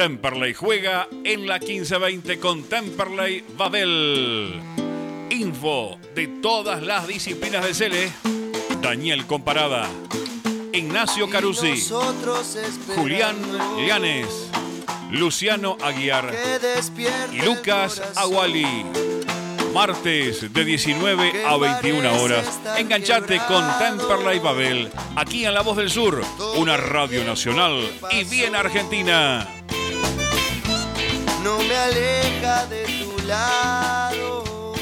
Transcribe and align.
Temperley 0.00 0.54
juega 0.54 1.08
en 1.24 1.46
la 1.46 1.58
1520 1.58 2.40
con 2.40 2.62
Temperley 2.62 3.44
Babel. 3.54 4.58
Info 5.28 5.98
de 6.14 6.26
todas 6.40 6.82
las 6.82 7.06
disciplinas 7.06 7.66
de 7.66 7.74
Cele. 7.74 8.12
Daniel 8.80 9.26
Comparada. 9.26 9.90
Ignacio 10.72 11.28
Carusi. 11.28 11.86
Julián 12.96 13.36
Llanes. 13.86 14.48
Luciano 15.10 15.76
Aguiar. 15.82 16.34
Y 17.30 17.42
Lucas 17.42 18.00
Aguali. 18.16 18.86
Martes 19.74 20.50
de 20.50 20.64
19 20.64 21.44
a 21.44 21.58
21 21.58 22.22
horas. 22.22 22.58
Enganchate 22.78 23.38
con 23.46 23.62
Temperley 23.78 24.38
Babel. 24.38 24.90
Aquí 25.16 25.44
en 25.44 25.52
La 25.52 25.60
Voz 25.60 25.76
del 25.76 25.90
Sur. 25.90 26.22
Una 26.56 26.78
radio 26.78 27.22
nacional 27.22 27.86
y 28.10 28.24
bien 28.24 28.56
argentina 28.56 29.46
no 31.42 31.58
me 31.58 31.76
aleja 31.76 32.66
de 32.66 32.84
tu 32.84 33.26
lado. 33.26 34.74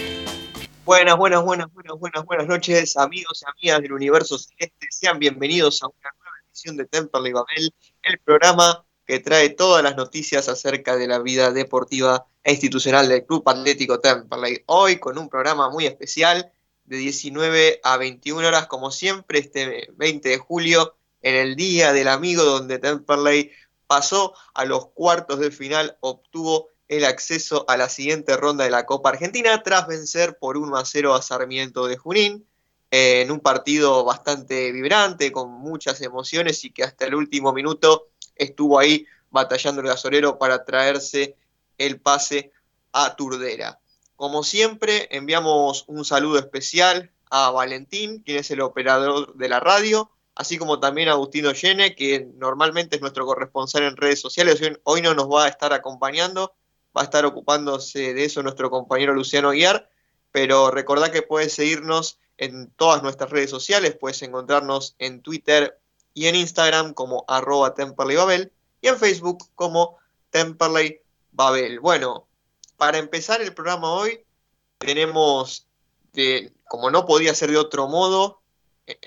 Buenas, 0.84 1.16
buenas, 1.16 1.42
buenas, 1.42 1.72
buenas, 1.72 1.98
buenas, 1.98 2.24
buenas 2.24 2.46
noches, 2.46 2.96
amigos 2.96 3.42
y 3.42 3.50
amigas 3.50 3.82
del 3.82 3.92
universo 3.92 4.38
celeste. 4.38 4.88
Sean 4.90 5.18
bienvenidos 5.18 5.82
a 5.82 5.86
una 5.88 6.10
nueva 6.18 6.36
edición 6.46 6.76
de 6.76 6.86
Temperley 6.86 7.32
Babel, 7.32 7.74
el 8.02 8.18
programa 8.18 8.84
que 9.06 9.20
trae 9.20 9.50
todas 9.50 9.82
las 9.82 9.96
noticias 9.96 10.48
acerca 10.48 10.96
de 10.96 11.06
la 11.06 11.18
vida 11.18 11.52
deportiva 11.52 12.26
e 12.42 12.52
institucional 12.52 13.08
del 13.08 13.24
Club 13.24 13.42
Atlético 13.46 14.00
Temperley. 14.00 14.64
Hoy 14.66 14.98
con 14.98 15.18
un 15.18 15.28
programa 15.28 15.70
muy 15.70 15.86
especial 15.86 16.50
de 16.84 16.96
19 16.96 17.80
a 17.84 17.96
21 17.98 18.48
horas, 18.48 18.66
como 18.66 18.90
siempre, 18.90 19.38
este 19.38 19.88
20 19.96 20.28
de 20.28 20.38
julio, 20.38 20.94
en 21.20 21.34
el 21.34 21.56
Día 21.56 21.92
del 21.92 22.08
Amigo, 22.08 22.44
donde 22.44 22.78
Temperley 22.78 23.50
pasó 23.88 24.34
a 24.54 24.64
los 24.64 24.90
cuartos 24.90 25.40
de 25.40 25.50
final, 25.50 25.96
obtuvo 26.00 26.68
el 26.86 27.04
acceso 27.04 27.64
a 27.68 27.76
la 27.76 27.88
siguiente 27.88 28.36
ronda 28.36 28.64
de 28.64 28.70
la 28.70 28.86
Copa 28.86 29.08
Argentina 29.08 29.62
tras 29.62 29.88
vencer 29.88 30.38
por 30.38 30.56
1 30.56 30.76
a 30.76 30.84
0 30.84 31.14
a 31.14 31.22
Sarmiento 31.22 31.86
de 31.86 31.96
Junín 31.96 32.46
en 32.90 33.30
un 33.30 33.40
partido 33.40 34.04
bastante 34.04 34.72
vibrante, 34.72 35.32
con 35.32 35.50
muchas 35.50 36.00
emociones 36.00 36.64
y 36.64 36.70
que 36.70 36.84
hasta 36.84 37.06
el 37.06 37.14
último 37.14 37.52
minuto 37.52 38.08
estuvo 38.36 38.78
ahí 38.78 39.06
batallando 39.30 39.82
el 39.82 39.88
gasolero 39.88 40.38
para 40.38 40.64
traerse 40.64 41.36
el 41.76 42.00
pase 42.00 42.52
a 42.92 43.14
Turdera. 43.16 43.80
Como 44.16 44.42
siempre, 44.42 45.08
enviamos 45.10 45.84
un 45.86 46.04
saludo 46.04 46.38
especial 46.38 47.10
a 47.30 47.50
Valentín, 47.50 48.22
quien 48.22 48.38
es 48.38 48.50
el 48.50 48.62
operador 48.62 49.34
de 49.34 49.48
la 49.48 49.60
radio, 49.60 50.10
así 50.38 50.56
como 50.56 50.78
también 50.78 51.08
a 51.08 51.12
Agustino 51.12 51.52
Yene, 51.52 51.96
que 51.96 52.28
normalmente 52.36 52.94
es 52.94 53.02
nuestro 53.02 53.26
corresponsal 53.26 53.82
en 53.82 53.96
redes 53.96 54.20
sociales, 54.20 54.60
hoy 54.84 55.02
no 55.02 55.12
nos 55.12 55.26
va 55.26 55.46
a 55.46 55.48
estar 55.48 55.72
acompañando, 55.72 56.54
va 56.96 57.00
a 57.00 57.04
estar 57.04 57.26
ocupándose 57.26 58.14
de 58.14 58.24
eso 58.24 58.40
nuestro 58.44 58.70
compañero 58.70 59.14
Luciano 59.14 59.50
Guiar, 59.50 59.90
pero 60.30 60.70
recordá 60.70 61.10
que 61.10 61.22
puedes 61.22 61.54
seguirnos 61.54 62.20
en 62.36 62.70
todas 62.76 63.02
nuestras 63.02 63.30
redes 63.30 63.50
sociales, 63.50 63.96
puedes 64.00 64.22
encontrarnos 64.22 64.94
en 65.00 65.22
Twitter 65.22 65.80
y 66.14 66.28
en 66.28 66.36
Instagram 66.36 66.94
como 66.94 67.24
arroba 67.26 67.74
Babel 67.76 68.52
y 68.80 68.86
en 68.86 68.96
Facebook 68.96 69.38
como 69.56 69.96
Temperley 70.30 71.00
Babel. 71.32 71.80
Bueno, 71.80 72.28
para 72.76 72.98
empezar 72.98 73.42
el 73.42 73.54
programa 73.54 73.90
hoy 73.92 74.24
tenemos, 74.78 75.66
como 76.68 76.92
no 76.92 77.06
podía 77.06 77.34
ser 77.34 77.50
de 77.50 77.56
otro 77.56 77.88
modo, 77.88 78.40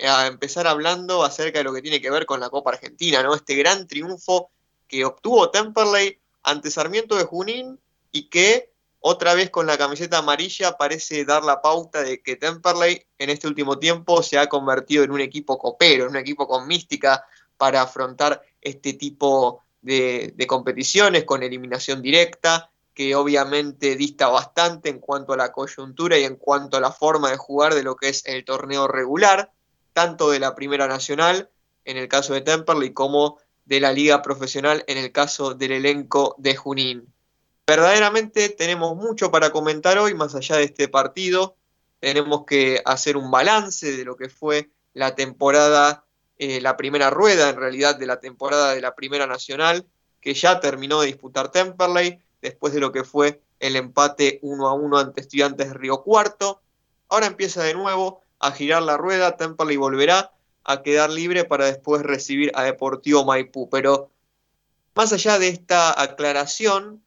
a 0.06 0.26
empezar 0.26 0.66
hablando 0.66 1.24
acerca 1.24 1.58
de 1.58 1.64
lo 1.64 1.72
que 1.72 1.82
tiene 1.82 2.00
que 2.00 2.10
ver 2.10 2.26
con 2.26 2.40
la 2.40 2.50
Copa 2.50 2.70
Argentina, 2.70 3.22
¿no? 3.22 3.34
Este 3.34 3.54
gran 3.54 3.86
triunfo 3.86 4.50
que 4.88 5.04
obtuvo 5.04 5.50
Temperley 5.50 6.18
ante 6.42 6.70
Sarmiento 6.70 7.16
de 7.16 7.24
Junín 7.24 7.78
y 8.10 8.28
que 8.28 8.72
otra 9.00 9.34
vez 9.34 9.50
con 9.50 9.66
la 9.66 9.78
camiseta 9.78 10.18
amarilla 10.18 10.76
parece 10.76 11.24
dar 11.24 11.42
la 11.44 11.60
pauta 11.60 12.02
de 12.02 12.22
que 12.22 12.36
Temperley 12.36 13.04
en 13.18 13.30
este 13.30 13.48
último 13.48 13.78
tiempo 13.78 14.22
se 14.22 14.38
ha 14.38 14.48
convertido 14.48 15.02
en 15.02 15.10
un 15.10 15.20
equipo 15.20 15.58
copero, 15.58 16.04
en 16.04 16.10
un 16.10 16.16
equipo 16.16 16.46
con 16.46 16.68
mística 16.68 17.24
para 17.56 17.82
afrontar 17.82 18.42
este 18.60 18.92
tipo 18.92 19.64
de 19.80 20.46
competiciones 20.46 21.24
con 21.24 21.42
eliminación 21.42 22.00
directa, 22.02 22.70
que 22.94 23.14
obviamente 23.16 23.96
dista 23.96 24.28
bastante 24.28 24.90
en 24.90 24.98
cuanto 24.98 25.32
a 25.32 25.36
la 25.36 25.50
coyuntura 25.50 26.18
y 26.18 26.24
en 26.24 26.36
cuanto 26.36 26.76
a 26.76 26.80
la 26.80 26.92
forma 26.92 27.30
de 27.30 27.36
jugar 27.36 27.74
de 27.74 27.82
lo 27.82 27.96
que 27.96 28.10
es 28.10 28.24
el 28.26 28.44
torneo 28.44 28.86
regular 28.86 29.50
tanto 29.92 30.30
de 30.30 30.40
la 30.40 30.54
Primera 30.54 30.86
Nacional, 30.88 31.50
en 31.84 31.96
el 31.96 32.08
caso 32.08 32.34
de 32.34 32.40
Temperley, 32.40 32.92
como 32.92 33.38
de 33.64 33.80
la 33.80 33.92
Liga 33.92 34.22
Profesional, 34.22 34.84
en 34.86 34.98
el 34.98 35.12
caso 35.12 35.54
del 35.54 35.72
elenco 35.72 36.34
de 36.38 36.56
Junín. 36.56 37.12
Verdaderamente 37.66 38.48
tenemos 38.48 38.96
mucho 38.96 39.30
para 39.30 39.50
comentar 39.50 39.98
hoy, 39.98 40.14
más 40.14 40.34
allá 40.34 40.56
de 40.56 40.64
este 40.64 40.88
partido. 40.88 41.56
Tenemos 42.00 42.44
que 42.44 42.82
hacer 42.84 43.16
un 43.16 43.30
balance 43.30 43.96
de 43.96 44.04
lo 44.04 44.16
que 44.16 44.28
fue 44.28 44.70
la 44.94 45.14
temporada, 45.14 46.04
eh, 46.38 46.60
la 46.60 46.76
primera 46.76 47.10
rueda 47.10 47.50
en 47.50 47.56
realidad 47.56 47.96
de 47.96 48.06
la 48.06 48.20
temporada 48.20 48.74
de 48.74 48.80
la 48.80 48.94
Primera 48.94 49.26
Nacional, 49.26 49.86
que 50.20 50.34
ya 50.34 50.60
terminó 50.60 51.00
de 51.00 51.06
disputar 51.06 51.50
Temperley, 51.50 52.20
después 52.40 52.72
de 52.72 52.80
lo 52.80 52.90
que 52.90 53.04
fue 53.04 53.40
el 53.60 53.76
empate 53.76 54.40
1 54.42 54.68
a 54.68 54.74
1 54.74 54.98
ante 54.98 55.20
Estudiantes 55.20 55.68
de 55.68 55.74
Río 55.74 56.02
Cuarto. 56.02 56.60
Ahora 57.08 57.26
empieza 57.26 57.62
de 57.62 57.74
nuevo 57.74 58.21
a 58.42 58.52
girar 58.52 58.82
la 58.82 58.96
rueda, 58.96 59.36
Temperley 59.36 59.76
volverá 59.76 60.32
a 60.64 60.82
quedar 60.82 61.10
libre 61.10 61.44
para 61.44 61.66
después 61.66 62.02
recibir 62.02 62.50
a 62.54 62.64
Deportivo 62.64 63.24
Maipú. 63.24 63.70
Pero 63.70 64.10
más 64.94 65.12
allá 65.12 65.38
de 65.38 65.48
esta 65.48 66.00
aclaración, 66.00 67.02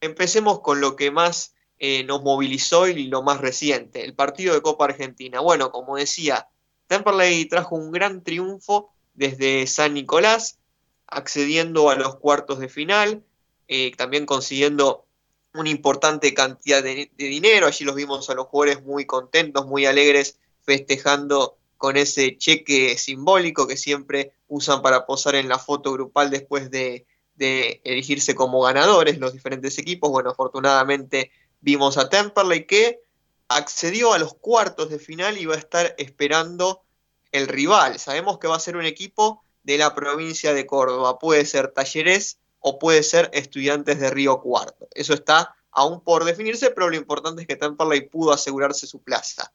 empecemos 0.00 0.60
con 0.60 0.80
lo 0.80 0.94
que 0.94 1.10
más 1.10 1.54
eh, 1.78 2.04
nos 2.04 2.22
movilizó 2.22 2.86
y 2.86 3.04
lo 3.04 3.22
más 3.22 3.40
reciente, 3.40 4.04
el 4.04 4.14
partido 4.14 4.54
de 4.54 4.62
Copa 4.62 4.84
Argentina. 4.84 5.40
Bueno, 5.40 5.72
como 5.72 5.96
decía, 5.96 6.48
Temperley 6.86 7.46
trajo 7.46 7.74
un 7.74 7.90
gran 7.90 8.22
triunfo 8.22 8.92
desde 9.14 9.66
San 9.66 9.94
Nicolás, 9.94 10.58
accediendo 11.06 11.88
a 11.88 11.96
los 11.96 12.16
cuartos 12.16 12.58
de 12.58 12.68
final, 12.68 13.24
eh, 13.68 13.92
también 13.96 14.26
consiguiendo 14.26 15.06
una 15.54 15.70
importante 15.70 16.34
cantidad 16.34 16.82
de, 16.82 17.10
de, 17.16 17.24
dinero. 17.24 17.66
Allí 17.66 17.84
los 17.86 17.94
vimos 17.94 18.28
a 18.28 18.34
los 18.34 18.46
jugadores 18.46 18.84
muy 18.84 19.06
contentos, 19.06 19.66
muy 19.66 19.86
alegres 19.86 20.38
festejando 20.68 21.56
con 21.78 21.96
ese 21.96 22.36
cheque 22.36 22.98
simbólico 22.98 23.66
que 23.66 23.78
siempre 23.78 24.34
usan 24.48 24.82
para 24.82 25.06
posar 25.06 25.34
en 25.34 25.48
la 25.48 25.58
foto 25.58 25.94
grupal 25.94 26.30
después 26.30 26.70
de, 26.70 27.06
elegirse 27.38 28.34
como 28.34 28.60
ganadores 28.60 29.18
los 29.18 29.32
diferentes 29.32 29.78
equipos. 29.78 30.10
Bueno, 30.10 30.28
afortunadamente 30.28 31.30
vimos 31.62 31.96
a 31.96 32.10
Temperley 32.10 32.66
que 32.66 33.00
accedió 33.48 34.12
a 34.12 34.18
los 34.18 34.34
cuartos 34.34 34.90
de 34.90 34.98
final 34.98 35.38
y 35.38 35.46
va 35.46 35.54
a 35.54 35.58
estar 35.58 35.94
esperando 35.96 36.82
el 37.32 37.48
rival. 37.48 37.98
Sabemos 37.98 38.38
que 38.38 38.48
va 38.48 38.56
a 38.56 38.60
ser 38.60 38.76
un 38.76 38.84
equipo 38.84 39.42
de 39.62 39.78
la 39.78 39.94
provincia 39.94 40.52
de 40.52 40.66
Córdoba. 40.66 41.18
Puede 41.18 41.46
ser 41.46 41.68
Talleres 41.68 42.40
o 42.60 42.78
puede 42.78 43.02
ser 43.02 43.30
Estudiantes 43.32 44.00
de 44.00 44.10
Río 44.10 44.42
Cuarto. 44.42 44.86
Eso 44.90 45.14
está 45.14 45.54
aún 45.70 46.02
por 46.02 46.24
definirse, 46.24 46.70
pero 46.72 46.90
lo 46.90 46.96
importante 46.96 47.40
es 47.40 47.48
que 47.48 47.56
Temperley 47.56 48.10
pudo 48.10 48.32
asegurarse 48.32 48.86
su 48.86 49.00
plaza 49.00 49.50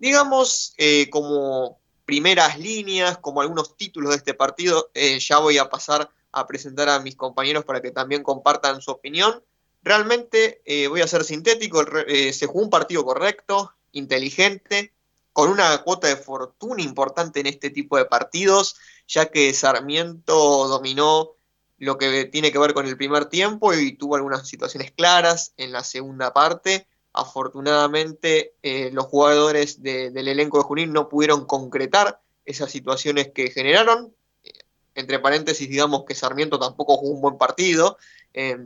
digamos, 0.00 0.74
eh, 0.78 1.08
como 1.10 1.78
primeras 2.06 2.58
líneas, 2.58 3.18
como 3.18 3.42
algunos 3.42 3.76
títulos 3.76 4.10
de 4.10 4.16
este 4.16 4.34
partido, 4.34 4.90
eh, 4.94 5.20
ya 5.20 5.38
voy 5.38 5.58
a 5.58 5.68
pasar 5.68 6.10
a 6.32 6.46
presentar 6.46 6.88
a 6.88 7.00
mis 7.00 7.14
compañeros 7.14 7.64
para 7.64 7.80
que 7.80 7.92
también 7.92 8.24
compartan 8.24 8.80
su 8.80 8.90
opinión. 8.90 9.44
Realmente 9.82 10.62
eh, 10.64 10.88
voy 10.88 11.02
a 11.02 11.06
ser 11.06 11.22
sintético, 11.22 11.84
se 11.84 12.46
jugó 12.46 12.62
un 12.62 12.70
partido 12.70 13.04
correcto, 13.04 13.72
inteligente, 13.92 14.92
con 15.32 15.50
una 15.50 15.78
cuota 15.82 16.08
de 16.08 16.16
fortuna 16.16 16.82
importante 16.82 17.40
en 17.40 17.46
este 17.46 17.70
tipo 17.70 17.96
de 17.96 18.06
partidos, 18.06 18.76
ya 19.06 19.26
que 19.26 19.52
Sarmiento 19.54 20.66
dominó 20.66 21.32
lo 21.78 21.98
que 21.98 22.24
tiene 22.24 22.52
que 22.52 22.58
ver 22.58 22.74
con 22.74 22.86
el 22.86 22.96
primer 22.96 23.26
tiempo 23.26 23.72
y 23.74 23.92
tuvo 23.92 24.16
algunas 24.16 24.48
situaciones 24.48 24.92
claras 24.92 25.52
en 25.56 25.72
la 25.72 25.84
segunda 25.84 26.32
parte 26.32 26.86
Afortunadamente, 27.12 28.54
eh, 28.62 28.90
los 28.92 29.06
jugadores 29.06 29.82
del 29.82 30.28
elenco 30.28 30.58
de 30.58 30.64
Junín 30.64 30.92
no 30.92 31.08
pudieron 31.08 31.44
concretar 31.44 32.20
esas 32.44 32.70
situaciones 32.70 33.32
que 33.34 33.50
generaron. 33.50 34.14
Eh, 34.44 34.52
entre 34.94 35.18
paréntesis, 35.18 35.68
digamos 35.68 36.04
que 36.04 36.14
Sarmiento 36.14 36.58
tampoco 36.58 36.96
jugó 36.96 37.14
un 37.14 37.20
buen 37.20 37.38
partido, 37.38 37.98
eh, 38.32 38.56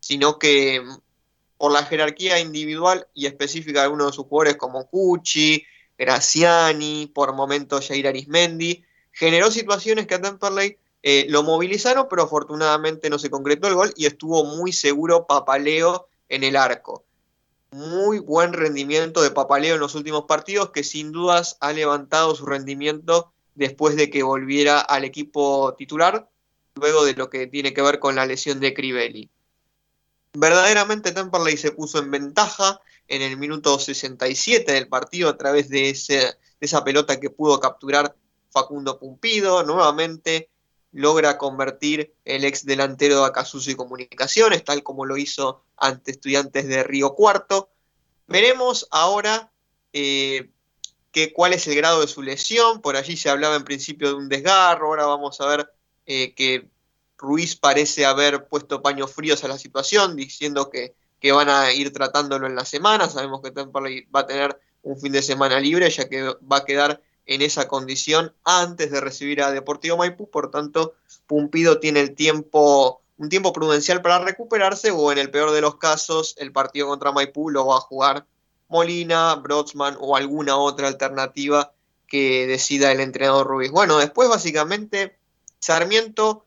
sino 0.00 0.40
que 0.40 0.80
mm, 0.80 0.96
por 1.56 1.72
la 1.72 1.84
jerarquía 1.84 2.40
individual 2.40 3.06
y 3.14 3.26
específica 3.26 3.80
de 3.80 3.84
algunos 3.84 4.08
de 4.08 4.12
sus 4.12 4.26
jugadores 4.26 4.56
como 4.56 4.88
Cucci, 4.88 5.64
Graciani, 5.96 7.06
por 7.14 7.32
momentos 7.32 7.86
Jair 7.86 8.08
Arismendi, 8.08 8.84
generó 9.12 9.50
situaciones 9.50 10.06
que 10.06 10.14
a 10.14 10.20
Temperley 10.20 10.78
lo 11.28 11.42
movilizaron, 11.42 12.06
pero 12.10 12.24
afortunadamente 12.24 13.08
no 13.08 13.18
se 13.18 13.30
concretó 13.30 13.66
el 13.68 13.74
gol 13.74 13.92
y 13.96 14.06
estuvo 14.06 14.44
muy 14.44 14.72
seguro 14.72 15.26
Papaleo 15.26 16.08
en 16.28 16.44
el 16.44 16.54
arco 16.54 17.07
muy 17.70 18.18
buen 18.18 18.52
rendimiento 18.52 19.22
de 19.22 19.30
Papaleo 19.30 19.74
en 19.74 19.80
los 19.80 19.94
últimos 19.94 20.24
partidos, 20.24 20.70
que 20.70 20.84
sin 20.84 21.12
dudas 21.12 21.56
ha 21.60 21.72
levantado 21.72 22.34
su 22.34 22.46
rendimiento 22.46 23.32
después 23.54 23.96
de 23.96 24.10
que 24.10 24.22
volviera 24.22 24.80
al 24.80 25.04
equipo 25.04 25.74
titular, 25.76 26.28
luego 26.74 27.04
de 27.04 27.14
lo 27.14 27.28
que 27.28 27.46
tiene 27.46 27.74
que 27.74 27.82
ver 27.82 27.98
con 27.98 28.14
la 28.14 28.26
lesión 28.26 28.60
de 28.60 28.72
Crivelli. 28.72 29.30
Verdaderamente 30.32 31.12
Temperley 31.12 31.56
se 31.56 31.72
puso 31.72 31.98
en 31.98 32.10
ventaja 32.10 32.80
en 33.08 33.22
el 33.22 33.36
minuto 33.36 33.78
67 33.78 34.70
del 34.70 34.88
partido 34.88 35.28
a 35.30 35.36
través 35.36 35.68
de, 35.68 35.90
esa 35.90 36.84
pelota 36.84 37.18
que 37.18 37.30
pudo 37.30 37.58
capturar 37.58 38.14
Facundo 38.50 38.98
Pumpido. 38.98 39.64
Nuevamente 39.64 40.50
logra 40.92 41.38
convertir 41.38 42.14
el 42.24 42.44
ex 42.44 42.64
delantero 42.64 43.20
de 43.20 43.26
Acasuso 43.26 43.70
y 43.70 43.74
Comunicaciones, 43.74 44.64
tal 44.64 44.82
como 44.82 45.04
lo 45.04 45.16
hizo 45.16 45.62
ante 45.76 46.12
estudiantes 46.12 46.66
de 46.66 46.82
Río 46.82 47.14
Cuarto. 47.14 47.70
Veremos 48.26 48.86
ahora 48.90 49.50
eh, 49.92 50.50
cuál 51.34 51.52
es 51.52 51.66
el 51.66 51.74
grado 51.74 52.00
de 52.00 52.08
su 52.08 52.22
lesión. 52.22 52.80
Por 52.80 52.96
allí 52.96 53.16
se 53.16 53.30
hablaba 53.30 53.56
en 53.56 53.64
principio 53.64 54.08
de 54.08 54.14
un 54.14 54.28
desgarro. 54.28 54.88
Ahora 54.88 55.06
vamos 55.06 55.40
a 55.40 55.46
ver 55.46 55.70
eh, 56.06 56.34
que 56.34 56.68
Ruiz 57.16 57.56
parece 57.56 58.06
haber 58.06 58.46
puesto 58.48 58.82
paños 58.82 59.12
fríos 59.12 59.42
a 59.44 59.48
la 59.48 59.58
situación, 59.58 60.16
diciendo 60.16 60.70
que, 60.70 60.94
que 61.20 61.32
van 61.32 61.48
a 61.48 61.72
ir 61.72 61.92
tratándolo 61.92 62.46
en 62.46 62.54
la 62.54 62.64
semana. 62.64 63.08
Sabemos 63.08 63.42
que 63.42 63.50
Temperley 63.50 64.06
va 64.14 64.20
a 64.20 64.26
tener 64.26 64.60
un 64.82 64.98
fin 65.00 65.12
de 65.12 65.22
semana 65.22 65.58
libre, 65.58 65.90
ya 65.90 66.08
que 66.08 66.22
va 66.22 66.58
a 66.58 66.64
quedar 66.64 67.02
en 67.28 67.42
esa 67.42 67.68
condición 67.68 68.32
antes 68.42 68.90
de 68.90 69.00
recibir 69.00 69.42
a 69.42 69.52
Deportivo 69.52 69.98
Maipú. 69.98 70.28
Por 70.28 70.50
tanto, 70.50 70.94
Pumpido 71.26 71.78
tiene 71.78 72.00
el 72.00 72.14
tiempo, 72.14 73.02
un 73.18 73.28
tiempo 73.28 73.52
prudencial 73.52 74.02
para 74.02 74.18
recuperarse, 74.18 74.90
o 74.90 75.12
en 75.12 75.18
el 75.18 75.30
peor 75.30 75.52
de 75.52 75.60
los 75.60 75.76
casos, 75.76 76.34
el 76.38 76.52
partido 76.52 76.88
contra 76.88 77.12
Maipú 77.12 77.50
lo 77.50 77.66
va 77.66 77.76
a 77.76 77.80
jugar 77.80 78.26
Molina, 78.68 79.34
Brodsman 79.36 79.96
o 80.00 80.16
alguna 80.16 80.56
otra 80.56 80.88
alternativa 80.88 81.72
que 82.06 82.46
decida 82.46 82.90
el 82.90 83.00
entrenador 83.00 83.46
Ruiz. 83.46 83.70
Bueno, 83.70 83.98
después 83.98 84.28
básicamente 84.28 85.18
Sarmiento 85.58 86.46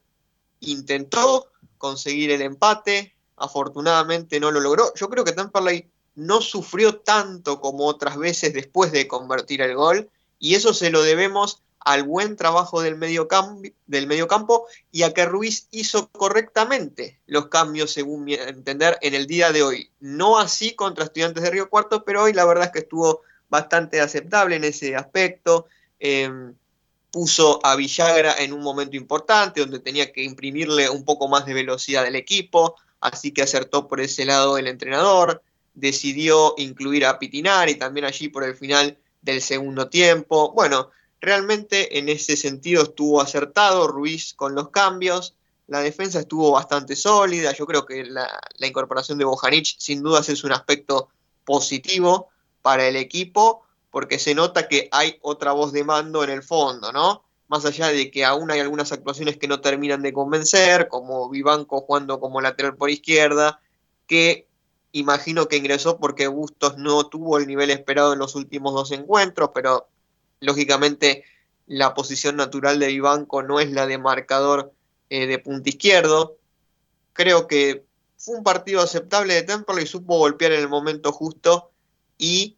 intentó 0.60 1.52
conseguir 1.78 2.32
el 2.32 2.42
empate, 2.42 3.14
afortunadamente 3.38 4.40
no 4.40 4.50
lo 4.50 4.60
logró. 4.60 4.94
Yo 4.96 5.10
creo 5.10 5.24
que 5.24 5.32
Temperley 5.32 5.88
no 6.16 6.42
sufrió 6.42 6.98
tanto 6.98 7.62
como 7.62 7.86
otras 7.86 8.18
veces 8.18 8.54
después 8.54 8.92
de 8.92 9.08
convertir 9.08 9.62
el 9.62 9.76
gol 9.76 10.10
y 10.42 10.56
eso 10.56 10.74
se 10.74 10.90
lo 10.90 11.04
debemos 11.04 11.62
al 11.80 12.04
buen 12.04 12.36
trabajo 12.36 12.82
del 12.82 12.98
medio, 12.98 13.28
del 13.86 14.08
y 14.92 15.04
a 15.04 15.14
que 15.14 15.26
Ruiz 15.26 15.68
hizo 15.72 16.10
correctamente 16.10 17.20
los 17.28 17.48
cambios, 17.48 17.92
según 17.92 18.24
mi 18.24 18.34
entender, 18.34 18.98
en 19.02 19.14
el 19.14 19.28
día 19.28 19.52
de 19.52 19.64
hoy. 19.64 19.92
No 20.00 20.40
así 20.40 20.76
contra 20.76 21.06
estudiantes 21.06 21.44
de 21.44 21.52
Río 21.52 21.70
Cuarto, 21.70 22.04
pero 22.04 22.24
hoy 22.24 22.34
la 22.34 22.46
verdad 22.46 22.66
es 22.66 22.72
que 22.72 22.80
estuvo 22.80 23.22
bastante 23.50 24.02
aceptable 24.02 24.56
en 24.56 24.64
ese 24.64 24.96
aspecto. 24.96 25.68
Em, 26.00 26.56
puso 27.12 27.60
a 27.64 27.76
Villagra 27.76 28.36
en 28.40 28.54
un 28.54 28.62
momento 28.62 28.96
importante 28.96 29.62
donde 29.62 29.80
tenía 29.80 30.12
que 30.12 30.24
imprimirle 30.24 30.90
un 30.90 31.06
poco 31.06 31.28
más 31.28 31.46
de 31.46 31.54
velocidad 31.54 32.06
al 32.06 32.16
equipo, 32.16 32.76
así 33.00 33.32
que 33.32 33.44
acertó 33.44 33.88
por 33.88 34.02
ese 34.02 34.26
lado 34.26 34.58
el 34.58 34.68
entrenador, 34.68 35.44
decidió 35.74 36.56
incluir 36.58 37.06
a 37.06 37.20
Pitinar 37.20 37.70
y 37.70 37.76
también 37.76 38.06
allí 38.06 38.30
por 38.30 38.44
el 38.44 38.56
final 38.56 38.98
del 39.22 39.42
segundo 39.42 39.90
tiempo. 39.90 40.52
Bueno, 40.54 40.90
realmente 41.20 42.00
en 42.00 42.10
ese 42.10 42.36
sentido 42.36 42.84
estuvo 42.84 43.22
acertado 43.22 43.88
Ruiz 43.88 44.34
con 44.34 44.56
los 44.56 44.70
cambios, 44.70 45.36
la 45.68 45.80
defensa 45.80 46.20
estuvo 46.20 46.52
bastante 46.52 46.96
sólida, 46.96 47.54
yo 47.54 47.66
creo 47.66 47.86
que 47.86 48.04
la, 48.04 48.28
incorporación 48.60 49.18
de 49.18 49.26
Bojanic 49.26 49.66
sin 49.78 50.04
dudas 50.04 50.28
es 50.28 50.44
un 50.44 50.52
aspecto 50.52 51.10
positivo 51.46 52.30
para 52.62 52.88
el 52.88 52.98
equipo, 52.98 53.64
porque 53.90 54.20
se 54.20 54.36
nota 54.36 54.68
que 54.68 54.90
hay 54.92 55.18
otra 55.22 55.54
voz 55.54 55.72
de 55.72 55.84
mando 55.84 56.24
en 56.24 56.30
el 56.30 56.44
fondo, 56.44 56.92
¿no? 56.92 57.24
Más 57.48 57.66
allá 57.66 57.88
de 57.88 58.12
que 58.12 58.26
aún 58.26 58.52
hay 58.52 58.60
algunas 58.60 58.92
actuaciones 58.92 59.38
que 59.38 59.48
no 59.48 59.62
terminan 59.62 60.02
de 60.02 60.14
convencer, 60.14 60.88
como 60.88 61.30
Vivanco 61.30 61.82
jugando 61.82 62.20
como 62.20 62.42
lateral 62.42 62.76
por 62.76 62.90
izquierda, 62.90 63.62
que 64.08 64.48
imagino 64.92 65.48
que 65.48 65.58
ingresó 65.58 65.98
porque 65.98 66.28
Bustos 66.28 66.78
no 66.78 67.08
tuvo 67.08 67.38
el 67.38 67.48
nivel 67.48 67.70
esperado 67.70 68.14
en 68.14 68.20
los 68.20 68.36
últimos 68.36 68.74
dos 68.74 68.92
encuentros, 68.92 69.52
pero 69.54 69.88
lógicamente 70.40 71.24
la 71.68 71.94
posición 71.94 72.36
natural 72.36 72.80
de 72.80 72.88
Vivanco 72.88 73.44
no 73.44 73.60
es 73.60 73.72
la 73.72 73.88
de 73.88 73.98
marcador 73.98 74.74
eh, 75.10 75.28
de 75.28 75.40
punta 75.40 75.70
izquierdo. 75.70 76.38
Creo 77.14 77.48
que 77.48 77.86
fue 78.18 78.38
un 78.38 78.44
partido 78.44 78.82
aceptable 78.82 79.34
de 79.34 79.44
Temple 79.44 79.82
y 79.82 79.88
supo 79.88 80.18
golpear 80.18 80.52
en 80.52 80.60
el 80.60 80.70
momento 80.70 81.12
justo 81.12 81.72
y 82.18 82.58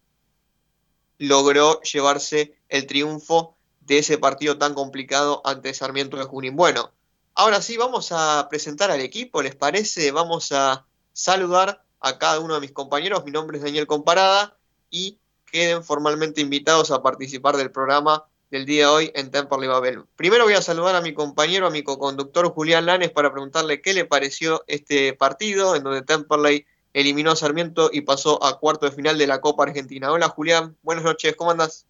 logró 1.19 1.79
llevarse 1.81 2.57
el 2.69 2.88
triunfo 2.88 3.56
de 3.81 4.00
ese 4.00 4.18
partido 4.18 4.57
tan 4.57 4.74
complicado 4.74 5.41
ante 5.45 5.74
Sarmiento 5.74 6.18
de 6.18 6.24
Junín. 6.24 6.56
Bueno, 6.56 6.91
ahora 7.36 7.62
sí 7.62 7.77
vamos 7.77 8.12
a 8.12 8.47
presentar 8.50 8.91
al 8.91 9.01
equipo, 9.01 9.41
¿les 9.41 9.56
parece? 9.56 10.12
Vamos 10.12 10.51
a 10.51 10.86
saludar 11.13 11.82
a 12.03 12.19
cada 12.19 12.39
uno 12.39 12.53
de 12.53 12.59
mis 12.59 12.71
compañeros. 12.71 13.23
Mi 13.25 13.31
nombre 13.31 13.57
es 13.57 13.63
Daniel 13.63 13.88
Comparada 13.88 14.55
y 14.91 15.17
queden 15.51 15.83
formalmente 15.83 16.41
invitados 16.41 16.91
a 16.91 17.01
participar 17.01 17.55
del 17.57 17.71
programa 17.71 18.25
del 18.51 18.65
día 18.65 18.88
de 18.88 18.91
hoy 18.91 19.11
en 19.15 19.31
Temperley 19.31 19.67
Babel. 19.67 20.03
Primero 20.15 20.44
voy 20.44 20.53
a 20.53 20.61
saludar 20.61 20.95
a 20.95 21.01
mi 21.01 21.13
compañero, 21.13 21.65
a 21.65 21.71
mi 21.71 21.81
co-conductor 21.81 22.50
Julián 22.50 22.85
Lanes 22.85 23.09
para 23.09 23.31
preguntarle 23.31 23.81
qué 23.81 23.94
le 23.94 24.05
pareció 24.05 24.63
este 24.67 25.13
partido 25.13 25.75
en 25.75 25.83
donde 25.83 26.03
Temperley 26.03 26.65
eliminó 26.94 27.31
a 27.31 27.35
Sarmiento 27.35 27.89
y 27.91 28.01
pasó 28.01 28.44
a 28.44 28.59
cuarto 28.59 28.85
de 28.85 28.91
final 28.91 29.17
de 29.17 29.25
la 29.25 29.41
Copa 29.41 29.63
Argentina. 29.63 30.11
Hola 30.11 30.27
Julián, 30.27 30.75
buenas 30.83 31.05
noches, 31.05 31.35
¿cómo 31.35 31.51
andas? 31.51 31.88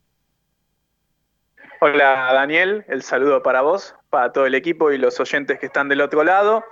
Hola 1.82 2.32
Daniel, 2.34 2.86
el 2.88 3.04
saludo 3.04 3.44
para 3.44 3.62
vos, 3.62 3.96
para 4.10 4.32
todo 4.32 4.46
el 4.46 4.56
equipo 4.56 4.92
y 4.92 4.98
los 4.98 5.20
oyentes 5.20 5.60
que 5.60 5.66
están 5.66 5.90
del 5.90 6.02
otro 6.02 6.24
lado. 6.24 6.64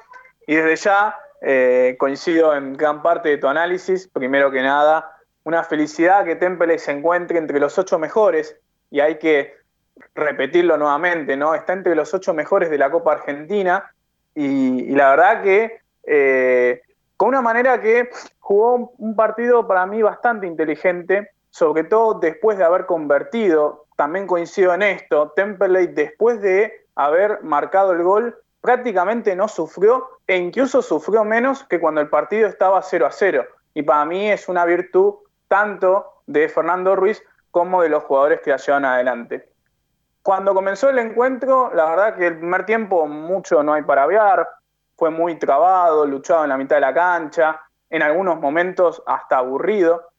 Y 0.47 0.55
desde 0.55 0.75
ya 0.75 1.15
eh, 1.41 1.95
coincido 1.97 2.55
en 2.55 2.73
gran 2.73 3.01
parte 3.01 3.29
de 3.29 3.37
tu 3.37 3.47
análisis. 3.47 4.07
Primero 4.07 4.51
que 4.51 4.61
nada, 4.61 5.17
una 5.43 5.63
felicidad 5.63 6.23
que 6.23 6.35
Temple 6.35 6.77
se 6.77 6.91
encuentre 6.91 7.37
entre 7.37 7.59
los 7.59 7.77
ocho 7.79 7.97
mejores 7.97 8.55
y 8.91 8.99
hay 8.99 9.17
que 9.17 9.55
repetirlo 10.13 10.77
nuevamente, 10.77 11.35
¿no? 11.35 11.55
Está 11.55 11.73
entre 11.73 11.95
los 11.95 12.13
ocho 12.13 12.33
mejores 12.33 12.69
de 12.69 12.77
la 12.77 12.91
Copa 12.91 13.13
Argentina 13.13 13.91
y, 14.35 14.93
la 14.95 15.09
verdad 15.09 15.43
que 15.43 15.81
eh, 16.03 16.81
con 17.17 17.29
una 17.29 17.41
manera 17.41 17.81
que 17.81 18.09
jugó 18.39 18.93
un 18.97 19.15
partido 19.15 19.67
para 19.67 19.85
mí 19.85 20.01
bastante 20.01 20.47
inteligente, 20.47 21.31
sobre 21.49 21.83
todo 21.83 22.19
después 22.19 22.57
de 22.57 22.63
haber 22.63 22.85
convertido, 22.85 23.85
también 23.95 24.27
coincido 24.27 24.73
en 24.73 24.83
esto, 24.83 25.31
Temperley 25.35 25.87
después 25.87 26.41
de 26.41 26.85
haber 26.95 27.43
marcado 27.43 27.93
el 27.93 28.03
gol 28.03 28.37
prácticamente 28.61 29.35
no 29.35 29.47
sufrió 29.47 30.07
e 30.31 30.37
incluso 30.37 30.81
sufrió 30.81 31.25
menos 31.25 31.65
que 31.65 31.77
cuando 31.77 31.99
el 31.99 32.07
partido 32.07 32.47
estaba 32.47 32.81
0 32.81 33.05
a 33.05 33.11
0. 33.11 33.45
Y 33.73 33.83
para 33.83 34.05
mí 34.05 34.31
es 34.31 34.47
una 34.47 34.63
virtud 34.63 35.15
tanto 35.49 36.21
de 36.25 36.47
Fernando 36.47 36.95
Ruiz 36.95 37.21
como 37.51 37.81
de 37.81 37.89
los 37.89 38.05
jugadores 38.05 38.39
que 38.39 38.51
la 38.51 38.55
llevan 38.55 38.85
adelante. 38.85 39.49
Cuando 40.23 40.53
comenzó 40.53 40.89
el 40.89 40.99
encuentro, 40.99 41.69
la 41.73 41.83
verdad 41.83 42.15
que 42.15 42.27
el 42.27 42.37
primer 42.37 42.65
tiempo 42.65 43.05
mucho 43.07 43.61
no 43.61 43.73
hay 43.73 43.81
para 43.81 44.03
aviar, 44.03 44.47
fue 44.95 45.09
muy 45.09 45.37
trabado, 45.37 46.05
luchado 46.05 46.43
en 46.43 46.49
la 46.51 46.57
mitad 46.57 46.77
de 46.77 46.81
la 46.81 46.93
cancha, 46.93 47.59
en 47.89 48.01
algunos 48.01 48.39
momentos 48.39 49.03
hasta 49.05 49.39
aburrido. 49.39 50.11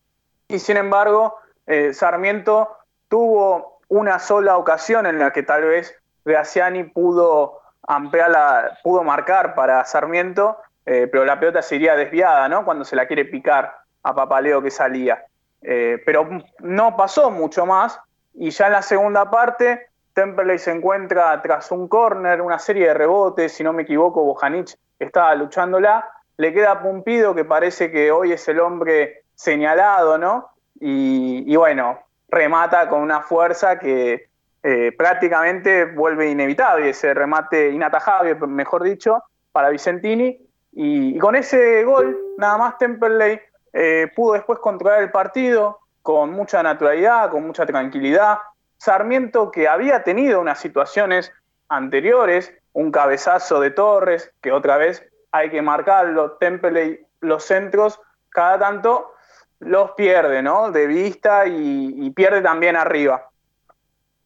Y 0.46 0.58
sin 0.58 0.76
embargo, 0.76 1.38
eh, 1.66 1.94
Sarmiento 1.94 2.68
tuvo 3.08 3.80
una 3.88 4.18
sola 4.18 4.58
ocasión 4.58 5.06
en 5.06 5.18
la 5.18 5.32
que 5.32 5.42
tal 5.42 5.62
vez 5.62 5.98
Graciani 6.22 6.84
pudo 6.84 7.61
ampliar 7.86 8.30
la, 8.30 8.78
pudo 8.82 9.02
marcar 9.02 9.54
para 9.54 9.84
Sarmiento, 9.84 10.58
eh, 10.86 11.08
pero 11.10 11.24
la 11.24 11.38
pelota 11.38 11.62
se 11.62 11.76
iría 11.76 11.94
desviada, 11.94 12.48
¿no? 12.48 12.64
Cuando 12.64 12.84
se 12.84 12.96
la 12.96 13.06
quiere 13.06 13.24
picar 13.24 13.74
a 14.02 14.14
Papaleo 14.14 14.62
que 14.62 14.70
salía. 14.70 15.24
Eh, 15.62 16.02
pero 16.04 16.28
no 16.58 16.96
pasó 16.96 17.30
mucho 17.30 17.64
más 17.66 18.00
y 18.34 18.50
ya 18.50 18.66
en 18.66 18.72
la 18.72 18.82
segunda 18.82 19.30
parte 19.30 19.86
Temperley 20.14 20.58
se 20.58 20.70
encuentra 20.70 21.40
tras 21.40 21.70
un 21.70 21.88
córner, 21.88 22.42
una 22.42 22.58
serie 22.58 22.88
de 22.88 22.94
rebotes, 22.94 23.52
si 23.52 23.64
no 23.64 23.72
me 23.72 23.82
equivoco, 23.82 24.22
Bojanic 24.24 24.76
estaba 24.98 25.34
luchándola. 25.34 26.08
Le 26.36 26.52
queda 26.52 26.82
Pumpido, 26.82 27.34
que 27.34 27.44
parece 27.44 27.90
que 27.90 28.10
hoy 28.10 28.32
es 28.32 28.46
el 28.48 28.60
hombre 28.60 29.24
señalado, 29.34 30.18
¿no? 30.18 30.50
Y, 30.80 31.54
bueno, 31.56 32.00
remata 32.28 32.88
con 32.88 33.00
una 33.00 33.20
fuerza 33.22 33.78
que 33.78 34.28
eh, 34.62 34.92
prácticamente 34.96 35.84
vuelve 35.86 36.30
inevitable, 36.30 36.90
ese 36.90 37.14
remate 37.14 37.70
inatajable, 37.70 38.34
mejor 38.46 38.82
dicho, 38.82 39.22
para 39.50 39.70
Vicentini. 39.70 40.38
Y, 40.72 41.18
con 41.18 41.34
ese 41.34 41.84
gol, 41.84 42.18
nada 42.38 42.56
más 42.58 42.78
Temperley 42.78 43.40
eh, 43.72 44.10
pudo 44.14 44.34
después 44.34 44.58
controlar 44.58 45.02
el 45.02 45.10
partido 45.10 45.80
con 46.00 46.30
mucha 46.30 46.62
naturalidad, 46.62 47.30
con 47.30 47.46
mucha 47.46 47.66
tranquilidad 47.66 48.38
Sarmiento 48.82 49.52
que 49.52 49.68
había 49.68 50.02
tenido 50.02 50.40
unas 50.40 50.58
situaciones 50.58 51.32
anteriores, 51.68 52.52
un 52.72 52.90
cabezazo 52.90 53.60
de 53.60 53.70
Torres, 53.70 54.32
que 54.40 54.50
otra 54.50 54.76
vez 54.76 55.08
hay 55.30 55.50
que 55.50 55.62
marcarlo, 55.62 56.32
Temple 56.32 57.06
los 57.20 57.44
centros, 57.44 58.00
cada 58.28 58.58
tanto 58.58 59.14
los 59.60 59.92
pierde, 59.92 60.42
¿no? 60.42 60.72
De 60.72 60.88
vista 60.88 61.46
y, 61.46 62.10
pierde 62.10 62.42
también 62.42 62.74
arriba. 62.74 63.30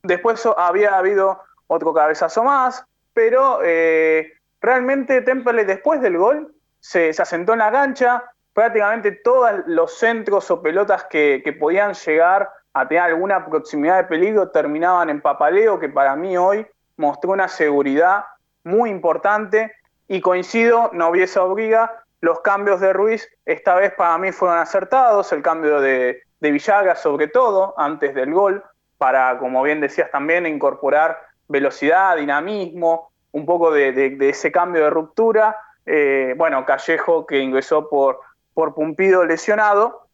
Después 0.07 0.47
había 0.57 0.97
habido 0.97 1.41
otro 1.67 1.93
cabezazo 1.93 2.45
más, 2.45 2.85
pero 3.13 3.61
eh, 3.63 4.33
realmente 4.61 5.23
Temperley 5.23 5.65
después 5.65 6.01
del 6.01 6.17
gol 6.19 6.55
se, 6.81 7.11
asentó 7.11 7.53
en 7.53 7.59
la 7.59 7.73
cancha, 7.73 8.23
prácticamente 8.53 9.13
todos 9.13 9.51
los 9.67 9.99
centros 9.99 10.51
o 10.51 10.63
pelotas 10.63 11.05
que, 11.05 11.57
podían 11.59 11.95
llegar 11.95 12.51
a 12.73 12.87
tener 12.87 13.03
alguna 13.03 13.45
proximidad 13.45 13.97
de 13.97 14.05
peligro 14.05 14.51
terminaban 14.51 15.11
en 15.11 15.21
papaleo, 15.21 15.79
que 15.79 15.89
para 15.89 16.15
mí 16.15 16.37
hoy 16.37 16.67
mostró 16.97 17.33
una 17.33 17.49
seguridad 17.49 18.25
muy 18.65 18.91
importante. 18.91 19.73
Y 20.09 20.21
coincido, 20.21 20.91
no 20.93 21.09
hubiese 21.09 21.41
obliga, 21.41 22.05
los 22.21 22.41
cambios 22.41 22.81
de 22.81 22.93
Ruiz 22.93 23.29
esta 23.45 23.75
vez 23.75 23.93
para 23.95 24.17
mí 24.19 24.31
fueron 24.31 24.59
acertados, 24.59 25.33
el 25.33 25.43
cambio 25.43 25.81
de, 25.81 26.23
de 26.41 26.51
Villaga 26.51 26.95
sobre 26.95 27.29
todo 27.29 27.75
antes 27.77 28.15
del 28.15 28.33
gol, 28.33 28.63
para, 28.99 29.39
como 29.39 29.63
bien 29.63 29.81
decías 29.81 30.11
también, 30.11 30.47
incorporar 30.47 31.21
velocidad, 31.49 32.17
dinamismo, 32.17 33.11
un 33.33 33.47
poco 33.47 33.71
de, 33.71 34.17
ese 34.21 34.51
cambio 34.51 34.85
de 34.85 34.91
ruptura. 34.91 35.57
Eh, 35.85 36.35
bueno, 36.37 36.65
Callejo 36.65 37.27
que 37.27 37.39
ingresó 37.39 37.89
por, 37.89 38.21
por 38.55 38.75
Pumpido 38.75 39.25
lesionado. 39.25 40.09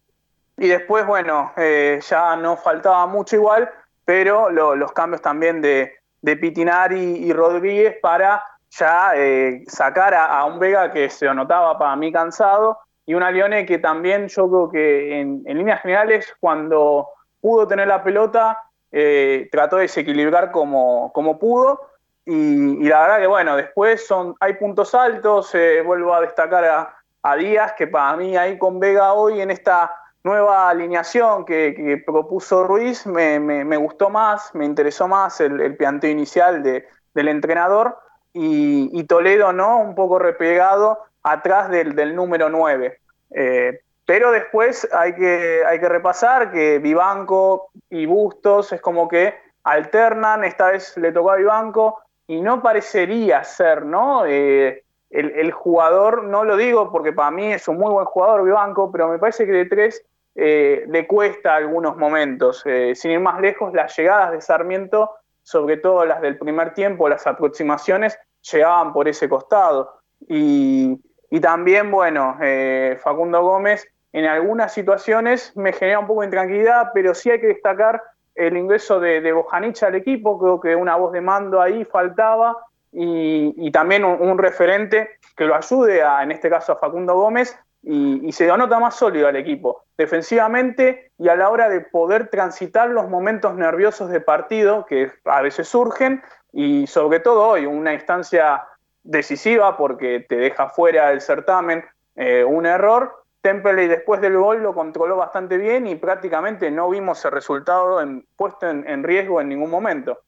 Y 0.56 0.68
después, 0.68 1.06
bueno, 1.06 1.52
eh, 1.56 2.00
ya 2.08 2.36
no 2.36 2.56
faltaba 2.56 3.06
mucho 3.06 3.36
igual, 3.36 3.70
pero 4.04 4.50
los 4.50 4.92
cambios 4.92 5.22
también 5.22 5.60
de, 5.62 5.92
de 6.20 6.36
Pitinari 6.36 7.16
y 7.24 7.32
Rodríguez 7.32 7.96
para 8.00 8.42
ya 8.70 9.12
eh, 9.16 9.64
sacar 9.66 10.14
a, 10.14 10.44
un 10.44 10.58
Vega 10.58 10.90
que 10.90 11.10
se 11.10 11.32
notaba 11.34 11.78
para 11.78 11.94
mí 11.96 12.10
cansado 12.10 12.78
y 13.04 13.14
una 13.14 13.30
Lione 13.30 13.66
que 13.66 13.78
también 13.78 14.28
yo 14.28 14.48
creo 14.48 14.70
que 14.70 15.20
en, 15.20 15.42
líneas 15.44 15.82
generales 15.82 16.34
cuando 16.40 17.08
pudo 17.40 17.66
tener 17.66 17.88
la 17.88 18.02
pelota 18.02 18.62
eh, 18.92 19.48
trató 19.50 19.76
de 19.76 19.82
desequilibrar 19.82 20.52
como, 20.52 21.12
como 21.12 21.38
pudo. 21.38 21.80
Y, 22.24 22.84
la 22.88 23.00
verdad 23.00 23.18
que 23.18 23.26
bueno, 23.26 23.56
después 23.56 24.06
son, 24.06 24.36
hay 24.38 24.54
puntos 24.54 24.94
altos, 24.94 25.54
eh, 25.54 25.82
vuelvo 25.84 26.14
a 26.14 26.20
destacar 26.20 26.64
a, 26.64 26.96
Díaz 27.36 27.74
que 27.74 27.86
para 27.86 28.16
mí 28.16 28.36
ahí 28.36 28.58
con 28.58 28.80
Vega 28.80 29.12
hoy 29.12 29.40
en 29.40 29.52
esta 29.52 29.94
nueva 30.24 30.68
alineación 30.68 31.44
que, 31.44 32.02
propuso 32.04 32.64
Ruiz 32.64 33.06
me, 33.06 33.38
me, 33.38 33.76
gustó 33.76 34.10
más, 34.10 34.52
me 34.54 34.64
interesó 34.64 35.06
más 35.06 35.40
el, 35.40 35.60
el 35.60 35.76
planteo 35.76 36.10
inicial 36.10 36.64
de, 36.64 36.84
del 37.14 37.28
entrenador. 37.28 37.98
Y, 38.34 39.04
Toledo 39.04 39.52
no, 39.52 39.78
un 39.78 39.94
poco 39.94 40.18
repegado 40.18 40.98
atrás 41.22 41.68
del, 41.70 42.16
número 42.16 42.48
9. 42.48 42.98
Eh, 43.30 43.80
pero 44.12 44.30
después 44.30 44.86
hay 44.92 45.14
que, 45.14 45.62
hay 45.66 45.80
que 45.80 45.88
repasar 45.88 46.52
que 46.52 46.78
Vivanco 46.80 47.70
y 47.88 48.04
Bustos 48.04 48.70
es 48.74 48.80
como 48.82 49.08
que 49.08 49.34
alternan, 49.64 50.44
esta 50.44 50.70
vez 50.70 50.94
le 50.98 51.12
tocó 51.12 51.30
a 51.30 51.36
Vivanco 51.36 52.02
y 52.26 52.42
no 52.42 52.60
parecería 52.60 53.42
ser, 53.42 53.86
¿no? 53.86 54.26
Eh, 54.26 54.84
el, 55.08 55.50
jugador, 55.52 56.24
no 56.24 56.44
lo 56.44 56.58
digo 56.58 56.92
porque 56.92 57.14
para 57.14 57.30
mí 57.30 57.54
es 57.54 57.66
un 57.68 57.78
muy 57.78 57.90
buen 57.90 58.04
jugador 58.04 58.44
Vivanco, 58.44 58.92
pero 58.92 59.08
me 59.08 59.18
parece 59.18 59.46
que 59.46 59.52
de 59.52 59.64
tres 59.64 60.04
eh, 60.34 60.84
le 60.88 61.06
cuesta 61.06 61.56
algunos 61.56 61.96
momentos. 61.96 62.62
sin 62.92 63.12
ir 63.12 63.20
más 63.20 63.40
lejos, 63.40 63.72
las 63.72 63.96
llegadas 63.96 64.32
de 64.32 64.42
Sarmiento 64.42 65.10
sobre 65.42 65.78
todo 65.78 66.04
las 66.04 66.20
del 66.20 66.36
primer 66.36 66.74
tiempo, 66.74 67.08
las 67.08 67.26
aproximaciones, 67.26 68.18
llegaban 68.42 68.92
por 68.92 69.08
ese 69.08 69.26
costado. 69.26 70.02
Y, 70.28 71.00
también, 71.40 71.90
bueno, 71.90 72.36
eh, 72.42 72.98
Facundo 73.02 73.42
Gómez 73.42 73.88
en 74.12 74.26
algunas 74.26 74.72
situaciones 74.72 75.56
me 75.56 75.72
genera 75.72 75.98
un 75.98 76.06
poco 76.06 76.20
de 76.20 76.26
intranquilidad, 76.26 76.90
pero 76.92 77.14
sí 77.14 77.30
hay 77.30 77.40
que 77.40 77.48
destacar 77.48 78.02
el 78.34 78.56
ingreso 78.56 79.00
de, 79.00 79.20
de 79.20 79.32
Bojanicha 79.32 79.86
al 79.86 79.94
equipo, 79.94 80.38
creo 80.38 80.60
que 80.60 80.76
una 80.76 80.96
voz 80.96 81.12
de 81.12 81.20
mando 81.20 81.60
ahí 81.60 81.84
faltaba 81.84 82.56
y, 82.92 83.70
también 83.70 84.04
un, 84.04 84.38
referente 84.38 85.18
que 85.36 85.46
lo 85.46 85.54
ayude, 85.54 86.02
a, 86.02 86.22
en 86.22 86.30
este 86.30 86.50
caso 86.50 86.72
a 86.72 86.76
Facundo 86.76 87.14
Gómez, 87.14 87.58
y, 87.82 88.30
se 88.32 88.44
denota 88.44 88.78
más 88.78 88.94
sólido 88.96 89.28
al 89.28 89.36
equipo, 89.36 89.84
defensivamente 89.96 91.10
y 91.18 91.28
a 91.28 91.36
la 91.36 91.48
hora 91.48 91.68
de 91.68 91.80
poder 91.80 92.28
transitar 92.28 92.90
los 92.90 93.08
momentos 93.08 93.54
nerviosos 93.56 94.10
de 94.10 94.20
partido 94.20 94.86
que 94.86 95.10
a 95.24 95.42
veces 95.42 95.68
surgen 95.68 96.22
y 96.52 96.86
sobre 96.86 97.20
todo 97.20 97.48
hoy, 97.48 97.66
una 97.66 97.94
instancia 97.94 98.64
decisiva 99.02 99.76
porque 99.76 100.24
te 100.28 100.36
deja 100.36 100.68
fuera 100.68 101.08
del 101.08 101.20
certamen 101.20 101.84
eh, 102.14 102.44
un 102.44 102.66
error. 102.66 103.21
Temple 103.42 103.88
después 103.88 104.20
del 104.20 104.38
gol 104.38 104.62
lo 104.62 104.74
controló 104.74 105.16
bastante 105.16 105.58
bien 105.58 105.86
y 105.86 105.96
prácticamente 105.96 106.70
no 106.70 106.88
vimos 106.88 107.22
el 107.24 107.32
resultado 107.32 108.00
puesto 108.36 108.70
en, 108.70 109.02
riesgo 109.02 109.40
en 109.40 109.50
ningún 109.50 109.70
momento. 109.70 110.20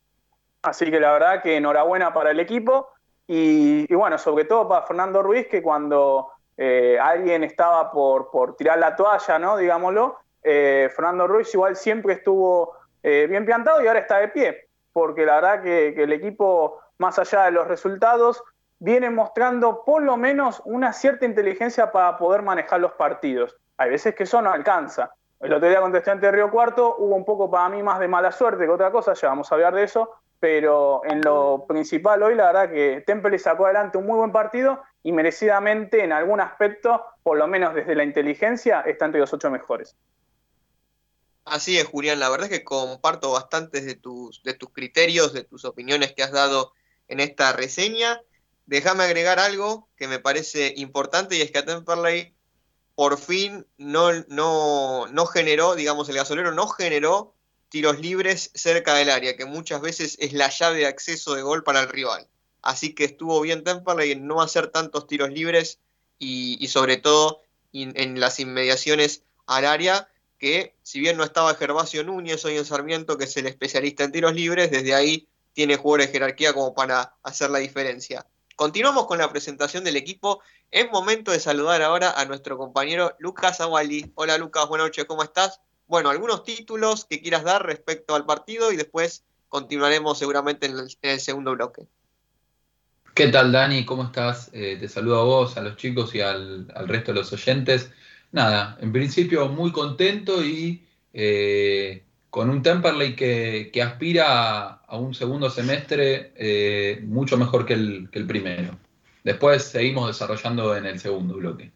Así 0.62 0.90
que 0.90 1.00
la 1.00 1.12
verdad 1.12 1.42
que 1.42 1.56
enhorabuena 1.56 2.12
para 2.12 2.33
el 2.33 2.40
equipo 2.40 2.88
y, 3.26 3.87
y 3.90 3.94
bueno, 3.94 4.18
sobre 4.18 4.44
todo 4.44 4.68
para 4.68 4.87
Fernando 4.87 5.23
Ruiz 5.23 5.47
que 5.47 5.62
cuando 5.62 6.28
eh, 6.56 6.99
alguien 7.00 7.42
estaba 7.44 7.90
por, 7.90 8.30
por, 8.30 8.56
tirar 8.56 8.78
la 8.78 8.94
toalla, 8.94 9.38
¿no? 9.38 9.56
Digámoslo. 9.56 10.18
Eh, 10.42 10.90
Fernando 10.94 11.26
Ruiz 11.26 11.52
igual 11.54 11.75
siempre 11.75 12.14
estuvo 12.14 12.76
eh, 13.02 13.26
bien 13.28 13.47
plantado 13.47 13.83
y 13.83 13.87
ahora 13.87 14.00
está 14.00 14.18
de 14.18 14.28
pie, 14.28 14.68
porque 14.92 15.25
la 15.25 15.37
verdad 15.37 15.62
que, 15.62 15.88
el 15.88 16.12
equipo, 16.12 16.80
más 16.99 17.18
allá 17.18 17.44
de 17.44 17.52
los 17.52 17.66
resultados, 17.66 18.42
viene 18.78 19.11
mostrando 19.11 19.85
por 19.85 20.02
lo 20.02 20.16
menos 20.16 20.62
una 20.64 20.93
cierta 20.93 21.25
inteligencia 21.25 21.93
para 21.93 22.19
poder 22.19 22.43
manejar 22.43 22.81
los 22.81 22.93
partidos. 22.93 23.57
Hay 23.76 23.90
veces 23.90 24.14
que 24.14 24.25
eso 24.25 24.40
no 24.43 24.52
alcanza. 24.52 25.14
El 25.40 25.52
otro 25.52 25.69
día 25.69 25.81
con 25.81 25.95
Estudiante 25.95 26.26
de 26.26 26.33
Río 26.33 26.50
Cuarto 26.50 26.97
hubo 26.99 27.14
un 27.14 27.25
poco 27.25 27.50
para 27.50 27.69
mí 27.69 27.83
más 27.83 27.99
de 27.99 28.09
mala 28.09 28.33
suerte 28.33 28.64
que 28.64 28.71
otra 28.71 28.90
cosa, 28.90 29.14
ya 29.14 29.28
vamos 29.28 29.50
a 29.50 29.54
hablar 29.54 29.75
de 29.75 29.85
eso, 29.85 30.11
pero 30.40 31.02
en 31.04 31.21
lo 31.23 31.64
principal 31.66 32.23
hoy 32.23 32.35
la 32.35 32.47
verdad 32.47 32.71
que 32.71 33.02
Temple 33.07 33.38
sacó 33.38 33.66
adelante 33.66 33.99
un 33.99 34.07
muy 34.07 34.16
buen 34.16 34.33
partido 34.33 34.83
y 35.02 35.12
merecidamente 35.12 36.02
en 36.02 36.12
algún 36.12 36.40
aspecto, 36.40 37.04
por 37.23 37.37
lo 37.37 37.47
menos 37.47 37.75
desde 37.75 37.95
la 37.95 38.04
inteligencia, 38.04 38.81
está 38.83 39.07
entre 39.07 39.21
los 39.21 39.33
ocho 39.33 39.50
mejores. 39.50 39.97
Así 41.45 41.78
es, 41.78 41.85
Julián, 41.85 42.21
la 42.21 42.31
verdad 42.31 42.50
es 42.50 42.59
que 42.59 42.64
comparto 42.64 43.33
bastantes 43.33 43.85
de 43.85 43.97
tus, 43.97 44.43
de 44.45 44.54
tus 44.54 44.71
criterios, 44.71 45.35
de 45.35 45.45
tus 45.45 45.66
opiniones 45.66 46.14
que 46.14 46.23
has 46.23 46.33
dado 46.33 46.73
en 47.07 47.21
esta 47.21 47.52
reseña. 47.52 48.21
Déjame 48.66 49.04
agregar 49.04 49.38
algo 49.38 49.88
que 49.97 50.09
me 50.09 50.18
parece 50.18 50.75
importante 50.76 51.37
y 51.37 51.42
es 51.42 51.50
que 51.50 51.59
a 51.59 51.64
Temperley 51.64 52.35
por 52.94 53.18
fin 53.18 53.66
no, 53.76 54.12
no, 54.28 55.06
no 55.09 55.26
generó, 55.26 55.75
digamos, 55.75 56.09
el 56.09 56.16
gasolero 56.16 56.52
no 56.52 56.68
generó 56.68 57.35
tiros 57.68 57.99
libres 57.99 58.50
cerca 58.54 58.94
del 58.94 59.11
área, 59.11 59.37
que 59.37 59.44
muchas 59.44 59.80
veces 59.80 60.16
es 60.21 60.33
la 60.33 60.49
llave 60.49 60.78
de 60.78 60.87
acceso 60.87 61.35
de 61.35 61.42
gol 61.42 61.64
para 61.64 61.80
el 61.80 61.88
rival. 61.88 62.28
Así 62.62 62.94
que 62.94 63.04
estuvo 63.04 63.40
bien 63.40 63.64
Temperley 63.64 64.12
en 64.12 64.26
no 64.26 64.40
hacer 64.40 64.68
tantos 64.68 65.06
tiros 65.06 65.30
libres 65.30 65.80
y, 66.18 66.66
sobre 66.68 66.97
todo 66.97 67.42
en 67.73 68.21
las 68.21 68.38
inmediaciones 68.38 69.25
al 69.47 69.66
área, 69.66 70.09
que 70.38 70.75
si 70.83 71.00
bien 71.00 71.16
no 71.16 71.25
estaba 71.25 71.54
Gervasio 71.54 72.04
Núñez 72.04 72.44
hoy 72.44 72.56
en 72.56 72.64
Sarmiento, 72.64 73.18
que 73.18 73.25
es 73.25 73.37
el 73.37 73.47
especialista 73.47 74.04
en 74.04 74.12
tiros 74.12 74.35
libres, 74.35 74.71
desde 74.71 74.94
ahí 74.94 75.28
tiene 75.52 75.76
jugadores 75.76 76.09
de 76.09 76.12
jerarquía 76.12 76.52
como 76.52 76.75
para 76.75 77.16
hacer 77.23 77.50
la 77.50 77.59
diferencia. 77.59 78.26
Continuamos 78.56 79.06
con 79.06 79.18
la 79.18 79.30
presentación 79.30 79.82
del 79.82 79.96
equipo. 79.96 80.40
Es 80.70 80.88
momento 80.88 81.32
de 81.32 81.40
saludar 81.40 81.82
ahora 81.82 82.12
a 82.12 82.25
nuestro 82.25 82.56
compañero 82.56 83.16
Lucas 83.18 83.61
Aguali. 83.61 84.12
Hola 84.14 84.38
Lucas, 84.38 84.68
buenas 84.68 84.87
noches, 84.87 85.06
¿cómo 85.06 85.25
estás? 85.25 85.61
Bueno, 85.88 86.08
algunos 86.08 86.44
títulos 86.44 87.04
que 87.04 87.20
quieras 87.20 87.42
dar 87.42 87.66
respecto 87.66 88.14
al 88.14 88.25
partido 88.25 88.70
y 88.70 88.76
después 88.76 89.25
continuaremos 89.49 90.18
seguramente 90.18 90.66
en 90.66 90.76
el 91.02 91.20
segundo 91.20 91.52
bloque. 91.52 91.82
¿Qué 93.12 93.28
tal, 93.28 93.50
Dani? 93.50 93.84
¿Cómo 93.84 94.04
estás? 94.04 94.50
Eh, 94.52 94.76
te 94.78 94.88
saludo 94.88 95.20
a 95.20 95.25
vos, 95.25 95.56
a 95.56 95.61
los 95.61 95.76
chicos 95.76 96.14
y 96.14 96.20
al, 96.20 96.68
resto 96.87 97.12
de 97.12 97.18
los 97.18 97.32
oyentes. 97.32 97.90
Nada, 98.30 98.78
en 98.80 98.92
principio 98.92 99.49
muy 99.49 99.73
contento 99.73 100.44
y 100.44 100.87
eh, 101.12 102.04
con 102.34 102.50
un 102.50 102.64
Temperley 102.64 103.14
que, 103.14 103.80
aspira 103.80 104.80
a, 104.88 104.96
un 104.96 105.14
segundo 105.14 105.48
semestre 105.50 106.32
eh, 106.34 106.98
mucho 107.04 107.36
mejor 107.36 107.64
que 107.64 107.74
el, 107.74 108.08
que 108.10 108.18
el 108.18 108.26
primero. 108.26 108.76
Después 109.22 109.62
seguimos 109.62 110.08
desarrollando 110.08 110.76
en 110.76 110.84
el 110.84 110.98
segundo 110.98 111.36
bloque. 111.36 111.70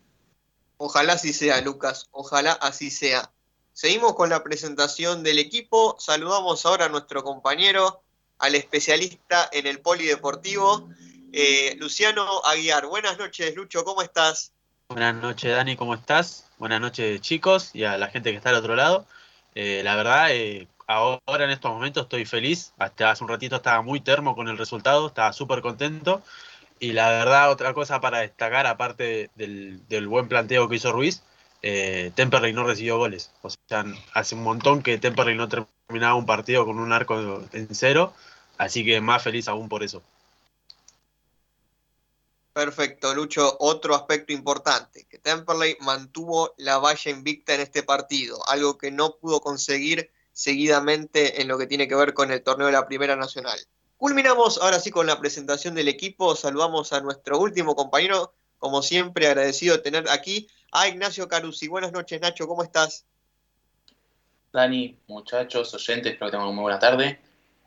Ojalá 0.79 1.13
así 1.13 1.33
sea, 1.33 1.61
Lucas. 1.61 2.09
Ojalá 2.11 2.55
así 2.55 2.91
sea. 2.91 3.31
Seguimos 3.73 4.17
con 4.17 4.31
la 4.31 4.43
presentación 4.43 5.23
del 5.23 5.39
equipo. 5.39 5.95
Saludamos 6.01 6.67
ahora 6.67 6.87
a 6.87 6.89
nuestro 6.89 7.23
compañero, 7.23 8.03
al 8.41 8.57
especialista 8.57 9.49
en 9.53 9.69
el 9.69 9.81
polideportivo. 9.81 10.89
Eh, 11.33 11.77
Luciano 11.79 12.43
Aguiar. 12.45 12.89
Buenas 12.89 13.17
noches, 13.17 13.55
Lucho, 13.55 13.85
¿cómo 13.85 14.03
estás? 14.03 14.51
Buenas 14.89 15.15
noches, 15.15 15.53
Dani, 15.53 15.77
¿cómo 15.77 15.95
estás? 15.95 16.47
Buenas 16.59 16.81
noches, 16.81 17.21
chicos, 17.21 17.71
y 17.75 17.85
a 17.85 17.97
la 17.97 18.09
gente 18.09 18.33
que 18.33 18.39
está 18.39 18.49
al 18.49 18.57
otro 18.57 18.75
lado. 18.75 19.07
Eh, 19.61 19.83
la 19.83 19.97
verdad, 19.97 20.29
eh, 20.31 20.69
ahora 20.87 21.45
en 21.45 21.51
estos 21.51 21.73
momentos 21.73 22.05
estoy 22.05 22.25
feliz. 22.25 22.73
Hasta 22.79 23.11
hace 23.11 23.25
un 23.25 23.31
ratito 23.31 23.57
estaba 23.57 23.83
muy 23.83 23.99
termo 24.01 24.37
con 24.37 24.47
el 24.47 24.57
resultado, 24.57 25.09
estaba 25.09 25.33
súper 25.33 25.63
contento. 25.63 26.23
Y 26.79 26.93
la 26.93 27.09
verdad, 27.11 27.51
otra 27.51 27.75
cosa 27.75 28.01
para 28.01 28.21
destacar, 28.21 28.69
aparte 28.69 29.31
del, 29.35 30.07
buen 30.07 30.29
planteo 30.29 30.69
que 30.69 30.77
hizo 30.77 30.93
Ruiz, 30.93 31.25
Temperley 31.61 32.53
no 32.53 32.65
recibió 32.65 32.99
goles. 32.99 33.33
O 33.43 33.51
sea, 33.51 33.85
hace 34.15 34.37
un 34.37 34.45
montón 34.45 34.81
que 34.83 34.97
Temperley 34.99 35.37
no 35.37 35.49
terminaba 35.49 36.15
un 36.15 36.27
partido 36.27 36.65
con 36.65 36.79
un 36.79 36.93
arco 36.93 37.43
en 37.53 37.69
cero, 37.75 38.15
así 38.59 38.85
que 38.85 39.01
más 39.01 39.25
feliz 39.25 39.49
aún 39.49 39.69
por 39.69 39.83
eso. 39.83 40.03
Perfecto, 42.59 43.15
Lucho. 43.15 43.57
Otro 43.61 43.95
aspecto 43.95 44.33
importante, 44.33 45.07
que 45.09 45.21
Temperley 45.21 45.77
mantuvo 45.79 46.55
la 46.57 46.79
valla 46.79 47.09
invicta 47.09 47.55
en 47.55 47.61
este 47.61 47.85
partido, 47.85 48.37
algo 48.49 48.77
que 48.77 48.91
no 48.91 49.15
pudo 49.15 49.41
conseguir 49.41 50.11
seguidamente 50.33 51.41
en 51.41 51.47
lo 51.47 51.57
que 51.57 51.69
tiene 51.69 51.87
que 51.87 51.95
ver 51.95 52.15
con 52.15 52.33
el 52.33 52.43
torneo 52.43 52.67
de 52.67 52.73
la 52.73 52.89
Primera 52.89 53.15
Nacional. 53.15 53.57
Culminamos 53.97 54.59
ahora 54.61 54.81
sí 54.81 54.91
con 54.91 55.07
la 55.07 55.21
presentación 55.21 55.77
del 55.77 55.87
equipo. 55.87 56.35
Saludamos 56.35 56.93
a 56.93 57.01
nuestro 57.01 57.39
último 57.39 57.77
compañero, 57.77 58.35
como 58.59 58.83
siempre, 58.83 59.29
agradecido 59.29 59.77
de 59.77 59.83
tener 59.85 60.11
aquí 60.11 60.49
a 60.73 60.89
Ignacio 60.89 61.29
Carusi. 61.29 61.69
Buenas 61.69 61.93
noches, 61.93 62.21
Nacho, 62.21 62.49
¿cómo 62.49 62.65
estás? 62.65 63.05
Dani, 64.53 64.99
muchachos, 65.07 65.73
oyentes, 65.75 66.15
espero 66.15 66.27
que 66.27 66.33
tengan 66.33 66.49
una 66.49 66.57
muy 66.57 66.63
buena 66.63 66.81
tarde. 66.81 67.21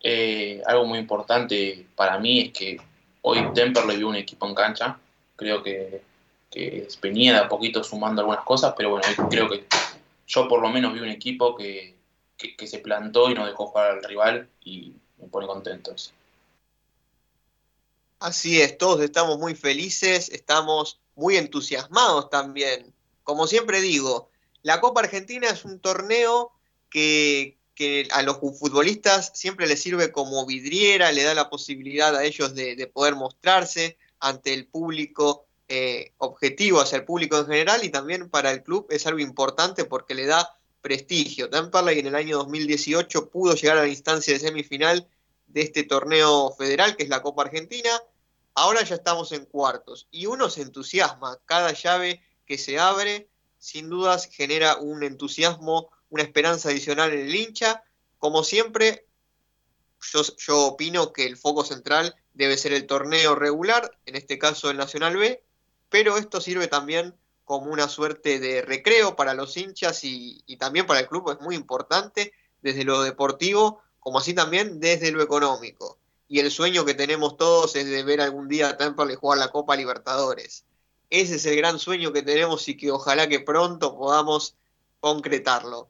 Eh, 0.03 0.61
algo 0.65 0.83
muy 0.83 0.99
importante 0.99 1.87
para 1.95 2.19
mí 2.19 2.41
es 2.41 2.51
que 2.51 2.90
hoy 3.21 3.51
Temperley 3.53 3.97
vio 3.97 4.09
un 4.09 4.15
equipo 4.15 4.47
en 4.47 4.55
cancha. 4.55 4.99
Creo 5.35 5.63
que, 5.63 6.01
que 6.49 6.87
venía 7.01 7.39
a 7.39 7.49
poquito 7.49 7.83
sumando 7.83 8.21
algunas 8.21 8.43
cosas, 8.43 8.73
pero 8.77 8.91
bueno, 8.91 9.05
creo 9.29 9.49
que 9.49 9.65
yo 10.27 10.47
por 10.47 10.61
lo 10.61 10.69
menos 10.69 10.93
vi 10.93 10.99
un 10.99 11.09
equipo 11.09 11.55
que, 11.55 11.95
que, 12.37 12.55
que 12.55 12.67
se 12.67 12.79
plantó 12.79 13.29
y 13.29 13.33
no 13.33 13.45
dejó 13.45 13.67
jugar 13.67 13.91
al 13.91 14.03
rival 14.03 14.49
y 14.63 14.93
me 15.17 15.27
pone 15.27 15.47
contento. 15.47 15.95
Así 18.19 18.61
es, 18.61 18.77
todos 18.77 19.01
estamos 19.01 19.39
muy 19.39 19.55
felices, 19.55 20.29
estamos 20.29 20.99
muy 21.15 21.37
entusiasmados 21.37 22.29
también. 22.29 22.93
Como 23.23 23.47
siempre 23.47 23.81
digo, 23.81 24.29
la 24.61 24.79
Copa 24.79 25.01
Argentina 25.01 25.47
es 25.47 25.65
un 25.65 25.79
torneo 25.79 26.51
que, 26.89 27.57
que 27.81 28.07
a 28.11 28.21
los 28.21 28.37
futbolistas 28.37 29.31
siempre 29.33 29.65
les 29.65 29.81
sirve 29.81 30.11
como 30.11 30.45
vidriera, 30.45 31.11
le 31.11 31.23
da 31.23 31.33
la 31.33 31.49
posibilidad 31.49 32.15
a 32.15 32.23
ellos 32.23 32.53
de, 32.53 32.75
de 32.75 32.85
poder 32.85 33.15
mostrarse 33.15 33.97
ante 34.19 34.53
el 34.53 34.67
público 34.67 35.47
eh, 35.67 36.13
objetivo, 36.17 36.79
hacia 36.79 36.97
el 36.97 37.05
público 37.05 37.39
en 37.39 37.47
general, 37.47 37.83
y 37.83 37.89
también 37.89 38.29
para 38.29 38.51
el 38.51 38.61
club 38.61 38.85
es 38.91 39.07
algo 39.07 39.19
importante 39.19 39.85
porque 39.85 40.13
le 40.13 40.27
da 40.27 40.55
prestigio. 40.81 41.49
Temperley 41.49 41.97
en 41.97 42.07
el 42.07 42.15
año 42.15 42.37
2018 42.37 43.29
pudo 43.29 43.55
llegar 43.55 43.77
a 43.77 43.81
la 43.81 43.87
instancia 43.87 44.33
de 44.33 44.39
semifinal 44.39 45.07
de 45.47 45.61
este 45.61 45.83
torneo 45.83 46.53
federal, 46.57 46.95
que 46.95 47.03
es 47.03 47.09
la 47.09 47.23
Copa 47.23 47.43
Argentina, 47.43 47.89
Ahora 48.53 48.83
ya 48.83 48.95
estamos 48.95 49.31
en 49.31 49.45
cuartos 49.45 50.07
y 50.11 50.25
uno 50.25 50.49
se 50.49 50.61
entusiasma. 50.61 51.39
Cada 51.45 51.71
llave 51.71 52.21
que 52.45 52.57
se 52.57 52.79
abre, 52.79 53.29
sin 53.57 53.89
dudas, 53.89 54.27
genera 54.29 54.75
un 54.75 55.03
entusiasmo, 55.03 55.89
una 56.11 56.21
esperanza 56.21 56.69
adicional 56.69 57.11
en 57.11 57.21
el 57.21 57.35
hincha. 57.35 57.83
Como 58.19 58.43
siempre, 58.43 59.07
yo, 60.37 60.67
opino 60.67 61.11
que 61.11 61.25
el 61.25 61.37
foco 61.37 61.65
central 61.65 62.15
debe 62.35 62.57
ser 62.57 62.73
el 62.73 62.85
torneo 62.85 63.33
regular, 63.33 63.97
en 64.05 64.15
este 64.15 64.37
caso 64.37 64.69
el 64.69 64.77
Nacional 64.77 65.17
B, 65.17 65.43
pero 65.89 66.17
esto 66.17 66.39
sirve 66.39 66.67
también 66.67 67.15
como 67.43 67.71
una 67.71 67.89
suerte 67.89 68.39
de 68.39 68.61
recreo 68.61 69.15
para 69.15 69.33
los 69.33 69.57
hinchas 69.57 70.03
y, 70.03 70.43
y, 70.45 70.57
también 70.57 70.85
para 70.85 70.99
el 70.99 71.07
club, 71.07 71.31
es 71.31 71.41
muy 71.41 71.55
importante 71.55 72.31
desde 72.61 72.83
lo 72.83 73.01
deportivo 73.01 73.81
como 73.99 74.19
así 74.19 74.35
también 74.35 74.79
desde 74.79 75.11
lo 75.11 75.21
económico 75.21 75.97
y 76.31 76.39
el 76.39 76.49
sueño 76.49 76.85
que 76.85 76.93
tenemos 76.93 77.35
todos 77.35 77.75
es 77.75 77.85
de 77.87 78.03
ver 78.03 78.21
algún 78.21 78.47
día 78.47 78.69
a 78.69 78.77
Temperley 78.77 79.17
jugar 79.17 79.37
la 79.37 79.51
Copa 79.51 79.75
Libertadores. 79.75 80.63
Ese 81.09 81.35
es 81.35 81.45
el 81.45 81.57
gran 81.57 81.77
sueño 81.77 82.13
que 82.13 82.23
tenemos 82.23 82.69
y 82.69 82.77
que 82.77 82.89
ojalá 82.89 83.27
que 83.27 83.41
pronto 83.41 83.97
podamos 83.97 84.55
concretarlo. 85.01 85.89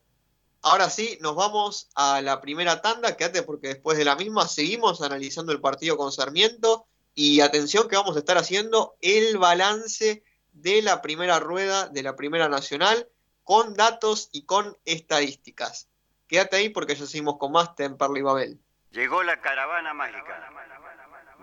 Ahora 0.63 0.89
sí, 0.91 1.17
nos 1.21 1.35
vamos 1.35 1.89
a 1.95 2.21
la 2.21 2.39
primera 2.39 2.81
tanda, 2.81 3.17
quédate 3.17 3.41
porque 3.41 3.69
después 3.69 3.97
de 3.97 4.05
la 4.05 4.15
misma 4.15 4.47
seguimos 4.47 5.01
analizando 5.01 5.51
el 5.51 5.59
partido 5.59 5.97
con 5.97 6.11
Sarmiento 6.11 6.85
y 7.15 7.41
atención 7.41 7.87
que 7.89 7.95
vamos 7.95 8.15
a 8.15 8.19
estar 8.19 8.37
haciendo 8.37 8.95
el 9.01 9.39
balance 9.39 10.23
de 10.53 10.81
la 10.83 11.01
primera 11.01 11.39
rueda 11.39 11.87
de 11.87 12.03
la 12.03 12.15
Primera 12.15 12.47
Nacional 12.47 13.07
con 13.43 13.73
datos 13.73 14.29
y 14.31 14.45
con 14.45 14.77
estadísticas. 14.85 15.89
Quédate 16.27 16.57
ahí 16.57 16.69
porque 16.69 16.95
ya 16.95 17.07
seguimos 17.07 17.37
con 17.37 17.51
más 17.51 17.75
Temperley 17.75 18.21
Babel. 18.21 18.59
Llegó 18.91 19.23
la 19.23 19.41
caravana 19.41 19.93
mágica. 19.93 20.47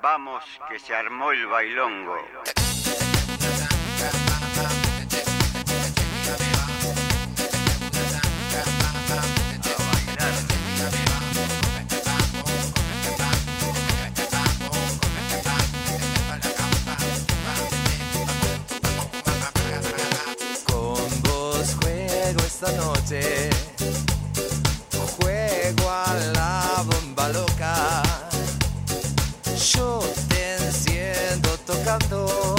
Vamos, 0.00 0.44
que 0.70 0.78
se 0.78 0.94
armó 0.94 1.32
el 1.32 1.44
bailongo. 1.46 2.16
Esta 22.60 22.72
noche. 22.72 23.50
Juego 25.16 25.88
a 25.88 26.14
la 26.34 26.84
bomba 26.84 27.28
loca. 27.28 28.02
Yo 29.72 30.00
te 30.28 30.56
enciendo 30.56 31.50
tocando. 31.64 32.57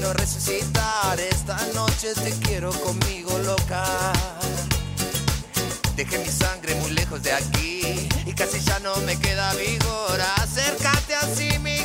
Quiero 0.00 0.14
resucitar. 0.14 1.20
Esta 1.20 1.58
noche 1.74 2.14
te 2.14 2.30
quiero 2.46 2.70
conmigo 2.72 3.38
loca. 3.44 3.84
Dejé 5.94 6.18
mi 6.18 6.28
sangre 6.28 6.74
muy 6.76 6.92
lejos 6.92 7.22
de 7.22 7.32
aquí 7.32 8.08
y 8.24 8.32
casi 8.32 8.60
ya 8.60 8.78
no 8.78 8.96
me 9.02 9.18
queda 9.18 9.52
vigor. 9.54 10.18
Acércate 10.36 11.14
así, 11.16 11.58
mi 11.58 11.79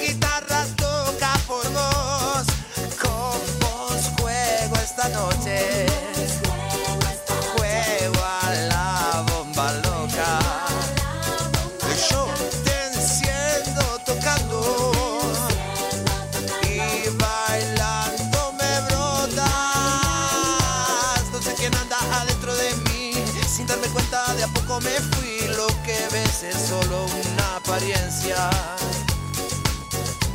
es 26.49 26.57
solo 26.69 27.05
una 27.05 27.55
apariencia. 27.57 28.49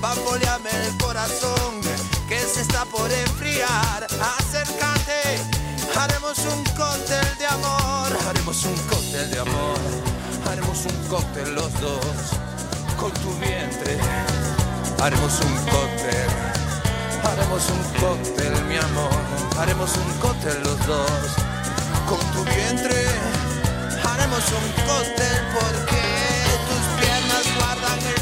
Bamboleame 0.01 0.70
el 0.87 0.96
corazón 0.99 1.81
que 2.29 2.38
se 2.40 2.62
está 2.62 2.85
por 2.87 3.11
enfriar. 3.11 4.07
Acércate, 4.38 5.38
haremos 5.96 6.38
un 6.38 6.64
cóctel 6.77 7.38
de 7.38 7.46
amor. 7.46 8.09
Haremos 8.29 8.64
un 8.64 8.77
cóctel 8.88 9.31
de 9.31 9.40
amor. 9.40 9.79
Haremos 10.51 10.87
un 10.87 11.09
cóctel 11.09 11.55
los 11.55 11.73
dos 11.81 12.16
con 12.99 13.12
tu 13.12 13.33
vientre. 13.38 13.99
Haremos 15.03 15.40
un 15.40 15.55
cóctel. 15.66 16.31
Haremos 17.25 17.62
un 17.70 18.01
cóctel, 18.01 18.64
mi 18.64 18.77
amor. 18.77 19.20
Haremos 19.59 19.90
un 19.96 20.18
cóctel 20.20 20.62
los 20.62 20.87
dos 20.87 21.11
con 22.09 22.20
tu 22.33 22.44
vientre. 22.44 23.07
Haremos 24.05 24.44
un 24.51 24.87
cóctel 24.87 25.37
porque 25.55 25.99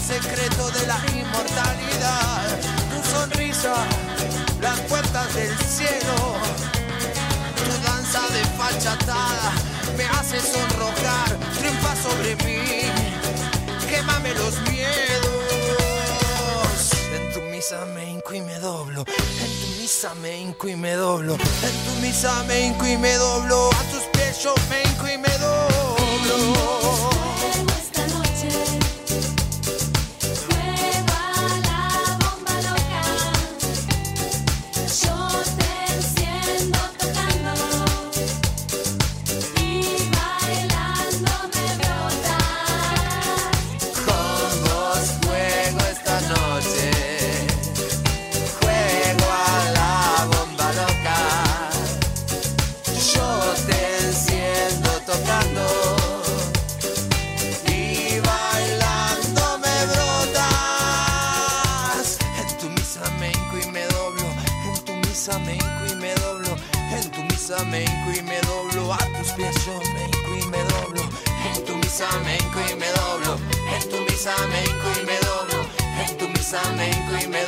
secreto 0.09 0.71
de 0.71 0.87
la 0.87 0.99
inmortalidad. 1.13 2.41
Tu 2.91 2.99
sonrisa, 3.11 3.75
las 4.63 4.81
puertas 4.89 5.35
del 5.35 5.55
cielo. 5.59 6.17
Tu 7.67 7.73
danza 7.87 8.23
de 8.33 8.43
fachatada 8.57 9.53
me 9.99 10.05
hace 10.05 10.41
sonrojar. 10.41 11.37
Triunfa 11.59 11.95
sobre 11.97 12.37
mí. 12.47 12.89
Quémame 13.91 14.33
los 14.33 14.59
miedos. 14.71 15.29
En 17.15 17.31
tu 17.35 17.41
misa 17.53 17.85
me 17.95 18.11
hinco 18.11 18.33
y 18.33 18.41
me 18.41 18.59
doblo. 18.61 19.05
En 19.45 19.53
tu 19.61 19.69
misa 19.79 20.15
me 20.23 20.41
hinco 20.41 20.69
y 20.69 20.77
me 20.77 20.93
doblo. 20.95 21.35
En 21.35 21.77
tu 21.85 22.01
misa 22.01 22.33
me 22.45 22.67
hinco 22.67 22.87
y 22.87 22.97
me 22.97 23.13
doblo. 23.15 23.69
A 23.73 23.83
tus 23.93 24.05
pies 24.15 24.43
yo 24.43 24.55
me 24.71 24.83
hinco 24.85 25.07
y 25.07 25.19
me 25.19 25.39
doblo. 25.39 25.99
En 76.59 76.65
tu 76.65 76.73
misa 76.73 76.73
me 76.77 76.91
hinco 76.91 77.17
y 77.25 77.29
me 77.29 77.48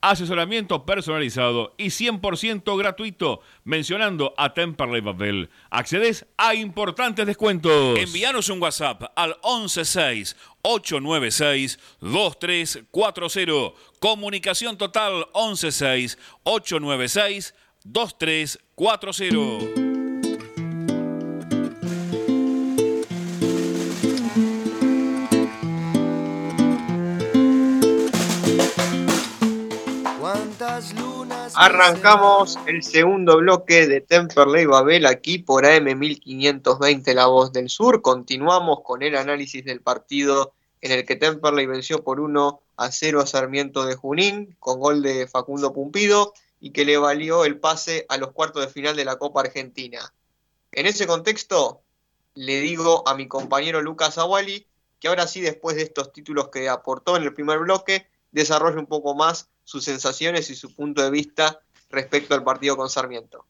Asesoramiento 0.00 0.86
personalizado 0.86 1.74
y 1.76 1.86
100% 1.86 2.78
gratuito. 2.78 3.40
Mencionando 3.64 4.32
a 4.36 4.54
Temperley 4.54 5.00
Babel. 5.00 5.50
Accedes 5.70 6.24
a 6.36 6.54
importantes 6.54 7.26
descuentos. 7.26 7.98
Envíanos 7.98 8.48
un 8.48 8.62
WhatsApp 8.62 9.02
al 9.16 9.36
116 9.42 10.36
896 10.62 11.80
2340. 12.00 13.76
Comunicación 13.98 14.78
total 14.78 15.26
116 15.34 16.16
896 16.44 17.54
2340. 17.84 19.87
Arrancamos 31.54 32.56
el 32.66 32.84
segundo 32.84 33.38
bloque 33.38 33.88
de 33.88 34.00
Temperley 34.00 34.64
Babel 34.66 35.06
aquí 35.06 35.38
por 35.38 35.66
AM 35.66 35.98
1520 35.98 37.14
La 37.14 37.26
Voz 37.26 37.52
del 37.52 37.68
Sur. 37.68 38.00
Continuamos 38.00 38.82
con 38.84 39.02
el 39.02 39.16
análisis 39.16 39.64
del 39.64 39.80
partido 39.80 40.52
en 40.80 40.92
el 40.92 41.04
que 41.04 41.16
Temperley 41.16 41.66
venció 41.66 42.04
por 42.04 42.20
1 42.20 42.60
a 42.76 42.92
0 42.92 43.20
a 43.20 43.26
Sarmiento 43.26 43.86
de 43.86 43.96
Junín 43.96 44.56
con 44.60 44.78
gol 44.78 45.02
de 45.02 45.26
Facundo 45.26 45.72
Pumpido 45.72 46.32
y 46.60 46.70
que 46.70 46.84
le 46.84 46.96
valió 46.96 47.44
el 47.44 47.58
pase 47.58 48.06
a 48.08 48.16
los 48.16 48.30
cuartos 48.30 48.64
de 48.64 48.72
final 48.72 48.94
de 48.94 49.04
la 49.04 49.16
Copa 49.16 49.40
Argentina. 49.40 50.14
En 50.70 50.86
ese 50.86 51.08
contexto, 51.08 51.80
le 52.34 52.60
digo 52.60 53.02
a 53.08 53.16
mi 53.16 53.26
compañero 53.26 53.82
Lucas 53.82 54.16
Awali 54.16 54.68
que 55.00 55.08
ahora 55.08 55.26
sí, 55.26 55.40
después 55.40 55.74
de 55.74 55.82
estos 55.82 56.12
títulos 56.12 56.50
que 56.50 56.68
aportó 56.68 57.16
en 57.16 57.24
el 57.24 57.34
primer 57.34 57.58
bloque, 57.58 58.06
desarrolle 58.30 58.78
un 58.78 58.86
poco 58.86 59.16
más 59.16 59.48
sus 59.68 59.84
sensaciones 59.84 60.48
y 60.48 60.54
su 60.54 60.74
punto 60.74 61.02
de 61.02 61.10
vista 61.10 61.60
respecto 61.90 62.34
al 62.34 62.42
partido 62.42 62.74
con 62.74 62.88
Sarmiento. 62.88 63.44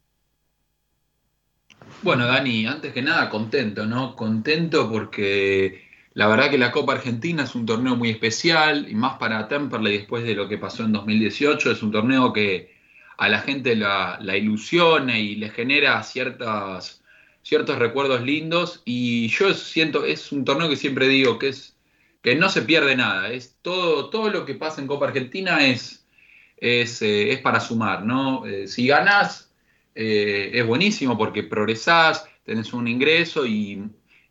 Bueno, 2.02 2.26
Dani, 2.26 2.66
antes 2.66 2.92
que 2.92 3.02
nada, 3.02 3.30
contento, 3.30 3.86
¿no? 3.86 4.16
Contento 4.16 4.90
porque 4.90 5.88
la 6.14 6.26
verdad 6.26 6.50
que 6.50 6.58
la 6.58 6.72
Copa 6.72 6.94
Argentina 6.94 7.44
es 7.44 7.54
un 7.54 7.66
torneo 7.66 7.94
muy 7.94 8.10
especial 8.10 8.88
y 8.90 8.96
más 8.96 9.16
para 9.18 9.46
Temperley 9.46 9.96
después 9.96 10.24
de 10.24 10.34
lo 10.34 10.48
que 10.48 10.58
pasó 10.58 10.82
en 10.82 10.90
2018. 10.90 11.70
Es 11.70 11.84
un 11.84 11.92
torneo 11.92 12.32
que 12.32 12.76
a 13.16 13.28
la 13.28 13.38
gente 13.38 13.76
la, 13.76 14.18
la 14.20 14.36
ilusiona 14.36 15.20
y 15.20 15.36
le 15.36 15.50
genera 15.50 16.02
ciertas, 16.02 17.00
ciertos 17.42 17.78
recuerdos 17.78 18.22
lindos. 18.22 18.82
Y 18.84 19.28
yo 19.28 19.54
siento, 19.54 20.04
es 20.04 20.32
un 20.32 20.44
torneo 20.44 20.68
que 20.68 20.74
siempre 20.74 21.06
digo 21.06 21.38
que 21.38 21.50
es 21.50 21.78
que 22.22 22.34
no 22.34 22.48
se 22.48 22.62
pierde 22.62 22.96
nada. 22.96 23.30
Es 23.30 23.56
todo, 23.62 24.10
todo 24.10 24.30
lo 24.30 24.44
que 24.44 24.54
pasa 24.54 24.80
en 24.80 24.86
Copa 24.86 25.06
Argentina 25.06 25.64
es, 25.66 26.06
es, 26.60 27.02
eh, 27.02 27.32
es 27.32 27.40
para 27.40 27.60
sumar, 27.60 28.04
¿no? 28.04 28.46
Eh, 28.46 28.68
si 28.68 28.86
ganás, 28.86 29.52
eh, 29.94 30.50
es 30.52 30.66
buenísimo 30.66 31.16
porque 31.16 31.42
progresás, 31.42 32.28
tenés 32.44 32.72
un 32.72 32.88
ingreso 32.88 33.46
y, 33.46 33.82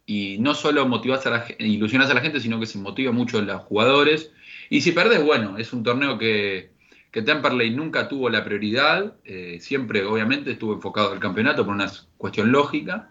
y 0.06 0.38
no 0.40 0.54
solo 0.54 0.88
motivás 0.88 1.26
a 1.26 1.30
la, 1.30 1.46
ilusionás 1.60 2.10
a 2.10 2.14
la 2.14 2.22
gente, 2.22 2.40
sino 2.40 2.60
que 2.60 2.66
se 2.66 2.78
motiva 2.78 3.12
mucho 3.12 3.40
a 3.40 3.42
los 3.42 3.62
jugadores. 3.64 4.32
Y 4.70 4.82
si 4.82 4.92
perdés, 4.92 5.24
bueno, 5.24 5.58
es 5.58 5.74
un 5.74 5.84
torneo 5.84 6.18
que, 6.18 6.72
que 7.12 7.22
Temperley 7.22 7.72
nunca 7.72 8.08
tuvo 8.08 8.30
la 8.30 8.44
prioridad, 8.44 9.16
siempre 9.60 10.04
obviamente 10.04 10.52
estuvo 10.52 10.74
enfocado 10.74 11.14
al 11.14 11.20
campeonato 11.20 11.66
por 11.66 11.74
una 11.74 11.90
cuestión 12.18 12.52
lógica. 12.52 13.10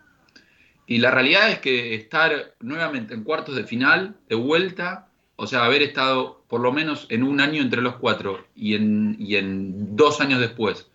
Y 0.87 0.99
la 0.99 1.11
realidad 1.11 1.51
es 1.51 1.59
que 1.61 1.95
estar 1.95 2.55
nuevamente 2.61 3.15
en 3.15 3.25
cuartos 3.25 3.57
de 3.57 3.65
final, 3.65 4.17
de 4.29 4.37
vuelta, 4.37 5.09
o 5.37 5.47
sea, 5.47 5.65
haber 5.65 5.83
estado 5.83 6.36
por 6.49 6.61
lo 6.61 6.73
menos 6.73 7.07
en 7.11 7.23
un 7.23 7.41
año 7.41 7.63
entre 7.63 7.83
los 7.83 7.97
cuatro 7.97 8.47
y 8.55 8.75
en, 8.75 9.17
y 9.19 9.37
en 9.37 9.97
dos 9.97 10.21
años 10.21 10.41
después, 10.41 10.89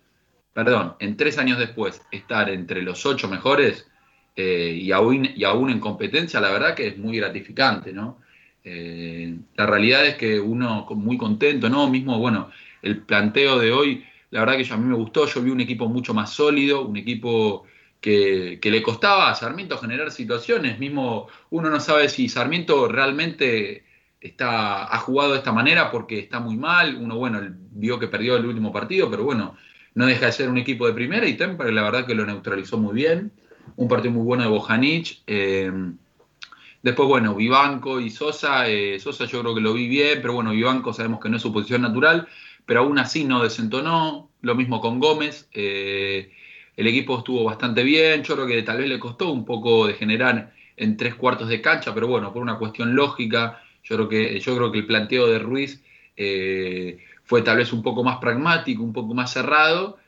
perdón, 0.54 0.94
en 0.98 1.16
tres 1.16 1.38
años 1.38 1.58
después, 1.58 2.02
estar 2.10 2.50
entre 2.50 2.82
los 2.82 3.04
ocho 3.06 3.28
mejores 3.28 3.86
eh, 4.36 4.78
y, 4.80 4.92
aún, 4.92 5.28
y 5.34 5.44
aún 5.44 5.70
en 5.70 5.80
competencia, 5.80 6.40
la 6.40 6.50
verdad 6.50 6.74
que 6.74 6.88
es 6.88 6.98
muy 6.98 7.16
gratificante, 7.16 7.92
¿no? 7.92 8.18
Eh, 8.64 9.36
la 9.56 9.66
realidad 9.66 10.06
es 10.06 10.16
que 10.16 10.38
uno 10.38 10.86
muy 10.90 11.18
contento, 11.18 11.68
¿no? 11.68 11.88
Mismo, 11.88 12.18
bueno, 12.18 12.50
el 12.80 12.98
planteo 12.98 13.58
de 13.58 13.72
hoy, 13.72 14.04
la 14.30 14.40
verdad 14.40 14.56
que 14.56 14.64
yo, 14.64 14.74
a 14.74 14.78
mí 14.78 14.86
me 14.86 14.94
gustó, 14.94 15.26
yo 15.26 15.42
vi 15.42 15.50
un 15.50 15.60
equipo 15.60 15.88
mucho 15.88 16.14
más 16.14 16.32
sólido, 16.32 16.86
un 16.86 16.96
equipo 16.96 17.64
que, 18.00 18.58
que, 18.60 18.70
le 18.70 18.82
costaba 18.82 19.30
a 19.30 19.34
Sarmiento 19.34 19.78
generar 19.78 20.10
situaciones. 20.10 20.78
Mismo 20.78 21.28
uno 21.50 21.70
no 21.70 21.80
sabe 21.80 22.08
si 22.08 22.28
Sarmiento 22.28 22.88
realmente 22.88 23.84
está, 24.22 24.84
ha 24.84 24.98
jugado 24.98 25.32
de 25.32 25.38
esta 25.38 25.52
manera 25.52 25.90
porque 25.90 26.18
está 26.18 26.40
muy 26.40 26.56
mal. 26.56 26.96
Uno, 26.96 27.16
bueno, 27.16 27.40
vio 27.72 27.98
que 27.98 28.08
perdió 28.08 28.36
el 28.36 28.46
último 28.46 28.72
partido, 28.72 29.10
pero 29.10 29.24
bueno, 29.24 29.56
no 29.94 30.06
deja 30.06 30.26
de 30.26 30.32
ser 30.32 30.48
un 30.48 30.58
equipo 30.58 30.86
de 30.86 30.94
primera 30.94 31.26
y 31.26 31.34
Temper 31.36 31.72
la 31.72 31.82
verdad 31.82 32.06
que 32.06 32.14
lo 32.14 32.24
neutralizó 32.24 32.78
muy 32.78 32.94
bien. 32.94 33.32
un 33.76 33.88
partido 33.88 34.12
muy 34.12 34.24
bueno 34.24 34.44
de 34.44 34.48
Bojanic. 34.48 35.18
Eh, 35.26 35.72
después, 36.82 37.08
bueno, 37.08 37.34
Vivanco 37.34 38.00
y 38.00 38.10
Sosa. 38.10 38.68
Eh, 38.68 38.98
Sosa 39.00 39.24
yo 39.26 39.40
creo 39.40 39.54
que 39.54 39.60
lo 39.60 39.74
vi 39.74 39.88
bien, 39.88 40.20
pero 40.22 40.34
bueno, 40.34 40.52
Vivanco 40.52 40.92
sabemos 40.92 41.20
que 41.20 41.28
no 41.28 41.36
es 41.36 41.42
su 41.42 41.52
posición 41.52 41.82
natural, 41.82 42.28
pero 42.64 42.80
aún 42.80 42.98
así 42.98 43.24
no 43.24 43.42
desentonó. 43.42 44.30
Lo 44.40 44.54
mismo 44.54 44.80
con 44.80 44.98
Gómez. 44.98 45.48
Eh, 45.52 46.32
el 46.76 46.86
equipo 46.86 47.18
estuvo 47.18 47.44
bastante 47.44 47.82
bien. 47.82 48.22
Yo 48.24 48.34
creo 48.34 48.46
que 48.46 48.62
tal 48.62 48.78
vez 48.78 48.88
le 48.88 48.98
costó 48.98 49.30
un 49.30 49.44
poco 49.44 49.86
de 49.86 49.94
generar 49.94 50.52
en 50.76 50.96
tres 50.96 51.14
cuartos 51.14 51.48
de 51.48 51.60
cancha, 51.60 51.94
pero 51.94 52.08
bueno, 52.08 52.32
por 52.32 52.42
una 52.42 52.58
cuestión 52.58 52.94
lógica, 52.96 53.61
yo 53.82 53.96
creo 53.96 54.08
que, 54.08 54.40
yo 54.40 54.56
creo 54.56 54.72
que 54.72 54.78
el 54.78 54.86
planteo 54.86 55.26
de 55.26 55.38
Ruiz 55.38 55.82
fue 57.24 57.42
tal 57.42 57.56
vez 57.56 57.72
un 57.72 57.82
poco 57.82 58.04
más 58.04 58.18
pragmático, 58.18 58.82
un 58.82 58.92
poco 58.92 59.14
más 59.14 59.32
cerrado, 59.32 59.98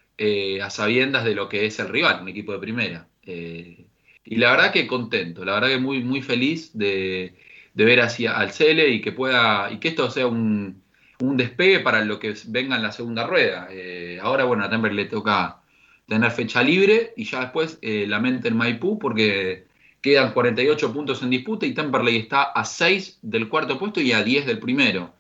a 0.63 0.71
sabiendas 0.71 1.25
de 1.25 1.35
lo 1.35 1.49
que 1.49 1.67
es 1.67 1.79
el 1.81 1.89
rival, 1.89 2.23
un 2.23 2.29
equipo 2.29 2.53
de 2.53 2.59
primera. 2.59 3.09
Eh, 3.27 3.87
y 4.25 4.37
la 4.37 4.51
verdad 4.53 4.73
que 4.73 4.87
contento, 4.87 5.45
la 5.45 5.55
verdad 5.55 5.69
que 5.69 5.79
muy, 5.79 6.03
muy 6.03 6.23
feliz 6.23 6.71
de, 6.75 7.35
ver 7.75 8.01
hacia 8.01 8.37
al 8.39 8.53
Cele 8.53 8.89
y 8.89 9.01
que 9.01 9.13
pueda, 9.13 9.71
y 9.71 9.79
que 9.79 9.89
esto 9.89 10.11
sea 10.11 10.27
un, 10.27 10.83
despegue 11.19 11.81
para 11.81 12.05
lo 12.05 12.19
que 12.19 12.35
venga 12.49 12.77
en 12.77 12.83
la 12.83 12.93
segunda 12.93 13.27
rueda. 13.27 13.69
Eh, 13.71 14.19
ahora, 14.21 14.45
bueno, 14.45 14.65
a 14.65 14.71
Temper 14.71 14.93
le 14.93 15.07
toca 15.07 15.61
tener 16.07 16.31
fecha 16.31 16.63
libre 16.63 17.15
y 17.17 17.25
ya 17.25 17.41
después 17.41 17.79
eh, 17.81 18.07
la 18.07 18.21
mente 18.21 18.49
en 18.49 18.57
Maipú 18.57 18.99
porque 18.99 19.67
quedan 20.05 20.35
48 20.35 20.93
puntos 20.93 21.23
en 21.23 21.31
disputa 21.31 21.65
y 21.65 21.73
Temperley 21.73 22.19
está 22.19 22.43
a 22.43 22.63
6 22.63 23.21
del 23.23 23.49
cuarto 23.49 23.79
puesto 23.79 24.03
y 24.03 24.13
a 24.13 24.23
10 24.23 24.45
del 24.45 24.59
primero. 24.59 25.15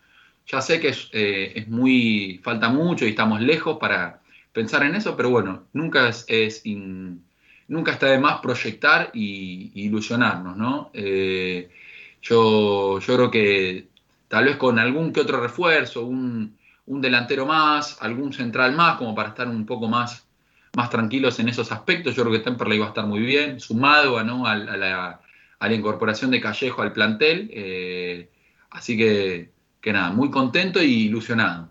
Ya 0.47 0.61
sé 0.61 0.79
que 0.79 0.89
es, 0.89 1.09
es 1.11 1.67
muy, 1.69 2.39
falta 2.45 2.69
mucho 2.69 3.07
y 3.07 3.09
estamos 3.09 3.41
lejos 3.41 3.79
para 3.79 4.21
pensar 4.53 4.83
en 4.83 4.95
eso, 4.95 5.17
pero 5.17 5.31
bueno, 5.31 5.65
nunca 5.73 6.11
es, 6.11 6.63
nunca 7.67 7.93
está 7.93 8.09
de 8.09 8.19
más 8.19 8.41
proyectar 8.41 9.11
y, 9.15 9.73
ilusionarnos, 9.75 10.55
¿no? 10.55 10.91
Eh, 10.93 11.71
yo, 12.21 13.01
yo 13.01 13.17
creo 13.17 13.31
que 13.31 13.89
tal 14.29 14.45
vez 14.45 14.57
con 14.57 14.79
algún 14.79 15.15
que 15.15 15.21
otro 15.21 15.41
refuerzo, 15.41 16.05
un, 16.05 16.59
delantero 16.87 17.47
más, 17.47 17.97
algún 18.03 18.35
central 18.35 18.77
más, 18.77 18.99
como 18.99 19.15
para 19.15 19.31
estar 19.31 19.49
un 19.49 19.65
poco 19.65 19.89
más, 19.89 20.27
más 20.75 20.91
tranquilos 20.91 21.39
en 21.39 21.49
esos 21.49 21.71
aspectos, 21.73 22.15
yo 22.15 22.23
creo 22.23 22.35
que 22.35 22.45
Temperley 22.45 22.79
va 22.79 22.87
a 22.87 22.89
estar 22.89 23.07
muy 23.07 23.21
bien, 23.21 23.61
sumado 23.61 24.23
¿no? 24.23 24.47
a, 24.47 24.57
la, 24.57 25.21
incorporación 25.71 26.31
de 26.31 26.41
Callejo 26.41 26.83
al 26.83 26.93
plantel. 26.93 27.51
Eh, 27.53 28.31
así 28.71 28.97
que, 28.97 29.53
que 29.81 29.93
nada, 29.93 30.11
muy 30.11 30.31
contento 30.31 30.83
y 30.83 31.05
ilusionado. 31.05 31.71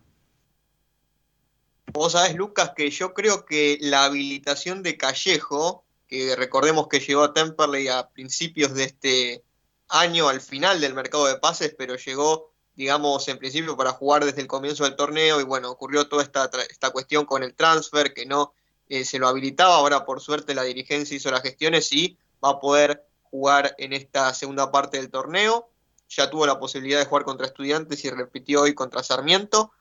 Vos 1.92 2.14
sabés, 2.14 2.36
Lucas, 2.36 2.72
que 2.76 2.90
yo 2.90 3.14
creo 3.14 3.46
que 3.46 3.78
la 3.82 4.06
habilitación 4.06 4.82
de 4.82 4.98
Callejo, 4.98 5.86
que 6.08 6.36
recordemos 6.36 6.88
que 6.88 7.00
llegó 7.00 7.24
a 7.24 7.34
Temperley 7.34 7.88
a 7.88 8.10
principios 8.10 8.74
de 8.74 8.86
este 8.86 9.44
año, 9.90 10.28
al 10.28 10.42
final 10.42 10.82
del 10.82 10.96
mercado 10.96 11.28
de 11.28 11.38
pases, 11.38 11.76
pero 11.78 11.96
llegó, 11.96 12.52
digamos, 12.76 13.28
en 13.28 13.38
principio 13.38 13.78
para 13.78 13.92
jugar 13.92 14.26
desde 14.26 14.42
el 14.42 14.48
comienzo 14.48 14.86
del 14.86 14.96
torneo 14.96 15.40
y 15.40 15.44
bueno, 15.44 15.70
ocurrió 15.70 16.08
toda 16.08 16.24
esta, 16.24 16.50
esta 16.70 16.90
cuestión 16.90 17.26
con 17.26 17.44
el 17.44 17.54
transfer 17.54 18.14
que 18.14 18.26
no 18.26 18.54
eh, 18.94 19.06
se 19.06 19.18
lo 19.18 19.28
habilitaba, 19.28 19.74
ahora 19.74 20.06
por 20.06 20.22
suerte 20.22 20.54
la 20.54 20.62
dirigencia 20.62 21.18
hizo 21.18 21.32
las 21.32 21.42
gestiones 21.42 21.92
y 21.92 22.16
va 22.44 22.52
a 22.52 22.60
poder 22.60 23.04
jugar 23.24 23.74
en 23.80 23.92
esta 23.92 24.32
segunda 24.36 24.72
parte 24.72 24.98
del 24.98 25.10
torneo. 25.10 25.68
Ya 26.10 26.30
tuvo 26.30 26.46
la 26.46 26.60
posibilidad 26.60 27.00
de 27.00 27.06
jugar 27.06 27.24
contra 27.24 27.48
estudiantes 27.48 28.06
y 28.06 28.12
repitió 28.12 28.62
hoy 28.62 28.76
contra 28.76 29.02
Sarmiento. 29.02 29.72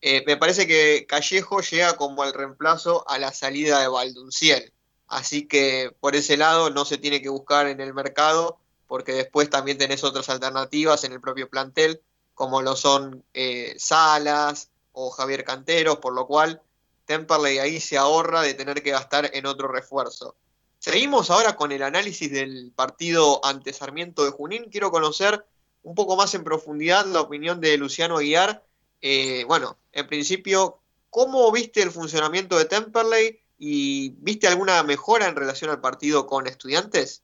Eh, 0.00 0.22
me 0.24 0.36
parece 0.36 0.68
que 0.68 1.04
Callejo 1.08 1.62
llega 1.62 1.96
como 1.96 2.22
el 2.22 2.32
reemplazo 2.32 3.04
a 3.08 3.18
la 3.18 3.32
salida 3.32 3.80
de 3.80 3.88
Valdunciel. 3.88 4.72
Así 5.08 5.48
que 5.48 5.90
por 5.98 6.14
ese 6.14 6.36
lado 6.36 6.70
no 6.70 6.84
se 6.84 6.96
tiene 6.96 7.20
que 7.20 7.28
buscar 7.28 7.66
en 7.66 7.80
el 7.80 7.92
mercado, 7.92 8.60
porque 8.86 9.14
después 9.14 9.50
también 9.50 9.78
tenés 9.78 10.04
otras 10.04 10.28
alternativas 10.28 11.02
en 11.02 11.10
el 11.10 11.20
propio 11.20 11.50
plantel, 11.50 12.02
como 12.34 12.62
lo 12.62 12.76
son 12.76 13.24
eh, 13.34 13.74
Salas 13.78 14.70
o 14.92 15.10
Javier 15.10 15.42
Canteros, 15.42 15.96
por 15.96 16.14
lo 16.14 16.28
cual 16.28 16.62
Temperley 17.10 17.58
ahí 17.58 17.80
se 17.80 17.98
ahorra 17.98 18.42
de 18.42 18.54
tener 18.54 18.82
que 18.82 18.92
gastar 18.92 19.30
en 19.32 19.46
otro 19.46 19.68
refuerzo. 19.68 20.36
Seguimos 20.78 21.30
ahora 21.30 21.56
con 21.56 21.72
el 21.72 21.82
análisis 21.82 22.30
del 22.30 22.72
partido 22.74 23.44
ante 23.44 23.72
Sarmiento 23.72 24.24
de 24.24 24.30
Junín. 24.30 24.68
Quiero 24.70 24.90
conocer 24.90 25.44
un 25.82 25.94
poco 25.94 26.16
más 26.16 26.34
en 26.34 26.44
profundidad 26.44 27.06
la 27.06 27.20
opinión 27.20 27.60
de 27.60 27.76
Luciano 27.76 28.18
Aguiar 28.18 28.62
eh, 29.00 29.44
bueno, 29.46 29.78
en 29.92 30.06
principio, 30.06 30.78
¿cómo 31.08 31.50
viste 31.52 31.82
el 31.82 31.90
funcionamiento 31.90 32.58
de 32.58 32.66
Temperley 32.66 33.40
y 33.58 34.10
viste 34.18 34.46
alguna 34.46 34.82
mejora 34.82 35.28
en 35.28 35.36
relación 35.36 35.70
al 35.70 35.80
partido 35.80 36.26
con 36.26 36.46
estudiantes? 36.46 37.22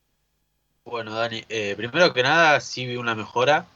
Bueno, 0.84 1.14
Dani, 1.14 1.44
eh, 1.48 1.74
primero 1.76 2.12
que 2.12 2.22
nada 2.22 2.60
sí 2.60 2.86
vi 2.86 2.96
una 2.96 3.14
mejora. 3.14 3.66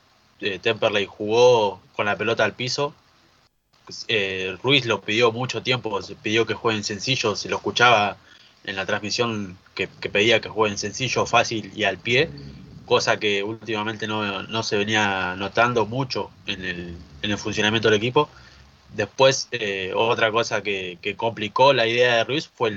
Eh, 0.41 0.59
Temperley 0.59 1.07
jugó 1.07 1.81
con 1.95 2.07
la 2.07 2.17
pelota 2.17 2.45
al 2.45 2.55
piso. 2.55 2.95
Ruiz 4.63 4.87
lo 4.87 5.01
pidió 5.01 5.33
mucho 5.33 5.63
tiempo, 5.63 6.01
se 6.03 6.15
pidió 6.15 6.47
que 6.47 6.55
jueguen 6.55 6.85
sencillo, 6.85 7.37
se 7.37 7.49
lo 7.49 7.57
escuchaba 7.57 8.17
en 8.65 8.77
la 8.77 8.87
transmisión 8.87 9.57
que, 9.75 9.89
que 10.01 10.09
pedía 10.11 10.41
que 10.41 10.49
jueguen 10.49 10.79
sencillo, 10.79 11.27
fácil 11.27 11.73
y 11.75 11.85
al 11.85 11.99
pie 11.99 12.31
cosa 12.91 13.21
que 13.21 13.45
últimamente 13.45 14.09
no, 14.09 14.63
se 14.65 14.77
venía 14.77 15.37
notando 15.37 15.87
mucho 15.87 16.29
en 16.47 16.65
el, 16.65 16.97
en 17.23 17.31
el, 17.31 17.39
funcionamiento 17.39 17.89
del 17.89 17.97
equipo. 17.97 18.29
Después, 18.97 19.47
eh, 19.53 19.93
otra 19.95 20.33
cosa 20.33 20.61
que, 20.65 20.99
complicó 21.17 21.73
la 21.73 21.87
idea 21.87 22.17
de 22.17 22.25
Ruiz 22.25 22.51
fue 22.53 22.71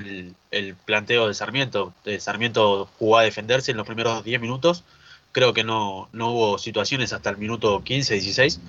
el, 0.52 0.76
planteo 0.86 1.28
de 1.28 1.34
Sarmiento. 1.34 1.95
Eh, 2.06 2.19
Sarmiento 2.19 2.88
jugó 2.99 3.17
a 3.17 3.23
defenderse 3.23 3.71
en 3.71 3.78
los 3.78 3.88
primeros 3.88 4.23
10 4.23 4.39
minutos. 4.39 4.84
Creo 5.32 5.52
que 5.52 5.63
no, 5.63 6.10
no 6.13 6.30
hubo 6.30 6.60
situaciones 6.60 7.12
hasta 7.12 7.32
el 7.32 7.38
minuto 7.38 7.84
15, 7.84 8.13
16. 8.13 8.60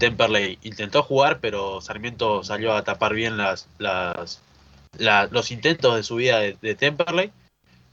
Temperley 0.00 0.58
intentó 0.62 1.04
jugar, 1.04 1.38
pero 1.40 1.80
Sarmiento 1.80 2.42
salió 2.42 2.74
a 2.74 2.82
tapar 2.82 3.14
bien 3.14 3.36
las, 3.36 3.68
los 3.78 5.50
intentos 5.52 5.94
de 5.94 6.02
subida 6.02 6.40
de, 6.40 6.56
de 6.60 6.74
Temperley. 6.74 7.30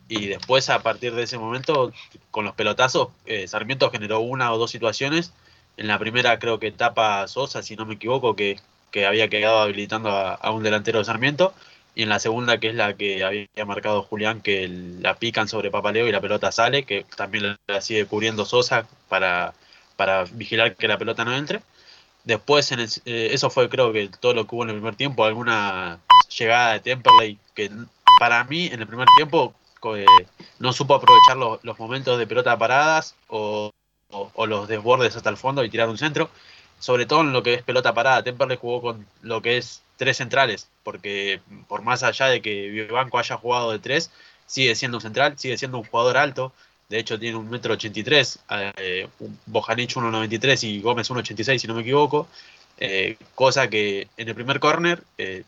Y 0.10 0.28
después 0.28 0.70
a 0.70 0.82
partir 0.82 1.14
de 1.14 1.24
ese 1.24 1.38
momento 1.38 1.92
con 2.32 2.46
los 2.46 2.56
pelotazos 2.56 3.10
eh, 3.26 3.48
Sarmiento 3.48 3.92
generó 3.92 4.22
una 4.22 4.52
o 4.54 4.58
dos 4.58 4.72
situaciones. 4.72 5.34
En 5.76 5.88
la 5.88 6.00
primera 6.00 6.40
creo 6.40 6.60
que 6.60 6.72
tapa 6.72 7.28
Sosa 7.28 7.62
si 7.62 7.76
no 7.76 7.86
me 7.86 7.96
equivoco 7.96 8.36
que, 8.36 8.60
había 9.08 9.30
quedado 9.30 9.60
habilitando 9.60 10.10
a, 10.10 10.52
un 10.52 10.64
delantero 10.64 11.00
de 11.00 11.06
Sarmiento. 11.06 11.54
Y 11.94 12.04
en 12.04 12.10
la 12.10 12.20
segunda 12.20 12.60
que 12.60 12.70
es 12.70 12.76
la 12.76 12.96
que 12.96 13.24
había 13.24 13.66
marcado 13.66 14.02
Julián 14.04 14.42
que 14.42 14.68
la 14.68 15.16
pican 15.16 15.48
sobre 15.48 15.72
Papaleo 15.72 16.08
y 16.08 16.12
la 16.12 16.22
pelota 16.22 16.52
sale 16.52 16.84
que 16.84 17.06
también 17.16 17.58
la 17.68 17.82
sigue 17.82 18.06
cubriendo 18.06 18.46
Sosa 18.46 18.88
para 19.10 19.54
vigilar 20.32 20.76
que 20.76 20.88
la 20.88 20.98
pelota 20.98 21.26
no 21.26 21.36
entre 21.36 21.62
después 22.28 22.72
en 22.72 22.82
eh, 22.82 23.30
eso 23.32 23.50
fue 23.50 23.70
creo 23.70 23.92
que 23.94 24.10
todo 24.20 24.34
lo 24.34 24.46
que 24.46 24.54
hubo 24.54 24.64
en 24.64 24.70
el 24.70 24.76
primer 24.76 24.96
tiempo 24.96 25.24
alguna 25.24 26.00
llegada 26.38 26.74
de 26.74 26.80
Temperley 26.82 27.40
que 27.56 27.72
para 28.20 28.44
mí 28.44 28.68
en 28.68 28.82
el 28.82 28.88
primer 28.88 29.08
tiempo 29.16 29.56
eh, 29.96 30.06
no 30.60 30.74
supo 30.74 30.96
aprovechar 30.96 31.38
los, 31.38 31.80
momentos 31.80 32.20
de 32.20 32.28
pelota 32.28 32.58
paradas 32.58 33.16
o, 33.28 33.72
los 34.46 34.68
desbordes 34.68 35.16
hasta 35.16 35.30
el 35.30 35.38
fondo 35.38 35.64
y 35.64 35.70
tirar 35.70 35.90
un 35.90 35.98
centro. 35.98 36.30
Sobre 36.80 37.06
todo 37.06 37.22
en 37.22 37.34
lo 37.34 37.42
que 37.42 37.56
es 37.56 37.64
pelota 37.64 37.94
parada. 37.94 38.24
Temperley 38.24 38.58
jugó 38.58 38.82
con 38.82 39.08
lo 39.22 39.42
que 39.42 39.58
es 39.58 39.82
tres 39.98 40.18
centrales, 40.18 40.70
porque 40.84 41.42
por 41.68 41.82
más 41.82 42.04
allá 42.04 42.28
de 42.28 42.42
que 42.42 42.70
Vivanco 42.70 43.18
haya 43.18 43.38
jugado 43.38 43.72
de 43.72 43.80
tres, 43.80 44.12
sigue 44.46 44.76
siendo 44.76 44.98
un 44.98 45.02
central, 45.02 45.38
sigue 45.40 45.58
siendo 45.58 45.80
un 45.80 45.86
jugador 45.86 46.18
alto. 46.18 46.54
De 46.90 47.00
hecho, 47.00 47.20
tiene 47.20 47.38
un 47.38 47.50
metro 47.50 47.74
ochenta 47.74 48.00
y 48.00 48.04
tres, 48.04 48.40
eh, 48.78 49.08
Bojanic 49.46 49.92
1.93 49.92 50.64
y 50.64 50.82
Gómez 50.82 51.10
1.86, 51.10 51.60
si 51.60 51.68
no 51.68 51.74
me 51.74 51.82
equivoco. 51.82 52.28
Eh, 52.80 53.18
cosa 53.36 53.70
que 53.70 54.08
en 54.18 54.28
el 54.30 54.36
primer 54.36 54.60
córner 54.60 55.04
eh, 55.18 55.44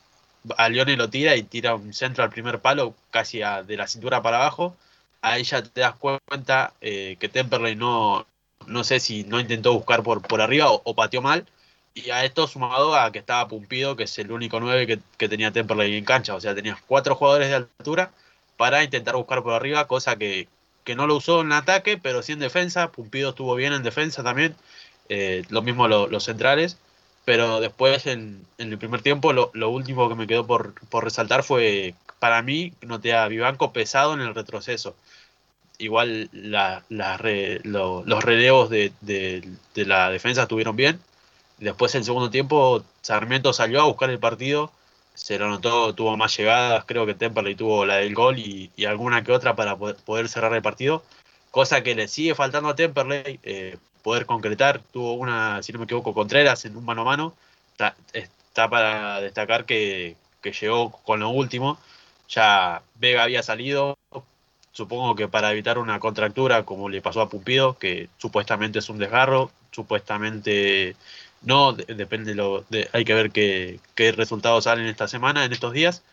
a 0.58 0.68
Leone 0.70 0.98
lo 0.98 1.10
tira 1.10 1.36
y 1.36 1.44
tira 1.44 1.76
un 1.76 1.94
centro 1.94 2.24
al 2.24 2.30
primer 2.32 2.60
palo, 2.60 2.96
casi 3.12 3.40
de 3.40 3.78
la 3.78 3.88
cintura 3.88 4.22
para 4.22 4.38
abajo. 4.38 4.76
Ahí 5.22 5.44
ya 5.44 5.62
te 5.64 5.82
das 5.82 5.96
cuenta 5.96 6.74
eh, 6.82 7.18
que 7.20 7.30
Temperley 7.30 7.76
no, 7.76 8.26
no 8.68 8.84
sé 8.84 9.00
si 9.00 9.24
no 9.26 9.40
intentó 9.40 9.74
buscar 9.74 10.04
por, 10.04 10.22
por 10.22 10.42
arriba 10.42 10.72
o, 10.72 10.96
pateó 10.96 11.22
mal. 11.22 11.46
Y 11.94 12.12
a 12.12 12.24
esto 12.26 12.48
sumado 12.48 12.96
a 12.96 13.12
que 13.12 13.20
estaba 13.20 13.48
Pumpido, 13.48 13.96
que 13.96 14.04
es 14.04 14.20
el 14.20 14.32
único 14.32 14.60
9 14.60 15.00
que, 15.18 15.30
tenía 15.30 15.52
Temperley 15.52 15.98
en 15.98 16.06
cancha. 16.06 16.36
O 16.36 16.42
sea, 16.42 16.56
tenías 16.56 16.80
cuatro 16.88 17.16
jugadores 17.16 17.50
de 17.50 17.56
altura 17.56 18.12
para 18.58 18.84
intentar 18.84 19.16
buscar 19.16 19.44
por 19.44 19.54
arriba, 19.54 19.88
cosa 19.88 20.16
que, 20.18 20.48
no 20.96 21.08
lo 21.08 21.16
usó 21.16 21.42
en 21.42 21.52
ataque, 21.52 21.98
pero 21.98 22.22
sí 22.22 22.34
en 22.34 22.40
defensa. 22.40 22.92
Pumpido 22.92 23.30
estuvo 23.30 23.56
bien 23.56 23.74
en 23.74 23.84
defensa 23.84 24.24
también. 24.24 24.56
Eh, 25.10 25.44
lo 25.50 25.62
mismo 25.62 25.88
los 25.88 26.24
centrales 26.24 26.78
pero 27.30 27.60
después 27.60 28.08
en, 28.08 28.44
el 28.58 28.76
primer 28.80 29.04
tiempo 29.04 29.34
lo, 29.34 29.70
último 29.70 30.10
que 30.10 30.16
me 30.16 30.26
quedó 30.26 30.48
por, 30.48 30.74
resaltar 31.04 31.44
fue, 31.44 31.94
para 32.18 32.42
mí, 32.42 32.74
noté 32.82 33.14
a 33.14 33.28
Vivanco 33.28 33.72
pesado 33.72 34.16
en 34.16 34.22
el 34.22 34.34
retroceso. 34.34 34.96
Igual 35.78 36.32
los 36.34 38.24
relevos 38.24 38.72
de, 38.72 38.92
la 39.76 40.10
defensa 40.10 40.42
estuvieron 40.42 40.76
bien. 40.76 41.00
Después 41.60 41.94
en 41.94 42.00
el 42.00 42.06
segundo 42.06 42.32
tiempo 42.32 42.84
Sarmiento 43.04 43.54
salió 43.54 43.82
a 43.82 43.86
buscar 43.86 44.10
el 44.10 44.18
partido, 44.18 44.72
se 45.20 45.38
lo 45.38 45.50
notó, 45.50 45.94
tuvo 45.94 46.16
más 46.16 46.36
llegadas, 46.38 46.86
creo 46.86 47.06
que 47.06 47.14
Temperley 47.14 47.54
tuvo 47.54 47.86
la 47.86 47.98
del 47.98 48.16
gol 48.16 48.40
y, 48.40 48.72
alguna 48.86 49.22
que 49.22 49.34
otra 49.34 49.54
para 49.54 49.76
poder, 49.76 50.30
cerrar 50.30 50.54
el 50.54 50.62
partido, 50.62 51.04
cosa 51.52 51.84
que 51.84 51.94
le 51.94 52.08
sigue 52.08 52.36
faltando 52.36 52.70
a 52.70 52.76
Temperley, 52.76 53.40
eh, 53.44 53.78
poder 54.02 54.26
concretar, 54.26 54.82
tuvo 54.94 55.16
una, 55.16 55.62
si 55.62 55.74
no 55.74 55.80
me 55.80 55.86
equivoco, 55.86 56.14
Contreras 56.14 56.64
en 56.64 56.78
un 56.78 56.86
mano 56.86 57.02
a 57.02 57.06
mano, 57.06 57.34
está, 57.72 57.96
está 58.14 58.70
para 58.70 59.20
destacar 59.20 59.66
que, 59.66 60.16
que 60.42 60.54
llegó 60.54 60.92
con 60.92 61.20
lo 61.20 61.30
último, 61.30 61.78
ya 62.30 62.82
Vega 62.96 63.24
había 63.24 63.44
salido, 63.44 63.98
supongo 64.72 65.16
que 65.16 65.28
para 65.28 65.52
evitar 65.52 65.80
una 65.80 66.00
contractura 66.00 66.64
como 66.64 66.88
le 66.88 67.02
pasó 67.02 67.20
a 67.22 67.30
Pumpido, 67.30 67.78
que 67.78 68.08
supuestamente 68.18 68.80
es 68.80 68.88
un 68.88 69.00
desgarro, 69.00 69.52
supuestamente 69.72 70.96
no, 71.42 71.74
depende, 71.74 72.36
lo, 72.36 72.66
de, 72.70 72.90
hay 72.94 73.06
que 73.06 73.14
ver 73.14 73.32
qué, 73.32 73.80
resultados 74.16 74.66
salen 74.66 74.88
esta 74.88 75.08
semana, 75.08 75.46
en 75.46 75.54
estos 75.54 75.74
días, 75.74 76.04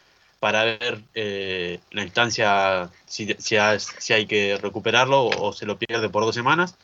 para 0.40 0.64
ver 0.64 1.00
eh, 1.14 1.80
la 1.90 2.02
instancia, 2.04 2.90
si, 3.06 3.34
si, 3.38 3.56
hay 3.56 4.26
que 4.26 4.58
recuperarlo 4.58 5.26
o, 5.26 5.52
se 5.52 5.66
lo 5.66 5.78
pierde 5.78 6.08
por 6.08 6.24
dos 6.24 6.34
semanas. 6.34 6.76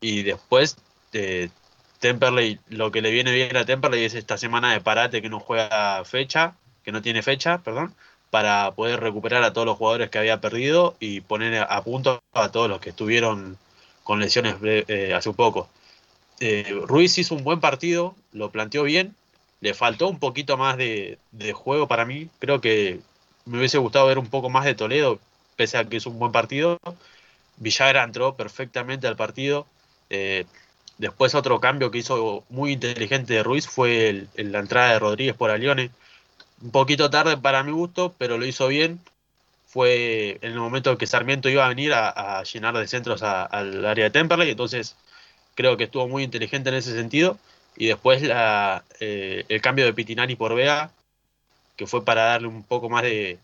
Y 0.00 0.22
después, 0.22 0.76
eh, 1.12 1.48
Temperley, 2.00 2.60
lo 2.68 2.92
que 2.92 3.02
le 3.02 3.10
viene 3.10 3.32
bien 3.32 3.56
a 3.56 3.64
Temperley 3.64 4.04
es 4.04 4.14
esta 4.14 4.38
semana 4.38 4.72
de 4.72 4.80
parate 4.80 5.22
que 5.22 5.28
no 5.28 5.40
juega 5.40 6.04
fecha, 6.04 6.56
que 6.84 6.92
no 6.92 7.02
tiene 7.02 7.22
fecha, 7.22 7.58
perdón, 7.58 7.94
para 8.30 8.72
poder 8.72 9.00
recuperar 9.00 9.42
a 9.44 9.52
todos 9.52 9.66
los 9.66 9.76
jugadores 9.76 10.10
que 10.10 10.18
había 10.18 10.40
perdido 10.40 10.96
y 11.00 11.20
poner 11.20 11.66
a 11.68 11.82
punto 11.84 12.22
a 12.32 12.50
todos 12.50 12.68
los 12.68 12.80
que 12.80 12.90
estuvieron 12.90 13.58
con 14.04 14.20
lesiones 14.20 14.56
eh, 14.62 15.12
hace 15.14 15.32
poco. 15.32 15.68
Eh, 16.44 16.64
Ruiz 16.88 17.16
hizo 17.18 17.36
un 17.36 17.44
buen 17.44 17.60
partido, 17.60 18.16
lo 18.32 18.50
planteó 18.50 18.82
bien, 18.82 19.14
le 19.60 19.74
faltó 19.74 20.08
un 20.08 20.18
poquito 20.18 20.56
más 20.56 20.76
de, 20.76 21.18
juego 21.54 21.86
para 21.86 22.04
mí, 22.04 22.28
creo 22.40 22.60
que 22.60 22.98
me 23.46 23.58
hubiese 23.58 23.78
gustado 23.78 24.08
ver 24.08 24.18
un 24.18 24.26
poco 24.26 24.50
más 24.50 24.64
de 24.64 24.74
Toledo, 24.74 25.20
pese 25.54 25.78
a 25.78 25.84
que 25.84 25.98
es 25.98 26.06
un 26.06 26.18
buen 26.18 26.32
partido. 26.32 26.80
Villagra 27.58 28.02
entró 28.02 28.36
perfectamente 28.36 29.06
al 29.06 29.16
partido. 29.16 29.68
Eh, 30.10 30.46
después 30.98 31.34
otro 31.36 31.60
cambio 31.60 31.92
que 31.92 31.98
hizo 31.98 32.44
muy 32.48 32.72
inteligente 32.72 33.34
de 33.34 33.44
Ruiz 33.44 33.68
fue 33.68 34.26
la 34.34 34.58
entrada 34.58 34.94
de 34.94 34.98
Rodríguez 34.98 35.36
por 35.36 35.50
Alione 35.50 35.90
un 36.62 36.72
poquito 36.72 37.10
tarde 37.10 37.36
para 37.36 37.62
mi 37.62 37.72
gusto, 37.72 38.14
pero 38.18 38.38
lo 38.38 38.46
hizo 38.46 38.68
bien. 38.68 39.00
Fue 39.66 40.38
en 40.42 40.52
el 40.52 40.58
momento 40.58 40.98
que 40.98 41.06
Sarmiento 41.06 41.48
iba 41.48 41.64
a 41.66 41.68
venir 41.68 41.92
a, 41.94 42.42
llenar 42.44 42.76
de 42.76 42.88
centros 42.88 43.22
al 43.22 43.84
área 43.86 44.06
de 44.06 44.10
Temperley, 44.10 44.50
entonces 44.50 44.96
creo 45.54 45.76
que 45.76 45.84
estuvo 45.84 46.08
muy 46.08 46.22
inteligente 46.24 46.70
en 46.70 46.76
ese 46.76 46.92
sentido. 46.92 47.38
Y 47.76 47.86
después 47.86 48.22
eh, 48.22 49.44
el 49.48 49.60
cambio 49.60 49.84
de 49.84 49.94
Pitinari 49.94 50.36
por 50.36 50.54
Vega, 50.54 50.90
que 51.76 51.86
fue 51.86 52.04
para 52.04 52.24
darle 52.24 52.48
un 52.48 52.62
poco 52.62 52.90
más 52.90 53.02
de, 53.02 53.38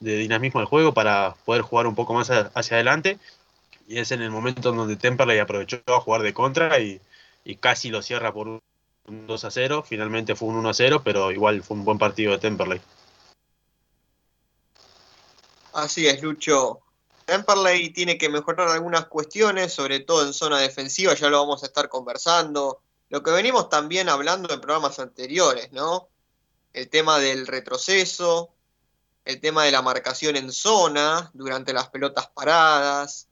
dinamismo 0.00 0.60
al 0.60 0.66
juego, 0.66 0.92
para 0.92 1.34
poder 1.44 1.62
jugar 1.62 1.86
un 1.86 1.94
poco 1.94 2.14
más 2.14 2.30
hacia 2.30 2.76
adelante. 2.76 3.18
Y 3.88 3.98
es 3.98 4.12
en 4.12 4.22
el 4.22 4.30
momento 4.30 4.70
en 4.70 4.76
donde 4.76 4.96
Temperley 4.96 5.38
aprovechó 5.38 5.82
a 5.86 6.00
jugar 6.00 6.22
de 6.22 6.34
contra 6.34 6.78
y, 6.80 7.00
y 7.44 7.56
casi 7.56 7.90
lo 7.90 8.02
cierra 8.02 8.32
por 8.32 8.48
un 8.48 9.26
2 9.26 9.44
a 9.44 9.50
0, 9.50 9.84
finalmente 9.86 10.34
fue 10.34 10.48
un 10.48 10.56
1 10.56 10.68
a 10.68 10.74
0, 10.74 11.02
pero 11.04 11.30
igual 11.30 11.62
fue 11.62 11.76
un 11.76 11.84
buen 11.84 11.98
partido 11.98 12.32
de 12.32 12.38
Temperley. 12.38 12.80
Así 15.72 16.06
es, 16.06 16.22
Lucho. 16.22 16.83
Temperley 17.24 17.90
tiene 17.90 18.18
que 18.18 18.28
mejorar 18.28 18.68
algunas 18.68 19.06
cuestiones, 19.06 19.72
sobre 19.72 20.00
todo 20.00 20.26
en 20.26 20.32
zona 20.32 20.58
defensiva, 20.58 21.14
ya 21.14 21.28
lo 21.28 21.40
vamos 21.40 21.62
a 21.62 21.66
estar 21.66 21.88
conversando. 21.88 22.80
Lo 23.08 23.22
que 23.22 23.30
venimos 23.30 23.68
también 23.68 24.08
hablando 24.08 24.52
en 24.52 24.60
programas 24.60 24.98
anteriores, 24.98 25.72
¿no? 25.72 26.08
El 26.72 26.88
tema 26.88 27.18
del 27.18 27.46
retroceso, 27.46 28.50
el 29.24 29.40
tema 29.40 29.64
de 29.64 29.70
la 29.70 29.82
marcación 29.82 30.36
en 30.36 30.52
zona 30.52 31.30
durante 31.32 31.72
las 31.72 31.88
pelotas 31.88 32.28
paradas, 32.28 33.28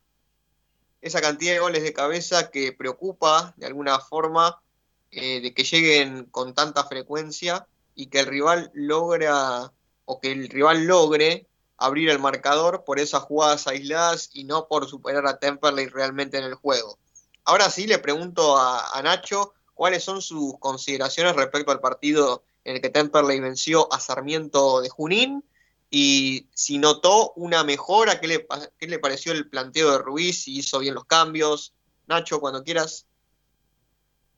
esa 1.00 1.20
cantidad 1.20 1.52
de 1.52 1.58
goles 1.58 1.82
de 1.82 1.92
cabeza 1.92 2.50
que 2.50 2.72
preocupa 2.72 3.52
de 3.56 3.66
alguna 3.66 3.98
forma 3.98 4.62
eh, 5.10 5.40
de 5.40 5.52
que 5.52 5.64
lleguen 5.64 6.24
con 6.26 6.54
tanta 6.54 6.84
frecuencia 6.84 7.66
y 7.94 8.06
que 8.06 8.20
el 8.20 8.26
rival 8.26 8.70
logra 8.72 9.72
o 10.04 10.20
que 10.20 10.32
el 10.32 10.48
rival 10.48 10.84
logre 10.84 11.46
abrir 11.84 12.10
el 12.10 12.18
marcador 12.18 12.84
por 12.84 12.98
esas 12.98 13.22
jugadas 13.22 13.66
aisladas 13.66 14.30
y 14.32 14.44
no 14.44 14.66
por 14.68 14.88
superar 14.88 15.26
a 15.26 15.38
Temperley 15.38 15.86
realmente 15.86 16.38
en 16.38 16.44
el 16.44 16.54
juego. 16.54 16.98
Ahora 17.44 17.70
sí 17.70 17.86
le 17.86 17.98
pregunto 17.98 18.56
a, 18.56 19.00
Nacho 19.02 19.52
cuáles 19.74 20.04
son 20.04 20.22
sus 20.22 20.58
consideraciones 20.58 21.34
respecto 21.34 21.72
al 21.72 21.80
partido 21.80 22.44
en 22.64 22.76
el 22.76 22.82
que 22.82 22.90
Temperley 22.90 23.40
venció 23.40 23.92
a 23.92 23.98
Sarmiento 23.98 24.80
de 24.80 24.88
Junín 24.88 25.44
y 25.90 26.46
si 26.54 26.78
notó 26.78 27.32
una 27.36 27.64
mejora, 27.64 28.18
qué 28.18 28.26
le, 28.26 28.46
qué 28.78 28.86
le 28.86 28.98
pareció 28.98 29.32
el 29.32 29.48
planteo 29.48 29.92
de 29.92 29.98
Ruiz, 29.98 30.44
si 30.44 30.56
hizo 30.56 30.78
bien 30.78 30.94
los 30.94 31.04
cambios. 31.04 31.74
Nacho, 32.06 32.40
cuando 32.40 32.64
quieras. 32.64 33.06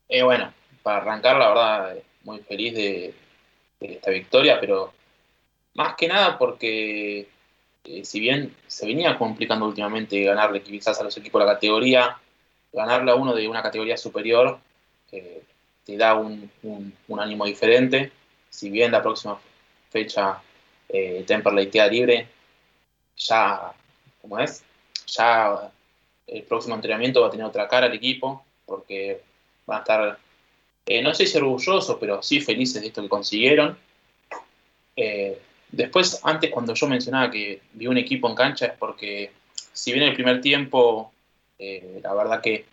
Eh, 0.09 0.21
bueno, 0.21 0.53
para 0.83 0.97
arrancar, 0.97 1.37
la 1.37 1.47
verdad, 1.47 1.95
muy 2.23 2.39
feliz 2.39 2.73
de, 2.73 3.13
esta 3.79 4.11
victoria, 4.11 4.59
pero 4.59 4.93
más 5.75 5.95
que 5.95 6.07
nada 6.07 6.37
porque 6.37 7.29
eh, 7.85 8.03
si 8.05 8.19
bien 8.19 8.55
se 8.67 8.85
venía 8.85 9.17
complicando 9.17 9.65
últimamente 9.65 10.23
ganarle 10.23 10.61
quizás 10.61 10.99
a 10.99 11.03
los 11.03 11.15
equipos 11.17 11.41
de 11.41 11.47
la 11.47 11.53
categoría, 11.53 12.17
ganarle 12.73 13.11
a 13.11 13.15
uno 13.15 13.33
de 13.33 13.47
una 13.47 13.61
categoría 13.61 13.97
superior 13.97 14.59
eh, 15.11 15.43
te 15.85 15.97
da 15.97 16.15
un, 16.15 16.49
ánimo 17.19 17.45
diferente. 17.45 18.11
Si 18.49 18.69
bien 18.69 18.91
la 18.91 19.01
próxima 19.01 19.39
fecha 19.89 20.41
eh, 20.89 21.23
Temperley 21.27 21.69
queda 21.69 21.87
libre, 21.87 22.27
ya, 23.17 23.73
como 24.21 24.39
es, 24.39 24.63
ya 25.07 25.71
el 26.27 26.43
próximo 26.43 26.75
entrenamiento 26.75 27.21
va 27.21 27.27
a 27.27 27.31
tener 27.31 27.45
otra 27.45 27.67
cara 27.67 27.87
el 27.87 27.93
equipo, 27.93 28.43
porque 28.65 29.21
va 29.69 29.77
a 29.77 29.79
estar 29.79 30.19
eh, 30.87 31.01
no 31.01 31.13
sé 31.13 31.25
si 31.25 31.37
orgulloso, 31.37 31.99
pero 31.99 32.21
sí 32.21 32.41
felices 32.41 32.81
de 32.81 32.87
esto 32.87 33.01
que 33.01 33.09
consiguieron. 33.09 33.77
Eh, 34.95 35.39
después, 35.75 36.19
antes 36.23 36.51
cuando 36.51 36.73
yo 36.73 36.87
mencionaba 36.87 37.31
que 37.31 37.61
vi 37.73 37.87
un 37.87 37.97
equipo 37.97 38.29
en 38.29 38.35
cancha 38.35 38.67
es 38.67 38.73
porque, 38.77 39.31
si 39.73 39.91
bien 39.93 40.05
el 40.05 40.13
primer 40.13 40.41
tiempo, 40.41 41.11
eh, 41.59 41.99
la 42.03 42.13
verdad 42.13 42.41
que 42.41 42.65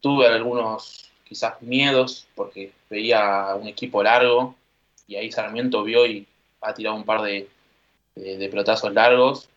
tuve 0.00 0.26
algunos 0.26 1.10
quizás 1.24 1.60
miedos 1.62 2.26
porque 2.34 2.72
veía 2.90 3.54
un 3.54 3.68
equipo 3.68 4.02
largo 4.02 4.54
y 5.06 5.16
ahí 5.16 5.32
Sarmiento 5.32 5.82
vio 5.82 6.06
y 6.06 6.26
ha 6.60 6.74
tirado 6.74 6.96
un 6.96 7.04
par 7.04 7.22
de, 7.22 7.48
de, 8.14 8.48
pelotazos 8.48 8.92
largos 8.92 9.48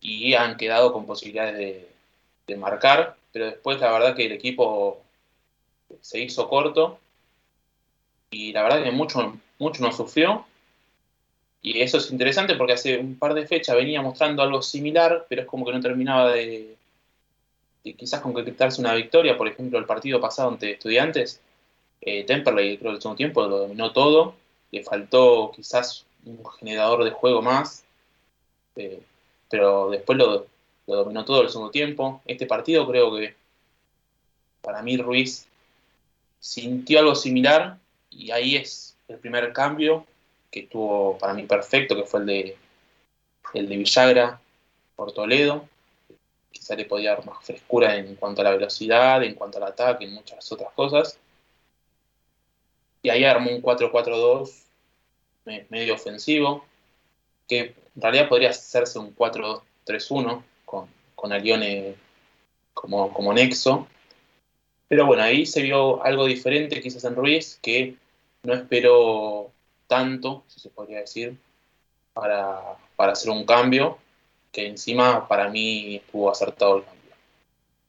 y 0.00 0.34
han 0.34 0.56
quedado 0.56 0.92
con 0.92 1.06
posibilidades 1.06 1.86
de 2.46 2.56
marcar, 2.56 3.16
pero 3.32 3.46
después 3.46 3.80
la 3.80 3.92
verdad 3.92 4.16
que 4.16 4.26
el 4.26 4.32
equipo 4.32 5.00
se 6.00 6.20
hizo 6.20 6.48
corto 6.48 6.98
y 8.30 8.52
la 8.52 8.62
verdad 8.62 8.82
que 8.82 8.90
mucho, 8.90 9.38
mucho 9.58 9.82
nos 9.82 9.96
sufrió. 9.96 10.46
Y 11.62 11.80
eso 11.80 11.98
es 11.98 12.10
interesante 12.10 12.56
porque 12.56 12.72
hace 12.72 12.98
un 12.98 13.16
par 13.16 13.34
de 13.34 13.46
fechas 13.46 13.76
venía 13.76 14.02
mostrando 14.02 14.42
algo 14.42 14.60
similar, 14.60 15.26
pero 15.28 15.42
es 15.42 15.48
como 15.48 15.64
que 15.64 15.72
no 15.72 15.80
terminaba 15.80 16.32
de, 16.32 16.74
quizás 17.82 18.20
concretarse 18.20 18.80
una 18.80 18.94
victoria. 18.94 19.38
Por 19.38 19.46
ejemplo, 19.46 19.78
el 19.78 19.84
partido 19.84 20.20
pasado 20.20 20.50
ante 20.50 20.72
Estudiantes, 20.72 21.40
eh, 22.00 22.24
Temperley 22.24 22.78
creo 22.78 22.90
que 22.90 22.96
el 22.96 23.02
segundo 23.02 23.16
tiempo 23.16 23.46
lo 23.46 23.58
dominó 23.58 23.92
todo, 23.92 24.34
le 24.72 24.82
faltó 24.82 25.52
quizás 25.54 26.04
un 26.24 26.44
generador 26.58 27.04
de 27.04 27.10
juego 27.12 27.42
más, 27.42 27.84
eh, 28.74 29.00
pero 29.48 29.90
después 29.90 30.18
lo, 30.18 30.46
lo 30.88 30.96
dominó 30.96 31.24
todo 31.24 31.42
el 31.42 31.48
segundo 31.48 31.70
tiempo. 31.70 32.22
Este 32.26 32.46
partido 32.46 32.88
creo 32.88 33.14
que 33.14 33.36
para 34.62 34.82
mí 34.82 34.96
Ruiz 34.96 35.46
sintió 36.40 36.98
algo 36.98 37.14
similar 37.14 37.78
y 38.10 38.32
ahí 38.32 38.56
es 38.56 38.96
el 39.06 39.18
primer 39.18 39.52
cambio 39.52 40.06
que 40.52 40.60
estuvo 40.60 41.18
para 41.18 41.34
mí 41.34 41.44
perfecto, 41.44 41.96
que 41.96 42.04
fue 42.04 42.20
el 42.20 42.26
de, 42.26 42.56
el 43.54 43.68
de 43.68 43.76
Villagra 43.76 44.40
por 44.94 45.12
Toledo. 45.12 45.68
Quizá 46.52 46.76
le 46.76 46.84
podía 46.84 47.14
dar 47.14 47.26
más 47.26 47.44
frescura 47.44 47.96
en 47.96 48.14
cuanto 48.16 48.42
a 48.42 48.44
la 48.44 48.50
velocidad, 48.50 49.24
en 49.24 49.34
cuanto 49.34 49.58
al 49.58 49.64
ataque, 49.64 50.04
en 50.04 50.12
muchas 50.12 50.52
otras 50.52 50.72
cosas. 50.74 51.18
Y 53.02 53.08
ahí 53.08 53.24
armó 53.24 53.50
un 53.50 53.62
4-4-2 53.62 54.62
medio 55.70 55.94
ofensivo, 55.94 56.64
que 57.48 57.74
en 57.96 58.02
realidad 58.02 58.28
podría 58.28 58.50
hacerse 58.50 58.98
un 58.98 59.16
4-2-3-1 59.16 60.42
con, 60.64 60.86
con 61.16 61.32
Alione 61.32 61.96
como, 62.74 63.12
como 63.12 63.32
nexo, 63.32 63.88
pero 64.86 65.06
bueno, 65.06 65.22
ahí 65.22 65.46
se 65.46 65.62
vio 65.62 66.04
algo 66.04 66.26
diferente 66.26 66.80
quizás 66.82 67.04
en 67.04 67.16
Ruiz, 67.16 67.58
que 67.62 67.96
no 68.42 68.52
esperó 68.52 69.50
tanto, 69.86 70.44
si 70.48 70.60
se 70.60 70.70
podría 70.70 71.00
decir, 71.00 71.36
para, 72.12 72.76
hacer 72.96 73.30
un 73.30 73.44
cambio, 73.44 73.98
que 74.50 74.66
encima 74.66 75.26
para 75.28 75.48
mí 75.48 75.96
estuvo 75.96 76.30
acertado 76.30 76.78
el 76.78 76.84
cambio. 76.84 77.14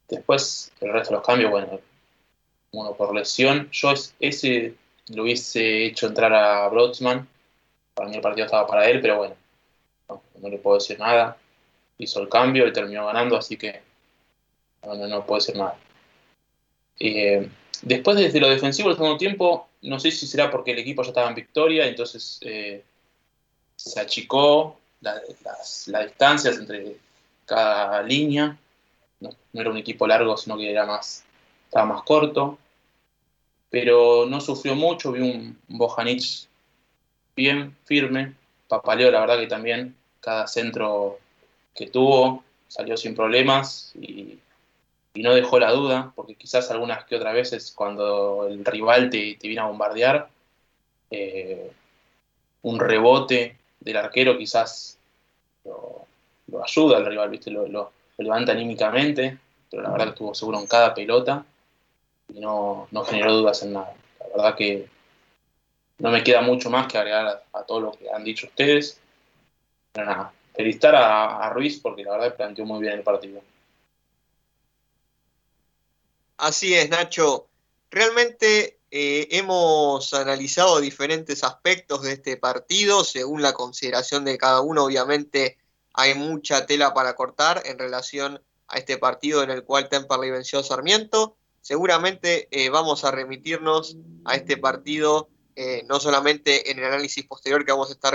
Después, 0.08 0.72
el 0.80 0.94
resto 0.94 1.10
de 1.10 1.16
los 1.18 1.26
cambios, 1.26 1.52
bueno, 1.52 1.80
uno 2.72 2.94
por 2.94 3.14
lesión, 3.14 3.70
yo 3.72 3.94
ese 4.20 4.76
lo 5.10 5.24
hubiese 5.24 5.86
hecho 5.86 6.08
entrar 6.08 6.34
a 6.34 6.68
Brodsman. 6.70 7.28
Para 7.94 8.10
mí 8.10 8.16
el 8.16 8.22
partido 8.22 8.46
estaba 8.46 8.66
para 8.66 8.90
él, 8.90 9.02
pero 9.02 9.18
bueno, 9.18 9.36
no, 10.08 10.50
le 10.50 10.58
puedo 10.58 10.78
decir 10.78 11.00
nada. 11.00 11.38
Hizo 11.98 12.22
el 12.22 12.30
cambio 12.30 12.68
y 12.68 12.74
terminó 12.74 13.06
ganando, 13.06 13.38
así 13.38 13.58
que 13.58 13.82
no, 14.84 14.96
no, 14.96 15.26
puedo 15.26 15.40
decir 15.40 15.56
nada. 15.58 15.78
Eh, 17.00 17.50
después 17.82 18.18
desde 18.18 18.40
lo 18.40 18.50
defensivo 18.50 18.90
el 18.90 18.96
segundo 18.96 19.18
tiempo, 19.18 19.68
no 19.84 20.00
sé 20.00 20.12
si 20.12 20.28
será 20.28 20.50
porque 20.50 20.72
el 20.72 20.80
equipo 20.80 21.04
ya 21.04 21.10
estaba 21.10 21.30
en 21.30 21.36
victoria, 21.36 21.86
entonces 21.88 22.40
eh, 22.42 22.84
se 23.76 24.00
achicó 24.00 24.80
las, 25.02 25.22
distancias 25.86 26.58
entre 26.58 26.98
cada 27.46 28.02
línea. 28.02 28.58
No, 29.20 29.30
era 29.54 29.70
un 29.70 29.78
equipo 29.78 30.08
largo, 30.08 30.38
sino 30.38 30.58
que 30.58 30.72
era 30.72 30.86
más, 30.86 31.24
estaba 31.66 31.86
más 31.86 32.04
corto. 32.04 32.58
Pero 33.70 34.26
no 34.26 34.40
sufrió 34.40 34.76
mucho, 34.76 35.12
vi 35.12 35.22
un 35.22 35.60
Bojanic 35.68 36.48
bien, 37.36 37.76
firme. 37.86 38.36
Papaleo, 38.68 39.12
la 39.12 39.22
verdad 39.22 39.40
que 39.40 39.48
también 39.48 39.96
cada 40.20 40.48
centro 40.48 41.20
que 41.76 41.88
tuvo 41.88 42.44
salió 42.68 42.96
sin 42.96 43.16
problemas 43.16 43.92
y, 43.96 44.40
no 45.22 45.36
dejó 45.36 45.60
la 45.60 45.72
duda, 45.72 46.12
porque 46.16 46.36
quizás 46.36 46.72
algunas 46.72 47.06
que 47.06 47.16
otras 47.16 47.34
veces 47.34 47.72
cuando 47.76 48.48
el 48.48 48.66
rival 48.66 49.10
te, 49.10 49.38
viene 49.42 49.62
a 49.62 49.68
bombardear, 49.68 50.30
eh, 51.12 51.72
un 52.64 52.80
rebote 52.80 53.58
del 53.80 53.98
arquero 53.98 54.38
quizás 54.38 54.98
lo, 55.66 56.08
ayuda 56.64 56.98
al 56.98 57.06
rival, 57.06 57.30
¿viste? 57.30 57.52
Lo, 57.52 57.92
levanta 58.18 58.52
anímicamente, 58.52 59.38
pero 59.70 59.84
la 59.84 59.90
verdad 59.92 60.06
que 60.06 60.12
estuvo 60.12 60.36
seguro 60.36 60.60
en 60.60 60.68
cada 60.68 60.94
pelota 60.94 61.46
y 62.34 62.40
no, 62.40 62.88
generó 63.06 63.34
dudas 63.34 63.62
en 63.64 63.74
nada. 63.74 63.94
La 64.20 64.28
verdad 64.28 64.56
que 64.56 64.88
no 66.00 66.12
me 66.12 66.24
queda 66.24 66.42
mucho 66.42 66.70
más 66.70 66.88
que 66.88 66.98
agregar 66.98 67.44
a, 67.52 67.64
todo 67.64 67.80
lo 67.80 67.92
que 67.92 68.10
han 68.10 68.24
dicho 68.24 68.48
ustedes. 68.48 69.00
Pero 69.92 70.06
nada, 70.06 70.34
felicitar 70.54 70.96
a, 70.96 71.50
Ruiz 71.50 71.80
porque 71.80 72.04
la 72.04 72.12
verdad 72.12 72.36
planteó 72.36 72.66
muy 72.66 72.82
bien 72.82 72.94
el 72.94 73.04
partido. 73.04 73.42
Así 76.44 76.74
es, 76.74 76.90
Nacho. 76.90 77.48
Realmente 77.90 78.78
eh, 78.92 79.30
hemos 79.32 80.14
analizado 80.14 80.82
diferentes 80.82 81.42
aspectos 81.42 82.02
de 82.02 82.12
este 82.12 82.36
partido 82.36 83.06
según 83.06 83.42
la 83.42 83.54
consideración 83.54 84.26
de 84.26 84.38
cada 84.38 84.60
uno. 84.60 84.84
Obviamente 84.84 85.58
hay 85.94 86.16
mucha 86.16 86.66
tela 86.66 86.94
para 86.94 87.16
cortar 87.16 87.64
en 87.64 87.80
relación 87.80 88.44
a 88.68 88.78
este 88.78 88.98
partido 88.98 89.42
en 89.42 89.52
el 89.52 89.64
cual 89.64 89.88
Temperley 89.88 90.32
venció 90.32 90.60
a 90.60 90.64
Sarmiento. 90.64 91.38
Seguramente 91.62 92.50
eh, 92.52 92.70
vamos 92.70 93.06
a 93.06 93.12
remitirnos 93.12 93.96
a 94.26 94.36
este 94.36 94.58
partido 94.58 95.30
eh, 95.56 95.86
no 95.88 96.02
solamente 96.02 96.72
en 96.72 96.80
el 96.80 96.84
análisis 96.84 97.26
posterior 97.26 97.64
que 97.64 97.72
vamos 97.72 97.90
a 97.90 97.94
estar 97.94 98.14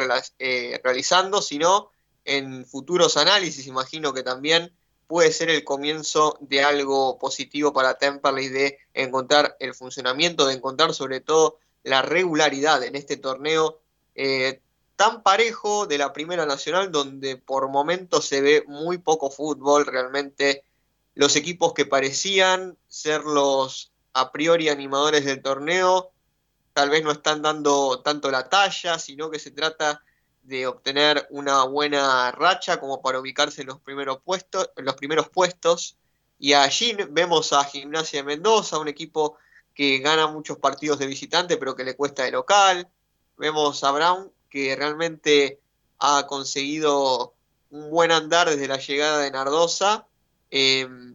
realizando, 0.84 1.40
sino 1.40 1.92
en 2.26 2.66
futuros 2.66 3.16
análisis. 3.16 3.66
Imagino 3.66 4.12
que 4.12 4.22
también 4.22 4.76
puede 5.08 5.32
ser 5.32 5.48
el 5.50 5.64
comienzo 5.64 6.36
de 6.40 6.62
algo 6.62 7.18
positivo 7.18 7.72
para 7.72 7.98
Temperley 7.98 8.48
de 8.48 8.78
encontrar 8.92 9.56
el 9.58 9.74
funcionamiento, 9.74 10.46
de 10.46 10.54
encontrar 10.54 10.94
sobre 10.94 11.20
todo 11.20 11.58
la 11.82 12.02
regularidad 12.02 12.84
en 12.84 12.94
este 12.94 13.16
torneo 13.16 13.80
eh, 14.14 14.60
tan 14.96 15.22
parejo 15.22 15.86
de 15.86 15.96
la 15.96 16.12
Primera 16.12 16.44
Nacional, 16.44 16.92
donde 16.92 17.36
por 17.36 17.68
momentos 17.68 18.26
se 18.26 18.42
ve 18.42 18.64
muy 18.66 18.98
poco 18.98 19.30
fútbol, 19.30 19.86
realmente. 19.86 20.64
Los 21.14 21.36
equipos 21.36 21.72
que 21.72 21.86
parecían 21.86 22.76
ser 22.86 23.22
los 23.22 23.90
a 24.12 24.30
priori 24.30 24.68
animadores 24.68 25.24
del 25.24 25.40
torneo, 25.40 26.10
tal 26.74 26.90
vez 26.90 27.02
no 27.02 27.12
están 27.12 27.42
dando 27.42 28.02
tanto 28.02 28.30
la 28.30 28.48
talla, 28.48 28.98
sino 28.98 29.30
que 29.30 29.38
se 29.38 29.52
trata 29.52 30.02
de 30.48 30.66
obtener 30.66 31.26
una 31.28 31.64
buena 31.64 32.32
racha 32.32 32.80
como 32.80 33.02
para 33.02 33.20
ubicarse 33.20 33.60
en 33.60 33.66
los 33.66 33.80
primeros 33.80 34.20
puestos, 34.22 34.70
en 34.76 34.86
los 34.86 34.94
primeros 34.94 35.28
puestos. 35.28 35.98
Y 36.38 36.54
allí 36.54 36.96
vemos 37.10 37.52
a 37.52 37.64
Gimnasia 37.64 38.20
de 38.20 38.24
Mendoza, 38.24 38.78
un 38.78 38.88
equipo 38.88 39.36
que 39.74 39.98
gana 39.98 40.26
muchos 40.26 40.56
partidos 40.56 40.98
de 40.98 41.06
visitante, 41.06 41.58
pero 41.58 41.76
que 41.76 41.84
le 41.84 41.96
cuesta 41.96 42.24
de 42.24 42.30
local. 42.30 42.88
Vemos 43.36 43.84
a 43.84 43.92
Brown, 43.92 44.32
que 44.48 44.74
realmente 44.74 45.60
ha 45.98 46.26
conseguido 46.26 47.34
un 47.70 47.90
buen 47.90 48.10
andar 48.10 48.48
desde 48.48 48.68
la 48.68 48.78
llegada 48.78 49.18
de 49.18 49.30
Nardosa. 49.30 50.06
Em, 50.50 51.14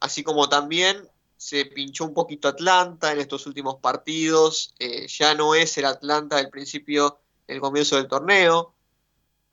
así 0.00 0.22
como 0.22 0.50
también 0.50 1.08
se 1.38 1.64
pinchó 1.64 2.04
un 2.04 2.12
poquito 2.12 2.48
Atlanta 2.48 3.10
en 3.10 3.20
estos 3.20 3.46
últimos 3.46 3.76
partidos. 3.76 4.74
Eh, 4.78 5.06
ya 5.08 5.34
no 5.34 5.54
es 5.54 5.78
el 5.78 5.86
Atlanta 5.86 6.36
del 6.36 6.50
principio 6.50 7.18
el 7.46 7.60
comienzo 7.60 7.96
del 7.96 8.08
torneo. 8.08 8.74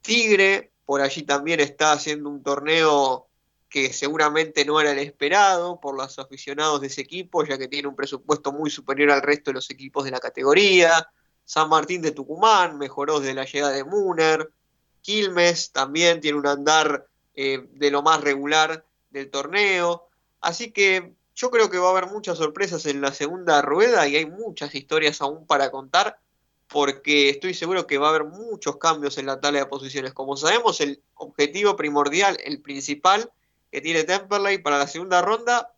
Tigre 0.02 0.72
por 0.86 1.02
allí 1.02 1.24
también 1.24 1.60
está 1.60 1.94
haciendo 1.94 2.30
un 2.30 2.44
torneo 2.44 3.28
que 3.70 3.92
seguramente 3.92 4.66
no 4.66 4.80
era 4.80 4.92
el 4.92 5.00
esperado 5.00 5.80
por 5.80 5.96
los 5.98 6.20
aficionados 6.20 6.82
de 6.82 6.88
ese 6.88 7.02
equipo, 7.02 7.44
ya 7.44 7.58
que 7.58 7.68
tiene 7.68 7.88
un 7.88 7.96
presupuesto 7.96 8.52
muy 8.52 8.70
superior 8.70 9.10
al 9.10 9.24
resto 9.24 9.50
de 9.50 9.56
los 9.56 9.70
equipos 9.72 10.06
de 10.06 10.12
la 10.12 10.20
categoría. 10.20 11.10
San 11.44 11.70
Martín 11.70 12.02
de 12.02 12.12
Tucumán 12.12 12.78
mejoró 12.78 13.20
desde 13.20 13.34
la 13.34 13.46
llegada 13.46 13.74
de 13.74 13.84
Muner. 13.84 14.52
Quilmes 15.02 15.72
también 15.72 16.22
tiene 16.22 16.38
un 16.38 16.48
andar 16.48 17.08
eh, 17.34 17.68
de 17.72 17.90
lo 17.90 18.04
más 18.04 18.22
regular 18.22 18.86
del 19.10 19.32
torneo. 19.32 20.08
Así 20.40 20.72
que 20.72 21.16
yo 21.34 21.50
creo 21.50 21.70
que 21.70 21.80
va 21.80 21.88
a 21.88 21.92
haber 21.92 22.08
muchas 22.08 22.38
sorpresas 22.38 22.86
en 22.86 23.02
la 23.02 23.12
segunda 23.12 23.62
rueda 23.62 24.08
y 24.08 24.18
hay 24.18 24.26
muchas 24.28 24.76
historias 24.76 25.20
aún 25.22 25.48
para 25.48 25.72
contar 25.72 26.20
porque 26.74 27.30
estoy 27.30 27.54
seguro 27.54 27.86
que 27.86 28.00
va 28.00 28.08
a 28.08 28.10
haber 28.10 28.24
muchos 28.24 28.78
cambios 28.78 29.20
en 29.20 29.28
la 29.28 29.40
tabla 29.40 29.60
de 29.60 29.68
posiciones. 29.68 30.12
Como 30.12 30.36
sabemos, 30.36 30.82
el 30.82 31.04
objetivo 31.14 31.76
primordial, 31.76 32.36
el 32.44 32.64
principal 32.64 33.32
que 33.72 33.80
tiene 33.80 34.04
Temperley 34.04 34.58
para 34.58 34.80
la 34.80 34.88
segunda 34.88 35.22
ronda 35.22 35.76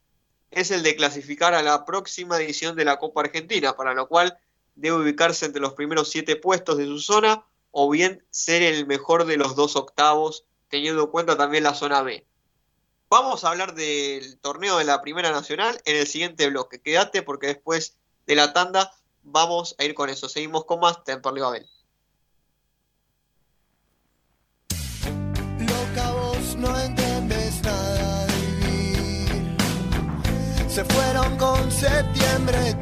es 0.52 0.72
el 0.72 0.84
de 0.84 0.96
clasificar 0.96 1.54
a 1.54 1.62
la 1.62 1.84
próxima 1.84 2.38
edición 2.38 2.78
de 2.78 2.86
la 2.86 2.98
Copa 2.98 3.20
Argentina, 3.20 3.76
para 3.76 3.94
lo 3.94 4.08
cual 4.08 4.38
debe 4.76 4.96
ubicarse 4.96 5.46
entre 5.46 5.62
los 5.62 5.74
primeros 5.74 6.10
siete 6.10 6.38
puestos 6.38 6.78
de 6.78 6.86
su 6.86 7.00
zona 7.00 7.44
o 7.72 7.90
bien 7.90 8.24
ser 8.30 8.62
el 8.62 8.88
mejor 8.88 9.26
de 9.26 9.36
los 9.36 9.58
dos 9.58 9.76
octavos, 9.76 10.46
teniendo 10.70 11.04
en 11.04 11.10
cuenta 11.10 11.36
también 11.36 11.66
la 11.66 11.74
zona 11.74 12.04
B. 12.04 12.26
Vamos 13.10 13.44
a 13.44 13.50
hablar 13.50 13.76
del 13.76 14.40
torneo 14.40 14.78
de 14.78 14.86
la 14.86 15.02
Primera 15.02 15.32
Nacional 15.32 15.78
en 15.84 15.98
el 15.98 16.08
siguiente 16.08 16.50
bloque. 16.50 16.80
Quédate 16.80 17.22
porque 17.22 17.48
después 17.48 17.98
de 18.28 18.36
la 18.36 18.54
tanda 18.54 18.94
vamos 19.26 19.76
a 19.78 19.84
ir 19.84 19.94
con 19.94 20.10
eso. 20.10 20.30
Seguimos 20.30 20.66
con 20.66 20.80
más 20.80 21.04
Temperley 21.04 21.42
Babel. 21.42 21.68
Loca 25.60 26.12
vos 26.12 26.56
no 26.56 26.80
entiendes 26.80 27.62
nada 27.64 28.26
de 28.28 28.34
vivir. 28.68 29.58
Se 30.70 30.86
fueron 30.86 31.38
con 31.38 31.72
septiembre 31.72 32.76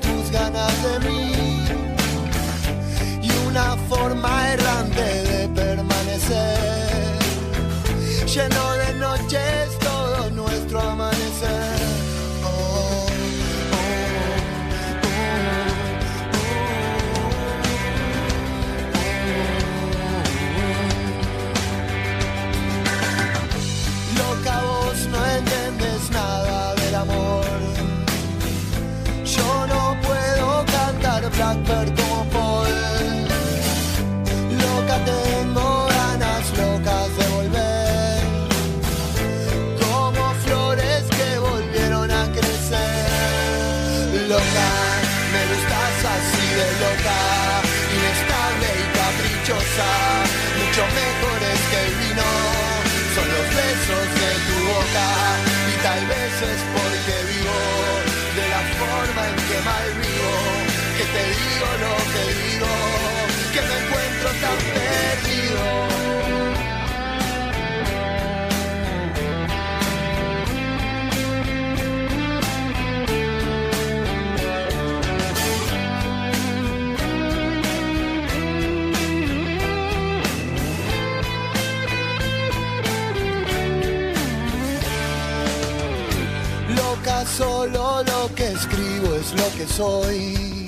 que 88.36 88.52
escribo 88.52 89.16
es 89.16 89.32
lo 89.34 89.50
que 89.56 89.66
soy. 89.66 90.66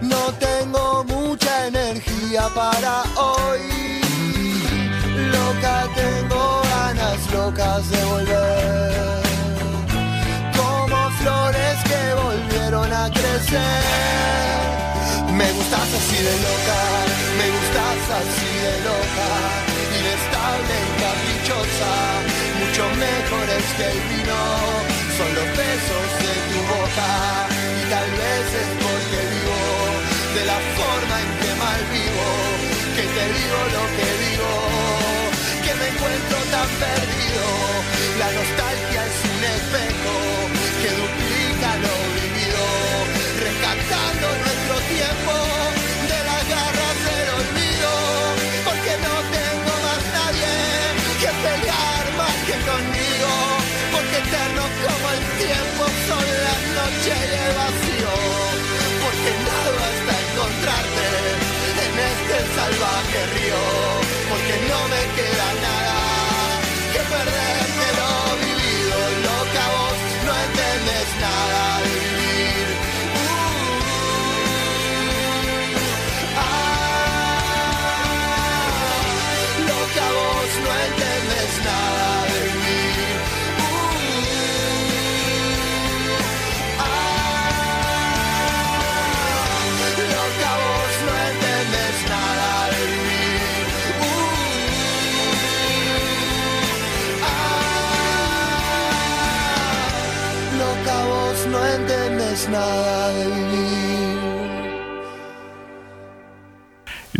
No 0.00 0.32
tengo 0.38 1.04
mucha 1.04 1.66
energía 1.66 2.48
para 2.54 3.02
hoy. 3.16 4.00
Loca, 5.32 5.88
tengo 5.94 6.62
ganas 6.70 7.32
locas 7.32 7.90
de 7.90 8.04
volver. 8.04 9.22
Como 10.56 11.10
flores 11.20 11.78
que 11.90 12.02
volvieron 12.22 12.92
a 12.92 13.10
crecer. 13.10 13.82
Me 15.32 15.52
gustas 15.52 15.88
así 15.98 16.18
de 16.28 16.36
loca, 16.46 16.80
me 17.38 17.46
gustas 17.56 18.00
así 18.20 18.50
de 18.64 18.74
loca. 18.88 19.28
Inestable 19.98 20.74
y 20.86 20.92
caprichosa, 21.02 21.92
mucho 22.60 22.84
mejores 22.96 23.64
que 23.76 23.84
el 23.84 23.98
vino. 24.16 24.65
Son 25.16 25.34
los 25.34 25.48
besos 25.56 26.06
de 26.24 26.34
tu 26.50 26.58
boca. 26.74 27.10
Y 27.80 27.82
tal 27.88 28.08
vez 28.20 28.46
es 28.62 28.70
porque 28.84 29.18
vivo 29.34 29.60
de 30.36 30.44
la 30.44 30.58
forma 30.76 31.16
en 31.24 31.30
que 31.40 31.52
mal 31.64 31.82
vivo. 31.96 32.28
Que 32.96 33.04
te 33.16 33.24
digo 33.38 33.58
lo 33.76 33.84
que 33.96 34.08
digo, 34.24 34.50
que 35.64 35.72
me 35.80 35.86
encuentro 35.92 36.36
tan 36.54 36.68
perdido. 36.84 37.44
La 38.22 38.28
nostalgia 38.38 39.00
es 39.10 39.16
un 39.32 39.42
espejo 39.56 40.05
río. 63.34 63.75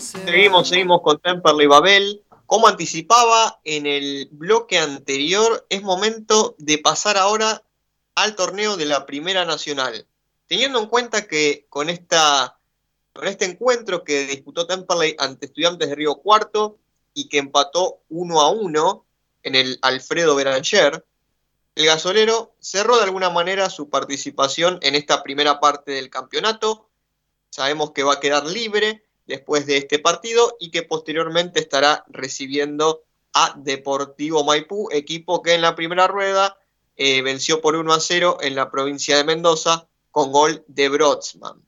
Seguimos, 0.00 0.68
seguimos 0.68 1.00
con 1.02 1.18
Temperley 1.20 1.66
Babel. 1.66 2.22
Como 2.46 2.68
anticipaba 2.68 3.60
en 3.64 3.86
el 3.86 4.28
bloque 4.30 4.78
anterior, 4.78 5.66
es 5.68 5.82
momento 5.82 6.54
de 6.58 6.78
pasar 6.78 7.16
ahora 7.16 7.62
al 8.14 8.36
torneo 8.36 8.76
de 8.76 8.86
la 8.86 9.06
Primera 9.06 9.44
Nacional. 9.44 10.06
Teniendo 10.46 10.78
en 10.80 10.86
cuenta 10.86 11.26
que 11.26 11.66
con, 11.68 11.88
esta, 11.88 12.58
con 13.12 13.26
este 13.26 13.44
encuentro 13.46 14.04
que 14.04 14.26
disputó 14.26 14.66
Temperley 14.66 15.16
ante 15.18 15.46
Estudiantes 15.46 15.88
de 15.88 15.94
Río 15.94 16.16
Cuarto 16.16 16.78
y 17.14 17.28
que 17.28 17.38
empató 17.38 18.00
1 18.08 18.40
a 18.40 18.50
1 18.50 19.04
en 19.42 19.54
el 19.54 19.78
Alfredo 19.82 20.34
Beranger, 20.36 21.04
el 21.74 21.86
gasolero 21.86 22.54
cerró 22.60 22.96
de 22.96 23.04
alguna 23.04 23.30
manera 23.30 23.70
su 23.70 23.90
participación 23.90 24.78
en 24.82 24.94
esta 24.94 25.22
primera 25.22 25.60
parte 25.60 25.92
del 25.92 26.10
campeonato. 26.10 26.88
Sabemos 27.50 27.92
que 27.92 28.02
va 28.02 28.14
a 28.14 28.20
quedar 28.20 28.46
libre 28.46 29.05
después 29.26 29.66
de 29.66 29.76
este 29.76 29.98
partido 29.98 30.56
y 30.60 30.70
que 30.70 30.82
posteriormente 30.82 31.60
estará 31.60 32.04
recibiendo 32.08 33.02
a 33.32 33.54
Deportivo 33.56 34.44
Maipú, 34.44 34.88
equipo 34.92 35.42
que 35.42 35.54
en 35.54 35.62
la 35.62 35.74
primera 35.74 36.06
rueda 36.06 36.58
eh, 36.96 37.20
venció 37.22 37.60
por 37.60 37.76
1 37.76 37.92
a 37.92 38.00
0 38.00 38.38
en 38.40 38.54
la 38.54 38.70
provincia 38.70 39.16
de 39.16 39.24
Mendoza 39.24 39.88
con 40.10 40.32
gol 40.32 40.64
de 40.68 40.88
Brodsman. 40.88 41.62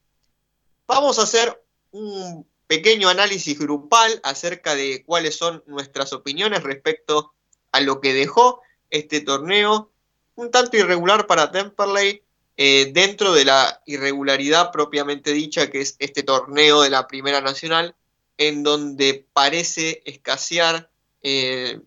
Vamos 0.87 1.19
a 1.19 1.23
hacer 1.23 1.63
un 1.91 2.47
pequeño 2.67 3.09
análisis 3.09 3.59
grupal 3.59 4.21
acerca 4.23 4.75
de 4.75 5.03
cuáles 5.05 5.37
son 5.37 5.63
nuestras 5.67 6.13
opiniones 6.13 6.63
respecto 6.63 7.35
a 7.73 7.81
lo 7.81 8.01
que 8.01 8.15
dejó 8.15 8.63
este 8.91 9.21
torneo, 9.21 9.91
un 10.37 10.51
tanto 10.51 10.77
irregular 10.77 11.27
para 11.27 11.51
Temperley, 11.51 12.23
eh, 12.61 12.91
dentro 12.93 13.33
de 13.35 13.45
la 13.45 13.83
irregularidad 13.87 14.73
propiamente 14.73 15.33
dicha 15.33 15.71
que 15.71 15.81
es 15.81 15.95
este 16.01 16.25
torneo 16.25 16.83
de 16.83 16.91
la 16.91 17.07
Primera 17.07 17.41
Nacional, 17.41 17.95
en 18.37 18.65
donde 18.65 19.25
parece 19.33 20.03
escasear 20.05 20.91
eh, 21.23 21.81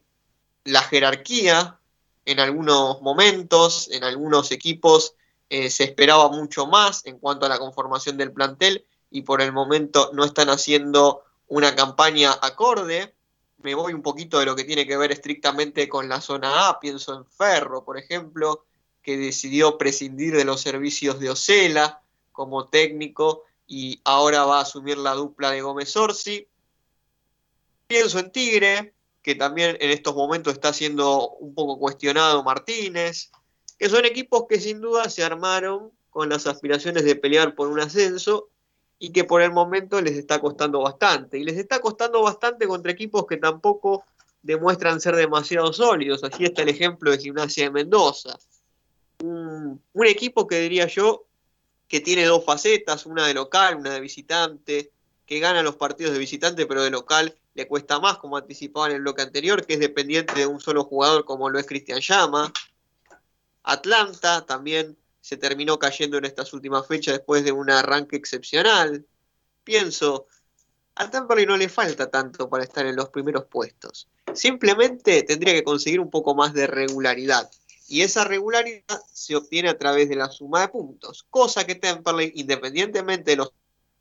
la 0.64 0.82
jerarquía 0.84 1.78
en 2.24 2.40
algunos 2.40 3.02
momentos, 3.02 3.90
en 3.92 4.06
algunos 4.06 4.54
equipos 4.54 5.16
eh, 5.50 5.70
se 5.70 5.84
esperaba 5.84 6.30
mucho 6.30 6.68
más 6.68 7.06
en 7.06 7.20
cuanto 7.20 7.46
a 7.46 7.50
la 7.50 7.60
conformación 7.60 8.16
del 8.16 8.32
plantel 8.32 8.86
y 9.10 9.24
por 9.24 9.42
el 9.42 9.52
momento 9.52 10.12
no 10.14 10.24
están 10.24 10.50
haciendo 10.50 11.26
una 11.50 11.76
campaña 11.76 12.32
acorde. 12.42 13.14
Me 13.58 13.76
voy 13.76 13.92
un 13.92 14.02
poquito 14.02 14.40
de 14.40 14.46
lo 14.46 14.56
que 14.56 14.64
tiene 14.64 14.88
que 14.88 14.96
ver 14.96 15.12
estrictamente 15.12 15.90
con 15.90 16.08
la 16.08 16.22
zona 16.22 16.70
A, 16.70 16.80
pienso 16.80 17.14
en 17.14 17.26
Ferro, 17.26 17.84
por 17.84 17.98
ejemplo, 17.98 18.64
que 19.02 19.18
decidió 19.18 19.78
prescindir 19.78 20.36
de 20.36 20.46
los 20.46 20.62
servicios 20.62 21.20
de 21.20 21.30
Ocela 21.30 22.02
como 22.32 22.68
técnico 22.68 23.44
y 23.68 24.02
ahora 24.04 24.44
va 24.46 24.60
a 24.60 24.64
asumir 24.64 24.98
la 24.98 25.14
dupla 25.14 25.52
de 25.52 25.62
Gómez 25.62 25.96
Orsi. 25.96 26.48
Pienso 27.88 28.20
en 28.20 28.32
Tigre, 28.32 28.94
que 29.22 29.36
también 29.36 29.78
en 29.80 29.92
estos 29.92 30.16
momentos 30.16 30.54
está 30.54 30.74
siendo 30.74 31.30
un 31.30 31.54
poco 31.54 31.80
cuestionado 31.80 32.44
Martínez, 32.44 33.32
que 33.78 33.90
son 33.90 34.06
equipos 34.06 34.46
que 34.50 34.60
sin 34.60 34.82
duda 34.82 35.10
se 35.10 35.24
armaron 35.24 35.92
con 36.10 36.30
las 36.30 36.48
aspiraciones 36.48 37.04
de 37.06 37.16
pelear 37.16 37.56
por 37.56 37.68
un 37.68 37.80
ascenso 37.80 38.50
y 39.00 39.12
que 39.12 39.24
por 39.24 39.42
el 39.42 39.52
momento 39.52 40.02
les 40.02 40.18
está 40.18 40.40
costando 40.40 40.82
bastante. 40.82 41.40
Y 41.40 41.44
les 41.44 41.58
está 41.58 41.80
costando 41.80 42.22
bastante 42.22 42.68
contra 42.68 42.92
equipos 42.92 43.26
que 43.26 43.38
tampoco 43.38 44.04
demuestran 44.44 45.02
ser 45.02 45.16
demasiado 45.16 45.74
sólidos. 45.74 46.24
Así 46.24 46.46
está 46.46 46.62
el 46.62 46.70
ejemplo 46.70 47.10
de 47.10 47.18
Gimnasia 47.18 47.64
de 47.64 47.72
Mendoza. 47.72 48.38
Un, 49.24 49.82
equipo 50.06 50.48
que 50.48 50.60
diría 50.60 50.88
yo 50.88 51.28
que 51.88 52.00
tiene 52.00 52.26
dos 52.26 52.46
facetas, 52.46 53.06
una 53.06 53.28
de 53.28 53.34
local, 53.34 53.76
una 53.76 53.94
de 53.94 54.00
visitante, 54.00 54.92
que 55.26 55.40
gana 55.40 55.62
los 55.62 55.76
partidos 55.76 56.14
de 56.14 56.20
visitante, 56.20 56.66
pero 56.66 56.84
de 56.84 56.90
local 56.90 57.38
le 57.54 57.68
cuesta 57.68 58.00
más, 58.00 58.18
como 58.18 58.38
anticipaba 58.38 58.88
en 58.88 58.96
el 58.96 59.02
bloque 59.02 59.22
anterior, 59.22 59.66
que 59.66 59.74
es 59.74 59.80
dependiente 59.80 60.34
de 60.34 60.46
un 60.46 60.60
solo 60.60 60.84
jugador 60.86 61.26
como 61.26 61.50
lo 61.50 61.60
es 61.60 61.66
Cristian 61.66 62.00
Llama. 62.00 62.52
Atlanta 63.64 64.46
también 64.46 64.98
se 65.20 65.38
terminó 65.38 65.78
cayendo 65.78 66.18
en 66.18 66.26
estas 66.26 66.54
últimas 66.54 66.88
fechas 66.88 67.16
después 67.16 67.44
de 67.44 67.52
un 67.52 67.70
arranque 67.70 68.16
excepcional. 68.16 69.06
Pienso, 69.64 70.28
a 70.96 71.10
Temperley 71.10 71.46
no 71.46 71.58
le 71.58 71.70
falta 71.70 72.10
tanto 72.10 72.50
para 72.50 72.64
estar 72.64 72.86
en 72.86 72.96
los 72.96 73.10
primeros 73.10 73.46
puestos. 73.46 74.08
Simplemente 74.34 75.24
tendría 75.24 75.54
que 75.54 75.64
conseguir 75.64 76.00
un 76.00 76.10
poco 76.10 76.36
más 76.36 76.54
de 76.54 76.68
regularidad. 76.68 77.50
Y 77.92 78.04
esa 78.04 78.24
regularidad 78.24 79.04
se 79.12 79.36
obtiene 79.36 79.68
a 79.68 79.78
través 79.78 80.08
de 80.08 80.16
la 80.16 80.30
suma 80.30 80.62
de 80.62 80.70
puntos, 80.70 81.26
cosa 81.30 81.68
que 81.68 81.76
Temperley, 81.76 82.32
independientemente 82.36 83.32
de 83.32 83.36
los 83.36 83.52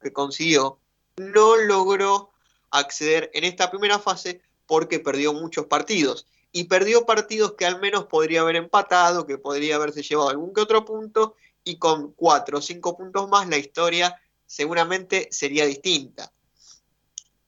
que 0.00 0.12
consiguió, 0.12 0.78
no 1.16 1.56
logró 1.56 2.30
acceder 2.70 3.32
en 3.34 3.42
esta 3.42 3.68
primera 3.68 3.98
fase 3.98 4.42
porque 4.66 5.00
perdió 5.00 5.32
muchos 5.32 5.66
partidos. 5.66 6.28
Y 6.52 6.64
perdió 6.64 7.04
partidos 7.04 7.54
que 7.54 7.66
al 7.66 7.80
menos 7.80 8.06
podría 8.06 8.42
haber 8.42 8.54
empatado, 8.54 9.26
que 9.26 9.38
podría 9.38 9.74
haberse 9.74 10.04
llevado 10.04 10.28
algún 10.28 10.54
que 10.54 10.60
otro 10.60 10.84
punto, 10.84 11.34
y 11.64 11.76
con 11.78 12.12
cuatro 12.12 12.58
o 12.58 12.62
cinco 12.62 12.96
puntos 12.96 13.28
más 13.28 13.48
la 13.48 13.58
historia 13.58 14.14
seguramente 14.46 15.26
sería 15.32 15.66
distinta. 15.66 16.32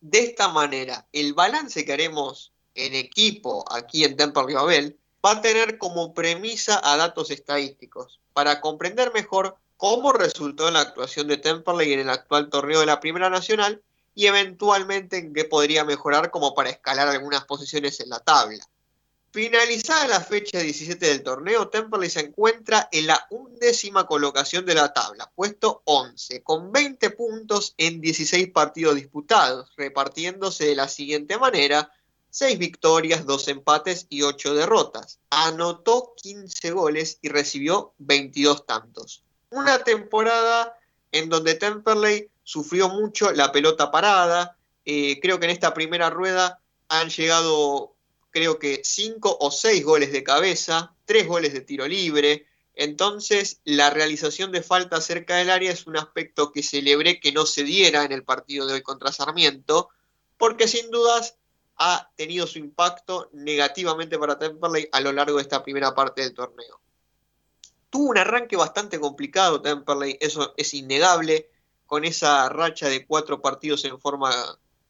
De 0.01 0.19
esta 0.19 0.49
manera, 0.49 1.07
el 1.13 1.35
balance 1.35 1.85
que 1.85 1.93
haremos 1.93 2.53
en 2.75 2.95
equipo 2.95 3.65
aquí 3.73 4.03
en 4.03 4.17
Temple 4.17 4.55
Babel 4.55 4.99
va 5.25 5.33
a 5.33 5.41
tener 5.41 5.79
como 5.79 6.15
premisa 6.15 6.81
a 6.83 6.97
datos 6.97 7.31
estadísticos 7.31 8.21
para 8.33 8.61
comprender 8.61 9.13
mejor 9.13 9.57
cómo 9.77 10.13
resultó 10.13 10.71
la 10.71 10.81
actuación 10.81 11.29
de 11.29 11.37
Temperley 11.37 11.93
en 11.93 12.01
el 12.01 12.11
actual 12.11 12.51
torneo 12.51 12.81
de 12.81 12.87
la 12.87 13.01
Primera 13.01 13.31
Nacional 13.31 13.83
y 14.15 14.27
eventualmente 14.27 15.19
en 15.19 15.33
qué 15.33 15.45
podría 15.45 15.85
mejorar 15.85 16.31
como 16.31 16.55
para 16.55 16.71
escalar 16.71 17.09
algunas 17.09 17.45
posiciones 17.45 18.01
en 18.01 18.11
la 18.11 18.21
tabla. 18.21 18.65
Finalizada 19.33 20.07
la 20.09 20.21
fecha 20.21 20.59
17 20.59 21.07
del 21.07 21.23
torneo, 21.23 21.69
Temperley 21.69 22.11
se 22.11 22.21
encuentra 22.21 22.91
en 22.93 23.07
la 23.07 23.27
undécima 23.31 24.07
colocación 24.07 24.67
de 24.67 24.75
la 24.75 24.93
tabla, 24.93 25.33
puesto 25.35 25.81
11, 25.87 26.43
con 26.43 26.71
20 26.71 27.09
puntos 27.11 27.73
en 27.79 28.03
16 28.03 28.51
partidos 28.53 28.97
disputados, 28.97 29.73
repartiéndose 29.75 30.67
de 30.67 30.77
la 30.77 30.87
siguiente 30.87 31.39
manera, 31.39 31.91
6 32.33 32.59
victorias, 32.59 33.27
2 33.27 33.49
empates 33.49 34.07
y 34.09 34.23
8 34.23 34.55
derrotas. 34.55 35.21
Anotó 35.29 36.15
15 36.17 36.71
goles 36.71 37.19
y 37.21 37.29
recibió 37.29 37.93
22 37.99 38.65
tantos. 38.65 39.23
Una 39.51 39.85
temporada 39.85 40.75
en 41.13 41.29
donde 41.29 41.57
Temperley 41.57 42.31
sufrió 42.43 42.89
mucho 42.89 43.33
la 43.33 43.53
pelota 43.53 43.91
parada. 43.91 44.57
Eh, 44.87 45.21
creo 45.21 45.39
que 45.39 45.45
en 45.45 45.51
esta 45.51 45.75
primera 45.75 46.09
rueda 46.09 46.63
han 46.89 47.11
llegado, 47.11 47.97
creo 48.31 48.59
que, 48.59 48.81
cinco 48.83 49.37
o 49.39 49.51
seis 49.51 49.85
goles 49.85 50.11
de 50.11 50.25
cabeza, 50.25 50.95
tres 51.05 51.29
goles 51.29 51.53
de 51.53 51.61
tiro 51.61 51.87
libre. 51.87 52.47
Entonces, 52.75 53.61
la 53.65 53.91
realización 53.91 54.53
de 54.53 54.63
falta 54.63 55.03
cerca 55.03 55.37
del 55.37 55.51
área 55.51 55.71
es 55.71 55.87
un 55.87 55.99
aspecto 55.99 56.51
que 56.51 56.63
celebré 56.63 57.21
que 57.21 57.33
no 57.33 57.45
se 57.45 57.63
diera 57.63 58.05
en 58.05 58.13
el 58.13 58.25
partido 58.25 58.67
de 58.67 58.73
hoy 58.73 58.83
contra 58.83 59.13
Sarmiento, 59.13 59.91
porque 60.39 60.67
sin 60.67 60.91
dudas 60.91 61.37
ha 61.77 62.11
tenido 62.17 62.47
su 62.47 62.59
impacto 62.59 63.29
negativamente 63.33 64.19
para 64.19 64.39
Temperley 64.39 64.89
a 64.93 65.01
lo 65.01 65.13
largo 65.13 65.37
de 65.37 65.43
esta 65.43 65.63
primera 65.63 65.95
parte 65.95 66.23
del 66.23 66.35
torneo. 66.35 66.81
Tuvo 67.91 68.11
un 68.11 68.19
arranque 68.19 68.57
bastante 68.57 68.99
complicado 68.99 69.61
Temperley, 69.61 70.17
eso 70.21 70.55
es 70.57 70.75
innegable, 70.75 71.51
con 71.87 72.05
esa 72.05 72.49
racha 72.49 72.89
de 72.89 73.07
cuatro 73.07 73.43
partidos 73.43 73.85
en 73.85 74.01
forma, 74.01 74.33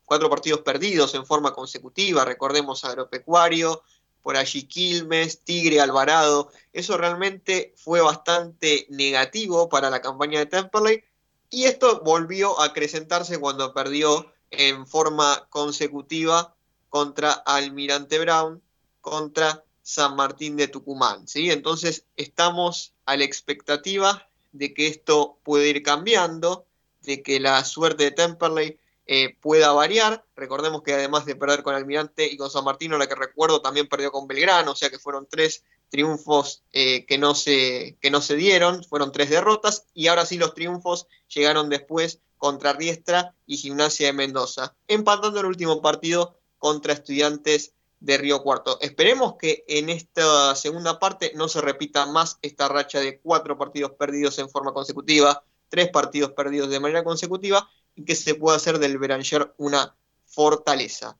cuatro 0.05 0.31
partidos 0.31 0.61
perdidos 0.61 1.15
en 1.15 1.27
forma 1.27 1.53
consecutiva, 1.53 2.25
recordemos 2.25 2.85
Agropecuario, 2.85 3.83
por 4.23 4.37
allí 4.37 4.69
Quilmes, 4.69 5.43
Tigre, 5.43 5.81
Alvarado, 5.81 6.53
eso 6.73 6.97
realmente 6.97 7.75
fue 7.77 8.01
bastante 8.01 8.87
negativo 8.89 9.69
para 9.69 9.91
la 9.91 10.01
campaña 10.01 10.39
de 10.39 10.47
Temperley 10.47 11.03
y 11.51 11.65
esto 11.65 12.03
volvió 12.05 12.61
a 12.61 12.67
acrecentarse 12.67 13.41
cuando 13.41 13.75
perdió 13.75 14.33
en 14.51 14.87
forma 14.87 15.47
consecutiva 15.51 16.55
contra 16.93 17.33
Almirante 17.33 18.19
Brown, 18.19 18.63
contra 19.01 19.65
San 19.81 20.15
Martín 20.15 20.59
de 20.59 20.69
Tucumán. 20.69 21.27
¿sí? 21.27 21.51
Entonces 21.51 22.05
estamos 22.17 22.93
a 23.07 23.17
la 23.17 23.25
expectativa 23.25 24.29
de 24.53 24.75
que 24.75 24.89
esto 24.89 25.39
puede 25.43 25.71
ir 25.71 25.83
cambiando, 25.83 26.67
de 27.01 27.23
que 27.23 27.41
la 27.41 27.65
suerte 27.65 28.05
de 28.05 28.11
Temperley 28.11 28.79
eh, 29.07 29.35
pueda 29.41 29.73
variar. 29.73 30.23
Recordemos 30.37 30.83
que 30.83 30.93
además 30.93 31.25
de 31.25 31.35
perder 31.35 31.63
con 31.63 31.75
Almirante 31.75 32.27
y 32.27 32.37
con 32.37 32.51
San 32.51 32.63
Martín, 32.63 32.97
la 32.99 33.07
que 33.07 33.15
recuerdo 33.15 33.63
también 33.63 33.89
perdió 33.89 34.13
con 34.13 34.27
Belgrano, 34.27 34.73
o 34.73 34.77
sea 34.77 34.91
que 34.91 34.99
fueron 34.99 35.27
tres 35.27 35.65
triunfos 35.89 36.63
eh, 36.73 37.07
que, 37.07 37.17
no 37.17 37.35
se, 37.35 37.97
que 38.03 38.11
no 38.11 38.21
se 38.21 38.37
dieron, 38.37 38.85
fueron 38.85 39.13
tres 39.13 39.31
derrotas 39.31 39.87
y 39.95 40.09
ahora 40.09 40.27
sí 40.27 40.37
los 40.37 40.53
triunfos 40.53 41.07
llegaron 41.35 41.71
después 41.71 42.21
contra 42.37 42.75
Riestra 42.75 43.35
y 43.47 43.57
Gimnasia 43.57 44.09
de 44.09 44.13
Mendoza, 44.13 44.75
empatando 44.89 45.41
el 45.41 45.47
último 45.47 45.81
partido 45.81 46.42
contra 46.63 46.93
Estudiantes 46.93 47.75
de 47.99 48.19
Río 48.19 48.41
Cuarto. 48.41 48.79
Esperemos 48.81 49.35
que 49.35 49.65
en 49.67 49.89
esta 49.89 50.55
segunda 50.55 51.01
parte 51.01 51.33
no 51.35 51.49
se 51.49 51.61
repita 51.61 52.07
más 52.07 52.39
esta 52.41 52.69
racha 52.69 53.01
de 53.01 53.19
cuatro 53.19 53.59
partidos 53.59 53.91
perdidos 53.99 54.39
en 54.39 54.49
forma 54.49 54.73
consecutiva, 54.73 55.43
tres 55.69 55.89
partidos 55.89 56.31
perdidos 56.35 56.71
de 56.71 56.79
manera 56.79 57.03
consecutiva 57.03 57.69
y 57.97 58.05
que 58.05 58.15
se 58.15 58.37
pueda 58.37 58.59
hacer 58.59 58.79
del 58.79 58.97
Beranger 58.97 59.53
una 59.57 59.97
fortaleza. 60.25 61.19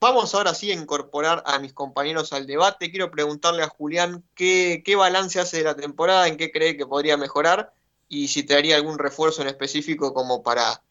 Vamos 0.00 0.34
ahora 0.34 0.54
sí 0.54 0.70
a 0.70 0.74
incorporar 0.74 1.42
a 1.44 1.58
mis 1.58 1.74
compañeros 1.74 2.32
al 2.32 2.46
debate. 2.46 2.90
Quiero 2.90 3.10
preguntarle 3.10 3.62
a 3.62 3.68
Julián 3.68 4.24
qué, 4.34 4.82
balance 4.96 5.40
hace 5.40 5.58
de 5.58 5.64
la 5.64 5.76
temporada, 5.76 6.26
en 6.26 6.38
qué 6.38 6.50
cree 6.50 6.78
que 6.78 6.86
podría 6.86 7.18
mejorar 7.18 7.74
y 8.08 8.28
si 8.28 8.44
te 8.44 8.56
haría 8.56 8.76
algún 8.76 8.98
refuerzo 8.98 9.42
en 9.42 9.48
específico 9.48 10.14
como 10.14 10.42
para, 10.42 10.82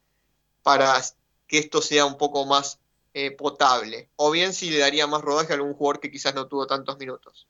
para 0.62 0.94
que 1.48 1.58
esto 1.58 1.82
sea 1.82 2.06
un 2.06 2.20
poco 2.20 2.46
más 2.46 2.78
eh, 3.14 3.36
potable, 3.36 4.10
o 4.16 4.32
bien 4.32 4.54
si 4.54 4.70
le 4.70 4.80
daría 4.80 5.08
más 5.08 5.22
rodaje 5.22 5.54
a 5.54 5.56
algún 5.56 5.74
jugador 5.74 6.00
que 6.00 6.12
quizás 6.12 6.36
no 6.36 6.48
tuvo 6.48 6.68
tantos 6.68 6.98
minutos. 6.98 7.48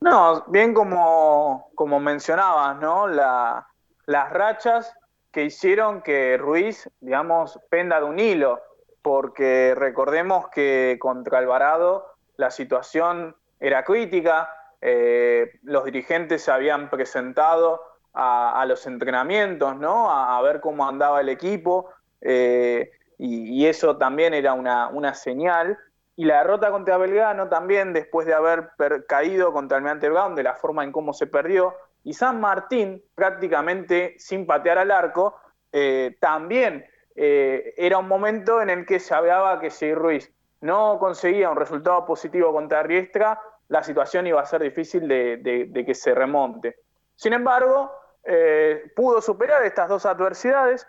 No, 0.00 0.44
bien 0.46 0.74
como, 0.74 1.70
como 1.74 1.98
mencionabas, 1.98 2.78
¿no? 2.78 3.08
La, 3.08 3.66
las 4.06 4.30
rachas 4.30 4.94
que 5.32 5.44
hicieron 5.44 6.02
que 6.02 6.36
Ruiz, 6.38 6.88
digamos, 7.00 7.58
penda 7.68 7.98
de 7.98 8.06
un 8.06 8.18
hilo, 8.18 8.60
porque 9.02 9.74
recordemos 9.76 10.48
que 10.48 10.96
contra 11.00 11.38
Alvarado 11.38 12.06
la 12.36 12.50
situación 12.50 13.36
era 13.60 13.84
crítica, 13.84 14.50
eh, 14.80 15.58
los 15.62 15.84
dirigentes 15.84 16.42
se 16.42 16.52
habían 16.52 16.88
presentado 16.88 17.82
a, 18.14 18.64
los 18.66 18.86
entrenamientos, 18.86 19.76
¿no? 19.76 20.10
A, 20.10 20.40
ver 20.42 20.60
cómo 20.60 20.88
andaba 20.88 21.20
el 21.20 21.28
equipo. 21.28 21.90
Eh, 22.20 22.90
y, 23.18 23.66
eso 23.66 23.96
también 23.96 24.32
era 24.32 24.52
una, 24.52 25.14
señal. 25.14 25.76
Y 26.14 26.24
la 26.24 26.38
derrota 26.38 26.70
contra 26.70 26.96
Belgrano 26.96 27.48
también, 27.48 27.92
después 27.92 28.26
de 28.26 28.34
haber 28.34 28.70
caído 29.06 29.52
contra 29.52 29.76
Almirante 29.76 30.08
Brown, 30.08 30.34
de 30.34 30.44
la 30.44 30.54
forma 30.54 30.84
en 30.84 30.92
cómo 30.92 31.12
se 31.12 31.26
perdió, 31.26 31.74
y 32.04 32.12
San 32.14 32.40
Martín 32.40 33.02
prácticamente 33.14 34.14
sin 34.18 34.46
patear 34.46 34.78
al 34.78 34.90
arco, 34.90 35.36
eh, 35.72 36.16
también 36.20 36.86
eh, 37.14 37.74
era 37.76 37.98
un 37.98 38.08
momento 38.08 38.62
en 38.62 38.70
el 38.70 38.86
que 38.86 39.00
se 39.00 39.14
hablaba 39.14 39.60
que 39.60 39.70
si 39.70 39.92
Ruiz 39.92 40.32
no 40.60 40.98
conseguía 40.98 41.50
un 41.50 41.56
resultado 41.56 42.06
positivo 42.06 42.52
contra 42.52 42.82
Riestra, 42.82 43.40
la 43.68 43.82
situación 43.82 44.26
iba 44.26 44.40
a 44.40 44.46
ser 44.46 44.62
difícil 44.62 45.06
de, 45.06 45.84
que 45.84 45.94
se 45.94 46.14
remonte. 46.14 46.76
Sin 47.14 47.32
embargo, 47.32 47.92
eh, 48.24 48.90
pudo 48.96 49.20
superar 49.20 49.64
estas 49.64 49.88
dos 49.88 50.06
adversidades, 50.06 50.86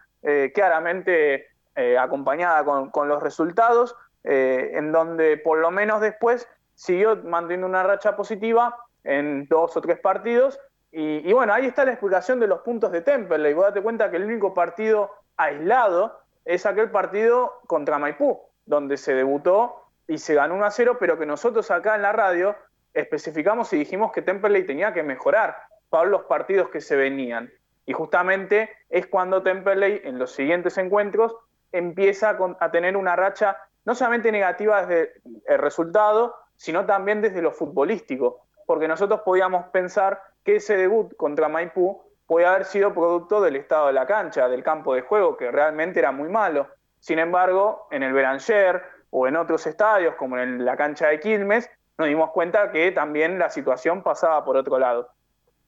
claramente 0.54 1.49
eh, 1.80 1.98
acompañada 1.98 2.66
con, 2.66 3.08
los 3.08 3.24
resultados, 3.24 3.96
eh, 4.26 4.72
en 4.74 4.92
donde 4.92 5.38
por 5.38 5.60
lo 5.60 5.72
menos 5.72 6.02
después 6.02 6.46
siguió 6.76 7.16
manteniendo 7.24 7.68
una 7.68 7.84
racha 7.84 8.18
positiva 8.18 8.76
en 9.06 9.48
dos 9.48 9.78
o 9.78 9.82
tres 9.82 9.98
partidos. 9.98 10.60
Y, 10.92 11.32
bueno, 11.32 11.54
ahí 11.54 11.68
está 11.68 11.86
la 11.86 11.92
explicación 11.92 12.42
de 12.42 12.48
los 12.48 12.60
puntos 12.62 12.92
de 12.92 13.02
Temperley. 13.02 13.54
Vos 13.54 13.66
date 13.66 13.82
cuenta 13.82 14.12
que 14.12 14.18
el 14.18 14.26
único 14.26 14.54
partido 14.54 15.10
aislado 15.38 16.20
es 16.44 16.66
aquel 16.66 16.92
partido 16.92 17.62
contra 17.66 17.98
Maipú, 17.98 18.42
donde 18.66 18.98
se 18.98 19.14
debutó 19.14 19.86
y 20.06 20.18
se 20.18 20.34
ganó 20.34 20.56
1 20.56 20.66
a 20.66 20.72
0, 20.72 20.98
pero 21.00 21.18
que 21.18 21.26
nosotros 21.26 21.72
acá 21.72 21.96
en 21.96 22.02
la 22.02 22.12
radio 22.12 22.58
especificamos 22.94 23.72
y 23.72 23.78
dijimos 23.78 24.12
que 24.12 24.22
Temperley 24.22 24.66
tenía 24.66 24.92
que 24.92 25.04
mejorar 25.04 25.56
para 25.90 26.10
los 26.10 26.24
partidos 26.24 26.68
que 26.70 26.82
se 26.82 26.98
venían. 26.98 27.50
Y 27.86 27.94
justamente 27.94 28.70
es 28.90 29.08
cuando 29.08 29.44
Temperley 29.44 30.02
en 30.04 30.20
los 30.20 30.34
siguientes 30.34 30.78
encuentros 30.78 31.38
empieza 31.72 32.38
a 32.60 32.72
tener 32.72 32.98
una 32.98 33.16
racha 33.16 33.58
no 33.86 33.96
solamente 33.96 34.32
negativa 34.32 34.86
desde 34.86 35.14
el 35.48 35.58
resultado, 35.58 36.36
sino 36.56 36.86
también 36.86 37.22
desde 37.22 37.42
lo 37.42 37.52
futbolístico, 37.52 38.46
porque 38.66 38.88
nosotros 38.88 39.22
podíamos 39.22 39.68
pensar 39.68 40.22
que 40.44 40.58
ese 40.58 40.78
debut 40.78 41.16
contra 41.16 41.50
Maipú 41.50 42.02
podía 42.28 42.52
haber 42.52 42.66
sido 42.66 42.94
producto 42.94 43.42
del 43.42 43.56
estado 43.56 43.88
de 43.88 43.94
la 43.94 44.06
cancha, 44.06 44.48
del 44.48 44.64
campo 44.64 44.94
de 44.94 45.02
juego, 45.02 45.38
que 45.38 45.52
realmente 45.52 46.00
era 46.00 46.12
muy 46.12 46.30
malo. 46.30 46.68
Sin 47.00 47.18
embargo, 47.18 47.88
en 47.92 48.04
el 48.04 48.14
Beranger 48.14 48.84
o 49.10 49.28
en 49.28 49.36
otros 49.36 49.66
estadios, 49.66 50.16
como 50.16 50.38
en 50.38 50.64
la 50.66 50.78
cancha 50.78 51.08
de 51.08 51.20
Quilmes, 51.20 51.70
nos 51.98 52.08
dimos 52.08 52.30
cuenta 52.32 52.72
que 52.72 52.92
también 52.92 53.40
la 53.40 53.50
situación 53.50 54.04
pasaba 54.04 54.46
por 54.46 54.58
otro 54.58 54.78
lado. 54.78 55.10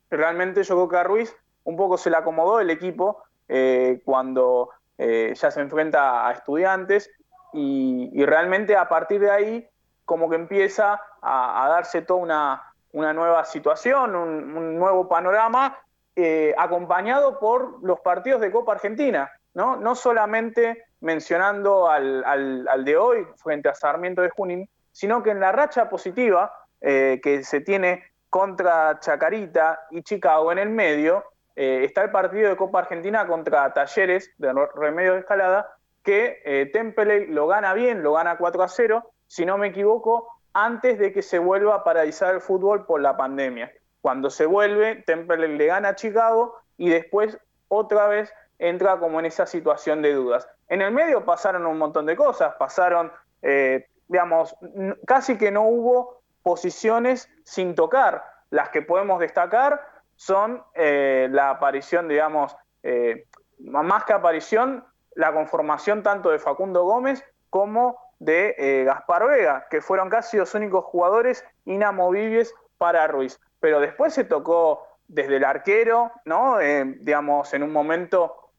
Realmente 0.10 0.64
yo 0.64 0.88
creo 0.88 1.00
a 1.00 1.04
Ruiz 1.04 1.36
un 1.64 1.76
poco 1.76 1.98
se 1.98 2.10
le 2.10 2.18
acomodó 2.18 2.60
el 2.60 2.70
equipo 2.70 3.24
eh, 3.48 4.02
cuando 4.06 4.70
eh, 5.04 5.34
ya 5.34 5.50
se 5.50 5.60
enfrenta 5.62 6.28
a 6.28 6.32
estudiantes 6.32 7.10
y, 7.54 8.24
realmente 8.24 8.78
a 8.78 8.88
partir 8.88 9.20
de 9.20 9.32
ahí 9.32 9.70
como 10.06 10.30
que 10.30 10.36
empieza 10.36 11.02
a, 11.24 11.68
darse 11.70 12.04
toda 12.04 12.20
una, 12.94 13.14
nueva 13.14 13.44
situación, 13.46 14.16
un, 14.16 14.78
nuevo 14.78 15.10
panorama, 15.10 15.76
eh, 16.16 16.54
acompañado 16.56 17.40
por 17.40 17.84
los 17.84 18.00
partidos 18.02 18.42
de 18.42 18.52
Copa 18.52 18.74
Argentina, 18.74 19.32
¿no? 19.56 19.76
No 19.76 19.96
solamente 19.96 20.86
mencionando 21.00 21.90
al, 21.90 22.86
de 22.86 22.96
hoy 22.96 23.26
frente 23.38 23.70
a 23.70 23.74
Sarmiento 23.74 24.22
de 24.22 24.30
Junín, 24.30 24.70
sino 24.92 25.24
que 25.24 25.32
en 25.32 25.40
la 25.40 25.52
racha 25.52 25.90
positiva 25.90 26.54
eh, 26.80 27.20
que 27.24 27.44
se 27.44 27.62
tiene 27.62 28.04
contra 28.30 29.00
Chacarita 29.00 29.88
y 29.90 30.04
Chicago 30.04 30.52
en 30.52 30.60
el 30.60 30.70
medio, 30.70 31.26
eh, 31.56 31.84
está 31.84 32.04
el 32.04 32.12
partido 32.12 32.50
de 32.50 32.56
Copa 32.56 32.80
Argentina 32.80 33.28
contra 33.28 33.74
Talleres 33.74 34.32
de 34.38 34.54
Remedio 34.76 35.14
de 35.14 35.20
Escalada, 35.20 35.76
que 36.04 36.42
eh, 36.46 36.70
Temple 36.72 37.28
lo 37.28 37.48
gana 37.48 37.74
bien, 37.74 38.04
lo 38.04 38.14
gana 38.14 38.38
4 38.38 38.64
a 38.64 38.68
0, 38.68 39.12
si 39.28 39.46
no 39.46 39.58
me 39.58 39.68
equivoco, 39.68 40.28
antes 40.54 41.00
de 41.00 41.14
que 41.14 41.22
se 41.22 41.40
vuelva 41.40 41.76
a 41.76 41.84
paralizar 41.84 42.34
el 42.34 42.42
fútbol 42.42 42.86
por 42.86 43.02
la 43.02 43.16
pandemia. 43.16 43.72
Cuando 44.02 44.30
se 44.30 44.46
vuelve, 44.46 44.96
Temple 45.06 45.48
le 45.48 45.66
gana 45.66 45.90
a 45.90 45.96
Chicago 45.96 46.58
y 46.78 46.90
después 46.90 47.38
otra 47.68 48.08
vez 48.08 48.34
entra 48.60 48.98
como 49.00 49.20
en 49.20 49.26
esa 49.26 49.46
situación 49.46 50.02
de 50.02 50.14
dudas. 50.14 50.48
En 50.68 50.82
el 50.82 50.92
medio 50.92 51.26
pasaron 51.26 51.66
un 51.66 51.78
montón 51.78 52.06
de 52.06 52.16
cosas, 52.16 52.56
pasaron, 52.58 53.12
eh, 53.42 53.88
digamos, 54.08 54.56
casi 55.06 55.38
que 55.38 55.52
no 55.52 55.64
hubo 55.64 56.22
posiciones 56.44 57.30
sin 57.44 57.76
tocar. 57.76 58.24
Las 58.50 58.70
que 58.70 58.82
podemos 58.82 59.20
destacar 59.20 59.82
son 60.22 60.64
eh, 60.76 61.28
la 61.32 61.50
aparición, 61.50 62.08
digamos, 62.08 62.56
más 63.58 64.04
que 64.04 64.14
aparición, 64.14 64.86
la 65.16 65.34
conformación 65.34 66.04
tanto 66.04 66.30
de 66.30 66.38
Facundo 66.38 66.84
Gómez 66.84 67.24
como 67.50 67.98
de 68.20 68.54
eh, 68.60 68.84
Gaspar 68.84 69.26
Vega, 69.26 69.66
que 69.68 69.82
fueron 69.82 70.08
casi 70.12 70.38
los 70.38 70.54
únicos 70.54 70.86
jugadores 70.86 71.44
inamovibles 71.66 72.54
para 72.78 73.08
Ruiz. 73.08 73.42
Pero 73.60 73.80
después 73.80 74.14
se 74.14 74.24
tocó 74.24 74.86
desde 75.08 75.38
el 75.38 75.44
arquero, 75.44 76.12
¿no? 76.26 76.62
Eh, 76.62 76.98
digamos, 77.00 77.52
en 77.56 77.64
un 77.64 77.74
momento 77.74 78.52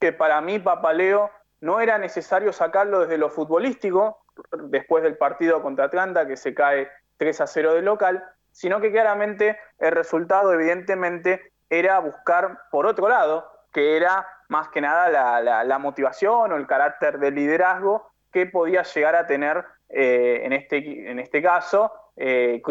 que 0.00 0.14
para 0.14 0.40
mí 0.40 0.58
Papaleo 0.60 1.30
no 1.60 1.82
era 1.82 1.98
necesario 1.98 2.54
sacarlo 2.54 3.00
desde 3.00 3.18
lo 3.18 3.28
futbolístico, 3.28 4.24
después 4.70 5.02
del 5.02 5.18
partido 5.18 5.60
contra 5.60 5.84
Atlanta, 5.84 6.26
que 6.26 6.38
se 6.38 6.54
cae 6.54 6.88
3 7.18 7.42
a 7.42 7.46
0 7.46 7.74
de 7.74 7.82
local, 7.82 8.24
sino 8.52 8.80
que 8.80 8.92
claramente 8.92 9.58
el 9.78 9.92
resultado, 9.92 10.52
evidentemente, 10.52 11.52
era 11.68 11.98
buscar 11.98 12.58
por 12.70 12.86
otro 12.86 13.08
lado, 13.08 13.50
que 13.72 13.96
era 13.96 14.26
más 14.48 14.68
que 14.68 14.82
nada 14.82 15.64
la, 15.64 15.78
motivación 15.78 16.52
o 16.52 16.56
el 16.56 16.66
carácter 16.66 17.18
de 17.18 17.30
liderazgo 17.30 18.10
que 18.30 18.46
podía 18.46 18.82
llegar 18.82 19.16
a 19.16 19.26
tener 19.26 19.64
eh, 19.88 20.42
en, 20.44 20.52
este, 20.52 21.10
en 21.10 21.18
este 21.18 21.42
caso 21.42 21.90
eh, 22.16 22.62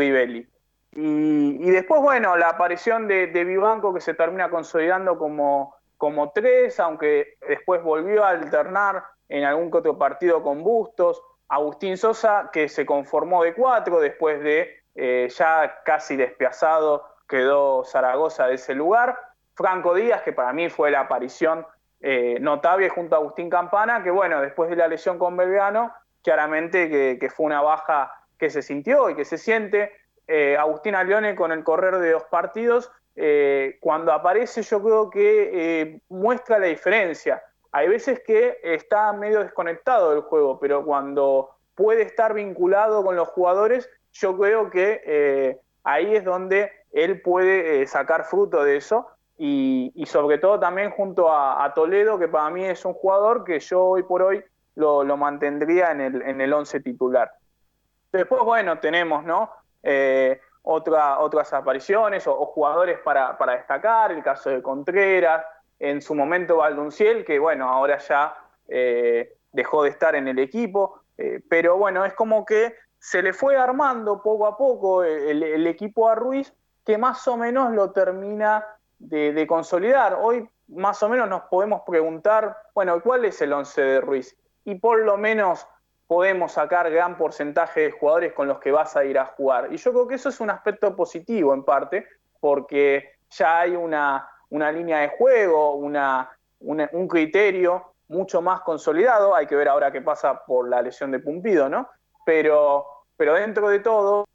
Y, 0.93 1.69
después, 1.71 2.01
bueno, 2.01 2.37
la 2.37 2.49
aparición 2.49 3.07
de, 3.07 3.27
Vivanco 3.27 3.93
que 3.93 4.01
se 4.01 4.13
termina 4.13 4.49
consolidando 4.49 5.17
como, 5.17 5.75
como 5.97 6.31
tres, 6.31 6.79
aunque 6.79 7.37
después 7.47 7.81
volvió 7.81 8.23
a 8.23 8.29
alternar 8.29 9.03
en 9.29 9.45
algún 9.45 9.69
otro 9.73 9.97
partido 9.97 10.43
con 10.43 10.63
Bustos. 10.63 11.21
Agustín 11.47 11.97
Sosa, 11.97 12.49
que 12.53 12.69
se 12.69 12.85
conformó 12.85 13.43
de 13.43 13.53
cuatro 13.53 13.99
después 13.99 14.41
de 14.41 14.80
eh, 14.95 15.29
ya 15.29 15.81
casi 15.85 16.15
despiazado, 16.15 17.05
quedó 17.27 17.83
Zaragoza 17.85 18.47
de 18.47 18.55
ese 18.55 18.75
lugar. 18.75 19.17
Franco 19.53 19.93
Díaz, 19.93 20.21
que 20.23 20.33
para 20.33 20.53
mí 20.53 20.69
fue 20.69 20.91
la 20.91 21.01
aparición 21.01 21.65
eh, 22.01 22.37
notable 22.41 22.89
junto 22.89 23.15
a 23.15 23.19
Agustín 23.19 23.49
Campana, 23.49 24.03
que 24.03 24.11
bueno, 24.11 24.41
después 24.41 24.69
de 24.69 24.75
la 24.75 24.87
lesión 24.87 25.17
con 25.17 25.37
Belgrano, 25.37 25.93
claramente 26.23 26.89
que, 27.17 27.29
fue 27.29 27.45
una 27.45 27.61
baja 27.61 28.11
que 28.37 28.49
se 28.49 28.61
sintió 28.61 29.09
y 29.09 29.15
que 29.15 29.25
se 29.25 29.37
siente. 29.37 29.91
Eh, 30.27 30.57
Agustín 30.57 30.95
Alione 30.95 31.35
con 31.35 31.51
el 31.51 31.63
correr 31.63 31.97
de 31.97 32.11
dos 32.11 32.23
partidos, 32.23 32.91
cuando 33.81 34.13
aparece 34.13 34.63
yo 34.63 34.81
creo 34.81 35.09
que 35.09 36.01
muestra 36.09 36.57
la 36.57 36.67
diferencia. 36.67 37.43
Hay 37.71 37.87
veces 37.87 38.21
que 38.25 38.57
está 38.63 39.13
medio 39.13 39.43
desconectado 39.43 40.11
del 40.11 40.21
juego, 40.21 40.59
pero 40.59 40.83
cuando 40.83 41.55
puede 41.75 42.03
estar 42.03 42.33
vinculado 42.33 43.03
con 43.03 43.15
los 43.15 43.27
jugadores, 43.29 43.89
yo 44.11 44.37
creo 44.37 44.69
que 44.69 45.59
ahí 45.83 46.15
es 46.15 46.23
donde 46.23 46.71
él 46.91 47.21
puede 47.21 47.85
sacar 47.87 48.25
fruto 48.25 48.63
de 48.63 48.77
eso 48.77 49.07
y, 49.43 50.03
sobre 50.05 50.37
todo 50.37 50.59
también 50.59 50.91
junto 50.91 51.31
a, 51.33 51.71
Toledo, 51.73 52.19
que 52.19 52.27
para 52.27 52.51
mí 52.51 52.63
es 52.63 52.85
un 52.85 52.93
jugador 52.93 53.43
que 53.43 53.59
yo 53.59 53.83
hoy 53.83 54.03
por 54.03 54.21
hoy 54.21 54.43
lo, 54.75 55.03
mantendría 55.17 55.91
en 55.91 56.01
el, 56.01 56.21
en 56.21 56.41
el 56.41 56.53
once 56.53 56.79
titular. 56.79 57.31
Después, 58.11 58.43
bueno, 58.43 58.77
tenemos 58.77 59.23
¿no? 59.23 59.49
Eh, 59.81 60.39
otra, 60.61 61.19
otras 61.19 61.51
apariciones 61.53 62.27
o, 62.27 62.45
jugadores 62.45 62.99
para, 62.99 63.35
destacar, 63.57 64.11
el 64.11 64.21
caso 64.21 64.51
de 64.51 64.61
Contreras, 64.61 65.43
en 65.79 66.03
su 66.03 66.13
momento 66.13 66.57
Valdunciel, 66.57 67.25
que 67.25 67.39
bueno, 67.39 67.67
ahora 67.67 67.97
ya 67.97 68.35
eh, 68.67 69.37
dejó 69.51 69.83
de 69.83 69.89
estar 69.89 70.13
en 70.13 70.27
el 70.27 70.37
equipo, 70.37 71.01
eh, 71.17 71.41
pero 71.49 71.77
bueno, 71.77 72.05
es 72.05 72.13
como 72.13 72.45
que 72.45 72.75
se 73.01 73.23
le 73.23 73.33
fue 73.33 73.57
armando 73.57 74.21
poco 74.21 74.45
a 74.45 74.55
poco 74.55 75.03
el, 75.03 75.65
equipo 75.65 76.07
a 76.07 76.13
Ruiz, 76.13 76.53
que 76.85 76.99
más 76.99 77.27
o 77.27 77.35
menos 77.35 77.73
lo 77.73 77.89
termina 77.89 78.63
de, 78.99 79.45
consolidar. 79.47 80.19
Hoy 80.21 80.47
más 80.67 81.01
o 81.01 81.09
menos 81.09 81.27
nos 81.27 81.41
podemos 81.49 81.81
preguntar, 81.81 82.55
bueno, 82.75 83.01
¿cuál 83.01 83.25
es 83.25 83.41
el 83.41 83.53
11 83.53 83.81
de 83.81 84.01
Ruiz? 84.01 84.37
Y 84.65 84.75
por 84.75 84.99
lo 84.99 85.17
menos 85.17 85.67
podemos 86.05 86.51
sacar 86.51 86.91
gran 86.91 87.17
porcentaje 87.17 87.81
de 87.81 87.91
jugadores 87.91 88.33
con 88.33 88.47
los 88.47 88.59
que 88.59 88.71
vas 88.71 88.95
a 88.95 89.03
ir 89.03 89.17
a 89.17 89.25
jugar. 89.25 89.73
Y 89.73 89.77
yo 89.77 89.91
creo 89.91 90.07
que 90.07 90.15
eso 90.15 90.29
es 90.29 90.39
un 90.39 90.51
aspecto 90.51 90.95
positivo 90.95 91.55
en 91.55 91.63
parte, 91.63 92.07
porque 92.39 93.15
ya 93.31 93.61
hay 93.61 93.75
una, 93.75 94.29
línea 94.51 94.99
de 94.99 95.07
juego, 95.17 95.73
una, 95.73 96.29
un 96.59 97.07
criterio 97.07 97.93
mucho 98.09 98.43
más 98.43 98.61
consolidado. 98.61 99.33
Hay 99.33 99.47
que 99.47 99.55
ver 99.55 99.69
ahora 99.69 99.91
qué 99.91 100.01
pasa 100.01 100.45
por 100.45 100.69
la 100.69 100.83
lesión 100.83 101.09
de 101.09 101.17
Pumpido, 101.17 101.67
¿no? 101.67 101.89
Pero, 102.25 102.85
pero 103.17 103.33
dentro 103.33 103.69
de 103.69 103.79
todo, 103.79 104.27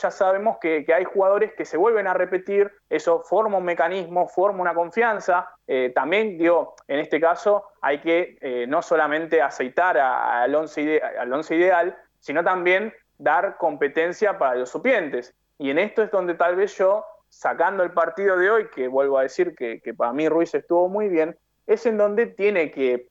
ya 0.00 0.10
sabemos 0.10 0.58
que, 0.60 0.86
hay 0.94 1.04
jugadores 1.04 1.52
que 1.54 1.64
se 1.64 1.76
vuelven 1.76 2.06
a 2.06 2.14
repetir, 2.14 2.70
eso 2.88 3.22
forma 3.22 3.58
un 3.58 3.64
mecanismo, 3.64 4.28
forma 4.28 4.60
una 4.60 4.74
confianza. 4.74 5.50
Eh, 5.66 5.92
también, 5.94 6.38
digo, 6.38 6.74
en 6.88 7.00
este 7.00 7.20
caso 7.20 7.64
hay 7.80 8.00
que 8.00 8.38
eh, 8.40 8.66
no 8.68 8.82
solamente 8.82 9.42
aceitar 9.42 9.98
al 9.98 10.54
once, 10.54 11.00
al 11.00 11.32
once 11.32 11.54
ideal, 11.54 11.96
sino 12.20 12.44
también 12.44 12.92
dar 13.18 13.56
competencia 13.56 14.38
para 14.38 14.56
los 14.56 14.70
supientes. 14.70 15.34
Y 15.58 15.70
en 15.70 15.78
esto 15.78 16.02
es 16.02 16.10
donde 16.10 16.34
tal 16.34 16.56
vez 16.56 16.76
yo, 16.76 17.04
sacando 17.28 17.82
el 17.82 17.92
partido 17.92 18.36
de 18.36 18.50
hoy, 18.50 18.68
que 18.68 18.88
vuelvo 18.88 19.18
a 19.18 19.22
decir 19.22 19.54
que, 19.54 19.80
que 19.80 19.94
para 19.94 20.12
mí 20.12 20.28
Ruiz 20.28 20.54
estuvo 20.54 20.88
muy 20.88 21.08
bien, 21.08 21.36
es 21.66 21.86
en 21.86 21.96
donde 21.96 22.26
tiene 22.26 22.70
que 22.70 23.08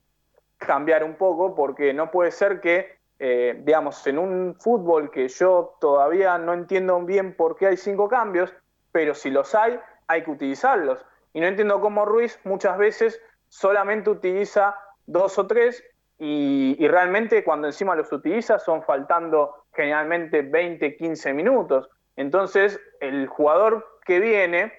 cambiar 0.58 1.02
un 1.02 1.16
poco, 1.16 1.54
porque 1.54 1.92
no 1.92 2.10
puede 2.10 2.30
ser 2.30 2.60
que 2.60 3.01
eh, 3.24 3.54
digamos, 3.62 4.04
en 4.08 4.18
un 4.18 4.56
fútbol 4.58 5.08
que 5.12 5.28
yo 5.28 5.76
todavía 5.80 6.38
no 6.38 6.54
entiendo 6.54 7.00
bien 7.02 7.36
por 7.36 7.54
qué 7.54 7.68
hay 7.68 7.76
cinco 7.76 8.08
cambios, 8.08 8.52
pero 8.90 9.14
si 9.14 9.30
los 9.30 9.54
hay, 9.54 9.78
hay 10.08 10.24
que 10.24 10.32
utilizarlos. 10.32 11.06
Y 11.32 11.40
no 11.40 11.46
entiendo 11.46 11.80
cómo 11.80 12.04
Ruiz 12.04 12.40
muchas 12.42 12.76
veces 12.78 13.22
solamente 13.48 14.10
utiliza 14.10 14.74
dos 15.06 15.38
o 15.38 15.46
tres 15.46 15.84
y, 16.18 16.76
realmente 16.88 17.44
cuando 17.44 17.68
encima 17.68 17.94
los 17.94 18.12
utiliza 18.12 18.58
son 18.58 18.82
faltando 18.82 19.66
generalmente 19.72 20.42
20, 20.42 20.96
15 20.96 21.32
minutos. 21.32 21.90
Entonces 22.16 22.80
el 22.98 23.28
jugador 23.28 24.00
que 24.04 24.18
viene 24.18 24.72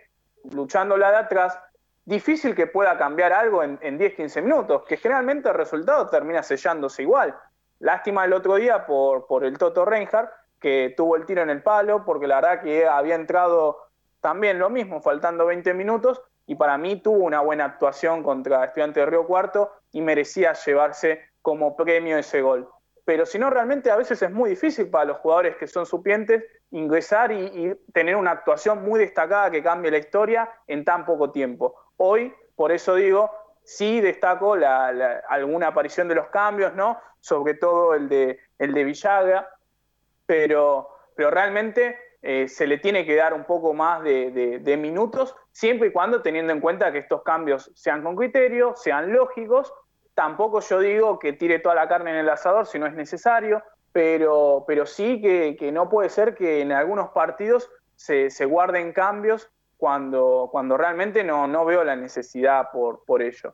luchando 0.52 0.98
la 0.98 1.12
de 1.12 1.18
atrás, 1.18 1.58
difícil 2.04 2.56
que 2.56 2.68
pueda 2.68 2.98
cambiar 2.98 3.32
algo 3.32 3.64
en, 3.64 3.80
en 3.82 3.98
10, 3.98 4.16
15 4.16 4.42
minutos, 4.42 4.84
que 4.84 4.98
generalmente 4.98 5.48
el 5.48 5.56
resultado 5.56 6.10
termina 6.10 6.44
sellándose 6.44 7.04
igual. 7.04 7.34
Lástima 7.84 8.24
el 8.24 8.32
otro 8.32 8.56
día 8.56 8.86
por, 8.86 9.28
por 9.28 9.44
el 9.44 9.58
Toto 9.58 9.84
Reinhardt, 9.84 10.32
que 10.58 10.94
tuvo 10.96 11.18
el 11.18 11.26
tiro 11.26 11.42
en 11.42 11.50
el 11.50 11.62
palo, 11.62 12.06
porque 12.06 12.28
la 12.28 12.36
verdad 12.36 12.62
que 12.62 12.88
había 12.88 13.16
entrado 13.16 13.78
también 14.22 14.58
lo 14.58 14.70
mismo, 14.70 15.02
faltando 15.02 15.46
20 15.46 15.74
minutos, 15.74 16.22
y 16.46 16.56
para 16.56 16.78
mí 16.78 17.02
tuvo 17.02 17.26
una 17.26 17.42
buena 17.42 17.66
actuación 17.66 18.24
contra 18.24 18.64
Estudiante 18.64 19.02
de 19.02 19.08
Río 19.08 19.28
Cuarto 19.28 19.70
y 19.92 20.00
merecía 20.00 20.54
llevarse 20.54 21.24
como 21.42 21.76
premio 21.76 22.18
ese 22.18 22.42
gol. 22.42 22.70
Pero 23.04 23.26
si 23.26 23.38
no, 23.38 23.50
realmente 23.50 23.92
a 23.92 23.98
veces 23.98 24.22
es 24.22 24.32
muy 24.32 24.52
difícil 24.52 24.90
para 24.90 25.04
los 25.04 25.18
jugadores 25.18 25.58
que 25.58 25.68
son 25.68 25.86
supientes 25.86 26.42
ingresar 26.72 27.34
y, 27.34 27.78
tener 27.92 28.16
una 28.16 28.32
actuación 28.32 28.82
muy 28.82 29.02
destacada 29.02 29.52
que 29.52 29.62
cambie 29.62 29.92
la 29.92 29.98
historia 29.98 30.50
en 30.68 30.86
tan 30.86 31.06
poco 31.06 31.32
tiempo. 31.32 31.76
Hoy, 31.98 32.34
por 32.56 32.72
eso 32.72 32.96
digo, 32.96 33.30
sí 33.64 34.02
destaco 34.02 34.56
alguna 35.30 35.68
aparición 35.68 36.08
de 36.08 36.16
los 36.16 36.28
cambios, 36.28 36.74
¿no? 36.74 37.00
sobre 37.20 37.54
todo 37.54 37.94
el 37.94 38.10
de, 38.10 38.40
el 38.60 38.74
de 38.74 38.84
Villaga, 38.84 39.50
pero, 40.26 40.90
pero 41.16 41.32
realmente 41.32 41.98
eh, 42.22 42.48
se 42.50 42.68
le 42.68 42.78
tiene 42.78 43.06
que 43.06 43.16
dar 43.16 43.34
un 43.34 43.46
poco 43.46 43.74
más 43.74 44.04
de, 44.04 44.78
minutos, 44.78 45.36
siempre 45.52 45.88
y 45.88 45.92
cuando 45.92 46.22
teniendo 46.22 46.52
en 46.52 46.60
cuenta 46.60 46.92
que 46.92 47.00
estos 47.00 47.24
cambios 47.24 47.72
sean 47.76 48.04
con 48.04 48.16
criterio, 48.16 48.76
sean 48.76 49.14
lógicos 49.14 49.74
tampoco 50.16 50.60
yo 50.60 50.80
digo 50.80 51.18
que 51.18 51.34
tire 51.34 51.60
toda 51.60 51.76
la 51.76 51.88
carne 51.88 52.12
en 52.12 52.18
el 52.18 52.30
asador 52.30 52.66
si 52.66 52.78
no 52.78 52.86
es 52.86 52.94
necesario, 52.94 53.64
pero, 53.92 54.64
pero 54.68 54.86
sí 54.86 55.22
que, 55.22 55.72
no 55.72 55.90
puede 55.90 56.10
ser 56.10 56.36
que 56.36 56.62
en 56.62 56.72
algunos 56.72 57.10
partidos 57.10 57.70
se, 57.96 58.30
guarden 58.46 58.92
cambios 58.92 59.52
cuando, 59.84 60.48
cuando 60.50 60.78
realmente 60.78 61.26
no, 61.26 61.46
no 61.46 61.66
veo 61.66 61.84
la 61.84 61.98
necesidad 61.98 62.72
por, 62.72 63.04
por 63.04 63.22
ello. 63.22 63.54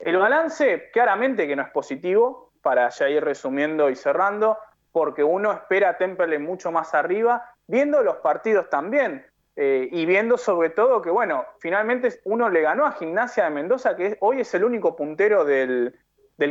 El 0.00 0.16
balance 0.16 0.90
claramente 0.92 1.46
que 1.46 1.54
no 1.54 1.62
es 1.62 1.70
positivo, 1.70 2.50
para 2.62 2.88
ya 2.88 3.08
ir 3.08 3.22
resumiendo 3.22 3.88
y 3.88 3.94
cerrando, 3.94 4.58
porque 4.90 5.22
uno 5.22 5.52
espera 5.52 5.90
a 5.90 5.96
Temple 5.96 6.40
mucho 6.40 6.72
más 6.72 6.94
arriba, 6.94 7.54
viendo 7.68 8.02
los 8.02 8.16
partidos 8.16 8.68
también, 8.68 9.24
eh, 9.54 9.88
y 9.92 10.04
viendo 10.04 10.36
sobre 10.36 10.70
todo 10.70 11.00
que, 11.00 11.10
bueno, 11.10 11.44
finalmente 11.60 12.22
uno 12.24 12.48
le 12.48 12.62
ganó 12.62 12.84
a 12.84 12.90
Gimnasia 12.90 13.44
de 13.44 13.50
Mendoza, 13.50 13.94
que 13.94 14.16
hoy 14.18 14.40
es 14.40 14.52
el 14.54 14.64
único 14.64 14.96
puntero 14.96 15.44
del, 15.44 15.94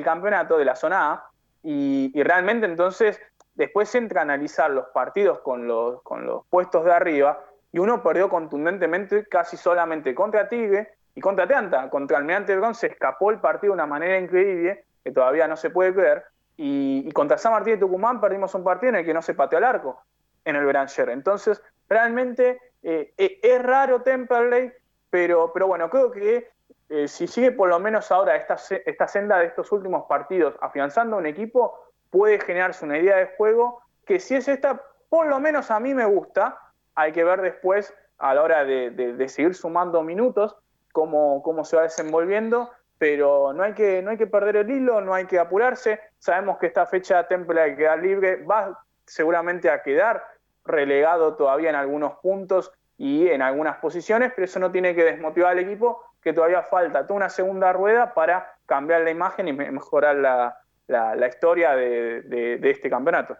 campeonato 0.05 0.57
de 0.57 0.63
la 0.63 0.77
zona 0.77 1.11
A, 1.11 1.31
y, 1.63 2.13
realmente 2.23 2.65
entonces 2.65 3.19
después 3.55 3.93
entra 3.93 4.21
a 4.21 4.23
analizar 4.23 4.71
los 4.71 4.85
partidos 4.93 5.39
con 5.39 5.67
los, 5.67 6.01
con 6.03 6.25
los 6.25 6.45
puestos 6.45 6.85
de 6.85 6.93
arriba, 6.93 7.43
y 7.71 7.79
uno 7.79 8.01
perdió 8.01 8.29
contundentemente 8.29 9.25
casi 9.27 9.57
solamente 9.57 10.15
contra 10.15 10.47
Tigre 10.47 10.95
y 11.15 11.21
contra 11.21 11.47
Teanta, 11.47 11.89
contra 11.89 12.17
Almirante 12.17 12.55
Bron 12.55 12.75
se 12.75 12.87
escapó 12.87 13.31
el 13.31 13.39
partido 13.39 13.71
de 13.71 13.75
una 13.75 13.85
manera 13.85 14.17
increíble, 14.17 14.85
que 15.03 15.11
todavía 15.11 15.47
no 15.47 15.55
se 15.55 15.69
puede 15.69 15.93
creer, 15.93 16.23
y, 16.57 17.11
contra 17.11 17.37
San 17.37 17.51
Martín 17.51 17.73
de 17.73 17.79
Tucumán 17.79 18.19
perdimos 18.19 18.53
un 18.55 18.63
partido 18.63 18.89
en 18.89 18.95
el 18.97 19.05
que 19.05 19.13
no 19.13 19.21
se 19.21 19.35
pateó 19.35 19.59
al 19.59 19.63
arco 19.63 20.01
en 20.43 20.55
el 20.55 20.65
Beranger. 20.65 21.09
Entonces, 21.09 21.61
realmente 21.87 22.59
eh, 22.81 23.13
eh, 23.17 23.39
es 23.43 23.61
raro 23.61 24.01
Temperley, 24.01 24.71
pero, 25.09 25.51
pero 25.53 25.67
bueno, 25.67 25.89
creo 25.89 26.11
que 26.11 26.49
eh, 26.89 27.07
si 27.07 27.27
sigue 27.27 27.51
por 27.51 27.69
lo 27.69 27.79
menos 27.79 28.11
ahora 28.11 28.35
esta, 28.35 28.57
esta 28.85 29.07
senda 29.07 29.39
de 29.39 29.47
estos 29.47 29.71
últimos 29.71 30.05
partidos 30.07 30.55
afianzando 30.61 31.17
un 31.17 31.25
equipo, 31.25 31.77
puede 32.09 32.39
generarse 32.39 32.85
una 32.85 32.97
idea 32.97 33.17
de 33.17 33.33
juego 33.37 33.81
que 34.05 34.19
si 34.19 34.35
es 34.35 34.47
esta, 34.47 34.81
por 35.09 35.27
lo 35.27 35.39
menos 35.39 35.69
a 35.69 35.79
mí 35.79 35.93
me 35.93 36.05
gusta. 36.05 36.59
Hay 36.97 37.13
que 37.13 37.23
ver 37.23 37.41
después, 37.41 37.93
a 38.17 38.33
la 38.33 38.43
hora 38.43 38.65
de, 38.65 39.29
seguir 39.29 39.55
sumando 39.55 40.03
minutos, 40.03 40.57
cómo, 40.91 41.41
cómo 41.43 41.63
se 41.63 41.77
va 41.77 41.83
desenvolviendo, 41.83 42.71
pero 42.97 43.53
no 43.53 43.63
hay, 43.63 43.73
que, 43.73 44.01
no 44.01 44.11
hay 44.11 44.17
que 44.17 44.27
perder 44.27 44.57
el 44.57 44.69
hilo, 44.69 45.01
no 45.01 45.13
hay 45.13 45.25
que 45.25 45.39
apurarse. 45.39 45.99
Sabemos 46.17 46.57
que 46.57 46.65
esta 46.65 46.85
fecha 46.85 47.27
Temple 47.27 47.63
que 47.69 47.75
quedar 47.77 47.99
libre, 47.99 48.43
va 48.43 48.83
seguramente 49.05 49.69
a 49.69 49.81
quedar 49.81 50.23
relegado 50.65 51.35
todavía 51.35 51.69
en 51.69 51.75
algunos 51.75 52.19
puntos 52.19 52.71
y 52.97 53.27
en 53.27 53.41
algunas 53.41 53.77
posiciones, 53.77 54.31
pero 54.35 54.45
eso 54.45 54.59
no 54.59 54.71
tiene 54.71 54.95
que 54.95 55.03
desmotivar 55.03 55.51
al 55.51 55.59
equipo, 55.59 56.03
que 56.21 56.33
todavía 56.33 56.63
falta 56.63 57.05
toda 57.05 57.17
una 57.17 57.29
segunda 57.29 57.71
rueda 57.71 58.13
para 58.13 58.55
cambiar 58.65 59.01
la 59.01 59.11
imagen 59.11 59.47
y 59.47 59.53
mejorar 59.53 60.15
la, 60.15 61.27
historia 61.27 61.75
de, 61.75 62.59
este 62.63 62.89
campeonato. 62.89 63.37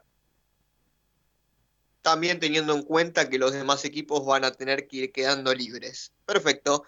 También 2.08 2.39
teniendo 2.39 2.74
en 2.74 2.84
cuenta 2.84 3.30
que 3.30 3.38
los 3.38 3.51
demás 3.51 3.84
equipos 3.84 4.26
van 4.26 4.45
a 4.45 4.53
tener 4.53 4.88
que 4.88 4.95
ir 4.95 5.12
quedando 5.12 5.53
libres. 5.53 6.14
Perfecto. 6.26 6.86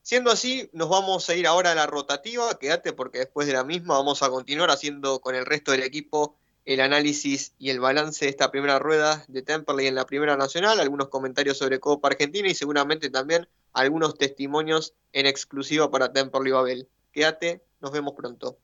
Siendo 0.00 0.30
así, 0.30 0.70
nos 0.72 0.88
vamos 0.88 1.28
a 1.28 1.34
ir 1.34 1.48
ahora 1.48 1.72
a 1.72 1.74
la 1.74 1.88
rotativa. 1.88 2.56
Quédate 2.56 2.92
porque 2.92 3.18
después 3.18 3.48
de 3.48 3.54
la 3.54 3.64
misma 3.64 3.94
vamos 3.94 4.22
a 4.22 4.30
continuar 4.30 4.70
haciendo 4.70 5.20
con 5.20 5.34
el 5.34 5.44
resto 5.44 5.72
del 5.72 5.82
equipo 5.82 6.36
el 6.64 6.78
análisis 6.78 7.52
y 7.58 7.70
el 7.70 7.80
balance 7.80 8.24
de 8.24 8.30
esta 8.30 8.52
primera 8.52 8.78
rueda 8.78 9.24
de 9.26 9.42
Temperley 9.42 9.88
en 9.88 9.96
la 9.96 10.06
Primera 10.06 10.36
Nacional, 10.36 10.78
algunos 10.78 11.08
comentarios 11.08 11.58
sobre 11.58 11.80
Copa 11.80 12.06
Argentina 12.06 12.48
y 12.48 12.54
seguramente 12.54 13.10
también 13.10 13.48
algunos 13.72 14.14
testimonios 14.14 14.94
en 15.12 15.26
exclusiva 15.26 15.90
para 15.90 16.12
Temperley 16.12 16.52
Babel. 16.52 16.88
Quédate, 17.10 17.64
nos 17.80 17.90
vemos 17.90 18.14
pronto. 18.16 18.56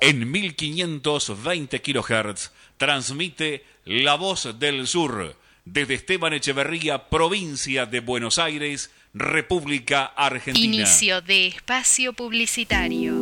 En 0.00 0.30
1520 0.30 1.82
kHz 1.82 2.52
transmite 2.76 3.64
La 3.84 4.14
Voz 4.14 4.58
del 4.58 4.86
Sur 4.86 5.34
desde 5.64 5.94
Esteban 5.94 6.32
Echeverría, 6.32 7.08
provincia 7.08 7.84
de 7.84 8.00
Buenos 8.00 8.38
Aires, 8.38 8.90
República 9.12 10.04
Argentina. 10.04 10.64
Inicio 10.64 11.20
de 11.20 11.48
espacio 11.48 12.12
publicitario. 12.12 13.20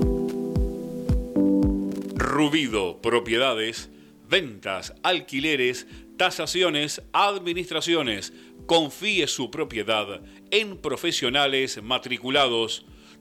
Rubido, 2.15 3.01
propiedades, 3.01 3.89
ventas, 4.29 4.93
alquileres, 5.03 5.87
tasaciones, 6.19 7.01
administraciones. 7.13 8.35
Confíe 8.67 9.29
su 9.29 9.51
propiedad 9.51 10.21
en 10.51 10.77
profesionales 10.77 11.83
matriculados. 11.83 12.85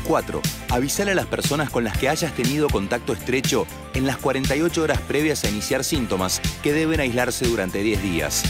4. 0.00 0.40
Avisar 0.68 1.08
a 1.08 1.14
las 1.14 1.26
personas 1.26 1.70
con 1.70 1.84
las 1.84 1.96
que 1.96 2.08
hayas 2.08 2.34
tenido 2.34 2.68
contacto 2.68 3.12
estrecho 3.12 3.66
en 3.94 4.06
las 4.06 4.16
48 4.16 4.82
horas 4.82 5.00
previas 5.00 5.44
a 5.44 5.50
iniciar 5.50 5.84
síntomas 5.84 6.40
que 6.62 6.72
deben 6.72 7.00
aislarse 7.00 7.46
durante 7.46 7.82
10 7.82 8.02
días. 8.02 8.42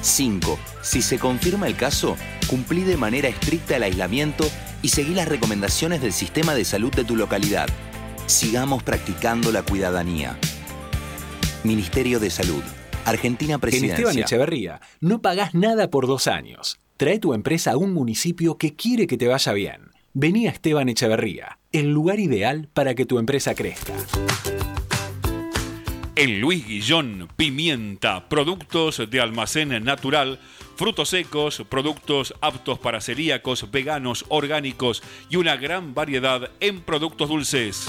5. 0.00 0.58
Si 0.82 1.02
se 1.02 1.18
confirma 1.18 1.66
el 1.66 1.76
caso, 1.76 2.16
cumplí 2.46 2.82
de 2.82 2.96
manera 2.96 3.28
estricta 3.28 3.76
el 3.76 3.82
aislamiento 3.82 4.48
y 4.82 4.88
seguí 4.88 5.14
las 5.14 5.28
recomendaciones 5.28 6.00
del 6.00 6.12
sistema 6.12 6.54
de 6.54 6.64
salud 6.64 6.92
de 6.94 7.04
tu 7.04 7.16
localidad. 7.16 7.68
Sigamos 8.26 8.82
practicando 8.82 9.50
la 9.52 9.62
cuidadanía. 9.62 10.38
Ministerio 11.64 12.20
de 12.20 12.30
Salud. 12.30 12.62
Argentina 13.04 13.54
En 13.54 13.60
Presidencia. 13.60 13.94
Esteban 13.96 14.18
Echeverría 14.18 14.80
no 15.00 15.22
pagás 15.22 15.54
nada 15.54 15.90
por 15.90 16.06
dos 16.06 16.26
años. 16.26 16.78
Trae 16.96 17.18
tu 17.18 17.32
empresa 17.32 17.72
a 17.72 17.76
un 17.76 17.92
municipio 17.92 18.58
que 18.58 18.74
quiere 18.74 19.06
que 19.06 19.16
te 19.16 19.28
vaya 19.28 19.52
bien. 19.52 19.87
Vení 20.20 20.48
a 20.48 20.50
Esteban 20.50 20.88
Echeverría, 20.88 21.60
el 21.70 21.92
lugar 21.92 22.18
ideal 22.18 22.68
para 22.74 22.96
que 22.96 23.06
tu 23.06 23.20
empresa 23.20 23.54
crezca. 23.54 23.94
En 26.16 26.40
Luis 26.40 26.66
Guillón, 26.66 27.28
pimienta, 27.36 28.28
productos 28.28 29.00
de 29.08 29.20
almacén 29.20 29.68
natural, 29.84 30.40
frutos 30.74 31.10
secos, 31.10 31.62
productos 31.68 32.34
aptos 32.40 32.80
para 32.80 33.00
celíacos, 33.00 33.70
veganos, 33.70 34.24
orgánicos 34.28 35.04
y 35.30 35.36
una 35.36 35.56
gran 35.56 35.94
variedad 35.94 36.50
en 36.58 36.80
productos 36.80 37.28
dulces. 37.28 37.88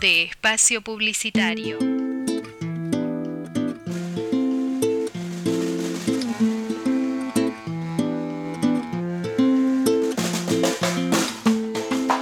De 0.00 0.24
espacio 0.24 0.82
publicitario. 0.82 1.78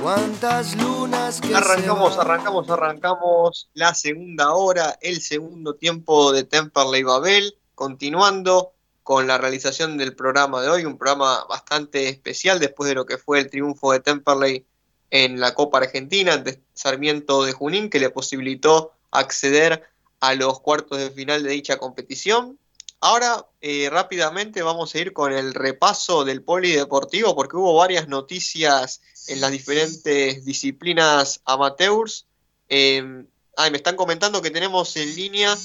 Cuántas 0.00 0.76
lunas 0.76 1.40
que 1.40 1.54
Arrancamos, 1.54 2.16
arrancamos, 2.18 2.70
arrancamos 2.70 3.70
la 3.74 3.92
segunda 3.94 4.52
hora, 4.52 4.96
el 5.00 5.20
segundo 5.20 5.74
tiempo 5.74 6.32
de 6.32 6.44
Temperley 6.44 7.02
Babel, 7.02 7.56
continuando 7.74 8.74
con 9.02 9.26
la 9.26 9.38
realización 9.38 9.98
del 9.98 10.14
programa 10.14 10.62
de 10.62 10.68
hoy, 10.68 10.84
un 10.84 10.96
programa 10.96 11.44
bastante 11.48 12.08
especial 12.08 12.60
después 12.60 12.88
de 12.88 12.94
lo 12.94 13.04
que 13.04 13.18
fue 13.18 13.40
el 13.40 13.50
triunfo 13.50 13.90
de 13.90 13.98
Temperley 14.00 14.64
en 15.14 15.38
la 15.38 15.54
Copa 15.54 15.78
Argentina 15.78 16.32
ante 16.32 16.60
Sarmiento 16.74 17.44
de 17.44 17.52
Junín, 17.52 17.88
que 17.88 18.00
le 18.00 18.10
posibilitó 18.10 18.90
acceder 19.12 19.84
a 20.18 20.34
los 20.34 20.58
cuartos 20.58 20.98
de 20.98 21.08
final 21.12 21.44
de 21.44 21.50
dicha 21.50 21.76
competición. 21.76 22.58
Ahora, 22.98 23.46
eh, 23.60 23.88
rápidamente 23.90 24.62
vamos 24.62 24.92
a 24.92 24.98
ir 24.98 25.12
con 25.12 25.32
el 25.32 25.54
repaso 25.54 26.24
del 26.24 26.42
polideportivo, 26.42 27.36
porque 27.36 27.56
hubo 27.56 27.76
varias 27.76 28.08
noticias 28.08 29.02
en 29.28 29.40
las 29.40 29.52
diferentes 29.52 30.44
disciplinas 30.44 31.40
amateurs. 31.44 32.26
Eh, 32.68 33.24
ay, 33.56 33.70
me 33.70 33.76
están 33.76 33.94
comentando 33.94 34.42
que 34.42 34.50
tenemos 34.50 34.96
en 34.96 35.14
línea 35.14 35.56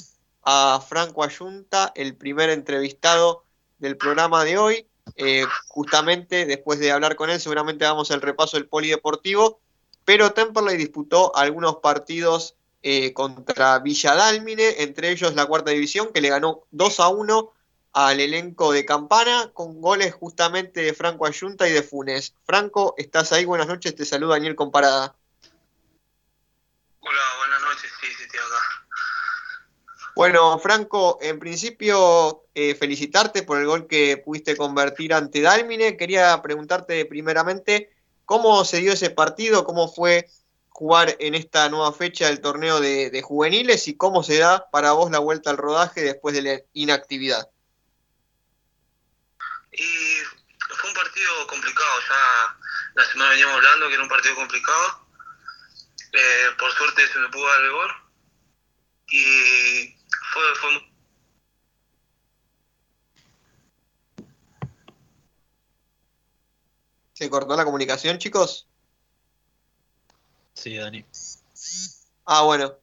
a 0.44 0.80
Franco 0.88 1.24
Ayunta, 1.24 1.90
el 1.96 2.14
primer 2.14 2.50
entrevistado 2.50 3.42
del 3.80 3.96
programa 3.96 4.44
de 4.44 4.58
hoy. 4.58 4.86
Eh, 5.22 5.46
justamente 5.68 6.46
después 6.46 6.78
de 6.78 6.92
hablar 6.92 7.14
con 7.14 7.28
él, 7.28 7.38
seguramente 7.38 7.84
vamos 7.84 8.10
al 8.10 8.22
repaso 8.22 8.56
del 8.56 8.66
polideportivo. 8.66 9.60
Pero 10.06 10.32
Temperley 10.32 10.78
disputó 10.78 11.36
algunos 11.36 11.76
partidos 11.76 12.56
eh, 12.82 13.12
contra 13.12 13.78
Villa 13.80 14.14
Dálmine, 14.14 14.82
entre 14.82 15.10
ellos 15.10 15.34
la 15.34 15.44
cuarta 15.44 15.72
división, 15.72 16.10
que 16.14 16.22
le 16.22 16.30
ganó 16.30 16.64
2 16.70 17.00
a 17.00 17.08
1 17.08 17.52
al 17.92 18.20
elenco 18.20 18.72
de 18.72 18.86
Campana, 18.86 19.50
con 19.52 19.82
goles 19.82 20.14
justamente 20.14 20.80
de 20.80 20.94
Franco 20.94 21.26
Ayunta 21.26 21.68
y 21.68 21.72
de 21.72 21.82
Funes. 21.82 22.34
Franco, 22.46 22.94
¿estás 22.96 23.32
ahí? 23.32 23.44
Buenas 23.44 23.66
noches, 23.66 23.94
te 23.94 24.06
saluda 24.06 24.36
Daniel 24.36 24.56
Comparada. 24.56 25.14
Hola, 27.00 27.20
buenas 27.40 27.60
noches, 27.60 27.90
sí, 28.00 28.06
sí, 28.16 28.22
estoy 28.22 28.40
acá. 28.40 28.80
Bueno, 30.20 30.58
Franco, 30.58 31.18
en 31.22 31.38
principio 31.38 32.44
eh, 32.54 32.74
felicitarte 32.74 33.42
por 33.42 33.58
el 33.58 33.64
gol 33.64 33.86
que 33.88 34.18
pudiste 34.18 34.54
convertir 34.54 35.14
ante 35.14 35.40
Dálmine. 35.40 35.96
Quería 35.96 36.42
preguntarte 36.42 37.06
primeramente 37.06 37.90
cómo 38.26 38.66
se 38.66 38.80
dio 38.80 38.92
ese 38.92 39.08
partido, 39.08 39.64
cómo 39.64 39.90
fue 39.90 40.28
jugar 40.68 41.16
en 41.20 41.34
esta 41.34 41.70
nueva 41.70 41.94
fecha 41.94 42.26
del 42.26 42.42
torneo 42.42 42.80
de, 42.80 43.08
de 43.08 43.22
juveniles 43.22 43.88
y 43.88 43.96
cómo 43.96 44.22
se 44.22 44.36
da 44.36 44.68
para 44.70 44.92
vos 44.92 45.10
la 45.10 45.20
vuelta 45.20 45.48
al 45.48 45.56
rodaje 45.56 46.02
después 46.02 46.34
de 46.34 46.42
la 46.42 46.60
inactividad. 46.74 47.48
Y 49.72 50.18
fue 50.68 50.90
un 50.90 50.96
partido 50.96 51.46
complicado, 51.46 51.98
ya 52.10 52.58
la 52.94 53.04
semana 53.10 53.30
veníamos 53.30 53.56
hablando 53.56 53.88
que 53.88 53.94
era 53.94 54.02
un 54.02 54.10
partido 54.10 54.34
complicado. 54.34 55.06
Eh, 56.12 56.46
por 56.58 56.70
suerte 56.72 57.08
se 57.08 57.18
me 57.20 57.28
pudo 57.30 57.46
dar 57.46 57.64
el 57.64 57.72
gol. 57.72 57.90
Y 59.12 59.99
fue, 60.32 60.42
fue 60.60 60.90
¿Se 67.12 67.28
cortó 67.28 67.54
la 67.54 67.66
comunicación, 67.66 68.16
chicos? 68.16 68.66
Sí, 70.54 70.76
Dani. 70.76 71.04
Ah, 72.24 72.44
bueno. 72.44 72.74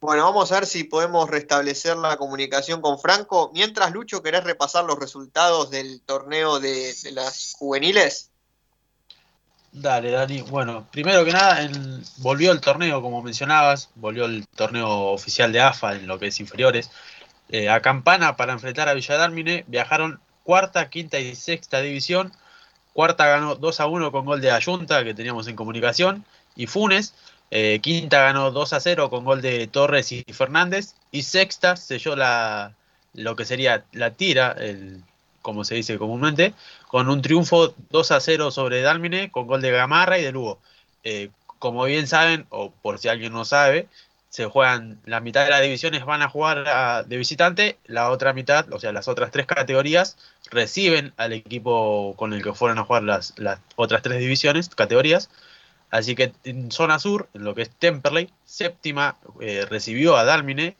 Bueno, 0.00 0.24
vamos 0.24 0.50
a 0.50 0.56
ver 0.56 0.66
si 0.66 0.84
podemos 0.84 1.30
restablecer 1.30 1.96
la 1.96 2.16
comunicación 2.16 2.80
con 2.80 2.98
Franco. 2.98 3.52
Mientras, 3.54 3.92
Lucho, 3.92 4.20
¿querés 4.20 4.42
repasar 4.42 4.84
los 4.84 4.98
resultados 4.98 5.70
del 5.70 6.02
torneo 6.02 6.58
de, 6.58 6.92
de 6.92 7.12
las 7.12 7.54
juveniles? 7.56 8.32
Dale, 9.76 10.12
Dani. 10.12 10.40
Bueno, 10.42 10.86
primero 10.92 11.24
que 11.24 11.32
nada, 11.32 11.68
volvió 12.18 12.52
el 12.52 12.60
torneo, 12.60 13.02
como 13.02 13.22
mencionabas, 13.22 13.90
volvió 13.96 14.24
el 14.26 14.46
torneo 14.46 14.88
oficial 15.08 15.52
de 15.52 15.60
AFA 15.60 15.96
en 15.96 16.06
lo 16.06 16.16
que 16.20 16.28
es 16.28 16.38
inferiores. 16.38 16.92
Eh, 17.48 17.68
a 17.68 17.82
Campana 17.82 18.36
para 18.36 18.52
enfrentar 18.52 18.88
a 18.88 18.94
Villadálmine 18.94 19.64
viajaron 19.66 20.20
cuarta, 20.44 20.88
quinta 20.90 21.18
y 21.18 21.34
sexta 21.34 21.80
división. 21.80 22.32
Cuarta 22.92 23.26
ganó 23.26 23.56
2 23.56 23.80
a 23.80 23.86
1 23.86 24.12
con 24.12 24.24
gol 24.24 24.40
de 24.40 24.52
Ayunta, 24.52 25.02
que 25.02 25.12
teníamos 25.12 25.48
en 25.48 25.56
comunicación, 25.56 26.24
y 26.54 26.68
Funes. 26.68 27.14
Eh, 27.50 27.80
quinta 27.82 28.20
ganó 28.22 28.52
2 28.52 28.72
a 28.74 28.80
0 28.80 29.10
con 29.10 29.24
gol 29.24 29.42
de 29.42 29.66
Torres 29.66 30.12
y 30.12 30.22
Fernández. 30.32 30.94
Y 31.10 31.22
sexta 31.24 31.74
selló 31.74 32.14
la, 32.14 32.74
lo 33.12 33.34
que 33.34 33.44
sería 33.44 33.84
la 33.92 34.12
tira, 34.12 34.52
el, 34.52 35.02
como 35.44 35.64
se 35.64 35.76
dice 35.76 35.98
comúnmente, 35.98 36.54
con 36.88 37.08
un 37.10 37.22
triunfo 37.22 37.74
2 37.90 38.10
a 38.12 38.20
0 38.20 38.50
sobre 38.50 38.80
Dálmine 38.82 39.30
con 39.30 39.46
gol 39.46 39.60
de 39.62 39.70
Gamarra 39.70 40.18
y 40.18 40.22
de 40.24 40.32
Lugo. 40.32 40.58
Eh, 41.04 41.30
como 41.58 41.84
bien 41.84 42.06
saben, 42.08 42.46
o 42.50 42.72
por 42.72 42.98
si 42.98 43.08
alguien 43.08 43.32
no 43.32 43.44
sabe, 43.44 43.88
se 44.30 44.46
juegan 44.46 45.00
la 45.04 45.20
mitad 45.20 45.44
de 45.44 45.50
las 45.50 45.62
divisiones 45.62 46.04
van 46.04 46.22
a 46.22 46.28
jugar 46.28 46.66
a- 46.68 47.02
de 47.04 47.16
visitante, 47.18 47.78
la 47.86 48.10
otra 48.10 48.32
mitad, 48.32 48.72
o 48.72 48.80
sea, 48.80 48.92
las 48.92 49.06
otras 49.08 49.30
tres 49.30 49.46
categorías, 49.46 50.16
reciben 50.50 51.12
al 51.16 51.32
equipo 51.32 52.14
con 52.16 52.32
el 52.32 52.42
que 52.42 52.52
fueron 52.54 52.78
a 52.78 52.84
jugar 52.84 53.02
las, 53.04 53.34
las 53.38 53.60
otras 53.76 54.02
tres 54.02 54.18
divisiones, 54.20 54.68
categorías. 54.70 55.30
Así 55.90 56.14
que 56.16 56.32
en 56.44 56.72
zona 56.72 56.98
sur, 56.98 57.28
en 57.34 57.44
lo 57.44 57.54
que 57.54 57.62
es 57.62 57.70
Temperley, 57.70 58.30
séptima, 58.44 59.16
eh, 59.40 59.66
recibió 59.68 60.16
a 60.16 60.24
Dálmine, 60.24 60.76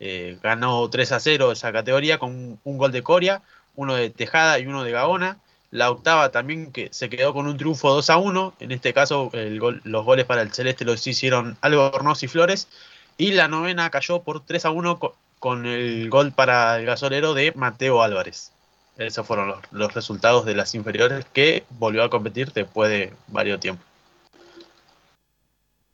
eh, 0.00 0.38
ganó 0.42 0.88
3 0.90 1.12
a 1.12 1.20
0 1.20 1.52
esa 1.52 1.72
categoría 1.72 2.18
con 2.18 2.30
un, 2.30 2.60
un 2.64 2.78
gol 2.78 2.92
de 2.92 3.02
Coria, 3.02 3.42
uno 3.74 3.94
de 3.94 4.10
Tejada 4.10 4.58
y 4.58 4.66
uno 4.66 4.84
de 4.84 4.92
Gaona. 4.92 5.38
La 5.70 5.90
octava 5.90 6.30
también 6.30 6.70
que 6.70 6.88
se 6.92 7.08
quedó 7.08 7.32
con 7.32 7.46
un 7.46 7.56
triunfo 7.56 7.90
2 7.90 8.10
a 8.10 8.18
1. 8.18 8.54
En 8.60 8.72
este 8.72 8.92
caso, 8.92 9.30
los 9.32 10.04
goles 10.04 10.26
para 10.26 10.42
el 10.42 10.52
Celeste 10.52 10.84
los 10.84 11.06
hicieron 11.06 11.56
Albornoz 11.62 12.22
y 12.22 12.28
Flores. 12.28 12.68
Y 13.16 13.32
la 13.32 13.48
novena 13.48 13.90
cayó 13.90 14.22
por 14.22 14.44
3 14.44 14.66
a 14.66 14.70
1 14.70 14.98
co- 14.98 15.16
con 15.38 15.66
el 15.66 16.08
gol 16.10 16.32
para 16.32 16.78
el 16.78 16.86
gasolero 16.86 17.34
de 17.34 17.52
Mateo 17.56 18.02
Álvarez. 18.02 18.52
Esos 18.98 19.26
fueron 19.26 19.54
los, 19.70 19.94
resultados 19.94 20.44
de 20.44 20.54
las 20.54 20.74
inferiores 20.74 21.24
que 21.32 21.64
volvió 21.70 22.04
a 22.04 22.10
competir 22.10 22.52
después 22.52 22.90
de 22.90 23.12
varios 23.28 23.58
tiempos. 23.58 23.86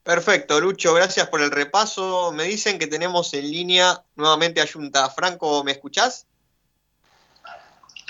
Perfecto, 0.03 0.61
Lucho, 0.61 0.95
gracias 0.95 1.29
por 1.29 1.41
el 1.41 1.51
repaso. 1.51 2.33
Me 2.33 2.45
dicen 2.45 2.79
que 2.79 2.87
tenemos 2.87 3.33
en 3.35 3.51
línea 3.51 4.03
nuevamente 4.17 4.61
a. 4.61 5.11
Franco, 5.11 5.63
¿me 5.65 5.73
escuchás? 5.73 6.27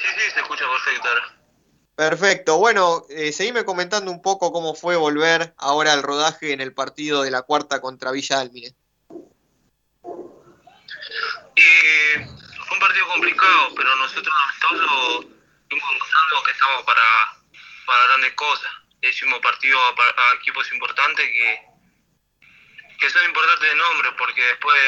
Sí, 0.00 0.06
sí, 0.16 0.30
se 0.30 0.40
escucha 0.40 0.64
perfecto 0.68 1.08
ahora. 1.08 1.38
Perfecto. 1.96 2.58
Bueno, 2.58 3.04
eh, 3.10 3.32
seguime 3.32 3.64
comentando 3.64 4.12
un 4.12 4.22
poco 4.22 4.52
cómo 4.52 4.76
fue 4.76 4.94
volver 4.94 5.52
ahora 5.58 5.92
al 5.92 6.04
rodaje 6.04 6.52
en 6.52 6.60
el 6.60 6.72
partido 6.72 7.22
de 7.22 7.32
la 7.32 7.42
cuarta 7.42 7.80
contra 7.80 8.12
Villa 8.12 8.38
Almine. 8.38 8.72
Y 11.56 11.70
fue 12.14 12.74
un 12.74 12.78
partido 12.78 13.08
complicado, 13.08 13.74
pero 13.74 13.96
nosotros 13.96 14.32
amistosos 14.44 15.26
fuimos 15.68 15.92
mostrando 15.98 16.42
que 16.44 16.52
estamos 16.52 16.82
para, 16.84 17.02
para 17.84 18.06
grandes 18.06 18.34
cosas. 18.34 18.70
Hicimos 19.02 19.40
partidos 19.40 19.80
a, 19.82 20.22
a 20.22 20.34
equipos 20.36 20.70
importantes 20.72 21.26
que, 21.26 21.60
que 23.00 23.10
son 23.10 23.24
importantes 23.24 23.70
de 23.70 23.74
nombre, 23.74 24.12
porque 24.16 24.42
después 24.42 24.78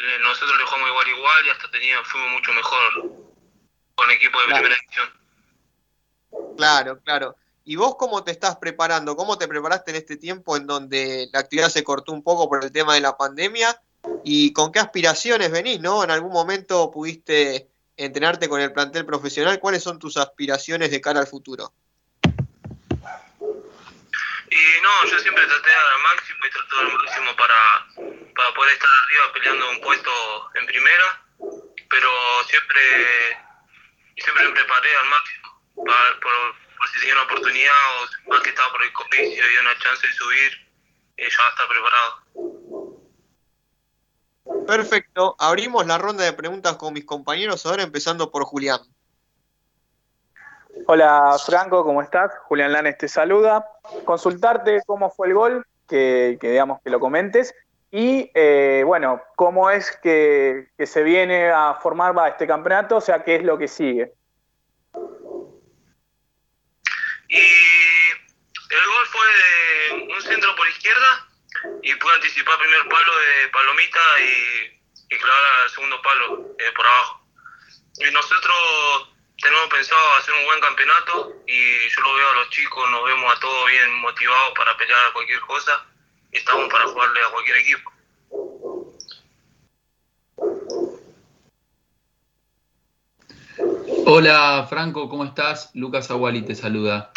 eh, 0.00 0.18
nosotros 0.22 0.58
le 0.58 0.64
jugamos 0.64 0.88
igual 0.88 1.08
igual 1.08 1.46
y 1.46 1.50
hasta 1.50 1.70
teníamos, 1.70 2.08
fuimos 2.08 2.32
mucho 2.32 2.52
mejor 2.52 3.33
con 3.94 4.10
equipos 4.10 4.40
de 4.42 4.48
Claro. 4.48 4.62
primera 4.62 4.80
división. 4.80 6.56
Claro, 6.56 7.00
claro. 7.00 7.36
¿Y 7.64 7.76
vos 7.76 7.96
cómo 7.96 8.22
te 8.24 8.30
estás 8.32 8.56
preparando? 8.56 9.16
¿Cómo 9.16 9.38
te 9.38 9.48
preparaste 9.48 9.90
en 9.92 9.96
este 9.96 10.16
tiempo 10.16 10.56
en 10.56 10.66
donde 10.66 11.28
la 11.32 11.38
actividad 11.40 11.70
se 11.70 11.82
cortó 11.82 12.12
un 12.12 12.22
poco 12.22 12.48
por 12.48 12.62
el 12.62 12.70
tema 12.72 12.94
de 12.94 13.00
la 13.00 13.16
pandemia? 13.16 13.80
¿Y 14.22 14.52
con 14.52 14.70
qué 14.70 14.80
aspiraciones 14.80 15.50
venís, 15.50 15.80
no? 15.80 16.04
¿En 16.04 16.10
algún 16.10 16.32
momento 16.32 16.90
pudiste 16.90 17.68
entrenarte 17.96 18.48
con 18.48 18.60
el 18.60 18.72
plantel 18.72 19.06
profesional? 19.06 19.58
¿Cuáles 19.60 19.82
son 19.82 19.98
tus 19.98 20.18
aspiraciones 20.18 20.90
de 20.90 21.00
cara 21.00 21.20
al 21.20 21.26
futuro? 21.26 21.72
Y 24.50 24.82
no, 24.82 25.10
yo 25.10 25.18
siempre 25.20 25.46
traté 25.46 25.68
de 25.68 25.74
dar 25.74 25.86
al 25.86 26.02
máximo 26.02 26.38
y 26.46 26.50
trato 26.50 26.78
al 26.80 26.92
máximo 26.92 27.36
para, 27.36 27.86
para 28.36 28.54
poder 28.54 28.74
estar 28.74 28.88
arriba 29.04 29.32
peleando 29.32 29.70
un 29.70 29.80
puesto 29.80 30.10
en 30.54 30.66
primera, 30.66 31.24
pero 31.88 32.08
siempre, 32.46 32.80
siempre 34.16 34.46
me 34.48 34.52
preparé 34.52 34.88
al 34.96 35.08
máximo 35.08 35.84
para- 35.84 36.20
por, 36.20 36.32
por 36.78 36.88
si 36.88 37.00
tenía 37.00 37.14
una 37.14 37.24
oportunidad 37.24 37.72
o 37.98 38.30
más 38.30 38.40
que 38.42 38.50
estaba 38.50 38.70
por 38.72 38.82
el 38.84 38.92
COVID 38.92 39.20
y 39.20 39.40
había 39.40 39.60
una 39.60 39.78
chance 39.78 40.06
de 40.06 40.12
subir, 40.12 40.52
eh, 41.16 41.28
ya 41.28 41.48
estar 41.48 41.68
preparado. 41.68 42.24
Perfecto. 44.66 45.36
Abrimos 45.38 45.86
la 45.86 45.98
ronda 45.98 46.24
de 46.24 46.32
preguntas 46.32 46.76
con 46.76 46.92
mis 46.92 47.04
compañeros 47.04 47.64
ahora, 47.66 47.82
empezando 47.82 48.30
por 48.30 48.44
Julián. 48.44 48.80
Hola 50.86 51.36
Franco, 51.44 51.84
¿cómo 51.84 52.02
estás? 52.02 52.30
Julián 52.48 52.72
Lanes 52.72 52.98
te 52.98 53.08
saluda. 53.08 53.66
Consultarte 54.04 54.82
cómo 54.86 55.10
fue 55.10 55.28
el 55.28 55.34
gol, 55.34 55.66
que, 55.88 56.36
que 56.40 56.50
digamos 56.50 56.80
que 56.82 56.90
lo 56.90 57.00
comentes. 57.00 57.54
Y 57.96 58.28
eh, 58.34 58.82
bueno, 58.84 59.22
cómo 59.36 59.70
es 59.70 59.96
que, 60.02 60.66
se 60.84 61.04
viene 61.04 61.52
a 61.52 61.78
formar 61.80 62.18
va, 62.18 62.26
este 62.26 62.44
campeonato, 62.44 62.96
o 62.96 63.00
sea, 63.00 63.22
qué 63.22 63.36
es 63.36 63.44
lo 63.44 63.56
que 63.56 63.68
sigue. 63.68 64.12
El 67.28 68.84
gol 68.84 69.06
fue 69.06 69.26
de 69.28 70.12
un 70.12 70.22
centro 70.22 70.56
por 70.56 70.66
izquierda 70.66 71.28
y 71.84 71.94
pude 71.94 72.14
anticipar 72.14 72.58
primer 72.58 72.88
palo 72.88 73.12
de 73.16 73.48
Palomita 73.50 74.00
y, 74.18 75.14
y 75.14 75.16
clavar 75.16 75.44
al 75.62 75.70
segundo 75.70 76.02
palo 76.02 76.56
eh, 76.58 76.72
por 76.74 76.84
abajo. 76.84 77.24
Y 78.00 78.10
nosotros 78.10 79.14
tenemos 79.40 79.68
pensado 79.68 80.14
hacer 80.14 80.34
un 80.34 80.46
buen 80.46 80.60
campeonato 80.60 81.32
y 81.46 81.88
yo 81.90 82.00
lo 82.00 82.14
veo 82.16 82.28
a 82.28 82.34
los 82.38 82.50
chicos, 82.50 82.90
nos 82.90 83.04
vemos 83.04 83.36
a 83.36 83.38
todos 83.38 83.70
bien 83.70 83.94
motivados 84.00 84.52
para 84.56 84.76
pelear 84.76 85.12
cualquier 85.12 85.38
cosa 85.42 85.86
y 85.93 85.93
estamos 86.34 86.68
para 86.70 86.86
jugarle 86.88 87.20
a 87.20 87.32
cualquier 87.32 87.56
equipo. 87.58 87.90
Hola 94.06 94.66
Franco, 94.68 95.08
¿cómo 95.08 95.24
estás? 95.24 95.70
Lucas 95.74 96.10
Aguali 96.10 96.42
te 96.42 96.54
saluda. 96.54 97.10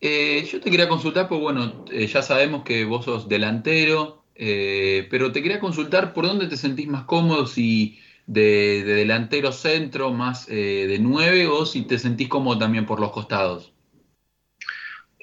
Eh, 0.00 0.46
yo 0.50 0.60
te 0.60 0.70
quería 0.70 0.88
consultar, 0.88 1.28
pues 1.28 1.40
bueno, 1.40 1.84
eh, 1.90 2.06
ya 2.06 2.22
sabemos 2.22 2.62
que 2.64 2.84
vos 2.84 3.04
sos 3.04 3.28
delantero, 3.28 4.24
eh, 4.34 5.08
pero 5.10 5.32
te 5.32 5.42
quería 5.42 5.58
consultar 5.58 6.12
por 6.12 6.26
dónde 6.26 6.46
te 6.46 6.56
sentís 6.56 6.86
más 6.86 7.04
cómodo, 7.04 7.46
si 7.46 7.98
de, 8.26 8.84
de 8.84 8.94
delantero 8.94 9.52
centro, 9.52 10.12
más 10.12 10.46
de 10.46 10.98
nueve, 11.00 11.46
o 11.46 11.64
si 11.64 11.82
te 11.82 11.98
sentís 11.98 12.28
cómodo 12.28 12.58
también 12.58 12.86
por 12.86 13.00
los 13.00 13.10
costados. 13.10 13.72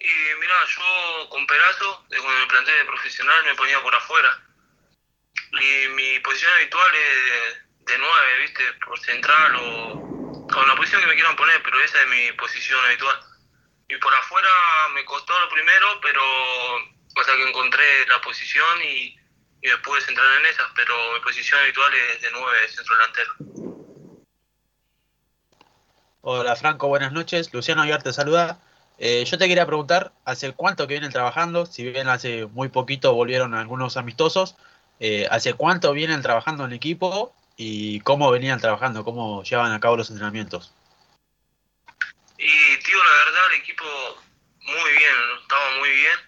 Y 0.06 0.40
mira, 0.40 0.54
yo 0.68 1.30
con 1.30 1.48
Perazo, 1.48 2.06
cuando 2.10 2.40
me 2.40 2.46
planteé 2.46 2.76
de 2.76 2.86
profesional, 2.86 3.44
me 3.44 3.56
ponía 3.56 3.82
por 3.82 3.96
afuera. 3.96 4.40
Y 5.54 5.88
mi 5.96 6.20
posición 6.20 6.54
habitual 6.54 6.92
es 6.94 7.86
de, 7.86 7.98
9, 7.98 8.40
¿viste? 8.42 8.64
Por 8.86 9.00
central 9.00 9.56
o 9.56 10.48
con 10.48 10.68
la 10.68 10.76
posición 10.76 11.02
que 11.02 11.08
me 11.08 11.16
quieran 11.16 11.36
poner, 11.36 11.60
pero 11.64 11.82
esa 11.82 12.02
es 12.04 12.08
mi 12.08 12.32
posición 12.34 12.86
habitual. 12.86 13.20
Y 13.90 13.98
por 13.98 14.14
afuera 14.14 14.50
me 14.94 15.04
costó 15.06 15.40
lo 15.40 15.50
primero, 15.50 16.00
pero 16.02 16.22
hasta 17.16 17.36
que 17.36 17.50
encontré 17.50 18.06
la 18.08 18.22
posición 18.22 18.84
y, 18.84 19.18
y 19.64 19.68
me 19.68 19.78
pude 19.80 20.02
centrar 20.02 20.38
en 20.38 20.46
esas, 20.46 20.68
pero 20.76 21.14
mi 21.14 21.20
posición 21.22 21.60
habitual 21.62 21.92
es 21.96 22.22
de 22.22 22.30
9, 22.32 22.68
centro 22.70 22.96
delantero. 22.96 23.34
Hola 26.22 26.56
Franco, 26.56 26.90
buenas 26.90 27.12
noches. 27.12 27.52
Luciano 27.52 27.82
Aguiar 27.82 28.04
te 28.04 28.14
saluda. 28.14 28.60
Eh, 28.98 29.26
yo 29.26 29.38
te 29.38 29.48
quería 29.48 29.66
preguntar, 29.66 30.14
¿hace 30.24 30.54
cuánto 30.54 30.88
que 30.88 30.94
vienen 30.94 31.12
trabajando? 31.12 31.66
Si 31.66 31.84
bien 31.84 32.08
hace 32.08 32.46
muy 32.46 32.70
poquito 32.70 33.14
volvieron 33.14 33.54
algunos 33.54 33.98
amistosos, 33.98 34.56
eh, 35.00 35.28
¿hace 35.30 35.54
cuánto 35.54 35.92
vienen 35.92 36.22
trabajando 36.22 36.64
en 36.64 36.72
equipo 36.72 37.36
y 37.58 38.00
cómo 38.02 38.32
venían 38.32 38.60
trabajando, 38.60 39.04
cómo 39.04 39.44
llevan 39.44 39.74
a 39.74 39.80
cabo 39.80 39.98
los 39.98 40.10
entrenamientos? 40.10 40.74
Y 42.38 42.78
tío, 42.78 43.04
la 43.04 43.26
verdad, 43.26 43.54
el 43.54 43.60
equipo 43.60 43.86
muy 44.62 44.92
bien, 44.92 45.16
estaba 45.42 45.78
muy 45.80 45.90
bien. 45.90 46.20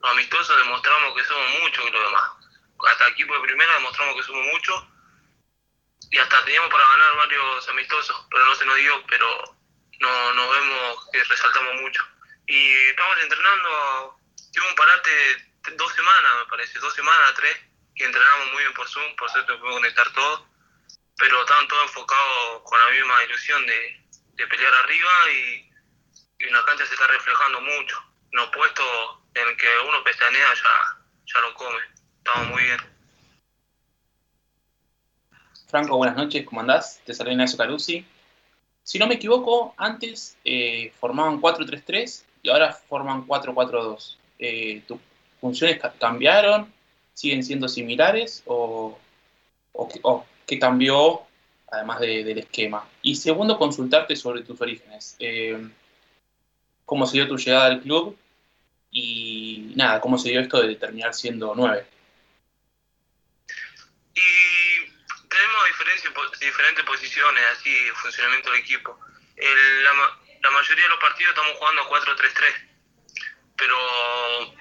Los 0.00 0.10
amistosos 0.10 0.56
demostramos 0.58 1.14
que 1.14 1.24
somos 1.24 1.44
muchos 1.62 1.84
que 1.84 1.90
los 1.90 2.04
demás. 2.04 2.30
Hasta 2.90 3.06
el 3.06 3.12
equipo 3.12 3.34
de 3.34 3.40
primera 3.40 3.74
demostramos 3.74 4.16
que 4.16 4.22
somos 4.22 4.46
muchos. 4.52 4.84
Y 6.10 6.18
hasta 6.18 6.44
teníamos 6.44 6.70
para 6.70 6.84
ganar 6.84 7.16
varios 7.16 7.68
amistosos, 7.68 8.26
pero 8.30 8.44
no 8.46 8.54
se 8.54 8.66
nos 8.66 8.76
dio, 8.76 8.92
pero 9.06 9.56
no 10.00 10.32
nos 10.34 10.50
vemos 10.50 11.08
que 11.12 11.24
resaltamos 11.24 11.80
mucho. 11.80 12.02
Y 12.46 12.72
estamos 12.88 13.16
entrenando, 13.22 14.18
tuve 14.52 14.68
un 14.68 14.74
parate 14.74 15.10
de 15.10 15.76
dos 15.76 15.92
semanas, 15.94 16.32
me 16.38 16.50
parece, 16.50 16.78
dos 16.80 16.94
semanas, 16.94 17.34
tres, 17.36 17.56
que 17.94 18.04
entrenamos 18.04 18.52
muy 18.52 18.62
bien 18.62 18.74
por 18.74 18.88
Zoom, 18.88 19.14
por 19.16 19.30
suerte 19.30 19.52
pudimos 19.52 19.74
conectar 19.76 20.10
todos, 20.12 20.42
pero 21.16 21.40
estaban 21.40 21.68
todos 21.68 21.84
enfocados 21.84 22.62
con 22.64 22.80
la 22.80 22.86
misma 22.90 23.24
ilusión 23.24 23.66
de, 23.66 24.00
de 24.34 24.46
pelear 24.46 24.74
arriba 24.74 25.10
y, 25.30 25.70
y 26.38 26.44
en 26.44 26.52
la 26.52 26.64
cancha 26.64 26.86
se 26.86 26.94
está 26.94 27.06
reflejando 27.06 27.60
mucho. 27.60 28.02
Los 28.32 28.48
puestos 28.50 28.86
en 29.34 29.48
el 29.48 29.56
que 29.56 29.68
uno 29.86 30.02
pestanea 30.02 30.54
ya, 30.54 30.98
ya 31.26 31.40
lo 31.40 31.54
come. 31.54 31.80
Estamos 32.18 32.48
muy 32.48 32.62
bien. 32.62 32.80
Franco, 35.68 35.96
buenas 35.98 36.16
noches, 36.16 36.44
¿cómo 36.46 36.62
andás? 36.62 37.00
Te 37.04 37.14
saluda 37.14 37.32
Ignacio 37.32 37.58
Carusi. 37.58 38.04
Si 38.90 38.98
no 38.98 39.06
me 39.06 39.14
equivoco, 39.14 39.72
antes 39.76 40.36
eh, 40.44 40.92
formaban 40.98 41.40
4-3-3 41.40 42.24
y 42.42 42.48
ahora 42.50 42.72
forman 42.72 43.24
4-4-2. 43.24 44.16
Eh, 44.40 44.82
¿Tus 44.88 44.98
funciones 45.40 45.78
ca- 45.78 45.92
cambiaron? 45.96 46.72
¿Siguen 47.14 47.44
siendo 47.44 47.68
similares? 47.68 48.42
¿O, 48.46 48.98
qué- 50.44 50.58
cambió 50.58 51.22
además 51.70 52.00
de- 52.00 52.24
del 52.24 52.38
esquema? 52.38 52.84
Y 53.00 53.14
segundo, 53.14 53.56
consultarte 53.58 54.16
sobre 54.16 54.42
tus 54.42 54.60
orígenes. 54.60 55.14
Eh, 55.20 55.68
¿Cómo 56.84 57.06
se 57.06 57.18
dio 57.18 57.28
tu 57.28 57.36
llegada 57.36 57.66
al 57.66 57.82
club? 57.82 58.16
Y 58.90 59.70
nada, 59.76 60.00
¿cómo 60.00 60.18
se 60.18 60.30
dio 60.30 60.40
esto 60.40 60.60
de 60.60 60.74
terminar 60.74 61.14
siendo 61.14 61.54
9? 61.54 61.86
Tenemos 65.30 65.60
po- 66.14 66.36
diferentes 66.38 66.84
posiciones, 66.84 67.44
así, 67.52 67.90
funcionamiento 68.02 68.50
del 68.50 68.60
equipo. 68.60 68.98
El- 69.36 69.84
la, 69.84 69.92
la 70.42 70.50
mayoría 70.50 70.84
de 70.84 70.90
los 70.90 70.98
partidos 71.00 71.30
estamos 71.34 71.56
jugando 71.56 71.82
a 71.82 71.88
4-3-3, 71.88 72.54
pero 73.56 73.76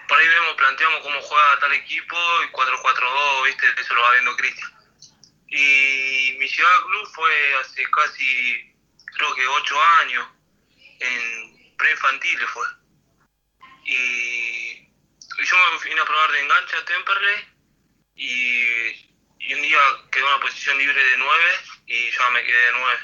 por 0.07 0.19
ahí 0.19 0.27
vemos, 0.27 0.53
planteamos 0.55 1.01
cómo 1.01 1.21
juega 1.21 1.59
tal 1.59 1.73
equipo 1.73 2.17
y 2.43 2.51
4-4-2, 2.51 3.45
¿viste? 3.45 3.65
Eso 3.81 3.93
lo 3.95 4.01
va 4.01 4.11
viendo 4.11 4.35
Cristian. 4.37 4.71
Y 5.47 6.35
mi 6.39 6.47
llegada 6.47 6.75
al 6.75 6.83
club 6.83 7.07
fue 7.15 7.55
hace 7.55 7.83
casi, 7.91 8.75
creo 9.17 9.33
que 9.35 9.47
8 9.47 9.83
años, 10.01 10.27
en 10.99 11.75
preinfantiles 11.77 12.49
fue. 12.51 12.67
Y, 13.85 13.91
y 13.91 15.45
yo 15.45 15.57
me 15.57 15.89
vine 15.89 16.01
a 16.01 16.05
probar 16.05 16.31
de 16.31 16.39
enganche 16.41 16.75
a 16.77 16.85
Temperley 16.85 17.47
y 18.15 19.08
y 19.39 19.53
un 19.53 19.61
día 19.61 19.77
quedó 20.11 20.27
una 20.27 20.41
posición 20.41 20.77
libre 20.77 21.03
de 21.03 21.17
9 21.17 21.43
y 21.87 22.11
ya 22.11 22.29
me 22.31 22.43
quedé 22.43 22.57
de 22.57 22.71
9. 22.79 22.99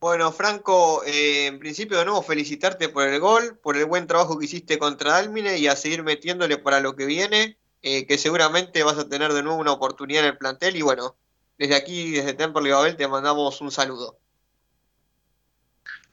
Bueno, 0.00 0.32
Franco, 0.32 1.02
eh, 1.04 1.46
en 1.46 1.58
principio 1.58 1.98
de 1.98 2.04
nuevo 2.04 2.22
felicitarte 2.22 2.88
por 2.88 3.08
el 3.08 3.18
gol, 3.18 3.58
por 3.58 3.76
el 3.76 3.84
buen 3.84 4.06
trabajo 4.06 4.38
que 4.38 4.44
hiciste 4.44 4.78
contra 4.78 5.16
Almine 5.16 5.58
y 5.58 5.66
a 5.66 5.74
seguir 5.74 6.04
metiéndole 6.04 6.56
para 6.56 6.78
lo 6.80 6.94
que 6.94 7.04
viene, 7.04 7.58
eh, 7.82 8.06
que 8.06 8.16
seguramente 8.16 8.84
vas 8.84 8.96
a 8.98 9.08
tener 9.08 9.32
de 9.32 9.42
nuevo 9.42 9.58
una 9.58 9.72
oportunidad 9.72 10.22
en 10.22 10.30
el 10.30 10.38
plantel 10.38 10.76
y 10.76 10.82
bueno, 10.82 11.16
desde 11.58 11.74
aquí, 11.74 12.12
desde 12.12 12.34
Temple 12.34 12.68
y 12.68 12.72
Babel, 12.72 12.96
te 12.96 13.08
mandamos 13.08 13.60
un 13.60 13.72
saludo. 13.72 14.20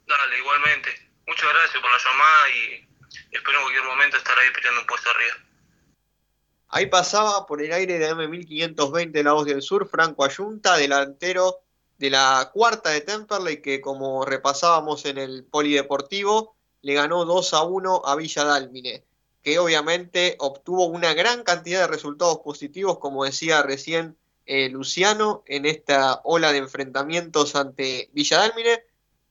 Dale, 0.08 0.38
igualmente. 0.40 1.12
Muchas 1.28 1.54
gracias 1.54 1.82
por 1.82 1.92
la 1.92 1.98
llamada 1.98 2.50
y 2.50 2.88
espero 3.32 3.58
en 3.58 3.64
cualquier 3.64 3.84
momento 3.84 4.18
estar 4.18 4.38
ahí 4.38 4.50
peleando 4.52 4.82
un 4.82 4.88
puesto 4.88 5.10
arriba. 5.12 5.45
Ahí 6.68 6.88
pasaba 6.88 7.46
por 7.46 7.62
el 7.62 7.72
aire 7.72 8.00
de 8.00 8.14
M1520 8.14 9.24
La 9.24 9.34
Voz 9.34 9.46
del 9.46 9.62
Sur, 9.62 9.88
Franco 9.88 10.24
Ayunta, 10.24 10.78
delantero 10.78 11.62
de 11.98 12.10
la 12.10 12.52
cuarta 12.54 12.90
de 12.90 13.02
Temperley, 13.02 13.62
que 13.62 13.82
como 13.82 14.26
repasábamos 14.26 15.06
en 15.06 15.18
el 15.18 15.46
polideportivo, 15.46 16.56
le 16.82 16.94
ganó 16.94 17.26
2 17.26 17.54
a 17.54 17.64
1 17.64 18.02
a 18.06 18.16
Villa 18.16 18.44
Dálmine, 18.44 19.04
que 19.42 19.60
obviamente 19.60 20.36
obtuvo 20.40 20.86
una 20.86 21.14
gran 21.14 21.44
cantidad 21.44 21.82
de 21.82 21.88
resultados 21.88 22.40
positivos, 22.40 23.00
como 23.00 23.24
decía 23.24 23.62
recién 23.64 24.18
eh, 24.46 24.70
Luciano, 24.70 25.44
en 25.48 25.66
esta 25.66 26.22
ola 26.24 26.52
de 26.52 26.60
enfrentamientos 26.60 27.56
ante 27.56 28.10
Villa 28.14 28.40
Dálmine. 28.40 28.84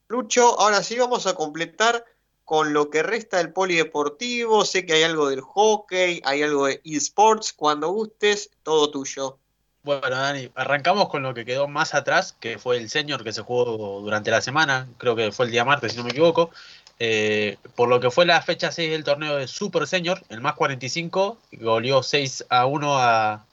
Lucho, 0.09 0.59
ahora 0.61 0.83
sí 0.83 0.99
vamos 0.99 1.27
a 1.27 1.35
completar 1.35 2.05
con 2.45 2.73
lo 2.73 2.91
que 2.91 3.03
resta 3.03 3.39
del 3.39 3.53
polideportivo. 3.53 4.65
Sé 4.65 4.87
que 4.87 4.95
hay 4.95 5.03
algo 5.03 5.29
del 5.29 5.41
hockey, 5.41 6.21
hay 6.25 6.43
algo 6.43 6.67
de 6.67 6.81
esports. 6.85 7.53
Cuando 7.53 7.91
gustes, 7.91 8.51
todo 8.63 8.91
tuyo. 8.91 9.39
Bueno, 9.83 10.09
Dani, 10.09 10.51
arrancamos 10.55 11.11
con 11.11 11.23
lo 11.23 11.35
que 11.35 11.45
quedó 11.45 11.69
más 11.69 11.95
atrás, 11.95 12.33
que 12.41 12.59
fue 12.59 12.79
el 12.79 12.89
senior 12.89 13.23
que 13.23 13.35
se 13.35 13.43
jugó 13.43 14.01
durante 14.01 14.31
la 14.31 14.41
semana, 14.41 14.89
creo 14.97 15.15
que 15.15 15.31
fue 15.31 15.45
el 15.45 15.53
día 15.53 15.65
martes, 15.67 15.93
si 15.93 15.99
no 15.99 16.05
me 16.05 16.11
equivoco. 16.11 16.51
Eh, 16.99 17.59
por 17.75 17.89
lo 17.91 18.01
que 18.01 18.11
fue 18.11 18.25
la 18.25 18.41
fecha 18.41 18.73
6 18.73 18.91
del 18.91 19.05
torneo 19.05 19.37
de 19.37 19.47
Super 19.47 19.87
Senior, 19.87 20.23
el 20.31 20.41
más 20.41 20.55
45, 20.55 21.39
goleó 21.53 22.03
6 22.03 22.47
a 22.49 22.65
1 22.65 22.99
a 22.99 23.45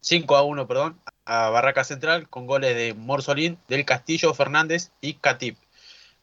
5 0.00 0.36
a 0.36 0.42
1, 0.42 0.66
perdón, 0.68 1.00
a 1.24 1.48
Barraca 1.50 1.82
Central 1.82 2.28
con 2.28 2.46
goles 2.46 2.76
de 2.76 2.94
Morsolín, 2.94 3.58
del 3.68 3.84
Castillo, 3.84 4.34
Fernández 4.34 4.92
y 5.00 5.14
Catip. 5.14 5.56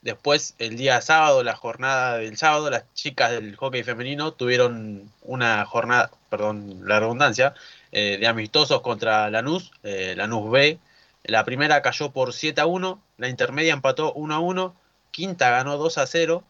Después, 0.01 0.55
el 0.59 0.77
día 0.77 1.01
sábado, 1.01 1.43
la 1.43 1.55
jornada 1.55 2.17
del 2.17 2.37
sábado, 2.37 2.69
las 2.69 2.85
chicas 2.93 3.31
del 3.31 3.57
hockey 3.57 3.83
femenino 3.83 4.31
tuvieron 4.31 5.11
una 5.21 5.65
jornada, 5.65 6.11
perdón 6.29 6.87
la 6.87 7.01
redundancia, 7.01 7.53
eh, 7.91 8.17
de 8.17 8.27
amistosos 8.27 8.81
contra 8.81 9.29
Lanús, 9.29 9.71
eh, 9.83 10.13
Lanús 10.15 10.49
B. 10.51 10.79
La 11.23 11.43
primera 11.43 11.81
cayó 11.81 12.11
por 12.11 12.33
7 12.33 12.61
a 12.61 12.65
1, 12.65 13.01
la 13.17 13.27
intermedia 13.27 13.73
empató 13.73 14.13
1 14.13 14.33
a 14.33 14.39
1, 14.39 14.75
quinta 15.11 15.49
ganó 15.49 15.77
2 15.77 15.97
a 15.97 16.07
0, 16.07 16.43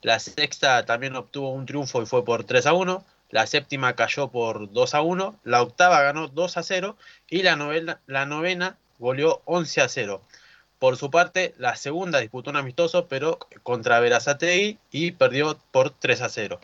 la 0.00 0.18
sexta 0.18 0.84
también 0.86 1.14
obtuvo 1.14 1.50
un 1.50 1.66
triunfo 1.66 2.02
y 2.02 2.06
fue 2.06 2.24
por 2.24 2.44
3 2.44 2.66
a 2.66 2.72
1, 2.72 3.04
la 3.30 3.46
séptima 3.46 3.94
cayó 3.96 4.28
por 4.28 4.72
2 4.72 4.94
a 4.94 5.02
1, 5.02 5.40
la 5.44 5.62
octava 5.62 6.00
ganó 6.02 6.28
2 6.28 6.56
a 6.56 6.62
0 6.62 6.96
y 7.28 7.42
la 7.42 7.56
novena, 7.56 8.00
la 8.06 8.24
novena 8.24 8.78
goleó 8.98 9.42
11 9.44 9.80
a 9.82 9.88
0. 9.88 10.22
Por 10.84 10.98
su 10.98 11.10
parte, 11.10 11.54
la 11.56 11.76
segunda 11.76 12.18
disputó 12.18 12.50
un 12.50 12.56
amistoso, 12.56 13.06
pero 13.08 13.38
contra 13.62 14.00
Verazategui 14.00 14.76
y 14.90 15.12
perdió 15.12 15.58
por 15.70 15.88
3 15.88 16.20
a 16.20 16.28
0. 16.28 16.60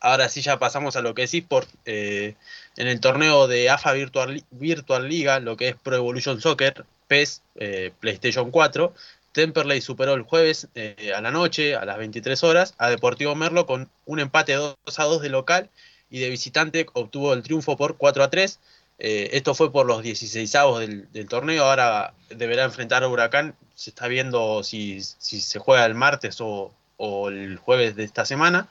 Ahora 0.00 0.28
sí 0.28 0.42
ya 0.42 0.58
pasamos 0.58 0.96
a 0.96 1.02
lo 1.02 1.14
que 1.14 1.22
es 1.22 1.34
eSport. 1.34 1.68
Eh, 1.84 2.34
en 2.76 2.88
el 2.88 2.98
torneo 2.98 3.46
de 3.46 3.70
AFA 3.70 3.92
Virtual, 3.92 4.42
Virtual 4.50 5.08
Liga, 5.08 5.38
lo 5.38 5.56
que 5.56 5.68
es 5.68 5.76
Pro 5.76 5.94
Evolution 5.94 6.40
Soccer, 6.40 6.84
PES, 7.06 7.42
eh, 7.54 7.92
PlayStation 8.00 8.50
4, 8.50 8.92
Temperley 9.30 9.80
superó 9.80 10.14
el 10.14 10.22
jueves 10.22 10.66
eh, 10.74 11.12
a 11.14 11.20
la 11.20 11.30
noche, 11.30 11.76
a 11.76 11.84
las 11.84 11.96
23 11.96 12.42
horas, 12.42 12.74
a 12.76 12.90
Deportivo 12.90 13.36
Merlo 13.36 13.66
con 13.66 13.88
un 14.04 14.18
empate 14.18 14.54
2 14.54 14.76
a 14.96 15.04
2 15.04 15.22
de 15.22 15.28
local 15.28 15.70
y 16.10 16.18
de 16.18 16.28
visitante 16.28 16.86
obtuvo 16.92 17.34
el 17.34 17.44
triunfo 17.44 17.76
por 17.76 17.96
4 17.98 18.24
a 18.24 18.30
3. 18.30 18.58
Eh, 19.02 19.30
esto 19.32 19.54
fue 19.54 19.72
por 19.72 19.86
los 19.86 20.02
16 20.02 20.52
del, 20.78 21.10
del 21.10 21.26
torneo. 21.26 21.64
Ahora 21.64 22.12
deberá 22.28 22.64
enfrentar 22.64 23.02
a 23.02 23.08
Huracán. 23.08 23.56
Se 23.74 23.90
está 23.90 24.06
viendo 24.08 24.62
si, 24.62 25.00
si 25.02 25.40
se 25.40 25.58
juega 25.58 25.86
el 25.86 25.94
martes 25.94 26.40
o, 26.40 26.74
o, 26.98 27.28
el 27.30 27.56
jueves 27.56 27.96
de 27.96 28.04
esta 28.04 28.26
semana 28.26 28.68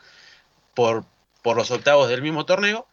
por, 0.76 1.04
por 1.42 1.58
los 1.58 1.72
octavos 1.72 2.10
del 2.10 2.22
mismo 2.22 2.46
torneo. 2.46 2.88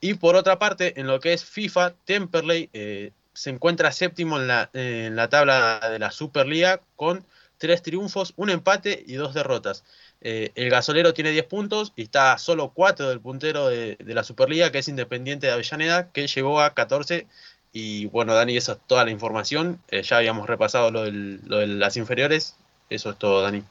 Y 0.00 0.14
por 0.14 0.36
otra 0.36 0.58
parte, 0.58 1.00
en 1.00 1.06
lo 1.06 1.18
que 1.18 1.32
es 1.32 1.44
FIFA, 1.44 1.94
Temperley 2.04 2.68
eh, 2.74 3.12
se 3.32 3.50
encuentra 3.50 3.90
séptimo 3.90 4.38
en 4.38 4.48
la, 4.48 4.68
en 4.74 5.16
la 5.16 5.28
tabla 5.28 5.80
de 5.90 5.98
la 5.98 6.10
Superliga 6.10 6.80
con 6.96 7.24
tres 7.56 7.80
triunfos, 7.82 8.34
un 8.36 8.50
empate 8.50 9.02
y 9.06 9.14
dos 9.14 9.32
derrotas. 9.32 9.84
Eh, 10.24 10.52
el 10.54 10.70
gasolero 10.70 11.12
tiene 11.12 11.32
10 11.32 11.46
puntos 11.46 11.92
y 11.96 12.02
está 12.02 12.32
a 12.32 12.38
solo 12.38 12.72
4 12.72 13.08
del 13.08 13.20
puntero 13.20 13.66
de, 13.66 13.96
la 14.06 14.22
Superliga, 14.22 14.70
que 14.70 14.78
es 14.78 14.86
Independiente 14.86 15.48
de 15.48 15.52
Avellaneda, 15.52 16.12
que 16.12 16.28
llegó 16.28 16.60
a 16.60 16.74
14. 16.74 17.26
Y 17.72 18.06
bueno, 18.06 18.32
Dani, 18.32 18.56
esa 18.56 18.72
es 18.72 18.78
toda 18.86 19.04
la 19.04 19.10
información. 19.10 19.82
Eh, 19.88 20.02
ya 20.04 20.18
habíamos 20.18 20.46
repasado 20.46 20.92
lo, 20.92 21.02
de 21.02 21.66
las 21.66 21.96
inferiores. 21.96 22.54
Eso 22.88 23.10
es 23.10 23.18
todo, 23.18 23.42
Dani. 23.42 23.64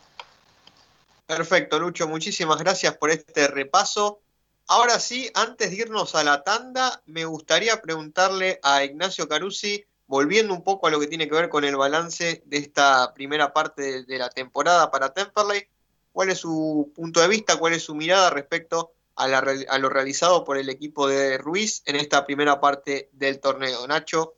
Perfecto, 1.25 1.79
Lucho. 1.79 2.09
Muchísimas 2.09 2.57
gracias 2.57 2.97
por 2.97 3.11
este 3.11 3.47
repaso. 3.47 4.19
Ahora 4.67 4.99
sí, 4.99 5.31
antes 5.33 5.69
de 5.69 5.77
irnos 5.77 6.15
a 6.15 6.23
la 6.25 6.43
tanda, 6.43 7.01
me 7.05 7.23
gustaría 7.23 7.81
preguntarle 7.81 8.59
a 8.61 8.83
Ignacio 8.83 9.29
Carusi, 9.29 9.85
volviendo 10.05 10.53
un 10.53 10.63
poco 10.65 10.87
a 10.87 10.91
lo 10.91 10.99
que 10.99 11.07
tiene 11.07 11.29
que 11.29 11.35
ver 11.35 11.47
con 11.47 11.63
el 11.63 11.77
balance 11.77 12.43
de 12.45 12.57
esta 12.57 13.13
primera 13.13 13.53
parte 13.53 13.81
de, 13.81 14.03
de 14.03 14.17
la 14.17 14.29
temporada 14.29 14.91
para 14.91 15.13
Temperley 15.13 15.65
cuál 16.11 16.29
es 16.29 16.39
su 16.39 16.91
punto 16.95 17.21
de 17.21 17.27
vista, 17.27 17.57
cuál 17.57 17.73
es 17.73 17.83
su 17.83 17.95
mirada 17.95 18.29
respecto 18.29 18.91
a, 19.15 19.27
la, 19.27 19.43
a, 19.69 19.77
lo 19.77 19.89
realizado 19.89 20.43
por 20.43 20.57
el 20.57 20.69
equipo 20.69 21.07
de 21.07 21.37
Ruiz 21.37 21.83
en 21.85 21.95
esta 21.95 22.25
primera 22.25 22.59
parte 22.59 23.09
del 23.13 23.39
torneo. 23.39 23.87
Nacho. 23.87 24.35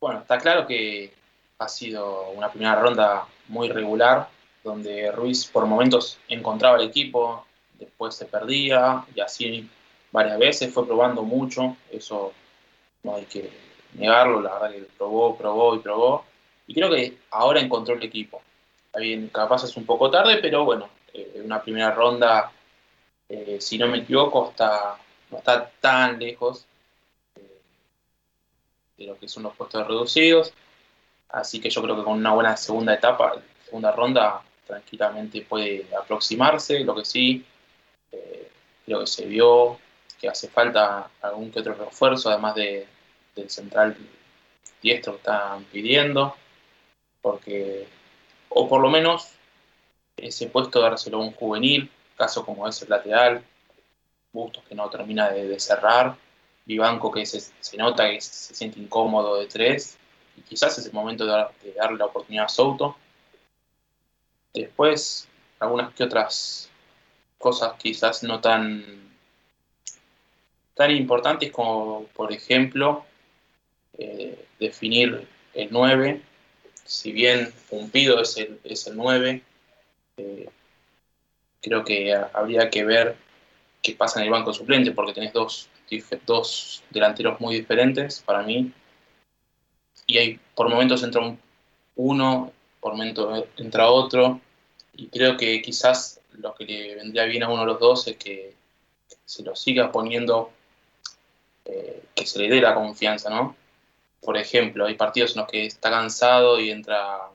Bueno, 0.00 0.20
está 0.20 0.38
claro 0.38 0.66
que 0.66 1.12
ha 1.58 1.68
sido 1.68 2.30
una 2.30 2.50
primera 2.50 2.80
ronda 2.80 3.26
muy 3.48 3.68
regular, 3.68 4.28
donde 4.62 5.10
Ruiz 5.12 5.46
por 5.46 5.66
momentos 5.66 6.18
encontraba 6.28 6.76
el 6.76 6.88
equipo, 6.88 7.46
después 7.78 8.14
se 8.14 8.26
perdía 8.26 9.04
y 9.14 9.20
así 9.20 9.68
varias 10.12 10.38
veces, 10.38 10.72
fue 10.72 10.86
probando 10.86 11.22
mucho, 11.22 11.76
eso 11.90 12.32
no 13.02 13.16
hay 13.16 13.24
que 13.24 13.50
negarlo, 13.94 14.40
la 14.40 14.54
verdad 14.54 14.72
que 14.72 14.82
probó, 14.96 15.36
probó 15.36 15.76
y 15.76 15.78
probó, 15.78 16.24
y 16.66 16.74
creo 16.74 16.90
que 16.90 17.18
ahora 17.30 17.60
encontró 17.60 17.94
el 17.94 18.02
equipo 18.02 18.42
bien, 18.98 19.28
capaz 19.28 19.64
es 19.64 19.76
un 19.76 19.86
poco 19.86 20.10
tarde, 20.10 20.38
pero 20.38 20.64
bueno, 20.64 20.88
eh, 21.12 21.40
una 21.44 21.62
primera 21.62 21.90
ronda, 21.90 22.52
eh, 23.28 23.58
si 23.60 23.78
no 23.78 23.88
me 23.88 23.98
equivoco, 23.98 24.50
está, 24.50 24.96
no 25.30 25.38
está 25.38 25.70
tan 25.80 26.18
lejos 26.18 26.66
eh, 27.36 27.60
de 28.98 29.06
lo 29.06 29.18
que 29.18 29.28
son 29.28 29.42
los 29.42 29.54
puestos 29.56 29.86
reducidos. 29.86 30.52
Así 31.28 31.60
que 31.60 31.70
yo 31.70 31.82
creo 31.82 31.96
que 31.96 32.04
con 32.04 32.18
una 32.18 32.32
buena 32.32 32.56
segunda 32.56 32.94
etapa, 32.94 33.34
segunda 33.64 33.92
ronda, 33.92 34.42
tranquilamente 34.66 35.42
puede 35.42 35.86
aproximarse. 35.94 36.80
Lo 36.80 36.94
que 36.94 37.04
sí, 37.04 37.44
creo 38.84 39.00
que 39.00 39.06
se 39.06 39.26
vio 39.26 39.78
que 40.20 40.28
hace 40.28 40.48
falta 40.48 41.10
algún 41.20 41.50
que 41.50 41.60
otro 41.60 41.74
refuerzo, 41.74 42.30
además 42.30 42.54
de, 42.54 42.86
del 43.34 43.50
central 43.50 43.96
diestro 44.80 45.12
que 45.12 45.18
están 45.18 45.64
pidiendo, 45.64 46.36
porque 47.20 47.86
o 48.48 48.68
por 48.68 48.80
lo 48.80 48.90
menos 48.90 49.28
ese 50.16 50.48
puesto 50.48 50.80
dárselo 50.80 51.18
a 51.18 51.20
un 51.20 51.32
juvenil, 51.32 51.90
caso 52.16 52.44
como 52.44 52.66
es 52.68 52.80
el 52.82 52.88
lateral, 52.88 53.44
Bustos 54.32 54.64
que 54.64 54.74
no 54.74 54.90
termina 54.90 55.30
de, 55.30 55.48
de 55.48 55.58
cerrar, 55.58 56.16
Vivanco 56.66 57.12
que 57.12 57.24
se, 57.24 57.76
nota 57.78 58.10
que 58.10 58.20
se 58.20 58.54
siente 58.54 58.80
incómodo 58.80 59.36
de 59.36 59.46
tres, 59.46 59.96
y 60.36 60.42
quizás 60.42 60.76
es 60.78 60.86
el 60.86 60.92
momento 60.92 61.24
de 61.24 61.72
darle 61.72 61.96
la 61.96 62.06
oportunidad 62.06 62.46
a 62.46 62.48
Souto. 62.48 62.96
Después, 64.52 65.28
algunas 65.60 65.94
que 65.94 66.04
otras 66.04 66.68
cosas 67.38 67.74
quizás 67.78 68.22
no 68.24 68.40
tan, 68.40 68.84
tan 70.74 70.90
importantes 70.90 71.52
como, 71.52 72.04
por 72.14 72.32
ejemplo, 72.32 73.04
eh, 73.96 74.46
definir 74.58 75.26
el 75.54 75.68
9 75.70 76.20
si 76.86 77.12
bien 77.12 77.52
Pumpido 77.68 78.20
es 78.20 78.36
el, 78.36 78.60
es 78.64 78.86
el 78.86 78.96
9, 78.96 79.42
eh, 80.16 80.48
creo 81.60 81.84
que 81.84 82.14
habría 82.14 82.70
que 82.70 82.84
ver 82.84 83.16
qué 83.82 83.94
pasa 83.94 84.20
en 84.20 84.26
el 84.26 84.32
banco 84.32 84.52
suplente, 84.52 84.92
porque 84.92 85.12
tenés 85.12 85.32
dos, 85.32 85.68
dos 86.24 86.82
delanteros 86.90 87.40
muy 87.40 87.56
diferentes 87.56 88.20
para 88.20 88.42
mí. 88.42 88.72
Y 90.06 90.18
hay, 90.18 90.40
por 90.54 90.68
momentos 90.68 91.02
entra 91.02 91.20
un, 91.20 91.38
uno, 91.96 92.52
por 92.80 92.92
momentos 92.92 93.44
entra 93.56 93.90
otro. 93.90 94.40
Y 94.94 95.08
creo 95.08 95.36
que 95.36 95.60
quizás 95.62 96.20
lo 96.32 96.54
que 96.54 96.64
le 96.64 96.94
vendría 96.94 97.24
bien 97.24 97.42
a 97.42 97.48
uno 97.48 97.62
de 97.62 97.66
los 97.66 97.80
dos 97.80 98.06
es 98.06 98.16
que 98.16 98.54
se 99.24 99.42
lo 99.42 99.56
siga 99.56 99.90
poniendo, 99.90 100.52
eh, 101.64 102.02
que 102.14 102.26
se 102.26 102.38
le 102.38 102.48
dé 102.48 102.60
la 102.60 102.74
confianza, 102.74 103.28
¿no? 103.30 103.56
Por 104.26 104.36
ejemplo, 104.36 104.84
hay 104.84 104.94
partidos 104.94 105.36
en 105.36 105.42
los 105.42 105.50
que 105.50 105.66
está 105.66 105.88
cansado 105.88 106.58
y 106.58 106.70
entra, 106.70 107.30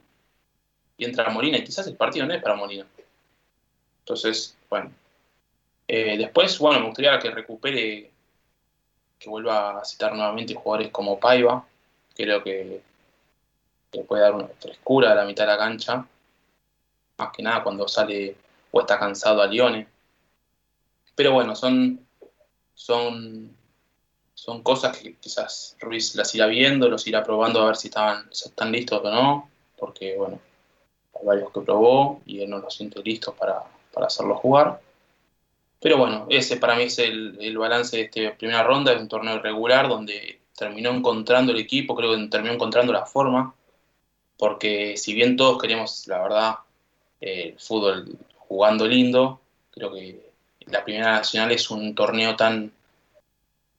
y 0.97 1.05
entra 1.05 1.29
Molina, 1.29 1.57
y 1.57 1.63
quizás 1.63 1.87
el 1.87 1.95
partido 1.95 2.25
no 2.25 2.33
es 2.33 2.43
para 2.43 2.55
Molina. 2.55 2.85
Entonces, 3.99 4.57
bueno. 4.69 4.91
Eh, 5.87 6.17
después, 6.17 6.59
bueno, 6.59 6.81
me 6.81 6.87
gustaría 6.87 7.17
que 7.17 7.31
recupere, 7.31 8.11
que 9.17 9.29
vuelva 9.29 9.79
a 9.79 9.85
citar 9.85 10.13
nuevamente 10.13 10.53
jugadores 10.53 10.91
como 10.91 11.19
Paiva. 11.19 11.65
Creo 12.15 12.43
que 12.43 12.81
le 13.93 14.03
puede 14.03 14.23
dar 14.23 14.35
una 14.35 14.47
frescura 14.59 15.13
a 15.13 15.15
la 15.15 15.25
mitad 15.25 15.45
de 15.45 15.51
la 15.51 15.57
cancha, 15.57 16.05
más 17.17 17.31
que 17.31 17.43
nada 17.43 17.63
cuando 17.63 17.87
sale 17.87 18.35
o 18.71 18.81
está 18.81 18.99
cansado 18.99 19.41
a 19.41 19.47
Lione. 19.47 19.87
Pero 21.15 21.33
bueno, 21.33 21.55
son, 21.55 22.05
son, 22.73 23.55
son 24.41 24.63
cosas 24.63 24.97
que 24.97 25.13
quizás 25.17 25.77
Ruiz 25.79 26.15
las 26.15 26.33
irá 26.33 26.47
viendo, 26.47 26.89
los 26.89 27.05
irá 27.05 27.23
probando 27.23 27.61
a 27.61 27.67
ver 27.67 27.75
si, 27.75 27.91
si 28.31 28.49
están 28.49 28.71
listos 28.71 28.99
o 29.03 29.11
no, 29.11 29.51
porque 29.77 30.17
bueno, 30.17 30.39
hay 31.13 31.25
varios 31.27 31.51
que 31.51 31.61
probó 31.61 32.23
y 32.25 32.41
él 32.41 32.49
no 32.49 32.57
los 32.57 32.73
siente 32.73 33.03
listos 33.03 33.35
para, 33.35 33.61
para 33.93 34.07
hacerlos 34.07 34.39
jugar. 34.39 34.81
Pero 35.79 35.99
bueno, 35.99 36.25
ese 36.27 36.57
para 36.57 36.73
mí 36.73 36.85
es 36.85 36.97
el, 36.97 37.37
el 37.39 37.55
balance 37.55 37.97
de 37.97 38.03
esta 38.05 38.35
primera 38.35 38.63
ronda, 38.63 38.93
es 38.93 38.99
un 38.99 39.07
torneo 39.07 39.35
irregular 39.35 39.87
donde 39.87 40.39
terminó 40.57 40.89
encontrando 40.89 41.51
el 41.51 41.59
equipo, 41.59 41.95
creo 41.95 42.15
que 42.15 42.27
terminó 42.27 42.55
encontrando 42.55 42.91
la 42.91 43.05
forma, 43.05 43.53
porque 44.37 44.97
si 44.97 45.13
bien 45.13 45.37
todos 45.37 45.61
queremos, 45.61 46.07
la 46.07 46.19
verdad, 46.19 46.55
el 47.19 47.59
fútbol 47.59 48.17
jugando 48.39 48.87
lindo, 48.87 49.39
creo 49.69 49.93
que 49.93 50.31
la 50.65 50.83
Primera 50.83 51.11
Nacional 51.11 51.51
es 51.51 51.69
un 51.69 51.93
torneo 51.93 52.35
tan, 52.35 52.71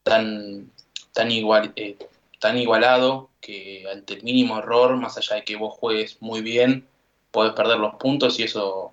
tan, 0.02 0.70
tan, 1.12 1.30
igual, 1.30 1.72
eh, 1.76 1.96
tan 2.40 2.58
igualado 2.58 3.30
que 3.40 3.84
ante 3.90 4.14
el 4.14 4.22
mínimo 4.22 4.58
error, 4.58 4.96
más 4.96 5.16
allá 5.18 5.36
de 5.36 5.44
que 5.44 5.56
vos 5.56 5.74
juegues 5.74 6.20
muy 6.20 6.40
bien, 6.42 6.88
podés 7.30 7.52
perder 7.54 7.78
los 7.78 7.94
puntos 7.96 8.38
y 8.38 8.44
eso 8.44 8.92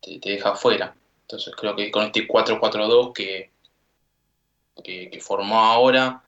te, 0.00 0.18
deja 0.18 0.54
fuera. 0.54 0.94
Entonces 1.22 1.54
creo 1.56 1.74
que 1.76 1.90
con 1.90 2.04
este 2.04 2.28
4-4-2 2.28 3.12
que, 3.12 3.50
que, 4.82 5.10
que, 5.10 5.20
formó 5.20 5.60
ahora, 5.60 6.22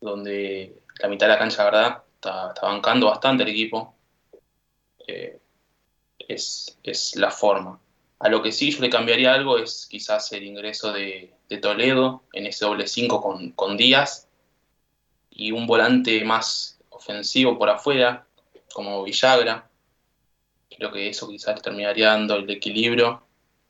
donde 0.00 0.80
la 1.00 1.08
mitad 1.08 1.26
de 1.26 1.32
la 1.32 1.38
cancha, 1.38 1.64
verdad, 1.64 2.02
está, 2.14 2.48
está 2.48 2.66
bancando 2.66 3.06
bastante 3.06 3.42
el 3.42 3.50
equipo, 3.50 3.94
eh, 5.06 5.38
es, 6.18 6.78
es, 6.82 7.16
la 7.16 7.30
forma. 7.30 7.80
A 8.20 8.28
lo 8.28 8.42
que 8.42 8.52
sí 8.52 8.70
yo 8.70 8.80
le 8.80 8.90
cambiaría 8.90 9.32
algo 9.32 9.58
es 9.58 9.86
quizás 9.90 10.30
el 10.32 10.44
ingreso 10.44 10.92
de, 10.92 11.34
Toledo 11.60 12.22
en 12.32 12.46
ese 12.46 12.64
doble 12.64 12.86
5 12.86 13.20
con, 13.20 13.50
con 13.52 13.76
Díaz 13.76 14.28
y 15.30 15.50
un 15.50 15.66
volante 15.66 16.22
más 16.24 16.78
ofensivo 16.90 17.58
por 17.58 17.70
afuera, 17.70 18.26
como 18.72 19.02
Villagra. 19.02 19.68
Creo 20.68 20.92
que 20.92 21.08
eso 21.08 21.28
quizás 21.28 21.60
terminaría 21.60 22.08
dando 22.08 22.36
el 22.36 22.48
equilibrio 22.48 23.24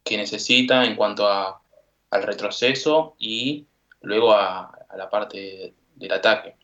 que 0.04 0.16
necesita 0.16 0.84
en 0.84 0.96
cuanto 0.96 1.26
a, 1.26 1.62
al 2.10 2.22
retroceso 2.22 3.14
y 3.18 3.66
luego 4.02 4.32
a, 4.32 4.64
a 4.88 4.96
la 4.96 5.08
parte 5.08 5.74
del 5.94 6.12
ataque. 6.12 6.56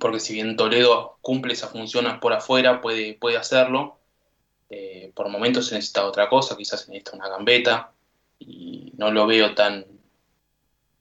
Porque 0.00 0.18
si 0.18 0.32
bien 0.32 0.56
Toledo 0.56 1.18
cumple 1.20 1.52
esa 1.52 1.68
función 1.68 2.18
por 2.20 2.32
afuera, 2.32 2.80
puede, 2.80 3.14
puede 3.14 3.36
hacerlo, 3.36 3.95
eh, 4.70 5.12
por 5.14 5.28
momentos 5.28 5.68
se 5.68 5.74
necesita 5.74 6.06
otra 6.06 6.28
cosa, 6.28 6.56
quizás 6.56 6.82
se 6.82 6.90
necesita 6.90 7.16
una 7.16 7.28
gambeta, 7.28 7.92
y 8.38 8.92
no 8.96 9.10
lo 9.10 9.26
veo 9.26 9.54
tan, 9.54 9.86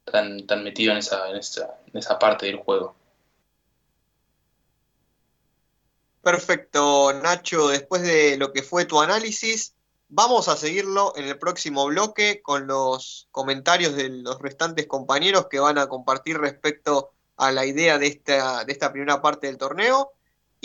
tan, 0.05 0.45
tan 0.47 0.63
metido 0.63 0.91
en 0.91 0.99
esa, 0.99 1.29
en, 1.29 1.37
esa, 1.37 1.79
en 1.87 1.97
esa 1.97 2.17
parte 2.19 2.45
del 2.45 2.57
juego. 2.57 2.95
Perfecto, 6.21 7.13
Nacho, 7.13 7.69
después 7.69 8.01
de 8.01 8.37
lo 8.37 8.51
que 8.51 8.63
fue 8.63 8.85
tu 8.85 8.99
análisis, 8.99 9.75
Vamos 10.07 10.47
a 10.47 10.55
seguirlo 10.55 11.13
en 11.15 11.25
el 11.25 11.39
próximo 11.39 11.87
bloque 11.87 12.41
con 12.43 12.67
los 12.67 13.27
comentarios 13.31 13.95
de 13.95 14.09
los 14.09 14.39
restantes 14.39 14.85
compañeros 14.85 15.47
que 15.49 15.59
van 15.59 15.79
a 15.79 15.87
compartir 15.87 16.37
respecto 16.37 17.11
a 17.37 17.51
la 17.51 17.65
idea 17.65 17.97
de 17.97 18.07
esta, 18.07 18.63
de 18.65 18.71
esta 18.71 18.91
primera 18.91 19.21
parte 19.21 19.47
del 19.47 19.57
torneo 19.57 20.13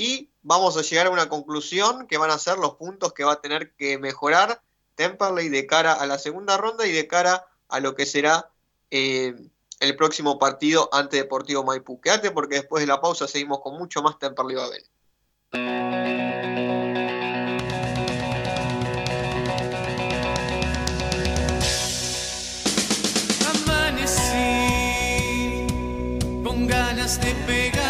y 0.00 0.30
vamos 0.40 0.78
a 0.78 0.80
llegar 0.80 1.08
a 1.08 1.10
una 1.10 1.28
conclusión 1.28 2.06
que 2.06 2.16
van 2.16 2.30
a 2.30 2.38
ser 2.38 2.56
los 2.56 2.76
puntos 2.76 3.12
que 3.12 3.22
va 3.22 3.32
a 3.32 3.40
tener 3.42 3.74
que 3.74 3.98
mejorar 3.98 4.62
Temperley 4.94 5.50
de 5.50 5.66
cara 5.66 5.92
a 5.92 6.06
la 6.06 6.18
segunda 6.18 6.56
ronda 6.56 6.86
y 6.86 6.92
de 6.92 7.06
cara 7.06 7.46
a 7.68 7.80
lo 7.80 7.94
que 7.94 8.06
será 8.06 8.50
eh, 8.90 9.34
el 9.78 9.96
próximo 9.96 10.38
partido 10.38 10.88
ante 10.90 11.18
Deportivo 11.18 11.64
Maipú. 11.64 12.00
Quédate 12.00 12.30
porque 12.30 12.54
después 12.56 12.80
de 12.80 12.86
la 12.86 13.02
pausa 13.02 13.28
seguimos 13.28 13.60
con 13.60 13.76
mucho 13.76 14.00
más 14.00 14.18
Temperley 14.18 14.56
Babel. 14.56 14.84
de 27.18 27.34
pegar 27.44 27.89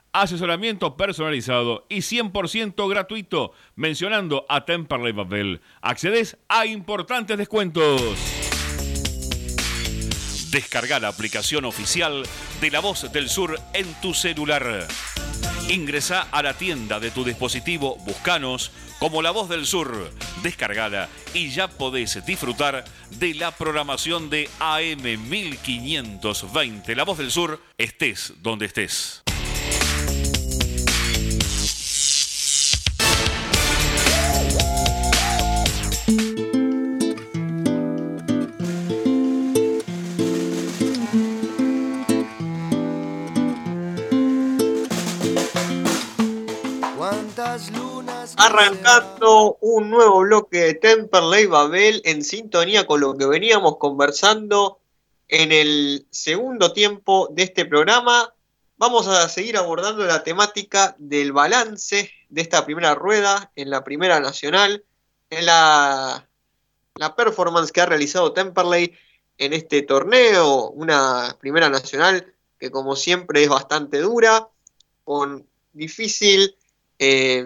asesoramiento 0.13 0.97
personalizado 0.97 1.85
y 1.89 1.97
100% 1.99 2.89
gratuito 2.89 3.53
mencionando 3.75 4.45
a 4.49 4.65
Temperley 4.65 5.13
Babel. 5.13 5.61
Accedes 5.81 6.37
a 6.47 6.65
importantes 6.65 7.37
descuentos. 7.37 8.01
Descarga 10.51 10.99
la 10.99 11.07
aplicación 11.07 11.63
oficial 11.63 12.23
de 12.59 12.71
La 12.71 12.81
Voz 12.81 13.11
del 13.13 13.29
Sur 13.29 13.57
en 13.73 13.93
tu 14.01 14.13
celular. 14.13 14.85
Ingresa 15.69 16.27
a 16.31 16.43
la 16.43 16.53
tienda 16.55 16.99
de 16.99 17.11
tu 17.11 17.23
dispositivo, 17.23 17.95
buscanos 18.05 18.71
como 18.99 19.21
La 19.21 19.31
Voz 19.31 19.47
del 19.47 19.65
Sur, 19.65 20.11
descargala 20.43 21.07
y 21.33 21.51
ya 21.51 21.69
podés 21.69 22.25
disfrutar 22.25 22.83
de 23.11 23.33
la 23.33 23.51
programación 23.51 24.29
de 24.29 24.49
AM 24.59 25.29
1520 25.29 26.95
La 26.95 27.03
Voz 27.05 27.17
del 27.17 27.31
Sur, 27.31 27.61
estés 27.77 28.33
donde 28.41 28.65
estés. 28.65 29.23
Arrancando 48.43 49.59
un 49.61 49.91
nuevo 49.91 50.21
bloque 50.21 50.57
de 50.57 50.73
Temperley 50.73 51.45
Babel 51.45 52.01
en 52.05 52.23
sintonía 52.23 52.87
con 52.87 52.99
lo 52.99 53.15
que 53.15 53.27
veníamos 53.27 53.77
conversando 53.77 54.79
en 55.27 55.51
el 55.51 56.07
segundo 56.09 56.73
tiempo 56.73 57.29
de 57.31 57.43
este 57.43 57.65
programa. 57.65 58.33
Vamos 58.77 59.07
a 59.07 59.29
seguir 59.29 59.57
abordando 59.57 60.03
la 60.05 60.23
temática 60.23 60.95
del 60.97 61.33
balance 61.33 62.09
de 62.29 62.41
esta 62.41 62.65
primera 62.65 62.95
rueda 62.95 63.51
en 63.55 63.69
la 63.69 63.83
Primera 63.83 64.19
Nacional, 64.19 64.83
en 65.29 65.45
la, 65.45 66.27
performance 67.15 67.71
que 67.71 67.81
ha 67.81 67.85
realizado 67.85 68.33
Temperley 68.33 68.91
en 69.37 69.53
este 69.53 69.83
torneo, 69.83 70.71
una 70.71 71.37
Primera 71.39 71.69
Nacional 71.69 72.33
que 72.59 72.71
como 72.71 72.95
siempre 72.95 73.43
es 73.43 73.49
bastante 73.49 73.99
dura, 73.99 74.49
con 75.03 75.45
difícil 75.73 76.55
eh, 76.97 77.45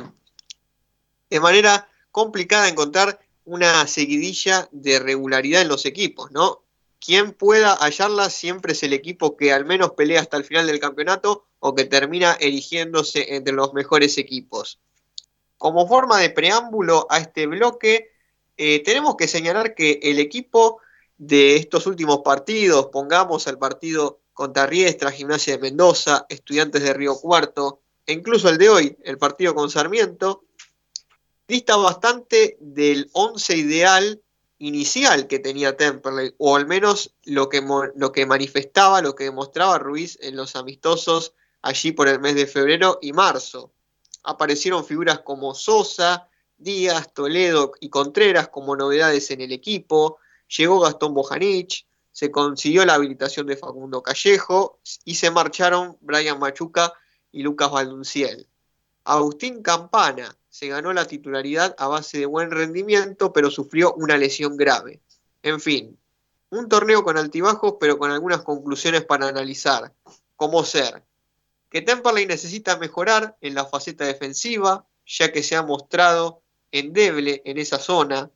de 1.36 1.42
manera 1.42 1.90
complicada 2.12 2.70
encontrar 2.70 3.20
una 3.44 3.86
seguidilla 3.88 4.70
de 4.72 5.00
regularidad 5.00 5.64
en 5.64 5.68
los 5.68 5.86
equipos, 5.86 6.32
¿no? 6.32 6.64
Quien 6.98 7.34
pueda 7.34 7.76
hallarla 7.76 8.30
siempre 8.30 8.72
es 8.72 8.84
el 8.84 8.94
equipo 8.94 9.36
que 9.36 9.52
al 9.52 9.66
menos 9.66 9.92
pelea 9.92 10.22
hasta 10.22 10.38
el 10.38 10.46
final 10.46 10.66
del 10.66 10.80
campeonato 10.80 11.46
o 11.60 11.76
que 11.76 11.84
termina 11.84 12.38
erigiéndose 12.40 13.36
entre 13.36 13.54
los 13.54 13.74
mejores 13.74 14.18
equipos. 14.18 14.80
Como 15.58 15.90
forma 15.90 16.22
de 16.22 16.30
preámbulo 16.30 17.06
a 17.10 17.18
este 17.18 17.48
bloque, 17.48 18.12
eh, 18.56 18.82
tenemos 18.82 19.18
que 19.18 19.28
señalar 19.28 19.76
que 19.76 20.00
el 20.04 20.20
equipo 20.20 20.80
de 21.18 21.58
estos 21.58 21.86
últimos 21.86 22.20
partidos, 22.20 22.88
pongamos 22.94 23.46
el 23.48 23.58
partido 23.58 24.22
contra 24.32 24.68
Riestra, 24.68 25.12
Gimnasia 25.12 25.58
de 25.58 25.62
Mendoza, 25.62 26.28
Estudiantes 26.30 26.82
de 26.82 26.94
Río 26.94 27.18
Cuarto, 27.18 27.82
e 28.06 28.14
incluso 28.14 28.48
el 28.48 28.58
de 28.58 28.70
hoy, 28.70 28.98
el 29.04 29.18
partido 29.18 29.54
con 29.54 29.70
Sarmiento, 29.70 30.46
dista 31.48 31.76
bastante 31.78 32.58
del 32.60 33.10
once 33.14 33.56
ideal 33.56 34.22
inicial 34.58 35.28
que 35.28 35.40
tenía 35.40 35.76
Temperley, 35.76 36.34
o 36.38 36.56
al 36.56 36.66
menos 36.66 37.14
lo 37.24 37.50
que, 37.50 38.26
manifestaba, 38.26 39.02
lo 39.02 39.16
que 39.16 39.26
demostraba 39.26 39.78
Ruiz 39.78 40.18
en 40.22 40.36
los 40.36 40.56
amistosos 40.56 41.34
allí 41.62 41.92
por 41.92 42.08
el 42.08 42.20
mes 42.20 42.36
de 42.36 42.48
febrero 42.48 43.00
y 43.02 43.12
marzo. 43.12 43.74
Aparecieron 44.24 44.86
figuras 44.86 45.20
como 45.20 45.54
Sosa, 45.54 46.30
Díaz, 46.58 47.14
Toledo 47.14 47.74
y 47.80 47.90
Contreras 47.90 48.48
como 48.48 48.76
novedades 48.76 49.30
en 49.32 49.42
el 49.42 49.52
equipo, 49.52 50.20
llegó 50.48 50.80
Gastón 50.80 51.14
Bojanich, 51.14 51.86
se 52.12 52.32
consiguió 52.32 52.86
la 52.86 52.94
habilitación 52.94 53.46
de 53.46 53.58
Facundo 53.58 54.02
Callejo 54.02 54.80
y 55.04 55.16
se 55.16 55.32
marcharon 55.32 55.98
Brian 56.00 56.40
Machuca 56.40 56.94
y 57.32 57.44
Lucas 57.44 57.70
Valdunciel. 57.72 58.48
Agustín 59.04 59.62
Campana, 59.62 60.36
se 60.56 60.70
ganó 60.70 60.94
la 60.94 61.06
titularidad 61.06 61.76
a 61.78 61.90
base 61.90 62.18
de 62.18 62.26
buen 62.26 62.50
rendimiento, 62.50 63.34
pero 63.34 63.52
sufrió 63.52 63.94
una 63.96 64.18
lesión 64.18 64.56
grave. 64.56 65.02
En 65.44 65.60
fin, 65.60 66.00
un 66.50 66.70
torneo 66.70 67.04
con 67.04 67.18
altibajos, 67.18 67.76
pero 67.78 67.98
con 67.98 68.10
algunas 68.10 68.42
conclusiones 68.42 69.04
para 69.04 69.28
analizar. 69.28 69.92
Como 70.38 70.64
ser 70.64 71.04
que 71.70 71.82
Temperley 71.82 72.26
necesita 72.26 72.78
mejorar 72.78 73.36
en 73.42 73.54
la 73.54 73.66
faceta 73.66 74.06
defensiva, 74.06 74.88
ya 75.06 75.30
que 75.34 75.44
se 75.44 75.58
ha 75.58 75.62
mostrado 75.62 76.42
endeble 76.72 77.42
en 77.44 77.58
esa 77.58 77.78
zona. 77.78 78.32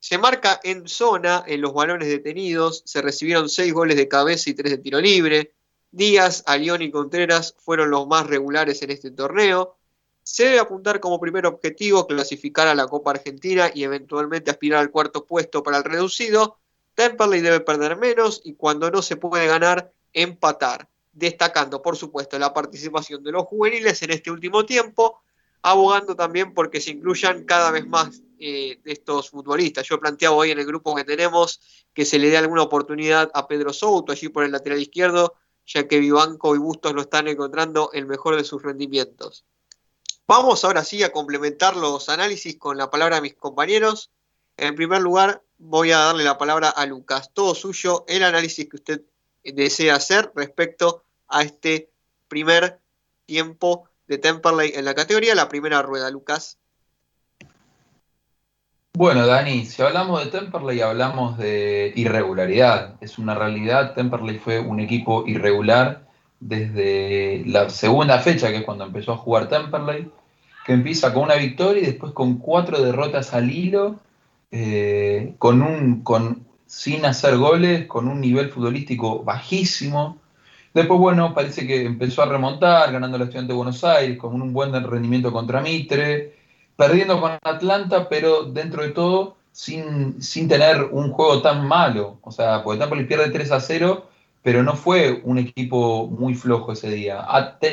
Se 0.00 0.18
marca 0.18 0.58
en 0.64 0.88
zona 0.88 1.44
en 1.46 1.60
los 1.60 1.72
balones 1.72 2.08
detenidos, 2.08 2.82
se 2.86 3.02
recibieron 3.02 3.48
seis 3.48 3.72
goles 3.72 3.96
de 3.96 4.08
cabeza 4.08 4.50
y 4.50 4.54
tres 4.54 4.72
de 4.72 4.78
tiro 4.78 5.00
libre. 5.00 5.54
Díaz, 5.92 6.42
Alión 6.46 6.82
y 6.82 6.90
Contreras 6.90 7.54
fueron 7.56 7.92
los 7.92 8.08
más 8.08 8.26
regulares 8.26 8.82
en 8.82 8.90
este 8.90 9.12
torneo. 9.12 9.76
Se 10.22 10.44
debe 10.44 10.60
apuntar 10.60 11.00
como 11.00 11.20
primer 11.20 11.46
objetivo 11.46 12.06
clasificar 12.06 12.68
a 12.68 12.74
la 12.74 12.86
Copa 12.86 13.10
Argentina 13.10 13.70
y 13.74 13.82
eventualmente 13.82 14.50
aspirar 14.50 14.80
al 14.80 14.90
cuarto 14.90 15.26
puesto 15.26 15.62
para 15.62 15.78
el 15.78 15.84
reducido. 15.84 16.58
Temperley 16.94 17.40
debe 17.40 17.60
perder 17.60 17.96
menos 17.96 18.40
y 18.44 18.54
cuando 18.54 18.90
no 18.90 19.02
se 19.02 19.16
puede 19.16 19.46
ganar, 19.46 19.92
empatar. 20.12 20.88
Destacando, 21.12 21.82
por 21.82 21.96
supuesto, 21.96 22.38
la 22.38 22.54
participación 22.54 23.22
de 23.22 23.32
los 23.32 23.44
juveniles 23.44 24.02
en 24.02 24.12
este 24.12 24.30
último 24.30 24.64
tiempo, 24.64 25.22
abogando 25.60 26.16
también 26.16 26.54
porque 26.54 26.80
se 26.80 26.90
incluyan 26.92 27.44
cada 27.44 27.70
vez 27.70 27.86
más 27.86 28.22
eh, 28.38 28.80
de 28.82 28.92
estos 28.92 29.30
futbolistas. 29.30 29.86
Yo 29.86 30.00
planteaba 30.00 30.36
hoy 30.36 30.52
en 30.52 30.58
el 30.58 30.66
grupo 30.66 30.94
que 30.94 31.04
tenemos 31.04 31.60
que 31.92 32.04
se 32.04 32.18
le 32.18 32.30
dé 32.30 32.38
alguna 32.38 32.62
oportunidad 32.62 33.30
a 33.34 33.46
Pedro 33.46 33.72
Souto 33.72 34.12
allí 34.12 34.28
por 34.28 34.44
el 34.44 34.52
lateral 34.52 34.80
izquierdo, 34.80 35.34
ya 35.66 35.86
que 35.86 35.98
Vivanco 35.98 36.54
y 36.54 36.58
Bustos 36.58 36.92
lo 36.94 37.02
están 37.02 37.28
encontrando 37.28 37.90
el 37.92 38.06
mejor 38.06 38.36
de 38.36 38.44
sus 38.44 38.62
rendimientos. 38.62 39.44
Vamos 40.26 40.64
ahora 40.64 40.84
sí 40.84 41.02
a 41.02 41.12
complementar 41.12 41.76
los 41.76 42.08
análisis 42.08 42.56
con 42.56 42.76
la 42.76 42.90
palabra 42.90 43.16
de 43.16 43.22
mis 43.22 43.34
compañeros. 43.34 44.10
En 44.56 44.74
primer 44.76 45.02
lugar, 45.02 45.42
voy 45.58 45.92
a 45.92 45.98
darle 45.98 46.24
la 46.24 46.38
palabra 46.38 46.68
a 46.68 46.86
Lucas. 46.86 47.30
Todo 47.32 47.54
suyo, 47.54 48.04
el 48.08 48.22
análisis 48.22 48.68
que 48.68 48.76
usted 48.76 49.02
desea 49.44 49.96
hacer 49.96 50.32
respecto 50.34 51.04
a 51.28 51.42
este 51.42 51.90
primer 52.28 52.78
tiempo 53.26 53.88
de 54.06 54.18
Temperley 54.18 54.72
en 54.74 54.84
la 54.84 54.94
categoría, 54.94 55.34
la 55.34 55.48
primera 55.48 55.82
rueda, 55.82 56.10
Lucas. 56.10 56.58
Bueno, 58.94 59.26
Dani, 59.26 59.64
si 59.64 59.82
hablamos 59.82 60.22
de 60.22 60.30
Temperley, 60.30 60.82
hablamos 60.82 61.38
de 61.38 61.92
irregularidad. 61.96 62.96
Es 63.00 63.18
una 63.18 63.34
realidad, 63.34 63.94
Temperley 63.94 64.38
fue 64.38 64.60
un 64.60 64.80
equipo 64.80 65.26
irregular 65.26 66.06
desde 66.42 67.44
la 67.46 67.70
segunda 67.70 68.18
fecha, 68.18 68.50
que 68.50 68.58
es 68.58 68.64
cuando 68.64 68.84
empezó 68.84 69.12
a 69.12 69.16
jugar 69.16 69.48
Temperley 69.48 70.10
que 70.64 70.72
empieza 70.72 71.12
con 71.12 71.24
una 71.24 71.34
victoria 71.34 71.82
y 71.82 71.86
después 71.86 72.12
con 72.12 72.38
cuatro 72.38 72.80
derrotas 72.80 73.34
al 73.34 73.50
hilo, 73.50 73.96
eh, 74.50 75.34
con 75.38 75.62
un, 75.62 76.02
con, 76.02 76.46
sin 76.66 77.04
hacer 77.04 77.36
goles, 77.36 77.86
con 77.86 78.08
un 78.08 78.20
nivel 78.20 78.50
futbolístico 78.50 79.24
bajísimo. 79.24 80.18
Después, 80.72 81.00
bueno, 81.00 81.34
parece 81.34 81.66
que 81.66 81.84
empezó 81.84 82.22
a 82.22 82.26
remontar, 82.26 82.92
ganando 82.92 83.18
la 83.18 83.24
Estudiante 83.24 83.52
de 83.52 83.56
Buenos 83.56 83.82
Aires, 83.84 84.18
con 84.18 84.40
un 84.40 84.52
buen 84.52 84.72
rendimiento 84.72 85.32
contra 85.32 85.60
Mitre, 85.60 86.36
perdiendo 86.76 87.20
con 87.20 87.32
Atlanta, 87.42 88.08
pero 88.08 88.44
dentro 88.44 88.82
de 88.82 88.90
todo 88.90 89.36
sin, 89.52 90.22
sin 90.22 90.48
tener 90.48 90.82
un 90.84 91.10
juego 91.12 91.42
tan 91.42 91.66
malo. 91.66 92.18
O 92.22 92.30
sea, 92.30 92.62
porque 92.62 92.78
Tampa 92.78 92.96
le 92.96 93.04
pierde 93.04 93.30
3 93.30 93.52
a 93.52 93.60
0, 93.60 94.06
pero 94.42 94.62
no 94.62 94.74
fue 94.74 95.22
un 95.24 95.38
equipo 95.38 96.08
muy 96.08 96.34
flojo 96.34 96.72
ese 96.72 96.90
día. 96.90 97.24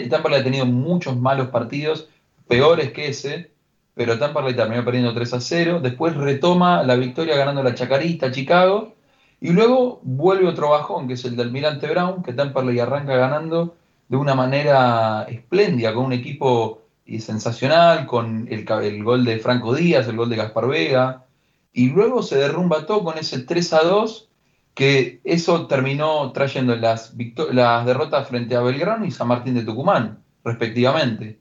Tampa 0.09 0.29
le 0.29 0.37
ha 0.37 0.43
tenido 0.43 0.65
muchos 0.65 1.17
malos 1.17 1.49
partidos 1.49 2.07
peores 2.47 2.91
que 2.91 3.09
ese, 3.09 3.51
pero 3.95 4.19
Tampa 4.19 4.41
le 4.41 4.53
terminó 4.53 4.85
perdiendo 4.85 5.13
3 5.13 5.33
a 5.33 5.41
0. 5.41 5.79
Después 5.81 6.15
retoma 6.15 6.83
la 6.83 6.95
victoria 6.95 7.35
ganando 7.35 7.63
la 7.63 7.75
Chacarista 7.75 8.31
Chicago. 8.31 8.95
Y 9.41 9.49
luego 9.49 9.99
vuelve 10.03 10.47
otro 10.47 10.69
bajón, 10.69 11.07
que 11.07 11.13
es 11.13 11.25
el 11.25 11.35
del 11.35 11.51
Mirante 11.51 11.87
Brown, 11.87 12.23
que 12.23 12.33
Tampa 12.33 12.63
le 12.63 12.79
arranca 12.81 13.15
ganando 13.15 13.75
de 14.07 14.17
una 14.17 14.35
manera 14.35 15.23
espléndida, 15.29 15.93
con 15.93 16.05
un 16.05 16.13
equipo 16.13 16.81
sensacional, 17.19 18.05
con 18.05 18.47
el, 18.51 18.65
el, 18.83 19.03
gol 19.03 19.25
de 19.25 19.39
Franco 19.39 19.73
Díaz, 19.73 20.07
el 20.07 20.17
gol 20.17 20.29
de 20.29 20.35
Gaspar 20.35 20.67
Vega. 20.67 21.25
y 21.73 21.89
luego 21.89 22.21
se 22.21 22.37
derrumba 22.37 22.85
todo 22.85 23.03
con 23.03 23.17
ese 23.17 23.39
3 23.39 23.73
a 23.73 23.83
2, 23.83 24.28
que 24.73 25.19
eso 25.23 25.67
terminó 25.67 26.31
trayendo 26.31 26.75
las, 26.75 27.13
las 27.51 27.85
derrotas 27.85 28.27
frente 28.27 28.55
a 28.55 28.61
Belgrano 28.61 29.05
y 29.05 29.11
San 29.11 29.27
Martín 29.27 29.55
de 29.55 29.63
Tucumán, 29.63 30.23
respectivamente. 30.43 31.39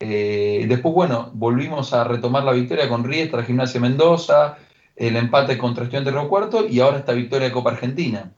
Eh, 0.00 0.66
después, 0.68 0.94
bueno, 0.94 1.30
volvimos 1.34 1.92
a 1.94 2.04
retomar 2.04 2.44
la 2.44 2.52
victoria 2.52 2.88
con 2.88 3.04
Riestra, 3.04 3.44
Gimnasia 3.44 3.80
Mendoza, 3.80 4.58
el 4.96 5.16
empate 5.16 5.58
contra 5.58 5.84
Estudiantes 5.84 6.14
de 6.14 6.74
y 6.74 6.80
ahora 6.80 6.98
esta 6.98 7.12
victoria 7.12 7.48
de 7.48 7.52
Copa 7.52 7.70
Argentina. 7.70 8.32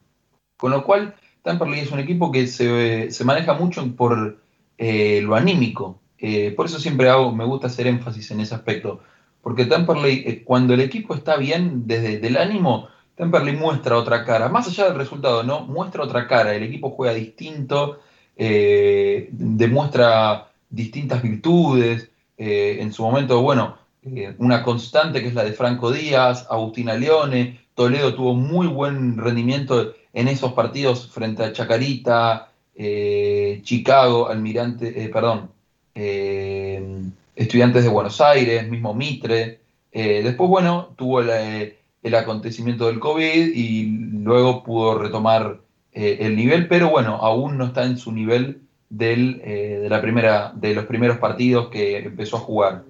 Con 0.57 0.71
lo 0.71 0.83
cual, 0.83 1.15
Temperley 1.43 1.81
es 1.81 1.91
un 1.91 1.99
equipo 1.99 2.31
que 2.31 2.47
se, 2.47 3.23
maneja 3.23 3.53
mucho 3.53 3.95
por 3.95 4.41
eh, 4.77 5.21
lo 5.21 5.35
anímico. 5.35 6.01
Eh, 6.17 6.51
por 6.55 6.65
eso 6.65 6.79
siempre 6.79 7.09
hago, 7.09 7.31
me 7.31 7.45
gusta 7.45 7.67
hacer 7.67 7.87
énfasis 7.87 8.31
en 8.31 8.41
ese 8.41 8.55
aspecto. 8.55 9.01
Porque 9.41 9.65
Temperley, 9.65 10.23
eh, 10.25 10.43
cuando 10.43 10.73
el 10.73 10.81
equipo 10.81 11.13
está 11.13 11.37
bien 11.37 11.87
desde 11.87 12.25
el 12.25 12.37
ánimo, 12.37 12.89
Temperley 13.17 13.55
muestra 13.55 13.97
otra 13.97 14.23
cara. 14.23 14.47
Más 14.47 14.67
allá 14.67 14.85
del 14.85 14.95
resultado, 14.95 15.43
¿no? 15.43 15.65
Muestra 15.65 16.03
otra 16.03 16.27
cara. 16.27 16.55
El 16.55 16.63
equipo 16.63 16.91
juega 16.91 17.13
distinto, 17.13 17.99
demuestra 18.37 20.51
distintas 20.69 21.21
virtudes. 21.21 22.09
en 22.37 22.93
su 22.93 23.03
momento, 23.03 23.41
bueno, 23.41 23.77
una 24.37 24.63
constante 24.63 25.21
que 25.21 25.29
es 25.29 25.33
la 25.33 25.43
de 25.43 25.53
Franco 25.53 25.91
Díaz, 25.91 26.45
Agustina 26.49 26.95
Leone, 26.95 27.59
Toledo 27.77 28.15
tuvo 28.15 28.33
muy 28.33 28.65
buen 28.67 29.17
rendimiento 29.17 29.93
en 30.13 30.27
esos 30.27 30.53
partidos 30.53 31.09
frente 31.11 31.43
a 31.43 31.53
Chacarita, 31.53 32.49
eh, 32.73 33.61
Chicago, 33.63 34.29
Almirante, 34.29 35.03
eh, 35.03 35.09
perdón, 35.09 35.51
eh, 35.93 37.03
Estudiantes 37.35 37.83
de 37.83 37.89
Buenos 37.89 38.19
Aires, 38.19 38.67
mismo 38.67 38.95
Mitre. 38.95 39.59
después, 39.91 40.49
bueno, 40.49 40.93
tuvo 40.95 41.21
el 42.03 42.15
acontecimiento 42.15 42.87
del 42.87 42.99
COVID 42.99 43.53
y 43.55 43.85
luego 44.11 44.63
pudo 44.63 44.97
retomar 44.97 45.59
el 45.93 46.35
nivel, 46.35 46.67
pero 46.67 46.89
bueno, 46.89 47.15
aún 47.15 47.57
no 47.57 47.65
está 47.65 47.83
en 47.83 47.97
su 47.97 48.11
nivel 48.11 48.61
del, 48.87 49.39
de, 49.39 49.87
la 49.89 49.99
primera, 49.99 50.51
de 50.53 50.75
los 50.75 50.85
primeros 50.85 51.17
partidos 51.17 51.69
que 51.69 51.97
empezó 51.97 52.37
a 52.37 52.41
jugar. 52.41 52.83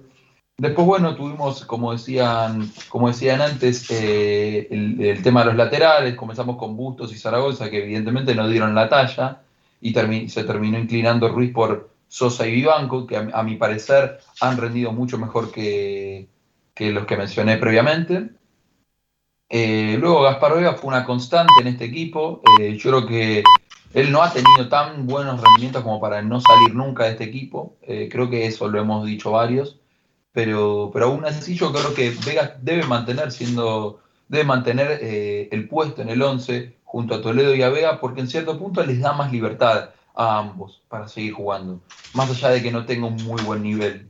Después, 0.60 0.88
bueno, 0.88 1.14
tuvimos, 1.14 1.64
como 1.64 1.92
decían, 1.92 2.68
como 2.88 3.06
decían 3.06 3.40
antes, 3.40 3.88
eh, 3.92 4.66
el, 4.72 5.22
tema 5.22 5.40
de 5.40 5.46
los 5.46 5.54
laterales. 5.54 6.16
Comenzamos 6.16 6.56
con 6.56 6.76
Bustos 6.76 7.12
y 7.12 7.16
Zaragoza, 7.16 7.70
que 7.70 7.84
evidentemente 7.84 8.34
no 8.34 8.48
dieron 8.48 8.74
la 8.74 8.88
talla, 8.88 9.42
y 9.80 9.94
se 10.28 10.42
terminó 10.42 10.76
inclinando 10.76 11.28
Ruiz 11.28 11.52
por 11.52 11.90
Sosa 12.08 12.44
y 12.48 12.50
Vivanco, 12.50 13.06
que 13.06 13.16
a, 13.16 13.42
mi 13.44 13.54
parecer 13.54 14.18
han 14.40 14.56
rendido 14.56 14.90
mucho 14.90 15.16
mejor 15.16 15.52
que, 15.52 16.26
los 16.76 17.06
que 17.06 17.16
mencioné 17.16 17.56
previamente. 17.58 18.30
Eh, 19.48 19.96
luego 19.98 20.22
Gaspar 20.22 20.54
Vega 20.54 20.74
fue 20.74 20.88
una 20.88 21.04
constante 21.04 21.54
en 21.60 21.68
este 21.68 21.84
equipo. 21.84 22.42
Eh, 22.60 22.76
yo 22.76 22.90
creo 22.90 23.06
que 23.06 23.42
él 23.94 24.12
no 24.12 24.22
ha 24.22 24.32
tenido 24.32 24.68
tan 24.68 25.06
buenos 25.06 25.40
rendimientos 25.40 25.82
como 25.82 26.00
para 26.00 26.22
no 26.22 26.40
salir 26.40 26.74
nunca 26.74 27.04
de 27.04 27.10
este 27.12 27.24
equipo. 27.24 27.76
creo 27.82 28.28
que 28.28 28.46
eso 28.46 28.68
lo 28.68 28.80
hemos 28.80 29.06
dicho 29.06 29.30
varios 29.30 29.78
pero, 30.38 30.90
pero 30.92 31.06
aún 31.06 31.24
así 31.24 31.56
yo 31.56 31.72
creo 31.72 31.92
que 31.94 32.14
Vega 32.24 32.56
debe 32.62 32.84
mantener 32.86 33.32
siendo, 33.32 34.00
debe 34.28 34.44
mantener 34.44 35.00
eh, 35.02 35.48
el 35.50 35.68
puesto 35.68 36.00
en 36.00 36.10
el 36.10 36.22
11 36.22 36.76
junto 36.84 37.16
a 37.16 37.22
Toledo 37.22 37.56
y 37.56 37.62
a 37.62 37.70
Vega, 37.70 37.98
porque 38.00 38.20
en 38.20 38.28
cierto 38.28 38.56
punto 38.56 38.84
les 38.84 39.00
da 39.00 39.12
más 39.12 39.32
libertad 39.32 39.90
a 40.14 40.38
ambos 40.38 40.80
para 40.88 41.08
seguir 41.08 41.32
jugando, 41.32 41.80
más 42.14 42.30
allá 42.30 42.50
de 42.50 42.62
que 42.62 42.70
no 42.70 42.86
tenga 42.86 43.06
un 43.06 43.16
muy 43.24 43.42
buen 43.42 43.64
nivel. 43.64 44.08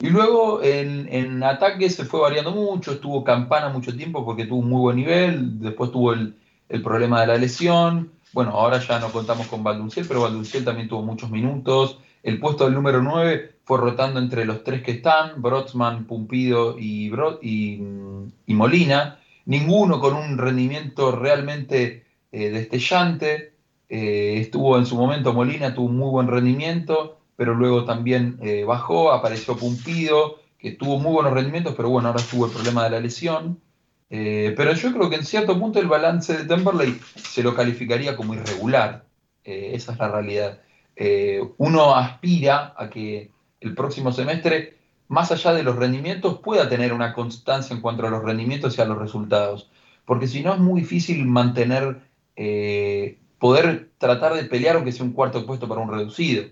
Y 0.00 0.10
luego 0.10 0.62
en, 0.62 1.42
ataque 1.42 1.90
se 1.90 2.04
fue 2.04 2.20
variando 2.20 2.52
mucho, 2.52 2.92
estuvo 2.92 3.24
Campana 3.24 3.68
mucho 3.68 3.96
tiempo 3.96 4.24
porque 4.24 4.46
tuvo 4.46 4.60
un 4.60 4.68
muy 4.68 4.80
buen 4.80 4.96
nivel, 4.96 5.60
después 5.60 5.90
tuvo 5.90 6.12
el, 6.12 6.36
el 6.68 6.82
problema 6.82 7.20
de 7.20 7.26
la 7.26 7.36
lesión, 7.36 8.12
bueno, 8.32 8.52
ahora 8.52 8.78
ya 8.78 9.00
no 9.00 9.10
contamos 9.10 9.48
con 9.48 9.64
Valdunciel, 9.64 10.06
pero 10.06 10.22
Valdunciel 10.22 10.64
también 10.64 10.88
tuvo 10.88 11.02
muchos 11.02 11.30
minutos, 11.30 11.98
el 12.22 12.38
puesto 12.40 12.64
del 12.64 12.74
número 12.74 13.02
9 13.02 13.58
fue 13.64 13.78
rotando 13.78 14.18
entre 14.18 14.44
los 14.44 14.64
tres 14.64 14.82
que 14.82 14.92
están, 14.92 15.40
Brotsman, 15.40 16.06
Pumpido 16.06 16.78
y, 16.78 17.12
y, 17.42 18.54
Molina, 18.54 19.20
ninguno 19.46 20.00
con 20.00 20.14
un 20.14 20.38
rendimiento 20.38 21.12
realmente 21.12 22.04
eh, 22.32 22.50
destellante. 22.50 23.52
Eh, 23.88 24.38
estuvo 24.40 24.76
en 24.78 24.86
su 24.86 24.96
momento 24.96 25.32
Molina, 25.32 25.74
tuvo 25.74 25.86
un 25.86 25.96
muy 25.96 26.10
buen 26.10 26.28
rendimiento, 26.28 27.17
pero 27.38 27.54
luego 27.54 27.84
también 27.84 28.36
eh, 28.42 28.64
bajó, 28.64 29.12
apareció 29.12 29.56
Pumpido, 29.56 30.40
que 30.58 30.72
tuvo 30.72 30.98
muy 30.98 31.12
buenos 31.12 31.32
rendimientos, 31.32 31.74
pero 31.76 31.88
bueno, 31.88 32.08
ahora 32.08 32.20
tuvo 32.28 32.46
el 32.46 32.52
problema 32.52 32.82
de 32.82 32.90
la 32.90 33.00
lesión. 33.00 33.60
pero 34.08 34.72
yo 34.72 34.92
creo 34.92 35.08
que 35.08 35.14
en 35.14 35.24
cierto 35.24 35.56
punto 35.56 35.78
el 35.78 35.86
balance 35.86 36.36
de 36.36 36.44
Temperley 36.46 36.98
se 37.14 37.44
lo 37.44 37.54
calificaría 37.54 38.16
como 38.16 38.34
irregular. 38.34 39.04
esa 39.44 39.92
es 39.92 39.98
la 39.98 40.08
realidad. 40.08 40.58
uno 41.58 41.94
aspira 41.94 42.74
a 42.76 42.90
que 42.90 43.30
el 43.60 43.74
próximo 43.76 44.10
semestre, 44.10 44.76
más 45.06 45.30
allá 45.30 45.52
de 45.52 45.62
los 45.62 45.76
rendimientos, 45.76 46.40
pueda 46.40 46.68
tener 46.68 46.92
una 46.92 47.12
constancia 47.14 47.72
en 47.72 47.80
cuanto 47.80 48.04
a 48.04 48.10
los 48.10 48.24
rendimientos 48.24 48.76
y 48.76 48.80
a 48.80 48.84
los 48.84 48.98
resultados. 48.98 49.70
Porque 50.04 50.26
si 50.26 50.42
no 50.42 50.54
es 50.54 50.58
muy 50.58 50.80
difícil 50.80 51.24
mantener, 51.24 52.00
eh, 52.34 53.18
poder 53.38 53.90
tratar 53.98 54.34
de 54.34 54.44
pelear 54.44 54.76
aunque 54.76 54.90
sea 54.90 55.04
un 55.04 55.12
cuarto 55.12 55.46
puesto 55.46 55.68
para 55.68 55.80
un 55.80 55.92
reducido. 55.92 56.44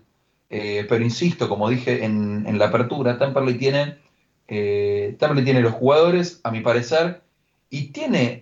Eh, 0.49 0.87
pero 0.89 1.05
insisto, 1.05 1.49
como 1.49 1.69
dije 1.69 2.05
en, 2.05 2.59
la 2.59 2.67
apertura, 2.67 3.19
Temperley 3.19 3.59
tiene, 3.59 3.99
eh, 4.49 5.17
tiene 5.19 5.61
los 5.61 5.75
jugadores, 5.75 6.41
a 6.45 6.51
mi 6.51 6.61
parecer, 6.61 7.23
y 7.71 7.89
tiene, 7.89 8.41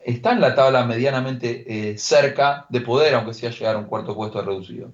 está 0.00 0.32
en 0.32 0.40
la 0.40 0.54
tabla 0.54 0.86
medianamente 0.86 1.96
cerca 1.98 2.66
de 2.70 2.80
poder, 2.80 3.14
aunque 3.14 3.34
sea 3.34 3.50
llegar 3.50 3.76
a 3.76 3.78
un 3.78 3.84
cuarto 3.84 4.14
puesto 4.14 4.40
reducido. 4.42 4.92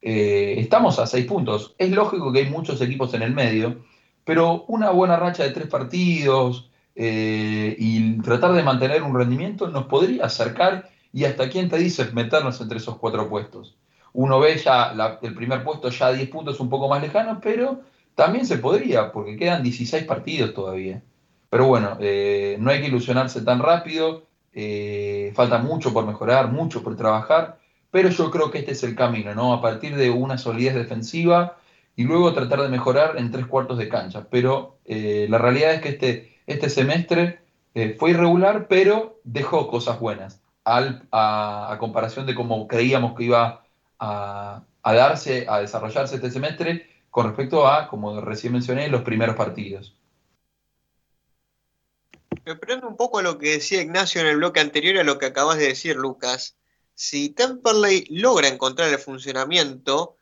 Eh, 0.00 0.54
estamos 0.58 0.98
a 0.98 1.06
seis 1.06 1.26
puntos. 1.26 1.74
Es 1.78 1.90
lógico 1.90 2.32
que 2.32 2.40
hay 2.40 2.50
muchos 2.50 2.80
equipos 2.80 3.14
en 3.14 3.22
el 3.22 3.34
medio, 3.34 3.84
pero 4.24 4.64
una 4.68 4.90
buena 4.90 5.16
racha 5.16 5.42
de 5.44 5.50
tres 5.50 5.68
partidos 5.68 6.70
eh, 6.94 7.74
y 7.78 8.18
tratar 8.22 8.52
de 8.52 8.62
mantener 8.62 9.02
un 9.02 9.16
rendimiento 9.16 9.68
nos 9.68 9.86
podría 9.86 10.26
acercar 10.26 10.90
y 11.12 11.24
hasta 11.24 11.48
quién 11.48 11.68
te 11.68 11.78
dice 11.78 12.10
meternos 12.12 12.60
entre 12.60 12.78
esos 12.78 12.98
cuatro 12.98 13.28
puestos. 13.28 13.76
Uno 14.18 14.40
ve 14.40 14.56
ya 14.58 14.94
el 15.22 15.34
primer 15.34 15.62
puesto 15.62 15.90
ya 15.90 16.08
a 16.08 16.12
10 16.12 16.28
puntos 16.28 16.60
un 16.60 16.68
poco 16.68 16.88
más 16.88 17.00
lejano, 17.00 17.40
pero 17.40 17.80
también 18.14 18.46
se 18.46 18.58
podría, 18.58 19.12
porque 19.12 19.36
quedan 19.36 19.62
16 19.62 20.04
partidos 20.04 20.54
todavía. 20.54 21.02
Pero 21.50 21.66
bueno, 21.66 21.96
eh, 22.00 22.56
no 22.58 22.70
hay 22.70 22.80
que 22.80 22.88
ilusionarse 22.88 23.42
tan 23.42 23.60
rápido, 23.60 24.24
falta 25.34 25.58
mucho 25.58 25.92
por 25.92 26.04
mejorar, 26.04 26.50
mucho 26.50 26.82
por 26.82 26.96
trabajar 26.96 27.58
pero 27.90 28.10
yo 28.10 28.30
creo 28.30 28.50
que 28.50 28.58
este 28.58 28.72
es 28.72 28.82
el 28.82 28.94
camino, 28.94 29.34
¿no? 29.34 29.52
A 29.52 29.62
partir 29.62 29.96
de 29.96 30.10
una 30.10 30.38
solidez 30.38 30.74
defensiva 30.74 31.56
y 31.96 32.04
luego 32.04 32.32
tratar 32.34 32.62
de 32.62 32.68
mejorar 32.68 33.16
en 33.16 33.30
tres 33.30 33.46
cuartos 33.46 33.78
de 33.78 33.88
cancha. 33.88 34.26
Pero 34.30 34.78
eh, 34.84 35.26
la 35.30 35.38
realidad 35.38 35.74
es 35.74 35.80
que 35.80 35.88
este, 35.90 36.38
este 36.46 36.68
semestre 36.70 37.40
eh, 37.74 37.96
fue 37.98 38.10
irregular, 38.10 38.66
pero 38.68 39.20
dejó 39.24 39.68
cosas 39.68 39.98
buenas, 40.00 40.42
a, 40.64 41.76
comparación 41.80 42.26
de 42.26 42.34
cómo 42.34 42.68
creíamos 42.68 43.16
que 43.16 43.24
iba 43.24 43.64
a, 43.98 44.64
darse, 44.84 45.46
a 45.48 45.60
desarrollarse 45.60 46.16
este 46.16 46.30
semestre 46.30 47.04
con 47.10 47.26
respecto 47.26 47.66
a, 47.66 47.88
como 47.88 48.20
recién 48.20 48.52
mencioné, 48.52 48.88
los 48.88 49.02
primeros 49.02 49.36
partidos. 49.36 49.94
Me 52.44 52.56
prendo 52.56 52.88
un 52.88 52.96
poco 52.96 53.18
a 53.18 53.22
lo 53.22 53.38
que 53.38 53.52
decía 53.52 53.82
Ignacio 53.82 54.20
en 54.20 54.28
el 54.28 54.36
bloque 54.36 54.60
anterior 54.60 54.98
a 54.98 55.04
lo 55.04 55.18
que 55.18 55.26
acabas 55.26 55.58
de 55.58 55.68
decir, 55.68 55.96
Lucas 55.96 56.58
si 56.98 57.28
Temperley 57.28 58.06
logra 58.10 58.48
encontrar 58.48 58.88
el 58.88 58.98
funcionamiento 58.98 60.16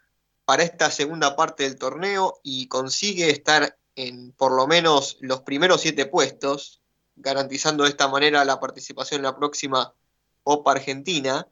para 0.44 0.62
esta 0.62 0.90
segunda 0.90 1.34
parte 1.34 1.62
del 1.62 1.78
torneo 1.78 2.38
y 2.42 2.68
consigue 2.68 3.30
estar 3.30 3.78
en 3.94 4.32
por 4.32 4.52
lo 4.52 4.66
menos 4.66 5.16
los 5.22 5.40
primeros 5.40 5.80
siete 5.80 6.04
puestos, 6.04 6.82
garantizando 7.16 7.84
de 7.84 7.88
esta 7.88 8.08
manera 8.08 8.44
la 8.44 8.60
participación 8.60 9.20
en 9.20 9.24
la 9.24 9.36
próxima 9.36 9.94
Copa 10.42 10.72
Argentina, 10.72 11.48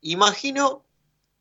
imagino 0.00 0.83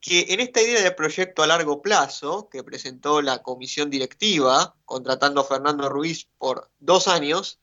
que 0.04 0.26
en 0.34 0.42
esta 0.42 0.62
idea 0.62 0.82
de 0.82 0.92
proyecto 0.92 1.44
a 1.44 1.48
largo 1.48 1.82
plazo 1.82 2.50
que 2.50 2.62
presentó 2.62 3.22
la 3.22 3.42
comisión 3.42 3.90
directiva, 3.90 4.76
contratando 4.84 5.40
a 5.40 5.46
Fernando 5.46 5.88
Ruiz 5.88 6.28
por 6.38 6.70
dos 6.80 7.08
años, 7.08 7.62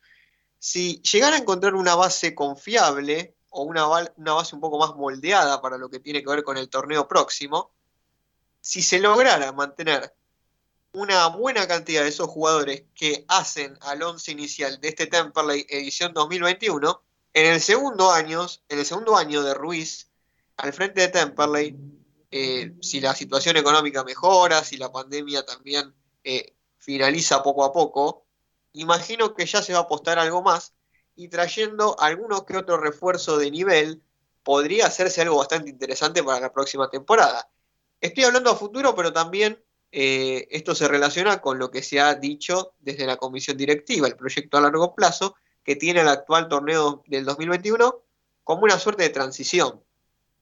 si 0.59 1.03
llegara 1.03 1.37
a 1.37 1.41
encontrar 1.41 1.75
una 1.75 1.95
base 1.97 2.35
confiable 2.35 3.37
o 3.51 3.65
una, 3.65 3.87
una 4.17 4.33
base 4.33 4.55
un 4.55 4.63
poco 4.63 4.79
más 4.79 4.97
moldeada 4.97 5.61
para 5.61 5.77
lo 5.77 5.91
que 5.91 6.01
tiene 6.01 6.23
que 6.23 6.31
ver 6.31 6.43
con 6.43 6.57
el 6.57 6.71
torneo 6.71 7.07
próximo, 7.07 7.73
si 8.63 8.81
se 8.81 9.01
lograra 9.01 9.53
mantener 9.53 10.15
una 10.93 11.27
buena 11.27 11.69
cantidad 11.69 12.05
de 12.05 12.09
esos 12.09 12.31
jugadores 12.31 12.85
que 12.95 13.27
hacen 13.29 13.77
al 13.83 14.03
once 14.03 14.33
inicial 14.33 14.81
de 14.81 14.89
este 14.89 15.07
Temperley 15.07 15.67
edición 15.69 16.15
2021, 16.15 17.03
en 17.35 17.53
el 17.53 17.61
segundo 17.61 18.11
año, 18.11 18.47
en 18.71 18.79
el 18.79 18.87
segundo 18.87 19.15
año 19.15 19.43
de 19.43 19.53
Ruiz, 19.53 20.09
al 20.57 20.73
frente 20.73 21.03
de 21.03 21.09
Temperley, 21.09 22.00
eh, 22.31 22.75
si 22.81 23.01
la 23.01 23.15
situación 23.15 23.57
económica 23.57 24.05
mejora, 24.05 24.63
si 24.63 24.77
la 24.77 24.93
pandemia 24.93 25.45
también 25.45 25.95
eh, 26.25 26.55
finaliza 26.79 27.43
poco 27.43 27.65
a 27.65 27.73
poco, 27.73 28.27
imagino 28.73 29.35
que 29.35 29.47
ya 29.47 29.63
se 29.63 29.73
va 29.73 29.81
a 29.81 29.83
apostar 29.83 30.19
algo 30.19 30.43
más 30.43 30.75
y 31.17 31.29
trayendo 31.29 31.99
alguno 31.99 32.47
que 32.47 32.57
otro 32.57 32.77
refuerzo 32.77 33.37
de 33.37 33.51
nivel, 33.51 34.03
podría 34.43 34.87
hacerse 34.87 35.21
algo 35.21 35.39
bastante 35.39 35.71
interesante 35.71 36.23
para 36.23 36.41
la 36.41 36.53
próxima 36.53 36.89
temporada. 36.89 37.51
Estoy 38.01 38.25
hablando 38.25 38.51
a 38.51 38.57
futuro, 38.57 38.95
pero 38.95 39.13
también 39.13 39.63
eh, 39.93 40.47
esto 40.51 40.75
se 40.75 40.89
relaciona 40.89 41.41
con 41.41 41.59
lo 41.59 41.71
que 41.71 41.83
se 41.83 42.01
ha 42.01 42.15
dicho 42.15 42.73
desde 42.79 43.07
la 43.07 43.17
comisión 43.17 43.57
directiva, 43.57 44.07
el 44.07 44.17
proyecto 44.17 44.57
a 44.57 44.63
largo 44.63 44.95
plazo, 44.95 45.35
que 45.65 45.77
tiene 45.77 46.01
el 46.01 46.09
actual 46.09 46.49
torneo 46.49 47.03
del 47.07 47.25
2021 47.25 48.03
como 48.45 48.63
una 48.63 48.79
suerte 48.79 49.03
de 49.03 49.11
transición. 49.11 49.83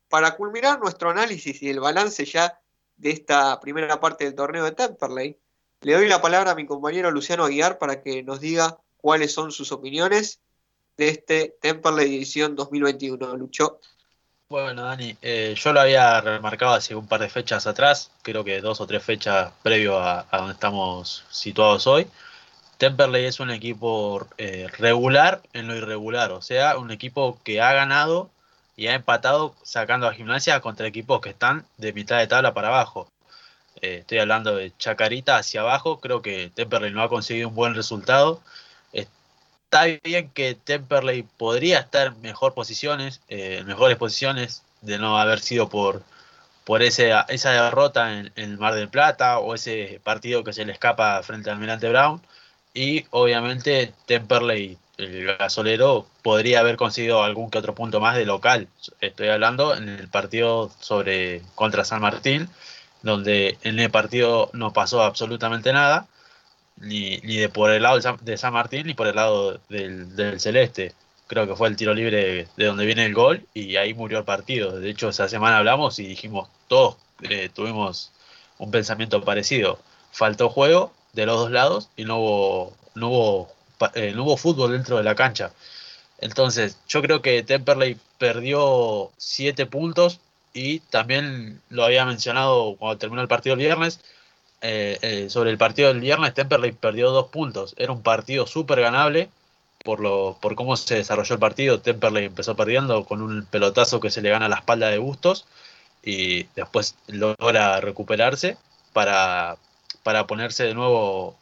Para 0.08 0.36
culminar 0.36 0.78
nuestro 0.78 1.10
análisis 1.10 1.62
y 1.62 1.70
el 1.70 1.80
balance 1.80 2.24
ya 2.24 2.60
de 2.96 3.10
esta 3.10 3.60
primera 3.60 4.00
parte 4.00 4.24
del 4.24 4.34
torneo 4.34 4.64
de 4.64 4.72
Temperley, 4.72 5.38
le 5.82 5.94
doy 5.94 6.08
la 6.08 6.20
palabra 6.20 6.52
a 6.52 6.54
mi 6.54 6.66
compañero 6.66 7.10
Luciano 7.10 7.44
Aguiar 7.44 7.78
para 7.78 8.02
que 8.02 8.22
nos 8.22 8.40
diga 8.40 8.78
cuáles 8.96 9.32
son 9.32 9.52
sus 9.52 9.70
opiniones 9.70 10.40
de 10.96 11.08
este 11.08 11.56
Temperley 11.60 12.16
edición 12.16 12.56
2021. 12.56 13.36
Lucho. 13.36 13.80
Bueno, 14.48 14.82
Dani, 14.82 15.14
eh, 15.20 15.54
yo 15.56 15.74
lo 15.74 15.80
había 15.80 16.20
remarcado 16.22 16.72
hace 16.72 16.94
un 16.94 17.06
par 17.06 17.20
de 17.20 17.28
fechas 17.28 17.66
atrás, 17.66 18.10
creo 18.22 18.44
que 18.44 18.62
dos 18.62 18.80
o 18.80 18.86
tres 18.86 19.04
fechas 19.04 19.52
previo 19.62 19.98
a, 19.98 20.26
donde 20.32 20.54
estamos 20.54 21.24
situados 21.30 21.86
hoy. 21.86 22.06
Temperley 22.78 23.26
es 23.26 23.40
un 23.40 23.50
equipo 23.50 24.26
eh, 24.38 24.66
regular 24.78 25.42
en 25.52 25.68
lo 25.68 25.76
irregular, 25.76 26.32
o 26.32 26.40
sea, 26.40 26.78
un 26.78 26.90
equipo 26.90 27.38
que 27.44 27.60
ha 27.60 27.74
ganado 27.74 28.30
y 28.78 28.86
ha 28.86 28.94
empatado 28.94 29.54
sacando 29.62 30.08
a 30.08 30.14
gimnasia 30.14 30.60
contra 30.60 30.86
equipos 30.86 31.20
que 31.20 31.30
están 31.30 31.66
de 31.76 31.92
mitad 31.92 32.18
de 32.18 32.28
tabla 32.28 32.54
para 32.54 32.68
abajo. 32.68 33.10
Eh, 33.82 33.98
estoy 34.00 34.18
hablando 34.18 34.56
de 34.56 34.72
Chacarita 34.78 35.36
hacia 35.36 35.60
abajo, 35.60 36.00
creo 36.00 36.22
que 36.22 36.50
Temperley 36.54 36.92
no 36.92 37.02
ha 37.02 37.10
conseguido 37.10 37.48
un 37.48 37.54
buen 37.54 37.74
resultado 37.74 38.40
está 39.68 39.84
bien 40.02 40.30
que 40.30 40.54
Temperley 40.54 41.24
podría 41.24 41.80
estar 41.80 42.08
en 42.08 42.20
mejor 42.22 42.54
posiciones, 42.54 43.20
eh, 43.28 43.62
mejores 43.66 43.98
posiciones 43.98 44.62
de 44.80 44.98
no 44.98 45.18
haber 45.18 45.40
sido 45.40 45.68
por, 45.68 46.02
por 46.64 46.82
ese, 46.82 47.12
esa 47.28 47.50
derrota 47.50 48.18
en, 48.18 48.32
el 48.36 48.56
Mar 48.56 48.74
del 48.74 48.88
Plata 48.88 49.38
o 49.38 49.54
ese 49.54 50.00
partido 50.02 50.42
que 50.42 50.54
se 50.54 50.64
le 50.64 50.72
escapa 50.72 51.22
frente 51.22 51.50
al 51.50 51.56
Almirante 51.56 51.88
Brown. 51.90 52.22
Y 52.72 53.04
obviamente 53.10 53.92
Temperley, 54.06 54.78
el 54.98 55.24
gasolero, 55.38 56.06
podría 56.22 56.60
haber 56.60 56.76
conseguido 56.76 57.22
algún 57.22 57.50
que 57.50 57.58
otro 57.58 57.74
punto 57.74 58.00
más 58.00 58.16
de 58.16 58.26
local. 58.26 58.68
Estoy 59.00 59.28
hablando 59.28 59.74
en 59.74 59.88
el 59.88 60.08
partido 60.08 60.70
sobre 60.80 61.42
contra 61.54 61.84
San 61.84 62.02
Martín, 62.02 62.48
donde 63.02 63.58
en 63.62 63.78
el 63.78 63.90
partido 63.90 64.50
no 64.52 64.72
pasó 64.72 65.02
absolutamente 65.02 65.72
nada 65.72 66.08
ni, 66.80 67.18
ni 67.18 67.36
de 67.36 67.48
por 67.48 67.70
el 67.70 67.82
lado 67.82 67.98
de 68.20 68.36
San 68.36 68.52
Martín 68.52 68.86
ni 68.86 68.94
por 68.94 69.06
el 69.06 69.16
lado 69.16 69.60
del, 69.68 70.40
Celeste. 70.40 70.94
Creo 71.26 71.46
que 71.46 71.56
fue 71.56 71.68
el 71.68 71.76
tiro 71.76 71.94
libre 71.94 72.48
de 72.56 72.64
donde 72.64 72.86
viene 72.86 73.04
el 73.04 73.14
gol 73.14 73.46
y 73.54 73.76
ahí 73.76 73.94
murió 73.94 74.18
el 74.18 74.24
partido. 74.24 74.78
De 74.80 74.90
hecho, 74.90 75.10
esa 75.10 75.28
semana 75.28 75.58
hablamos 75.58 75.98
y 75.98 76.06
dijimos, 76.06 76.48
todos 76.68 76.96
eh, 77.22 77.50
tuvimos 77.52 78.12
un 78.58 78.70
pensamiento 78.70 79.22
parecido. 79.22 79.78
Faltó 80.10 80.48
juego 80.48 80.92
de 81.12 81.26
los 81.26 81.38
dos 81.38 81.50
lados 81.50 81.90
y 81.96 82.04
no 82.04 82.18
hubo, 82.18 82.72
no 82.94 83.08
hubo, 83.08 83.52
eh, 83.94 84.14
hubo 84.16 84.36
fútbol 84.36 84.72
dentro 84.72 84.96
de 84.96 85.04
la 85.04 85.14
cancha. 85.14 85.52
Entonces, 86.20 86.78
yo 86.88 87.02
creo 87.02 87.22
que 87.22 87.42
Temperley 87.42 87.96
perdió 88.18 89.10
siete 89.16 89.66
puntos 89.66 90.20
y 90.52 90.80
también 90.80 91.60
lo 91.70 91.84
había 91.84 92.04
mencionado 92.04 92.76
cuando 92.76 92.98
terminó 92.98 93.22
el 93.22 93.28
partido 93.28 93.54
el 93.54 93.60
viernes 93.60 94.00
eh, 94.60 94.98
eh, 95.02 95.30
sobre 95.30 95.50
el 95.50 95.58
partido 95.58 95.88
del 95.88 96.00
viernes, 96.00 96.34
Temperley 96.34 96.72
perdió 96.72 97.10
dos 97.10 97.28
puntos. 97.28 97.74
Era 97.78 97.92
un 97.92 98.02
partido 98.02 98.46
súper 98.46 98.80
ganable 98.80 99.30
por, 99.84 100.00
lo, 100.00 100.36
por 100.40 100.54
cómo 100.56 100.76
se 100.76 100.96
desarrolló 100.96 101.34
el 101.34 101.40
partido. 101.40 101.80
Temperley 101.80 102.26
empezó 102.26 102.56
perdiendo 102.56 103.04
con 103.04 103.22
un 103.22 103.46
pelotazo 103.46 104.00
que 104.00 104.10
se 104.10 104.22
le 104.22 104.30
gana 104.30 104.46
a 104.46 104.48
la 104.48 104.56
espalda 104.56 104.88
de 104.88 104.98
Bustos 104.98 105.46
y 106.02 106.44
después 106.56 106.96
logra 107.08 107.80
recuperarse 107.80 108.56
para, 108.92 109.56
para 110.02 110.26
ponerse 110.26 110.64
de 110.64 110.74
nuevo 110.74 111.36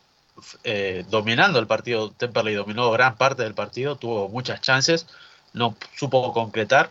eh, 0.65 1.05
dominando 1.09 1.59
el 1.59 1.67
partido. 1.67 2.11
Temperley 2.13 2.55
dominó 2.55 2.91
gran 2.91 3.17
parte 3.17 3.43
del 3.43 3.55
partido, 3.55 3.97
tuvo 3.97 4.29
muchas 4.29 4.61
chances, 4.61 5.07
no 5.53 5.77
supo 5.97 6.33
concretar, 6.33 6.91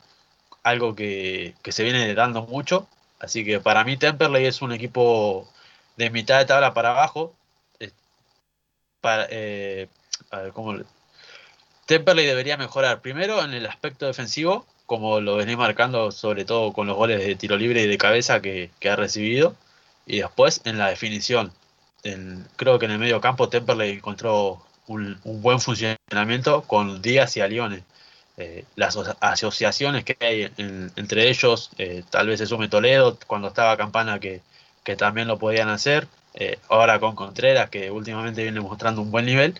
algo 0.63 0.95
que, 0.95 1.55
que 1.61 1.71
se 1.71 1.83
viene 1.83 2.13
dando 2.13 2.43
mucho. 2.43 2.87
Así 3.19 3.45
que 3.45 3.59
para 3.59 3.83
mí 3.83 3.97
Temperley 3.97 4.45
es 4.45 4.61
un 4.61 4.71
equipo 4.71 5.49
de 5.97 6.09
mitad 6.09 6.39
de 6.39 6.45
tabla 6.45 6.73
para 6.73 6.91
abajo. 6.91 7.33
Eh, 7.79 7.91
eh, 9.29 9.87
a 10.31 10.39
ver, 10.39 10.51
¿cómo 10.53 10.75
Temperley 11.85 12.25
debería 12.25 12.57
mejorar 12.57 13.01
primero 13.01 13.43
en 13.43 13.53
el 13.53 13.65
aspecto 13.67 14.07
defensivo, 14.07 14.65
como 14.85 15.21
lo 15.21 15.35
venís 15.35 15.57
marcando, 15.57 16.11
sobre 16.11 16.45
todo 16.45 16.73
con 16.73 16.87
los 16.87 16.95
goles 16.95 17.19
de 17.25 17.35
tiro 17.35 17.57
libre 17.57 17.83
y 17.83 17.87
de 17.87 17.97
cabeza 17.97 18.41
que, 18.41 18.71
ha 18.89 18.95
recibido, 18.95 19.55
y 20.05 20.19
después 20.19 20.61
en 20.65 20.77
la 20.77 20.89
definición. 20.89 21.51
Creo 22.55 22.79
que 22.79 22.85
en 22.85 22.91
el 22.91 22.99
medio 22.99 23.21
campo 23.21 23.49
Temperley 23.49 23.91
encontró 23.97 24.61
un, 24.87 25.19
buen 25.23 25.59
funcionamiento 25.59 26.63
con 26.63 27.01
Díaz 27.01 27.37
y 27.37 27.41
Alione. 27.41 27.83
Eh, 28.37 28.65
las 28.75 28.97
asociaciones 29.21 30.03
que 30.03 30.17
hay 30.19 30.51
entre 30.57 31.29
ellos, 31.29 31.71
tal 32.09 32.27
vez 32.27 32.39
se 32.39 32.45
sume 32.45 32.67
Toledo 32.67 33.17
cuando 33.27 33.47
estaba 33.47 33.77
Campana 33.77 34.19
que, 34.19 34.41
que 34.83 34.95
también 34.95 35.27
lo 35.27 35.37
podían 35.37 35.69
hacer. 35.69 36.07
Eh, 36.35 36.59
ahora 36.69 36.99
con 36.99 37.15
Contreras, 37.15 37.69
que 37.69 37.89
últimamente 37.91 38.43
viene 38.43 38.59
mostrando 38.61 39.01
un 39.01 39.11
buen 39.11 39.25
nivel. 39.25 39.59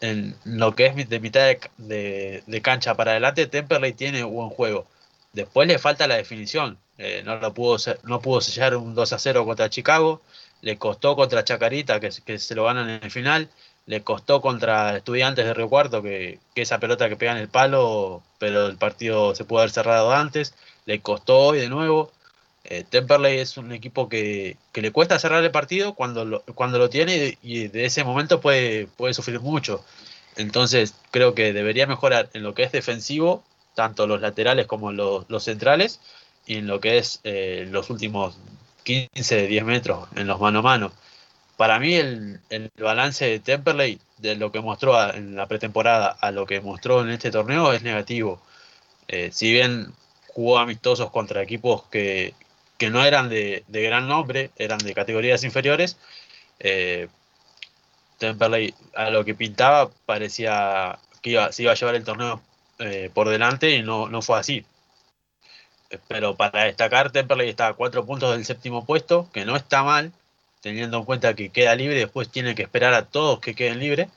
En 0.00 0.36
lo 0.44 0.74
que 0.74 0.86
es 0.86 1.08
de 1.08 1.20
mitad 1.20 1.46
de, 1.78 2.60
cancha 2.62 2.94
para 2.94 3.12
adelante, 3.12 3.46
Temperley 3.46 3.92
tiene 3.94 4.24
un 4.24 4.34
buen 4.34 4.50
juego. 4.50 4.86
Después 5.32 5.68
le 5.68 5.78
falta 5.78 6.06
la 6.06 6.16
definición. 6.16 6.78
Eh, 6.98 7.22
no, 7.24 7.36
lo 7.36 7.52
pudo, 7.54 7.78
no 8.04 8.20
pudo 8.20 8.40
sellar 8.40 8.76
un 8.76 8.94
2 8.94 9.12
a 9.12 9.18
0 9.18 9.44
contra 9.44 9.70
Chicago. 9.70 10.22
Le 10.64 10.78
costó 10.78 11.14
contra 11.14 11.44
Chacarita, 11.44 12.00
que, 12.00 12.10
se 12.10 12.54
lo 12.54 12.64
ganan 12.64 12.88
en 12.88 13.04
el 13.04 13.10
final. 13.10 13.48
Le 13.86 14.02
costó 14.02 14.40
contra 14.40 14.96
Estudiantes 14.96 15.44
de 15.44 15.54
Río 15.54 15.68
Cuarto, 15.68 16.02
que, 16.02 16.40
que, 16.54 16.62
esa 16.62 16.80
pelota 16.80 17.08
que 17.08 17.16
pega 17.16 17.32
en 17.32 17.38
el 17.38 17.48
palo, 17.48 18.22
pero 18.38 18.66
el 18.66 18.76
partido 18.76 19.34
se 19.34 19.44
pudo 19.44 19.60
haber 19.60 19.70
cerrado 19.70 20.12
antes. 20.12 20.54
Le 20.86 21.00
costó 21.00 21.38
hoy 21.38 21.60
de 21.60 21.68
nuevo. 21.68 22.10
Eh, 22.64 22.84
Temperley 22.88 23.38
es 23.38 23.58
un 23.58 23.72
equipo 23.72 24.08
que, 24.08 24.56
le 24.74 24.90
cuesta 24.90 25.18
cerrar 25.18 25.44
el 25.44 25.50
partido 25.50 25.94
cuando 25.94 26.24
lo, 26.24 26.42
cuando 26.54 26.78
lo 26.78 26.88
tiene 26.88 27.36
y 27.42 27.68
de 27.68 27.84
ese 27.84 28.04
momento 28.04 28.40
puede, 28.40 28.86
puede 28.86 29.12
sufrir 29.12 29.40
mucho. 29.40 29.84
Entonces 30.36 30.94
creo 31.10 31.34
que 31.34 31.52
debería 31.52 31.86
mejorar 31.86 32.30
en 32.32 32.42
lo 32.42 32.54
que 32.54 32.62
es 32.62 32.72
defensivo, 32.72 33.44
tanto 33.74 34.06
los 34.06 34.20
laterales 34.20 34.66
como 34.66 34.92
los, 34.92 35.44
centrales, 35.44 36.00
y 36.46 36.56
en 36.56 36.66
lo 36.66 36.80
que 36.80 36.98
es 36.98 37.20
eh, 37.24 37.66
los 37.70 37.90
últimos 37.90 38.36
15, 38.84 39.46
10 39.48 39.64
metros, 39.64 40.08
en 40.16 40.26
los 40.26 40.40
mano 40.40 40.60
a 40.60 40.62
mano. 40.62 40.92
Para 41.56 41.78
mí 41.78 41.94
el, 41.94 42.40
balance 42.78 43.24
de 43.26 43.40
Temperley, 43.40 44.00
de 44.18 44.36
lo 44.36 44.52
que 44.52 44.60
mostró 44.60 45.12
en 45.14 45.36
la 45.36 45.46
pretemporada 45.46 46.08
a 46.20 46.30
lo 46.30 46.46
que 46.46 46.60
mostró 46.60 47.02
en 47.02 47.10
este 47.10 47.30
torneo, 47.30 47.72
es 47.72 47.82
negativo. 47.82 48.40
Eh, 49.08 49.30
si 49.32 49.52
bien 49.52 49.92
jugó 50.28 50.58
amistosos 50.58 51.10
contra 51.10 51.42
equipos 51.42 51.84
que, 51.90 52.34
que 52.78 52.90
no 52.90 53.04
eran 53.04 53.28
de, 53.28 53.64
gran 53.68 54.08
nombre, 54.08 54.50
eran 54.56 54.78
de 54.78 54.94
categorías 54.94 55.44
inferiores. 55.44 55.96
Eh, 56.60 57.08
Temperley 58.18 58.74
a 58.94 59.10
lo 59.10 59.24
que 59.24 59.34
pintaba 59.34 59.90
parecía 60.06 60.98
que 61.22 61.30
iba, 61.30 61.52
se 61.52 61.62
iba 61.62 61.72
a 61.72 61.74
llevar 61.74 61.94
el 61.94 62.04
torneo 62.04 62.40
eh, 62.78 63.10
por 63.12 63.28
delante 63.28 63.70
y 63.70 63.82
no, 63.82 64.08
no 64.08 64.22
fue 64.22 64.38
así. 64.38 64.64
Pero 66.08 66.36
para 66.36 66.64
destacar, 66.64 67.12
Temperley 67.12 67.48
está 67.48 67.68
a 67.68 67.74
cuatro 67.74 68.04
puntos 68.04 68.34
del 68.34 68.44
séptimo 68.44 68.84
puesto, 68.84 69.28
que 69.32 69.44
no 69.44 69.56
está 69.56 69.82
mal, 69.82 70.12
teniendo 70.60 70.98
en 70.98 71.04
cuenta 71.04 71.34
que 71.34 71.50
queda 71.50 71.74
libre, 71.74 71.98
después 71.98 72.28
tiene 72.30 72.54
que 72.54 72.62
esperar 72.62 72.94
a 72.94 73.04
todos 73.04 73.40
que 73.40 73.54
queden 73.54 73.78
libres. 73.78 74.08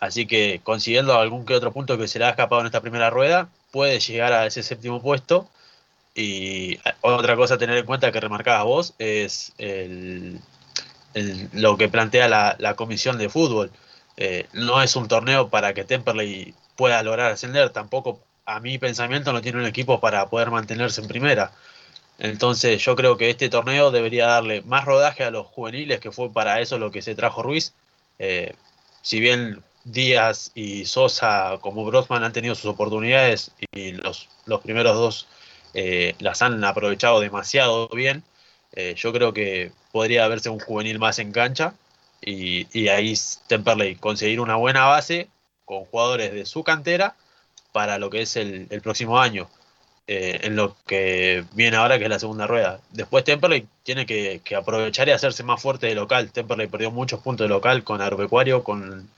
Así 0.00 0.26
que 0.26 0.60
consiguiendo 0.62 1.18
algún 1.18 1.44
que 1.44 1.54
otro 1.54 1.72
punto 1.72 1.98
que 1.98 2.08
se 2.08 2.18
le 2.18 2.24
ha 2.24 2.30
escapado 2.30 2.60
en 2.60 2.66
esta 2.66 2.80
primera 2.80 3.10
rueda, 3.10 3.48
puede 3.70 4.00
llegar 4.00 4.32
a 4.32 4.46
ese 4.46 4.62
séptimo 4.62 5.02
puesto 5.02 5.48
y 6.14 6.78
otra 7.00 7.36
cosa 7.36 7.54
a 7.54 7.58
tener 7.58 7.78
en 7.78 7.86
cuenta 7.86 8.10
que 8.12 8.20
remarcabas 8.20 8.64
vos 8.64 8.94
es 8.98 9.52
lo 11.52 11.76
que 11.76 11.88
plantea 11.88 12.28
la, 12.28 12.74
comisión 12.76 13.18
de 13.18 13.28
fútbol. 13.28 13.70
Eh, 14.16 14.46
no 14.52 14.82
es 14.82 14.96
un 14.96 15.06
torneo 15.08 15.48
para 15.48 15.74
que 15.74 15.84
Temperley 15.84 16.54
pueda 16.76 17.02
lograr 17.02 17.30
ascender, 17.32 17.70
tampoco 17.70 18.20
a 18.48 18.60
mi 18.60 18.78
pensamiento 18.78 19.32
no 19.32 19.42
tiene 19.42 19.58
un 19.58 19.66
equipo 19.66 20.00
para 20.00 20.28
poder 20.30 20.50
mantenerse 20.50 21.02
en 21.02 21.08
primera. 21.08 21.52
Entonces 22.18 22.82
yo 22.82 22.96
creo 22.96 23.18
que 23.18 23.28
este 23.30 23.50
torneo 23.50 23.90
debería 23.90 24.26
darle 24.26 24.62
más 24.62 24.86
rodaje 24.86 25.22
a 25.22 25.30
los 25.30 25.46
juveniles, 25.46 26.00
que 26.00 26.10
fue 26.10 26.32
para 26.32 26.60
eso 26.60 26.78
lo 26.78 26.90
que 26.90 27.02
se 27.02 27.14
trajo 27.14 27.42
Ruiz. 27.42 27.74
Eh, 28.18 28.54
si 29.02 29.20
bien 29.20 29.62
Díaz 29.84 30.50
y 30.54 30.86
Sosa 30.86 31.58
como 31.60 31.84
Brosman 31.84 32.24
han 32.24 32.32
tenido 32.32 32.54
sus 32.54 32.66
oportunidades 32.66 33.52
y 33.72 33.92
los, 33.92 34.28
los 34.46 34.60
primeros 34.62 34.94
dos 34.96 35.28
eh, 35.74 36.14
las 36.18 36.40
han 36.40 36.64
aprovechado 36.64 37.20
demasiado 37.20 37.88
bien. 37.88 38.24
Eh, 38.72 38.94
yo 38.96 39.12
creo 39.12 39.34
que 39.34 39.72
podría 39.92 40.24
haberse 40.24 40.48
un 40.48 40.58
juvenil 40.58 40.98
más 40.98 41.18
en 41.18 41.32
cancha 41.32 41.74
y, 42.22 42.88
ahí 42.88 43.14
Temperley 43.46 43.96
conseguir 43.96 44.40
una 44.40 44.56
buena 44.56 44.86
base 44.86 45.28
con 45.66 45.84
jugadores 45.84 46.32
de 46.32 46.46
su 46.46 46.64
cantera 46.64 47.14
para 47.72 47.98
lo 47.98 48.10
que 48.10 48.22
es 48.22 48.36
el, 48.36 48.66
el 48.70 48.80
próximo 48.82 49.20
año. 49.20 49.48
eh, 50.06 50.40
en 50.44 50.56
lo 50.56 50.76
que 50.86 51.44
viene 51.52 51.76
ahora, 51.76 51.98
que 51.98 52.04
es 52.04 52.10
la 52.10 52.18
segunda 52.18 52.46
rueda. 52.46 52.80
Después 52.92 53.24
Temperley 53.24 53.68
tiene 53.82 54.06
que, 54.06 54.40
que 54.44 54.56
aprovechar 54.56 55.08
y 55.08 55.12
hacerse 55.12 55.42
más 55.44 55.60
fuerte 55.62 55.86
de 55.86 55.94
local. 55.94 56.32
Temperley 56.32 56.66
perdió 56.68 56.90
muchos 56.90 57.20
puntos 57.20 57.44
de 57.44 57.48
local 57.50 57.84
con 57.84 58.00
Agropecuario, 58.00 58.64
con, 58.64 59.10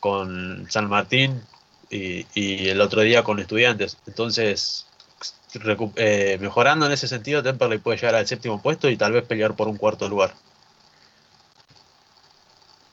con 0.00 0.66
San 0.70 0.88
Martín 0.88 1.42
y, 1.90 2.26
y 2.34 2.68
el 2.68 2.80
otro 2.80 3.02
día 3.02 3.22
con 3.24 3.38
Estudiantes. 3.40 3.98
Entonces, 4.06 4.86
eh, 5.96 6.38
mejorando 6.40 6.86
en 6.86 6.92
ese 6.92 7.08
sentido, 7.08 7.42
Temperley 7.42 7.78
puede 7.78 7.98
llegar 7.98 8.14
al 8.16 8.26
séptimo 8.26 8.60
puesto 8.62 8.88
y 8.90 8.96
tal 8.96 9.12
vez 9.12 9.24
pelear 9.24 9.54
por 9.56 9.68
un 9.68 9.76
cuarto 9.76 10.08
lugar. 10.08 10.34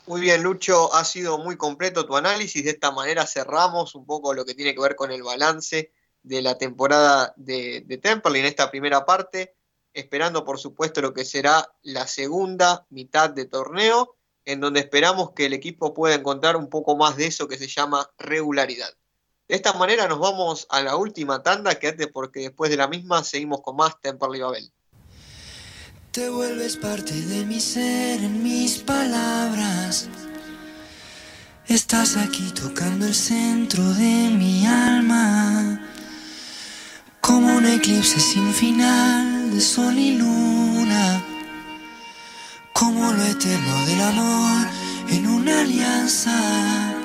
Muy 0.07 0.21
bien, 0.21 0.43
Lucho, 0.43 0.93
ha 0.93 1.03
sido 1.03 1.39
muy 1.39 1.57
completo 1.57 2.05
tu 2.05 2.15
análisis. 2.15 2.63
De 2.63 2.69
esta 2.69 2.91
manera 2.91 3.25
cerramos 3.25 3.95
un 3.95 4.05
poco 4.05 4.35
lo 4.35 4.45
que 4.45 4.53
tiene 4.53 4.75
que 4.75 4.81
ver 4.81 4.95
con 4.95 5.11
el 5.11 5.23
balance 5.23 5.91
de 6.21 6.41
la 6.43 6.59
temporada 6.59 7.33
de, 7.37 7.81
de 7.87 7.97
Temperley 7.97 8.41
en 8.41 8.47
esta 8.47 8.69
primera 8.69 9.03
parte, 9.03 9.55
esperando 9.93 10.45
por 10.45 10.59
supuesto 10.59 11.01
lo 11.01 11.11
que 11.11 11.25
será 11.25 11.67
la 11.81 12.05
segunda 12.05 12.85
mitad 12.91 13.31
de 13.31 13.45
torneo, 13.45 14.15
en 14.45 14.59
donde 14.59 14.81
esperamos 14.81 15.31
que 15.31 15.47
el 15.47 15.53
equipo 15.53 15.95
pueda 15.95 16.13
encontrar 16.13 16.55
un 16.55 16.69
poco 16.69 16.95
más 16.95 17.17
de 17.17 17.25
eso 17.25 17.47
que 17.47 17.57
se 17.57 17.67
llama 17.67 18.07
regularidad. 18.19 18.93
De 19.47 19.55
esta 19.55 19.73
manera 19.73 20.07
nos 20.07 20.19
vamos 20.19 20.67
a 20.69 20.83
la 20.83 20.97
última 20.97 21.41
tanda, 21.41 21.79
quédate 21.79 22.07
porque 22.07 22.41
después 22.41 22.69
de 22.69 22.77
la 22.77 22.87
misma 22.87 23.23
seguimos 23.23 23.61
con 23.61 23.75
más 23.75 23.99
Temperley 24.01 24.41
Babel. 24.41 24.71
Te 26.15 26.29
vuelves 26.29 26.77
parte 26.77 27.13
de 27.13 27.45
mi 27.45 27.59
ser 27.59 28.23
en 28.23 28.41
mis 28.41 28.77
palabras. 28.77 30.07
Estás 31.67 32.15
aquí 32.15 32.53
tocando 32.53 33.05
el 33.05 33.13
centro 33.13 33.83
de 33.95 34.29
mi 34.29 34.65
alma. 34.65 35.77
Como 37.19 37.57
un 37.57 37.65
eclipse 37.65 38.21
sin 38.21 38.53
final 38.53 39.51
de 39.51 39.59
sol 39.59 39.97
y 39.97 40.17
luna. 40.17 41.21
Como 42.71 43.11
lo 43.11 43.21
eterno 43.25 43.85
del 43.85 44.01
amor 44.01 44.67
en 45.09 45.27
una 45.27 45.59
alianza. 45.63 46.95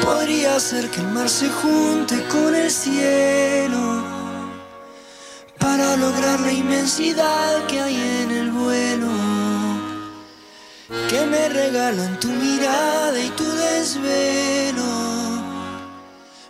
Podría 0.00 0.60
ser 0.60 0.92
que 0.92 1.00
el 1.00 1.08
mar 1.08 1.28
se 1.28 1.48
junte 1.48 2.24
con 2.28 2.54
el 2.54 2.70
cielo 2.70 4.09
para 5.70 5.96
lograr 5.96 6.40
la 6.40 6.52
inmensidad 6.52 7.64
que 7.68 7.80
hay 7.80 7.96
en 8.22 8.30
el 8.40 8.50
vuelo 8.50 9.12
que 11.08 11.20
me 11.26 11.48
regalan 11.48 12.18
tu 12.18 12.26
mirada 12.26 13.18
y 13.20 13.28
tu 13.40 13.44
desvelo. 13.64 14.90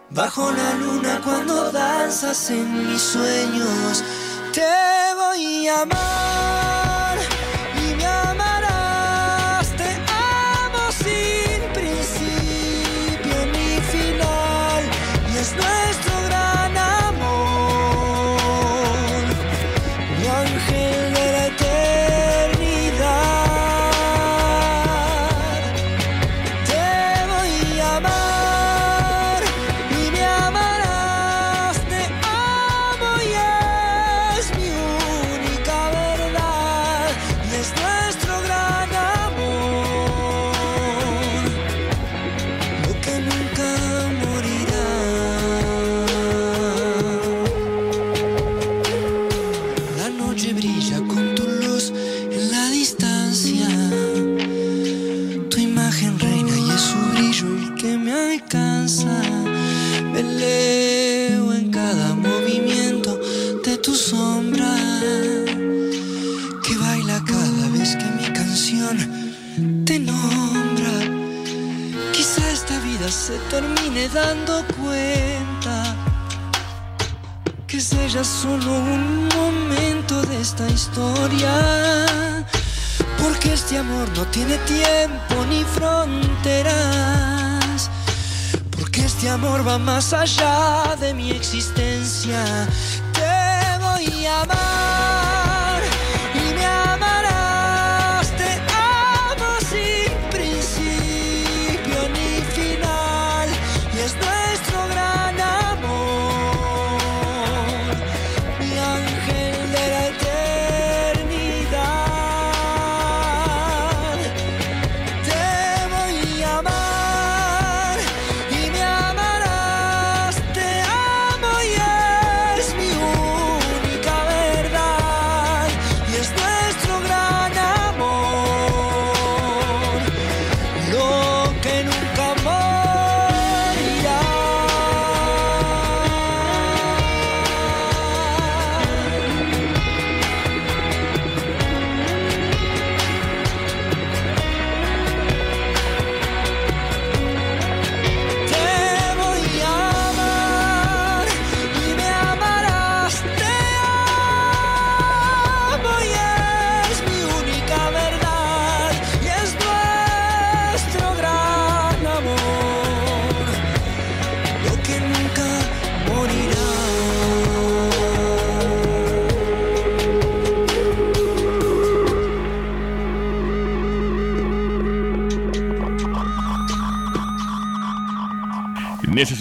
Bajo 0.09 0.51
la 0.51 0.71
luna 0.83 1.21
cuando 1.23 1.71
danzas 1.71 2.51
en 2.51 2.67
mis 2.89 3.03
sueños, 3.03 4.03
te 4.55 4.73
voy 5.21 5.69
a 5.69 5.83
amar 5.83 6.30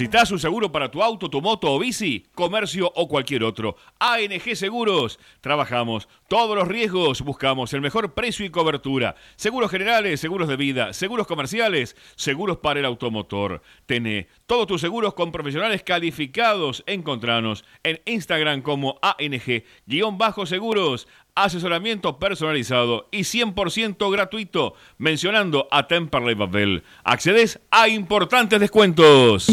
¿Necesitas 0.10 0.32
un 0.32 0.40
seguro 0.40 0.72
para 0.72 0.90
tu 0.90 1.04
auto, 1.04 1.30
tu 1.30 1.40
moto 1.40 1.72
o 1.72 1.78
bici, 1.78 2.26
comercio 2.34 2.92
o 2.96 3.08
cualquier 3.08 3.44
otro? 3.44 3.76
ANG 4.00 4.56
Seguros. 4.56 5.20
Trabajamos 5.40 6.10
todos 6.28 6.56
los 6.56 6.68
riesgos, 6.68 7.22
buscamos 7.22 7.74
el 7.74 7.82
mejor 7.82 8.16
precio 8.16 8.44
y 8.44 8.50
cobertura. 8.50 9.14
Seguros 9.36 9.70
generales, 9.70 10.20
seguros 10.20 10.48
de 10.48 10.56
vida, 10.56 10.94
seguros 10.94 11.28
comerciales, 11.28 11.96
seguros 12.16 12.58
para 12.58 12.80
el 12.80 12.88
automotor. 12.88 13.62
Tené 13.86 14.30
todos 14.48 14.66
tus 14.66 14.82
seguros 14.82 15.14
con 15.14 15.32
profesionales 15.32 15.84
calificados. 15.84 16.84
Encontranos 16.88 17.64
en 17.84 18.02
Instagram 18.06 18.64
como 18.64 18.98
ANG-seguros. 19.04 21.08
asesoramiento 21.36 22.20
personalizado 22.20 23.08
y 23.12 23.20
100% 23.20 24.12
gratuito. 24.12 24.74
Mencionando 24.98 25.68
a 25.72 25.88
Temperley 25.88 26.34
Babel, 26.34 26.84
accedes 27.04 27.62
a 27.72 27.88
importantes 27.88 28.60
descuentos. 28.60 29.48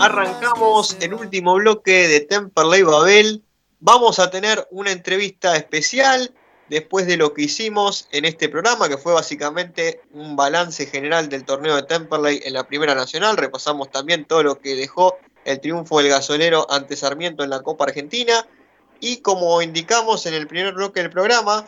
Arrancamos 0.00 0.96
el 1.00 1.14
último 1.14 1.54
bloque 1.54 2.06
de 2.06 2.20
Temperley 2.20 2.82
Babel. 2.82 3.42
Vamos 3.80 4.18
a 4.18 4.30
tener 4.30 4.68
una 4.70 4.92
entrevista 4.92 5.56
especial 5.56 6.34
después 6.68 7.06
de 7.06 7.16
lo 7.16 7.32
que 7.32 7.42
hicimos 7.42 8.06
en 8.12 8.26
este 8.26 8.50
programa, 8.50 8.90
que 8.90 8.98
fue 8.98 9.14
básicamente 9.14 10.02
un 10.12 10.36
balance 10.36 10.84
general 10.86 11.30
del 11.30 11.44
torneo 11.44 11.76
de 11.76 11.84
Temperley 11.84 12.42
en 12.44 12.52
la 12.52 12.66
Primera 12.66 12.94
Nacional. 12.94 13.38
Repasamos 13.38 13.90
también 13.90 14.26
todo 14.26 14.42
lo 14.42 14.58
que 14.58 14.74
dejó 14.74 15.16
el 15.46 15.60
triunfo 15.60 15.98
del 15.98 16.10
gasolero 16.10 16.66
ante 16.70 16.94
Sarmiento 16.94 17.42
en 17.42 17.50
la 17.50 17.62
Copa 17.62 17.84
Argentina. 17.84 18.46
Y 19.00 19.18
como 19.18 19.62
indicamos 19.62 20.26
en 20.26 20.34
el 20.34 20.46
primer 20.46 20.74
bloque 20.74 21.00
del 21.00 21.10
programa, 21.10 21.66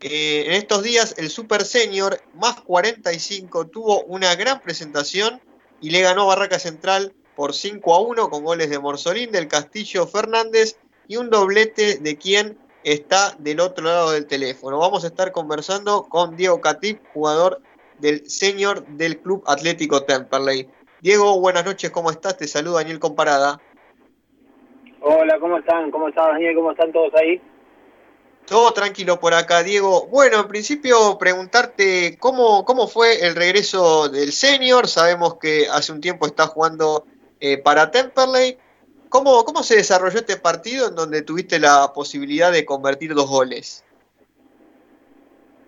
eh, 0.00 0.44
en 0.46 0.54
estos 0.54 0.82
días 0.82 1.14
el 1.18 1.30
Super 1.30 1.64
Senior 1.64 2.20
más 2.34 2.60
45 2.62 3.68
tuvo 3.68 4.02
una 4.04 4.34
gran 4.34 4.60
presentación 4.60 5.40
y 5.80 5.90
le 5.90 6.00
ganó 6.00 6.26
Barraca 6.26 6.58
Central 6.58 7.14
por 7.40 7.54
5 7.54 7.94
a 7.94 8.00
1 8.02 8.28
con 8.28 8.44
goles 8.44 8.68
de 8.68 8.78
Morsolín, 8.78 9.32
del 9.32 9.48
Castillo 9.48 10.06
Fernández 10.06 10.78
y 11.08 11.16
un 11.16 11.30
doblete 11.30 11.96
de 11.96 12.18
quien 12.18 12.58
está 12.84 13.34
del 13.38 13.60
otro 13.60 13.86
lado 13.86 14.10
del 14.10 14.26
teléfono. 14.26 14.78
Vamos 14.78 15.04
a 15.04 15.06
estar 15.06 15.32
conversando 15.32 16.02
con 16.02 16.36
Diego 16.36 16.60
Catip, 16.60 17.00
jugador 17.14 17.62
del 17.98 18.28
senior 18.28 18.84
del 18.88 19.20
Club 19.20 19.42
Atlético 19.46 20.02
Temperley. 20.02 20.68
Diego, 21.00 21.40
buenas 21.40 21.64
noches, 21.64 21.90
¿cómo 21.90 22.10
estás? 22.10 22.36
Te 22.36 22.46
saluda 22.46 22.80
Daniel 22.80 22.98
Comparada. 22.98 23.58
Hola, 25.00 25.40
¿cómo 25.40 25.56
están? 25.56 25.90
¿Cómo 25.90 26.08
estás, 26.08 26.26
Daniel? 26.26 26.54
¿Cómo 26.54 26.72
están 26.72 26.92
todos 26.92 27.14
ahí? 27.14 27.40
Todo 28.44 28.70
tranquilo 28.74 29.18
por 29.18 29.32
acá, 29.32 29.62
Diego. 29.62 30.08
Bueno, 30.08 30.40
en 30.40 30.48
principio 30.48 31.16
preguntarte 31.18 32.18
cómo, 32.18 32.66
cómo 32.66 32.86
fue 32.86 33.26
el 33.26 33.34
regreso 33.34 34.10
del 34.10 34.30
senior. 34.32 34.86
Sabemos 34.88 35.36
que 35.36 35.68
hace 35.72 35.90
un 35.90 36.02
tiempo 36.02 36.26
está 36.26 36.46
jugando 36.46 37.06
eh, 37.40 37.58
para 37.58 37.90
Temperley. 37.90 38.56
¿Cómo, 39.08 39.44
¿Cómo 39.44 39.62
se 39.62 39.76
desarrolló 39.76 40.18
este 40.18 40.36
partido 40.36 40.88
en 40.88 40.94
donde 40.94 41.22
tuviste 41.22 41.58
la 41.58 41.92
posibilidad 41.94 42.52
de 42.52 42.64
convertir 42.64 43.14
dos 43.14 43.28
goles? 43.28 43.84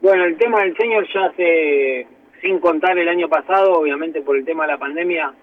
Bueno, 0.00 0.24
el 0.24 0.36
tema 0.36 0.60
del 0.60 0.76
senior 0.76 1.06
ya 1.12 1.26
hace, 1.26 2.06
sin 2.40 2.60
contar 2.60 2.98
el 2.98 3.08
año 3.08 3.28
pasado, 3.28 3.72
obviamente 3.72 4.22
por 4.22 4.36
el 4.36 4.44
tema 4.44 4.64
de 4.66 4.72
la 4.72 4.78
pandemia, 4.78 5.34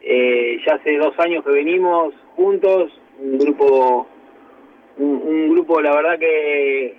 eh, 0.00 0.58
ya 0.66 0.74
hace 0.74 0.96
dos 0.96 1.18
años 1.18 1.44
que 1.44 1.50
venimos 1.50 2.14
juntos, 2.36 2.92
un 3.18 3.38
grupo, 3.38 4.06
un 4.96 5.50
grupo 5.50 5.80
la 5.80 5.94
verdad 5.94 6.18
que 6.18 6.96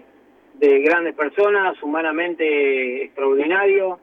de 0.55 0.79
grandes 0.79 1.15
personas, 1.15 1.81
humanamente 1.81 3.03
extraordinario, 3.03 3.99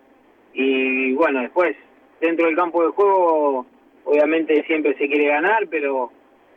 y 0.53 1.13
bueno, 1.15 1.41
después 1.41 1.77
dentro 2.21 2.47
del 2.47 2.57
campo 2.57 2.83
de 2.83 2.91
juego 2.91 3.67
obviamente 4.05 4.63
siempre 4.65 4.95
se 4.97 5.09
quiere 5.09 5.27
ganar, 5.27 5.67
pero 5.69 6.11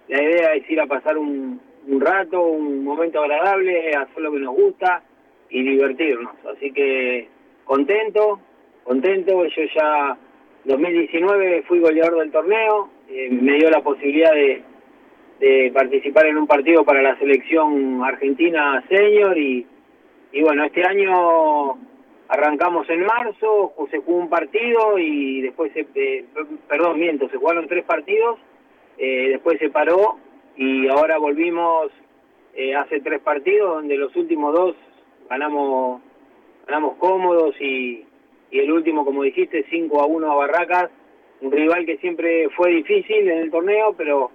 la 0.08 0.22
idea 0.22 0.54
es 0.54 0.70
ir 0.70 0.82
a 0.82 0.88
pasar 0.88 1.18
un, 1.18 1.60
un 1.88 2.02
rato, 2.02 2.42
un 2.42 2.84
momento 2.84 3.22
agradable, 3.22 3.96
hacer 3.96 4.22
lo 4.22 4.32
que 4.32 4.40
nos 4.40 4.56
gusta 4.56 5.04
y 5.50 5.64
divertirnos. 5.64 6.34
Así 6.56 6.72
que 6.72 7.28
contento, 7.66 8.40
contento. 8.84 9.46
Yo 9.46 9.64
ya 9.76 10.18
2019 10.66 11.64
fui 11.64 11.80
goleador 11.80 12.20
del 12.20 12.32
torneo, 12.32 12.90
eh, 13.10 13.30
me 13.30 13.58
dio 13.58 13.70
la 13.70 13.82
posibilidad 13.82 14.34
de, 14.34 14.62
de 15.40 15.72
participar 15.74 16.26
en 16.28 16.38
un 16.38 16.48
partido 16.48 16.84
para 16.84 17.02
la 17.02 17.18
selección 17.20 18.04
argentina 18.04 18.84
senior 18.90 19.38
y, 19.38 19.66
y 20.32 20.42
bueno, 20.42 20.66
este 20.66 20.84
año 20.84 21.78
arrancamos 22.28 22.90
en 22.90 23.06
marzo, 23.06 23.74
se 23.92 24.00
jugó 24.00 24.18
un 24.18 24.30
partido 24.30 24.98
y 24.98 25.42
después, 25.42 25.72
se, 25.74 25.86
eh, 25.96 26.26
perdón, 26.68 27.00
miento, 27.00 27.30
se 27.30 27.38
jugaron 27.38 27.68
tres 27.68 27.84
partidos, 27.84 28.40
eh, 28.98 29.30
después 29.30 29.60
se 29.60 29.70
paró 29.70 30.18
y 30.56 30.88
ahora 30.88 31.18
volvimos 31.18 31.92
eh, 32.56 32.76
hace 32.76 33.02
tres 33.02 33.22
partidos 33.22 33.76
donde 33.76 33.98
los 33.98 34.16
últimos 34.16 34.54
dos 34.54 34.76
ganamos 35.30 36.02
ganamos 36.68 36.96
cómodos 36.98 37.60
y, 37.60 38.06
y 38.52 38.60
el 38.60 38.72
último, 38.72 39.04
como 39.04 39.24
dijiste, 39.24 39.66
5 39.70 40.02
a 40.02 40.06
1 40.06 40.32
a 40.32 40.36
Barracas, 40.36 40.92
un 41.42 41.52
rival 41.52 41.86
que 41.86 41.98
siempre 41.98 42.48
fue 42.52 42.70
difícil 42.72 43.30
en 43.30 43.40
el 43.40 43.52
torneo, 43.52 43.94
pero 43.98 44.32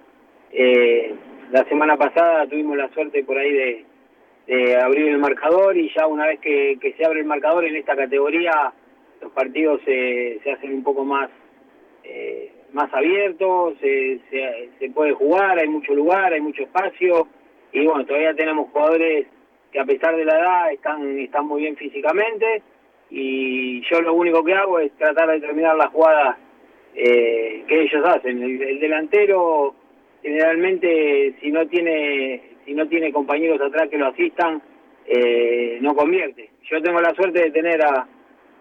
la 1.51 1.63
semana 1.65 1.97
pasada 1.97 2.45
tuvimos 2.45 2.77
la 2.77 2.89
suerte 2.89 3.23
por 3.23 3.37
ahí 3.37 3.51
de, 3.51 3.85
de 4.49 4.75
abrir 4.77 5.09
el 5.09 5.19
marcador 5.19 5.77
y 5.77 5.91
ya 5.95 6.07
una 6.07 6.25
vez 6.25 6.39
que, 6.39 6.95
se 6.97 7.05
abre 7.05 7.19
el 7.19 7.27
marcador 7.27 7.65
en 7.65 7.75
esta 7.75 7.95
categoría 7.95 8.73
los 9.21 9.31
partidos 9.31 9.79
se, 9.85 10.39
se 10.43 10.51
hacen 10.51 10.73
un 10.73 10.83
poco 10.83 11.05
más 11.05 11.29
eh, 12.03 12.51
más 12.73 12.91
abiertos, 12.91 13.75
se, 13.79 14.19
se, 14.29 14.69
se, 14.79 14.89
puede 14.89 15.13
jugar, 15.13 15.59
hay 15.59 15.67
mucho 15.67 15.93
lugar, 15.93 16.33
hay 16.33 16.41
mucho 16.41 16.63
espacio 16.63 17.27
y 17.71 17.85
bueno, 17.85 18.05
todavía 18.05 18.33
tenemos 18.33 18.71
jugadores 18.71 19.27
que 19.71 19.79
a 19.79 19.85
pesar 19.85 20.15
de 20.15 20.25
la 20.25 20.39
edad 20.39 20.71
están, 20.71 21.19
están 21.19 21.45
muy 21.45 21.61
bien 21.61 21.75
físicamente 21.75 22.63
y 23.11 23.81
yo 23.87 24.01
lo 24.01 24.15
único 24.15 24.43
que 24.43 24.53
hago 24.53 24.79
es 24.79 24.91
tratar 24.93 25.29
de 25.29 25.41
terminar 25.41 25.75
las 25.75 25.89
jugadas 25.89 26.37
eh, 26.95 27.63
que 27.67 27.81
ellos 27.81 28.03
hacen. 28.03 28.41
El, 28.41 28.61
el 28.61 28.79
delantero 28.79 29.75
generalmente 30.23 31.35
si 31.39 31.51
no 31.51 31.67
tiene 31.67 32.57
si 32.69 32.75
no 32.75 32.87
tiene 32.87 33.11
compañeros 33.11 33.59
atrás 33.59 33.89
que 33.89 33.97
lo 33.97 34.05
asistan, 34.05 34.61
eh, 35.07 35.79
no 35.81 35.95
convierte. 35.95 36.51
Yo 36.69 36.79
tengo 36.83 37.01
la 37.01 37.15
suerte 37.15 37.41
de 37.41 37.49
tener 37.49 37.83
a, 37.83 38.07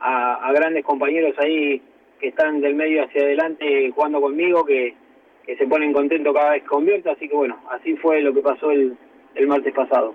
a, 0.01 0.49
a, 0.49 0.53
grandes 0.55 0.83
compañeros 0.83 1.35
ahí 1.37 1.83
que 2.19 2.29
están 2.29 2.63
del 2.63 2.75
medio 2.75 3.05
hacia 3.05 3.21
adelante 3.21 3.91
jugando 3.95 4.23
conmigo, 4.23 4.65
que, 4.65 4.97
que 5.45 5.59
se 5.59 5.67
ponen 5.67 5.93
contentos 5.93 6.35
cada 6.35 6.53
vez 6.53 6.63
que 6.63 6.69
convierto, 6.69 7.11
así 7.11 7.29
que 7.29 7.37
bueno, 7.37 7.61
así 7.71 7.97
fue 7.97 8.23
lo 8.23 8.33
que 8.33 8.41
pasó 8.41 8.71
el, 8.71 8.97
el 9.35 9.47
martes 9.47 9.75
pasado. 9.75 10.15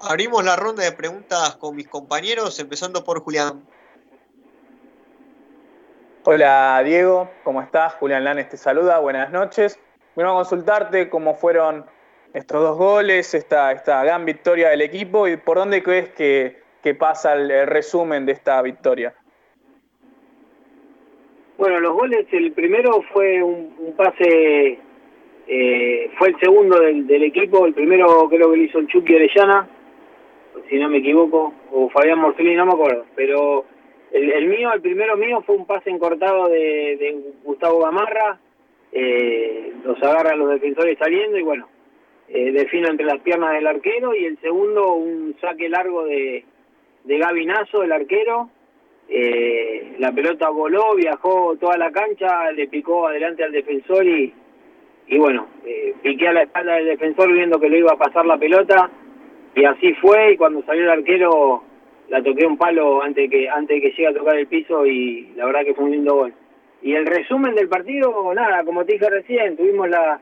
Abrimos 0.00 0.42
la 0.46 0.56
ronda 0.56 0.82
de 0.82 0.92
preguntas 0.92 1.56
con 1.56 1.76
mis 1.76 1.88
compañeros, 1.88 2.58
empezando 2.58 3.04
por 3.04 3.20
Julián. 3.20 3.66
Hola 6.24 6.80
Diego, 6.82 7.30
¿cómo 7.44 7.60
estás? 7.60 7.92
Julián 7.96 8.24
Lanes 8.24 8.48
te 8.48 8.56
saluda, 8.56 8.98
buenas 8.98 9.30
noches. 9.30 9.78
Bueno, 10.16 10.34
consultarte 10.34 11.10
cómo 11.10 11.34
fueron 11.34 11.84
estos 12.32 12.62
dos 12.62 12.78
goles, 12.78 13.34
esta, 13.34 13.70
esta 13.72 14.02
gran 14.02 14.24
victoria 14.24 14.70
del 14.70 14.80
equipo. 14.80 15.28
Y 15.28 15.36
por 15.36 15.58
dónde 15.58 15.82
crees 15.82 16.08
que, 16.08 16.56
que 16.82 16.94
pasa 16.94 17.34
el, 17.34 17.66
resumen 17.66 18.24
de 18.24 18.32
esta 18.32 18.62
victoria. 18.62 19.14
Bueno, 21.58 21.80
los 21.80 21.92
goles, 21.92 22.26
el 22.32 22.52
primero 22.52 23.02
fue 23.12 23.42
un, 23.42 23.94
pase, 23.94 24.78
eh, 25.48 26.10
fue 26.18 26.28
el 26.28 26.40
segundo 26.40 26.80
del, 26.80 27.22
equipo, 27.22 27.66
el 27.66 27.74
primero 27.74 28.06
creo 28.06 28.28
que 28.28 28.38
lo 28.38 28.56
hizo 28.56 28.78
el 28.78 28.86
Chucky 28.88 29.14
Orellana, 29.14 29.68
si 30.68 30.78
no 30.78 30.88
me 30.88 30.98
equivoco, 30.98 31.52
o 31.72 31.90
Fabián 31.90 32.18
Morcelli, 32.18 32.54
no 32.54 32.66
me 32.66 32.72
acuerdo, 32.72 33.06
pero 33.14 33.64
el, 34.12 34.32
el, 34.32 34.46
mío, 34.48 34.70
el 34.72 34.82
primero 34.82 35.16
mío 35.16 35.42
fue 35.46 35.56
un 35.56 35.66
pase 35.66 35.88
encortado 35.88 36.48
de 36.48 37.22
Gustavo 37.42 37.80
Gamarra, 37.80 38.38
eh, 38.92 39.72
los 39.84 40.02
agarra 40.02 40.36
los 40.36 40.50
defensores 40.50 40.98
saliendo 40.98 41.38
y 41.38 41.42
bueno, 41.42 41.68
eh, 42.28 42.50
defino 42.52 42.88
entre 42.88 43.06
las 43.06 43.20
piernas 43.20 43.52
del 43.52 43.66
arquero 43.66 44.14
y 44.14 44.24
el 44.24 44.38
segundo 44.40 44.94
un 44.94 45.36
saque 45.40 45.68
largo 45.68 46.04
de, 46.04 46.44
de 47.04 47.18
Gavinazo, 47.18 47.82
el 47.82 47.92
arquero, 47.92 48.50
eh, 49.08 49.94
la 49.98 50.10
pelota 50.12 50.50
voló, 50.50 50.94
viajó 50.96 51.56
toda 51.60 51.78
la 51.78 51.92
cancha, 51.92 52.50
le 52.52 52.66
picó 52.66 53.06
adelante 53.06 53.44
al 53.44 53.52
defensor 53.52 54.04
y, 54.04 54.32
y 55.06 55.18
bueno, 55.18 55.46
eh, 55.64 55.94
piqué 56.02 56.28
a 56.28 56.32
la 56.32 56.42
espalda 56.42 56.74
del 56.74 56.86
defensor 56.86 57.32
viendo 57.32 57.60
que 57.60 57.70
le 57.70 57.78
iba 57.78 57.92
a 57.92 57.98
pasar 57.98 58.26
la 58.26 58.38
pelota 58.38 58.90
y 59.54 59.64
así 59.64 59.94
fue 59.94 60.32
y 60.32 60.36
cuando 60.36 60.62
salió 60.64 60.82
el 60.82 60.90
arquero 60.90 61.62
la 62.08 62.22
toqué 62.22 62.44
un 62.44 62.58
palo 62.58 63.02
antes 63.02 63.30
que 63.30 63.48
antes 63.48 63.80
que 63.80 63.90
llegue 63.90 64.08
a 64.08 64.14
tocar 64.14 64.36
el 64.36 64.46
piso 64.48 64.84
y 64.84 65.32
la 65.36 65.46
verdad 65.46 65.64
que 65.64 65.74
fue 65.74 65.84
un 65.84 65.92
lindo 65.92 66.14
gol. 66.14 66.34
Y 66.82 66.94
el 66.94 67.06
resumen 67.06 67.54
del 67.54 67.68
partido, 67.68 68.32
nada, 68.34 68.64
como 68.64 68.84
te 68.84 68.94
dije 68.94 69.08
recién, 69.10 69.56
tuvimos 69.56 69.88
la, 69.88 70.20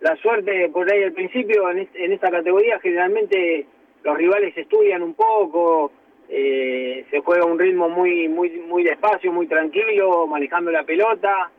la 0.00 0.16
suerte 0.16 0.68
por 0.70 0.90
ahí 0.92 1.04
al 1.04 1.12
principio, 1.12 1.70
en, 1.70 1.88
en 1.94 2.12
esta 2.12 2.30
categoría 2.30 2.78
generalmente 2.80 3.66
los 4.02 4.16
rivales 4.16 4.56
estudian 4.56 5.02
un 5.02 5.14
poco, 5.14 5.92
eh, 6.28 7.04
se 7.10 7.20
juega 7.20 7.44
un 7.44 7.58
ritmo 7.58 7.88
muy, 7.88 8.28
muy, 8.28 8.50
muy 8.50 8.82
despacio, 8.82 9.32
muy 9.32 9.46
tranquilo, 9.46 10.26
manejando 10.26 10.70
la 10.70 10.82
pelota, 10.82 11.50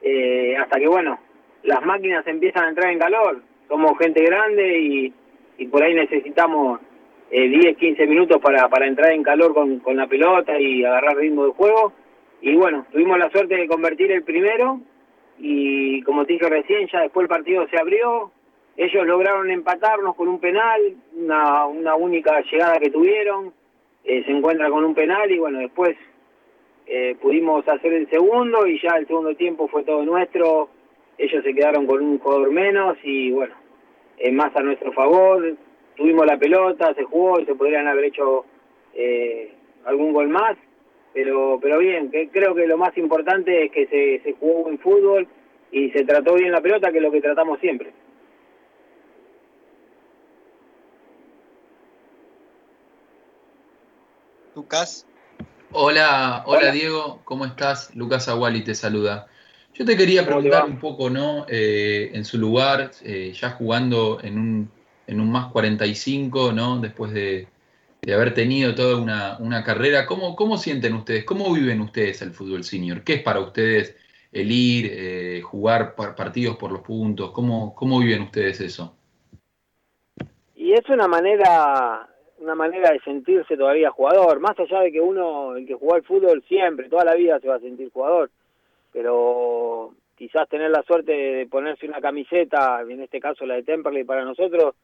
eh, 0.00 0.56
hasta 0.56 0.78
que 0.78 0.88
bueno, 0.88 1.18
las 1.62 1.84
máquinas 1.84 2.26
empiezan 2.26 2.64
a 2.64 2.68
entrar 2.70 2.90
en 2.92 2.98
calor, 2.98 3.40
somos 3.68 3.96
gente 3.98 4.22
grande 4.24 4.78
y, 4.78 5.12
y 5.58 5.66
por 5.68 5.82
ahí 5.82 5.94
necesitamos 5.94 6.80
eh, 7.30 7.48
10, 7.48 7.76
15 7.76 8.06
minutos 8.06 8.40
para, 8.42 8.68
para 8.68 8.86
entrar 8.86 9.12
en 9.12 9.22
calor 9.22 9.54
con, 9.54 9.78
con 9.78 9.96
la 9.96 10.06
pelota 10.06 10.58
y 10.58 10.84
agarrar 10.84 11.16
ritmo 11.16 11.46
de 11.46 11.52
juego. 11.52 11.92
Y 12.42 12.56
bueno, 12.56 12.84
tuvimos 12.90 13.18
la 13.18 13.30
suerte 13.30 13.56
de 13.56 13.68
convertir 13.68 14.10
el 14.10 14.24
primero 14.24 14.80
y 15.38 16.02
como 16.02 16.26
te 16.26 16.34
dije 16.34 16.48
recién, 16.48 16.88
ya 16.92 17.00
después 17.02 17.24
el 17.24 17.28
partido 17.28 17.66
se 17.68 17.78
abrió. 17.78 18.32
Ellos 18.76 19.06
lograron 19.06 19.48
empatarnos 19.50 20.16
con 20.16 20.28
un 20.28 20.40
penal, 20.40 20.80
una, 21.14 21.66
una 21.66 21.94
única 21.94 22.40
llegada 22.50 22.78
que 22.78 22.90
tuvieron. 22.90 23.52
eh, 24.04 24.24
se 24.24 24.32
encuentra 24.32 24.68
con 24.70 24.84
un 24.84 24.94
penal 24.94 25.30
y 25.30 25.38
bueno, 25.38 25.60
después 25.60 25.96
eh, 26.86 27.16
pudimos 27.22 27.66
hacer 27.68 27.92
el 27.92 28.10
segundo 28.10 28.66
y 28.66 28.80
ya 28.80 28.96
el 28.96 29.06
segundo 29.06 29.36
tiempo 29.36 29.68
fue 29.68 29.84
todo 29.84 30.04
nuestro. 30.04 30.68
Ellos 31.18 31.44
se 31.44 31.54
quedaron 31.54 31.86
con 31.86 32.02
un 32.02 32.18
jugador 32.18 32.50
menos 32.50 32.96
y 33.04 33.30
bueno, 33.30 33.54
eh, 34.18 34.32
más 34.32 34.54
a 34.56 34.62
nuestro 34.62 34.92
favor. 34.92 35.56
Tuvimos 35.96 36.26
la 36.26 36.38
pelota, 36.38 36.92
se 36.94 37.04
jugó 37.04 37.38
y 37.38 37.44
se 37.44 37.54
podrían 37.54 37.86
haber 37.86 38.06
hecho 38.06 38.46
eh, 38.94 39.52
algún 39.84 40.12
gol 40.12 40.28
más. 40.28 40.56
Pero, 41.14 41.58
pero 41.60 41.78
bien, 41.78 42.10
que 42.10 42.28
creo 42.28 42.54
que 42.54 42.66
lo 42.66 42.78
más 42.78 42.96
importante 42.96 43.64
es 43.64 43.72
que 43.72 43.86
se, 43.86 44.20
se 44.24 44.32
jugó 44.38 44.64
buen 44.64 44.78
fútbol 44.78 45.28
y 45.70 45.90
se 45.90 46.04
trató 46.04 46.34
bien 46.34 46.52
la 46.52 46.60
pelota, 46.60 46.90
que 46.90 46.98
es 46.98 47.02
lo 47.02 47.10
que 47.10 47.20
tratamos 47.20 47.58
siempre. 47.60 47.92
Lucas. 54.54 55.06
Hola, 55.72 56.42
hola, 56.46 56.70
Diego, 56.70 57.22
¿cómo 57.24 57.46
estás? 57.46 57.94
Lucas 57.96 58.28
Aguali 58.28 58.62
te 58.62 58.74
saluda. 58.74 59.28
Yo 59.72 59.86
te 59.86 59.96
quería 59.96 60.26
¿Cómo 60.26 60.42
te 60.42 60.42
preguntar 60.42 60.68
un 60.68 60.78
poco, 60.78 61.08
¿no? 61.08 61.46
Eh, 61.48 62.10
en 62.12 62.26
su 62.26 62.36
lugar, 62.36 62.90
eh, 63.02 63.32
ya 63.34 63.50
jugando 63.52 64.18
en 64.22 64.38
un, 64.38 64.70
en 65.06 65.20
un 65.20 65.32
más 65.32 65.50
45, 65.50 66.52
¿no? 66.52 66.78
Después 66.78 67.12
de, 67.14 67.48
de 68.04 68.14
haber 68.14 68.34
tenido 68.34 68.74
toda 68.74 69.00
una, 69.00 69.36
una 69.38 69.62
carrera, 69.62 70.06
¿cómo, 70.06 70.34
¿cómo 70.34 70.56
sienten 70.58 70.94
ustedes? 70.94 71.24
¿Cómo 71.24 71.52
viven 71.54 71.80
ustedes 71.80 72.20
el 72.22 72.32
fútbol 72.32 72.64
senior? 72.64 73.04
¿Qué 73.04 73.14
es 73.14 73.22
para 73.22 73.38
ustedes 73.38 73.96
el 74.32 74.50
ir, 74.50 74.90
eh, 74.92 75.40
jugar 75.40 75.94
par- 75.94 76.16
partidos 76.16 76.56
por 76.56 76.72
los 76.72 76.80
puntos? 76.80 77.30
¿Cómo, 77.30 77.72
¿Cómo 77.76 78.00
viven 78.00 78.22
ustedes 78.22 78.60
eso? 78.60 78.96
Y 80.56 80.72
es 80.72 80.88
una 80.88 81.06
manera 81.06 82.08
una 82.38 82.56
manera 82.56 82.90
de 82.90 82.98
sentirse 83.04 83.56
todavía 83.56 83.92
jugador, 83.92 84.40
más 84.40 84.58
allá 84.58 84.80
de 84.80 84.90
que 84.90 85.00
uno, 85.00 85.54
el 85.54 85.64
que 85.64 85.74
jugó 85.74 85.94
al 85.94 86.02
fútbol 86.02 86.42
siempre, 86.48 86.88
toda 86.88 87.04
la 87.04 87.14
vida 87.14 87.38
se 87.38 87.46
va 87.46 87.54
a 87.54 87.60
sentir 87.60 87.88
jugador, 87.92 88.32
pero 88.92 89.94
quizás 90.16 90.48
tener 90.48 90.72
la 90.72 90.82
suerte 90.82 91.12
de 91.12 91.46
ponerse 91.46 91.86
una 91.86 92.00
camiseta, 92.00 92.82
en 92.82 93.00
este 93.00 93.20
caso 93.20 93.46
la 93.46 93.54
de 93.54 93.62
Temperley 93.62 94.02
para 94.02 94.24
nosotros, 94.24 94.74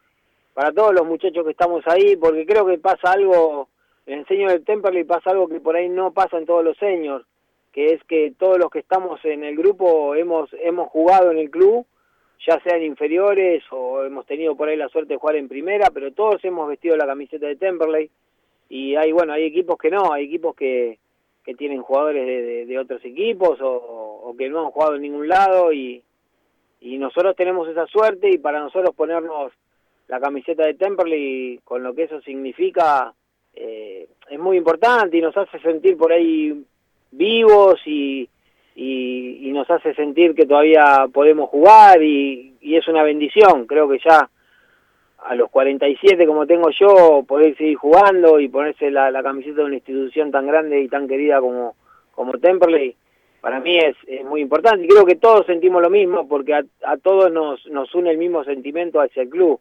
para 0.58 0.72
todos 0.72 0.92
los 0.92 1.06
muchachos 1.06 1.44
que 1.44 1.52
estamos 1.52 1.84
ahí, 1.86 2.16
porque 2.16 2.44
creo 2.44 2.66
que 2.66 2.78
pasa 2.78 3.12
algo, 3.12 3.68
en 4.06 4.14
el 4.14 4.18
enseño 4.22 4.48
del 4.48 4.64
Temperley 4.64 5.04
pasa 5.04 5.30
algo 5.30 5.46
que 5.46 5.60
por 5.60 5.76
ahí 5.76 5.88
no 5.88 6.10
pasa 6.12 6.36
en 6.36 6.46
todos 6.46 6.64
los 6.64 6.76
seños, 6.78 7.22
que 7.70 7.92
es 7.92 8.02
que 8.08 8.32
todos 8.36 8.58
los 8.58 8.68
que 8.68 8.80
estamos 8.80 9.24
en 9.24 9.44
el 9.44 9.54
grupo 9.56 10.16
hemos 10.16 10.50
hemos 10.54 10.88
jugado 10.88 11.30
en 11.30 11.38
el 11.38 11.48
club, 11.48 11.86
ya 12.44 12.60
sean 12.64 12.82
inferiores 12.82 13.62
o 13.70 14.02
hemos 14.02 14.26
tenido 14.26 14.56
por 14.56 14.68
ahí 14.68 14.76
la 14.76 14.88
suerte 14.88 15.12
de 15.12 15.18
jugar 15.20 15.36
en 15.36 15.46
primera, 15.46 15.90
pero 15.94 16.10
todos 16.12 16.44
hemos 16.44 16.68
vestido 16.68 16.96
la 16.96 17.06
camiseta 17.06 17.46
de 17.46 17.54
Temperley. 17.54 18.10
Y 18.68 18.96
hay 18.96 19.12
bueno 19.12 19.34
hay 19.34 19.44
equipos 19.44 19.78
que 19.78 19.90
no, 19.92 20.12
hay 20.12 20.24
equipos 20.24 20.56
que, 20.56 20.98
que 21.44 21.54
tienen 21.54 21.82
jugadores 21.82 22.26
de, 22.26 22.42
de- 22.42 22.66
de 22.66 22.78
otros 22.80 23.04
equipos 23.04 23.60
o, 23.60 23.70
o 24.24 24.36
que 24.36 24.48
no 24.48 24.58
han 24.66 24.72
jugado 24.72 24.96
en 24.96 25.02
ningún 25.02 25.28
lado 25.28 25.72
y, 25.72 26.02
y 26.80 26.98
nosotros 26.98 27.36
tenemos 27.36 27.68
esa 27.68 27.86
suerte 27.86 28.28
y 28.28 28.38
para 28.38 28.58
nosotros 28.58 28.92
ponernos 28.96 29.52
la 30.08 30.20
camiseta 30.20 30.64
de 30.66 30.74
Temperley 30.74 31.60
con 31.64 31.82
lo 31.82 31.94
que 31.94 32.04
eso 32.04 32.20
significa 32.22 33.12
eh, 33.54 34.08
es 34.30 34.38
muy 34.38 34.56
importante 34.56 35.16
y 35.16 35.20
nos 35.20 35.36
hace 35.36 35.58
sentir 35.60 35.96
por 35.96 36.12
ahí 36.12 36.64
vivos 37.10 37.80
y, 37.86 38.28
y, 38.74 39.48
y 39.48 39.52
nos 39.52 39.70
hace 39.70 39.94
sentir 39.94 40.34
que 40.34 40.46
todavía 40.46 41.06
podemos 41.12 41.48
jugar 41.50 42.02
y, 42.02 42.56
y 42.60 42.76
es 42.76 42.86
una 42.88 43.02
bendición. 43.02 43.66
Creo 43.66 43.88
que 43.88 43.98
ya 44.04 44.28
a 45.18 45.34
los 45.34 45.50
47 45.50 46.26
como 46.26 46.46
tengo 46.46 46.70
yo, 46.70 47.24
poder 47.26 47.56
seguir 47.56 47.76
jugando 47.76 48.38
y 48.40 48.48
ponerse 48.48 48.90
la, 48.90 49.10
la 49.10 49.22
camiseta 49.22 49.56
de 49.56 49.64
una 49.64 49.74
institución 49.74 50.30
tan 50.30 50.46
grande 50.46 50.80
y 50.80 50.88
tan 50.88 51.08
querida 51.08 51.40
como, 51.40 51.74
como 52.12 52.32
Temperley, 52.38 52.94
para 53.40 53.60
mí 53.60 53.76
es, 53.78 53.96
es 54.06 54.24
muy 54.24 54.40
importante. 54.40 54.84
Y 54.84 54.88
creo 54.88 55.04
que 55.04 55.16
todos 55.16 55.46
sentimos 55.46 55.82
lo 55.82 55.90
mismo 55.90 56.28
porque 56.28 56.54
a, 56.54 56.62
a 56.84 56.96
todos 56.96 57.32
nos, 57.32 57.66
nos 57.66 57.94
une 57.94 58.10
el 58.10 58.18
mismo 58.18 58.44
sentimiento 58.44 59.00
hacia 59.00 59.22
el 59.22 59.28
club. 59.28 59.60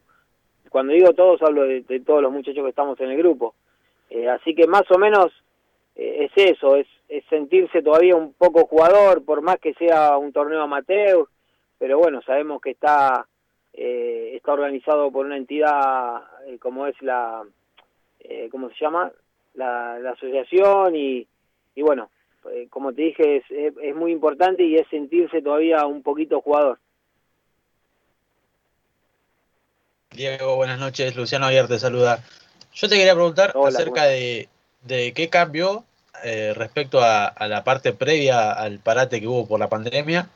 Cuando 0.68 0.92
digo 0.92 1.12
todos, 1.12 1.42
hablo 1.42 1.64
de, 1.64 1.82
todos 2.00 2.22
los 2.22 2.32
muchachos 2.32 2.62
que 2.62 2.70
estamos 2.70 3.00
en 3.00 3.10
el 3.10 3.18
grupo. 3.18 3.54
Eh, 4.10 4.28
así 4.28 4.54
que 4.54 4.66
más 4.66 4.90
o 4.90 4.98
menos 4.98 5.32
eh, 5.96 6.28
es 6.34 6.50
eso, 6.50 6.76
es, 6.76 6.86
es 7.08 7.24
sentirse 7.26 7.82
todavía 7.82 8.16
un 8.16 8.32
poco 8.32 8.66
jugador, 8.66 9.24
por 9.24 9.42
más 9.42 9.58
que 9.58 9.74
sea 9.74 10.16
un 10.16 10.32
torneo 10.32 10.62
amateur, 10.62 11.26
pero 11.78 11.98
bueno, 11.98 12.22
sabemos 12.22 12.60
que 12.60 12.70
está 12.70 13.26
eh, 13.74 14.32
está 14.34 14.52
organizado 14.52 15.10
por 15.10 15.26
una 15.26 15.36
entidad 15.36 16.22
eh, 16.46 16.58
como 16.58 16.86
es 16.86 17.00
la, 17.02 17.44
¿cómo 18.50 18.70
se 18.70 18.76
llama? 18.80 19.12
La, 19.54 19.98
la 19.98 20.10
asociación 20.10 20.96
y, 20.96 21.26
y 21.74 21.82
bueno, 21.82 22.10
como 22.70 22.92
te 22.92 23.02
dije, 23.02 23.36
es, 23.36 23.44
es 23.50 23.94
muy 23.94 24.12
importante 24.12 24.62
y 24.64 24.76
es 24.76 24.86
sentirse 24.88 25.42
todavía 25.42 25.84
un 25.86 26.02
poquito 26.02 26.40
jugador. 26.40 26.78
Diego, 30.18 30.56
buenas 30.56 30.80
noches. 30.80 31.14
Luciano 31.14 31.46
Aguirre 31.46 31.68
te 31.68 31.78
saluda. 31.78 32.18
Yo 32.74 32.88
te 32.88 32.96
quería 32.96 33.14
preguntar 33.14 33.52
Hola, 33.54 33.68
acerca 33.68 34.00
¿cómo 34.00 34.06
de, 34.08 34.48
de 34.82 35.12
qué 35.12 35.28
cambió 35.28 35.84
eh, 36.24 36.54
respecto 36.56 37.00
a, 37.00 37.26
a 37.26 37.46
la 37.46 37.62
parte 37.62 37.92
previa 37.92 38.50
al 38.50 38.80
parate 38.80 39.20
que 39.20 39.28
hubo 39.28 39.46
por 39.46 39.60
la 39.60 39.68
pandemia 39.68 40.28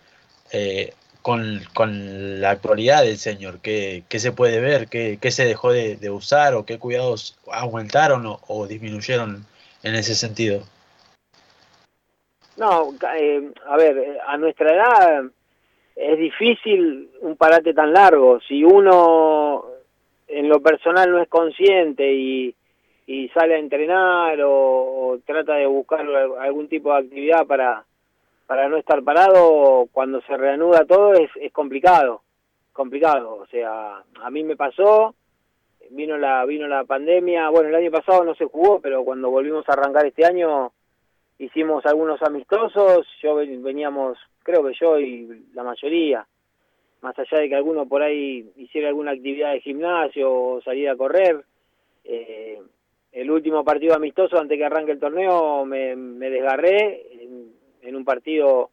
eh, 0.53 0.93
con, 1.21 1.63
con 1.75 2.41
la 2.41 2.51
actualidad 2.51 3.03
del 3.03 3.19
señor. 3.19 3.59
¿Qué, 3.59 4.05
qué 4.09 4.21
se 4.21 4.31
puede 4.31 4.61
ver? 4.61 4.87
¿Qué, 4.87 5.19
qué 5.21 5.33
se 5.33 5.45
dejó 5.45 5.73
de, 5.73 5.97
de 5.97 6.11
usar? 6.11 6.55
¿O 6.55 6.65
qué 6.65 6.79
cuidados 6.79 7.37
aumentaron 7.51 8.25
o, 8.25 8.39
o 8.47 8.69
disminuyeron 8.69 9.45
en 9.83 9.95
ese 9.97 10.15
sentido? 10.15 10.63
No, 12.57 12.95
eh, 13.19 13.51
a 13.67 13.77
ver, 13.77 14.21
a 14.29 14.37
nuestra 14.37 14.77
edad 14.77 15.25
es 15.97 16.19
difícil 16.19 17.11
un 17.21 17.37
parate 17.37 17.75
tan 17.75 17.93
largo. 17.93 18.39
Si 18.47 18.63
uno 18.63 19.72
en 20.33 20.49
lo 20.49 20.61
personal 20.61 21.11
no 21.11 21.21
es 21.23 21.29
consciente 21.29 22.13
y, 22.13 22.55
y 23.07 23.29
sale 23.31 23.55
a 23.55 23.59
entrenar 23.59 24.39
o, 24.45 25.19
trata 25.27 25.55
de 25.57 25.67
buscar 25.67 26.01
al- 26.01 26.39
algún 26.39 26.69
tipo 26.69 26.93
de 26.93 27.01
actividad 27.01 27.47
para, 27.47 27.85
para 28.47 28.69
no 28.69 28.77
estar 28.77 29.03
parado, 29.03 29.87
cuando 29.93 30.21
se 30.23 30.37
reanuda 30.37 30.85
todo 30.85 31.15
es, 31.15 31.31
es 31.37 31.53
complicado, 31.53 32.23
complicado. 32.73 33.35
O 33.37 33.47
sea, 33.47 34.03
a 34.23 34.31
mí 34.31 34.43
me 34.45 34.57
pasó, 34.57 35.15
vino 35.91 36.17
la, 36.19 36.45
vino 36.45 36.67
la 36.69 36.85
pandemia, 36.85 37.51
bueno, 37.51 37.69
el 37.69 37.75
año 37.75 37.91
pasado 37.91 38.25
no 38.25 38.35
se 38.35 38.47
jugó, 38.47 38.81
pero 38.81 39.05
cuando 39.05 39.31
volvimos 39.31 39.69
a 39.69 39.73
arrancar 39.73 40.07
este 40.07 40.25
año 40.25 40.73
hicimos 41.39 41.85
algunos 41.87 42.23
amistosos, 42.23 43.07
yo 43.21 43.35
ven- 43.35 43.63
veníamos, 43.63 44.17
creo 44.43 44.65
que 44.65 44.75
yo 44.81 44.99
y 44.99 45.45
la 45.55 45.65
mayoría, 45.65 46.25
más 47.03 47.19
allá 47.19 47.39
de 47.39 47.49
que 47.49 47.55
alguno 47.55 47.87
por 47.87 48.03
ahí 48.03 48.51
hiciera 48.57 48.89
alguna 48.89 49.11
actividad 49.11 49.53
de 49.53 49.61
gimnasio 49.61 50.33
o 50.33 50.63
salir 50.63 50.89
a 50.89 50.97
correr, 50.97 51.45
eh, 52.05 52.61
el 53.13 53.31
último 53.31 53.65
partido 53.65 53.95
amistoso 53.95 54.39
antes 54.39 54.57
que 54.57 54.65
arranque 54.65 54.93
el 54.93 55.01
torneo 55.01 55.65
me, 55.65 55.95
me 55.95 56.31
desgarré 56.31 57.03
en, 57.83 57.97
un 57.97 58.05
partido 58.05 58.71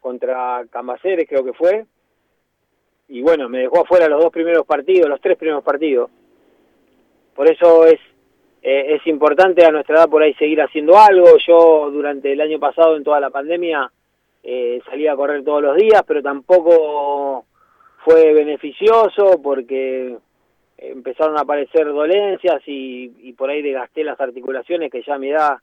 contra 0.00 0.64
Cambaceres 0.70 1.28
creo 1.28 1.44
que 1.44 1.52
fue, 1.52 1.84
y 3.08 3.22
bueno, 3.22 3.48
me 3.48 3.60
dejó 3.60 3.82
afuera 3.82 4.08
los 4.08 4.22
dos 4.22 4.32
primeros 4.32 4.66
partidos, 4.66 5.08
los 5.08 5.20
tres 5.20 5.36
primeros 5.36 5.62
partidos. 5.62 6.10
Por 7.34 7.48
eso 7.48 7.86
es 7.86 8.00
eh, 8.62 8.96
es 8.96 9.06
importante 9.06 9.64
a 9.64 9.70
nuestra 9.70 9.96
edad 9.96 10.08
por 10.08 10.22
ahí 10.22 10.34
seguir 10.34 10.60
haciendo 10.60 10.98
algo. 10.98 11.36
Yo 11.46 11.90
durante 11.90 12.32
el 12.32 12.40
año 12.40 12.58
pasado, 12.58 12.96
en 12.96 13.04
toda 13.04 13.20
la 13.20 13.30
pandemia, 13.30 13.90
eh, 14.42 14.80
salía 14.88 15.12
a 15.12 15.16
correr 15.16 15.44
todos 15.44 15.62
los 15.62 15.76
días, 15.76 16.02
pero 16.06 16.22
tampoco 16.22 17.46
fue 18.04 18.32
beneficioso 18.32 19.40
porque 19.42 20.16
empezaron 20.78 21.36
a 21.36 21.42
aparecer 21.42 21.86
dolencias 21.86 22.62
y, 22.66 23.12
y 23.20 23.32
por 23.34 23.50
ahí 23.50 23.62
desgasté 23.62 24.02
las 24.02 24.20
articulaciones 24.20 24.90
que 24.90 25.02
ya 25.02 25.14
a 25.14 25.18
mi 25.18 25.30
edad 25.30 25.58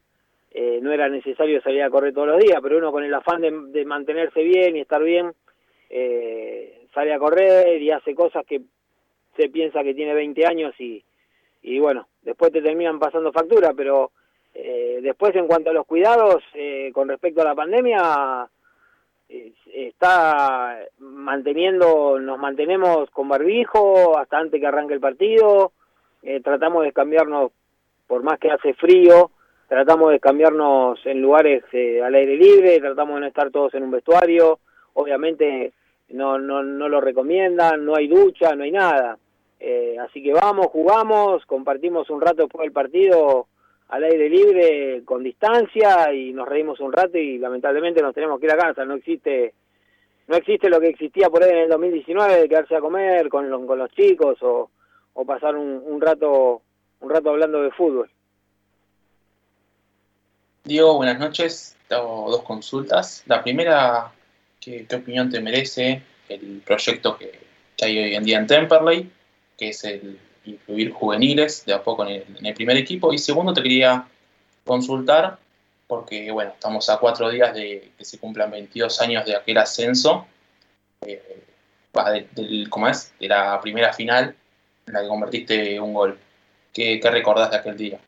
eh, 0.52 0.80
no 0.82 0.92
era 0.92 1.10
necesario 1.10 1.62
salir 1.62 1.84
a 1.84 1.90
correr 1.90 2.14
todos 2.14 2.28
los 2.28 2.40
días, 2.40 2.60
pero 2.62 2.78
uno 2.78 2.92
con 2.92 3.04
el 3.04 3.14
afán 3.14 3.42
de, 3.42 3.52
de 3.52 3.86
mantenerse 3.86 4.42
bien 4.44 4.76
y 4.76 4.82
estar 4.82 5.04
bien, 5.04 5.34
eh, 5.90 6.86
sale 6.94 7.14
a 7.14 7.20
correr 7.20 7.82
y 7.82 7.92
hace 7.92 8.14
cosas 8.16 8.46
que 8.46 8.62
se 9.36 9.50
piensa 9.50 9.84
que 9.84 9.94
tiene 9.94 10.14
20 10.14 10.46
años 10.46 10.74
y, 10.80 11.04
y 11.62 11.80
bueno, 11.80 12.08
después 12.22 12.52
te 12.52 12.62
terminan 12.62 13.00
pasando 13.00 13.32
factura, 13.32 13.74
pero 13.76 14.12
eh, 14.54 15.00
después 15.02 15.36
en 15.36 15.48
cuanto 15.48 15.70
a 15.70 15.74
los 15.74 15.86
cuidados 15.86 16.44
eh, 16.54 16.92
con 16.94 17.08
respecto 17.08 17.42
a 17.42 17.46
la 17.46 17.56
pandemia, 17.56 18.48
está 19.30 20.80
manteniendo, 21.00 22.20
nos 22.20 22.40
mantenemos 22.40 23.10
con 23.12 23.28
barbijo 23.28 24.18
hasta 24.18 24.38
antes 24.38 24.60
que 24.60 24.68
arranque 24.68 24.94
el 24.94 25.00
partido, 25.00 25.72
eh, 26.24 26.42
tratamos 26.42 26.84
de 26.84 26.94
cambiarnos, 26.94 27.52
por 28.08 28.24
más 28.24 28.40
que 28.40 28.52
hace 28.52 28.74
frío, 28.74 29.32
tratamos 29.68 30.12
de 30.12 30.20
cambiarnos 30.20 31.00
en 31.06 31.22
lugares 31.22 31.64
eh, 31.74 32.02
al 32.02 32.16
aire 32.16 32.36
libre, 32.36 32.80
tratamos 32.80 33.16
de 33.16 33.22
no 33.22 33.28
estar 33.28 33.52
todos 33.52 33.74
en 33.74 33.84
un 33.84 33.92
vestuario, 33.92 34.60
obviamente 34.94 35.74
no, 36.10 36.40
no, 36.40 36.64
no 36.64 36.88
lo 36.88 37.02
recomiendan, 37.02 37.86
no 37.86 37.96
hay 37.96 38.08
ducha, 38.08 38.56
no 38.56 38.64
hay 38.64 38.72
nada. 38.72 39.18
Eh, 39.60 39.98
así 40.00 40.22
que 40.22 40.34
vamos, 40.34 40.68
jugamos, 40.68 41.46
compartimos 41.46 42.10
un 42.10 42.22
rato 42.22 42.44
después 42.44 42.64
del 42.64 42.72
partido 42.72 43.48
al 43.90 44.04
aire 44.04 44.30
libre 44.30 45.02
con 45.06 45.24
distancia 45.24 46.12
y 46.14 46.34
nos 46.34 46.48
reímos 46.48 46.80
un 46.80 46.92
rato 46.92 47.18
y 47.18 47.38
lamentablemente 47.38 48.02
nos 48.02 48.14
tenemos 48.14 48.40
que 48.40 48.46
ir 48.48 48.52
a 48.52 48.58
casa, 48.58 48.84
no 48.86 48.96
existe 48.96 49.54
no 50.28 50.36
existe 50.36 50.70
lo 50.70 50.82
que 50.82 50.90
existía 50.90 51.30
por 51.30 51.42
ahí 51.42 51.52
en 51.52 51.58
el 51.60 51.70
2019 51.70 52.42
de 52.42 52.50
quedarse 52.50 52.76
a 52.76 52.82
comer 52.82 53.30
con, 53.30 53.50
lo- 53.50 53.66
con 53.66 53.80
los 53.80 53.90
chicos 53.92 54.38
o, 54.42 54.70
o 55.14 55.26
pasar 55.26 55.56
un, 55.56 55.82
un 55.86 56.02
rato 56.02 56.62
un 57.00 57.10
rato 57.10 57.30
hablando 57.30 57.62
de 57.62 57.72
fútbol. 57.72 58.10
Diego, 60.64 60.96
buenas 60.98 61.20
noches. 61.20 61.78
Te 61.88 61.96
hago 61.96 62.30
dos 62.30 62.44
consultas. 62.44 63.24
La 63.28 63.42
primera, 63.42 64.12
¿qué, 64.60 64.86
qué 64.88 64.96
opinión 64.98 65.30
te 65.30 65.40
merece 65.40 66.02
el 66.28 66.62
proyecto 66.66 67.18
que, 67.18 67.32
que 67.78 67.86
hay 67.86 67.98
hoy 67.98 68.16
en 68.16 68.24
día 68.24 68.40
en 68.40 68.48
Temperley, 68.48 69.10
que 69.58 69.70
es 69.70 69.84
el 69.86 70.20
incluir 70.48 70.92
juveniles 70.92 71.66
de 71.66 71.74
a 71.74 71.84
poco 71.84 72.04
en 72.06 72.16
el, 72.16 72.38
en 72.40 72.46
el 72.46 72.54
primer 72.54 72.78
equipo? 72.78 73.14
Y 73.14 73.18
segundo, 73.18 73.54
te 73.54 73.62
quería 73.62 74.08
consultar, 74.66 75.38
porque 75.88 76.32
bueno, 76.32 76.52
estamos 76.52 76.90
a 76.90 76.98
cuatro 76.98 77.30
días 77.30 77.54
de 77.54 77.92
que 77.98 78.06
se 78.06 78.20
cumplan 78.20 78.52
22 78.52 79.00
años 79.02 79.26
de 79.26 79.36
aquel 79.36 79.58
ascenso, 79.58 80.26
eh, 81.06 81.22
del, 82.36 82.70
¿cómo 82.70 82.88
es? 82.88 83.14
De 83.20 83.28
la 83.28 83.60
primera 83.62 83.92
final 83.94 84.36
en 84.86 84.94
la 84.94 85.02
que 85.02 85.08
convertiste 85.08 85.80
un 85.80 85.94
gol. 85.94 86.18
¿Qué, 86.74 87.00
qué 87.00 87.10
recordás 87.10 87.50
de 87.52 87.58
aquel 87.58 87.76
día? 87.78 88.00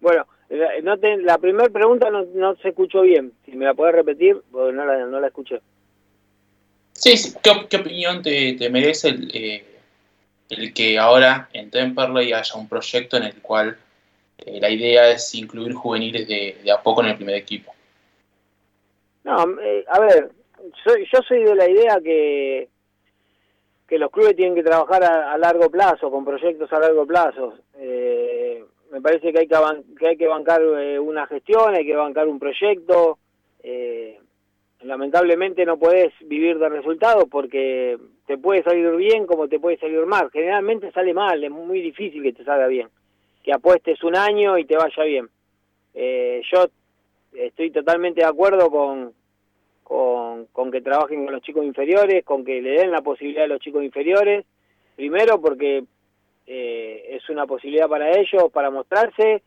Bueno, 0.00 0.26
la, 0.50 0.68
no 0.82 0.98
te- 0.98 1.16
la 1.18 1.38
primera 1.38 1.68
pregunta 1.70 2.10
no, 2.10 2.24
no 2.34 2.54
se 2.56 2.68
escuchó 2.68 3.00
bien. 3.02 3.32
Si 3.44 3.52
me 3.52 3.64
la 3.64 3.74
podés 3.74 3.94
repetir, 3.94 4.40
porque 4.52 4.72
no 4.72 4.84
la, 4.84 5.06
no 5.06 5.18
la 5.20 5.26
escuché. 5.28 5.60
Sí, 6.92 7.16
sí. 7.16 7.34
¿Qué, 7.42 7.50
op- 7.50 7.68
qué 7.68 7.78
opinión 7.78 8.22
te, 8.22 8.52
te 8.54 8.70
merece 8.70 9.08
el, 9.08 9.30
eh, 9.34 9.73
el 10.48 10.74
que 10.74 10.98
ahora 10.98 11.48
en 11.52 11.70
Temperley 11.70 12.32
haya 12.32 12.54
un 12.54 12.68
proyecto 12.68 13.16
en 13.16 13.24
el 13.24 13.40
cual 13.40 13.76
eh, 14.38 14.60
la 14.60 14.70
idea 14.70 15.10
es 15.10 15.34
incluir 15.34 15.72
juveniles 15.74 16.26
de, 16.28 16.58
de 16.62 16.72
a 16.72 16.82
poco 16.82 17.02
en 17.02 17.08
el 17.08 17.16
primer 17.16 17.36
equipo? 17.36 17.74
No, 19.24 19.60
eh, 19.60 19.84
a 19.88 20.00
ver, 20.00 20.30
soy, 20.84 21.06
yo 21.12 21.20
soy 21.26 21.44
de 21.44 21.54
la 21.54 21.68
idea 21.68 21.98
que, 22.02 22.68
que 23.86 23.98
los 23.98 24.10
clubes 24.10 24.36
tienen 24.36 24.54
que 24.54 24.62
trabajar 24.62 25.02
a, 25.04 25.36
largo 25.38 25.70
plazo, 25.70 26.10
con 26.10 26.24
proyectos 26.24 26.72
a 26.72 26.80
largo 26.80 27.06
plazo. 27.06 27.54
Eh, 27.76 28.64
me 28.90 29.00
parece 29.00 29.32
que 29.32 29.40
hay 29.40 29.48
que, 29.48 29.56
que, 29.98 30.08
hay 30.08 30.16
que 30.16 30.26
bancar 30.26 30.62
eh, 30.62 30.98
una 30.98 31.26
gestión, 31.26 31.74
hay 31.74 31.84
que 31.84 31.96
bancar 31.96 32.28
un 32.28 32.38
proyecto. 32.38 33.18
Eh, 33.62 34.18
lamentablemente 34.84 35.64
no 35.64 35.78
podés 35.78 36.12
vivir 36.20 36.58
de 36.58 36.68
resultados 36.68 37.24
porque 37.30 37.98
te 38.26 38.38
puede 38.38 38.62
salir 38.62 38.90
bien 38.96 39.26
como 39.26 39.48
te 39.48 39.58
puede 39.58 39.78
salir 39.78 40.04
mal. 40.06 40.30
Generalmente 40.30 40.92
sale 40.92 41.14
mal, 41.14 41.42
es 41.42 41.50
muy 41.50 41.80
difícil 41.80 42.22
que 42.22 42.32
te 42.32 42.44
salga 42.44 42.66
bien. 42.66 42.88
Que 43.42 43.52
apuestes 43.52 44.02
un 44.02 44.16
año 44.16 44.58
y 44.58 44.64
te 44.64 44.76
vaya 44.76 45.04
bien. 45.04 45.28
Eh, 45.94 46.42
yo 46.52 46.66
estoy 47.34 47.70
totalmente 47.70 48.20
de 48.20 48.26
acuerdo 48.26 48.70
con, 48.70 49.12
con, 49.82 50.70
que 50.70 50.80
trabajen 50.80 51.24
con 51.24 51.34
los 51.34 51.42
chicos 51.42 51.64
inferiores, 51.64 52.24
con 52.24 52.44
que 52.44 52.60
le 52.60 52.70
den 52.70 52.90
la 52.90 53.02
posibilidad 53.02 53.44
a 53.44 53.48
los 53.48 53.60
chicos 53.60 53.82
inferiores. 53.82 54.44
Primero 54.96 55.40
porque 55.40 55.84
eh, 56.46 57.06
es 57.10 57.28
una 57.30 57.46
posibilidad 57.46 57.88
para 57.88 58.10
ellos, 58.10 58.50
para 58.52 58.70
mostrarse, 58.70 59.42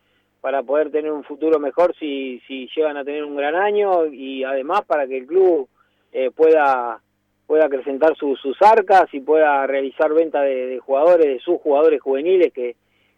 para 0.48 0.64
poder 0.64 0.92
tener 0.92 1.12
un 1.12 1.26
futuro 1.26 1.60
mejor 1.60 1.94
si, 2.00 2.40
si 2.48 2.70
llegan 2.74 2.96
a 2.96 3.04
tener 3.04 3.26
un 3.26 3.36
gran 3.36 3.54
año 3.54 4.06
y 4.06 4.46
además 4.46 4.86
para 4.88 5.06
que 5.06 5.18
el 5.18 5.28
club 5.28 5.68
eh, 6.14 6.32
pueda 6.32 7.02
pueda 7.46 7.66
acrecentar 7.66 8.16
su- 8.16 8.38
sus 8.38 8.56
arcas 8.62 9.14
y 9.14 9.20
pueda 9.20 9.68
realizar 9.68 10.14
venta 10.14 10.42
de, 10.44 10.80
jugadores, 10.80 11.26
de 11.26 11.40
sus 11.40 11.60
jugadores 11.60 12.02
juveniles, 12.02 12.54
que, 12.54 12.78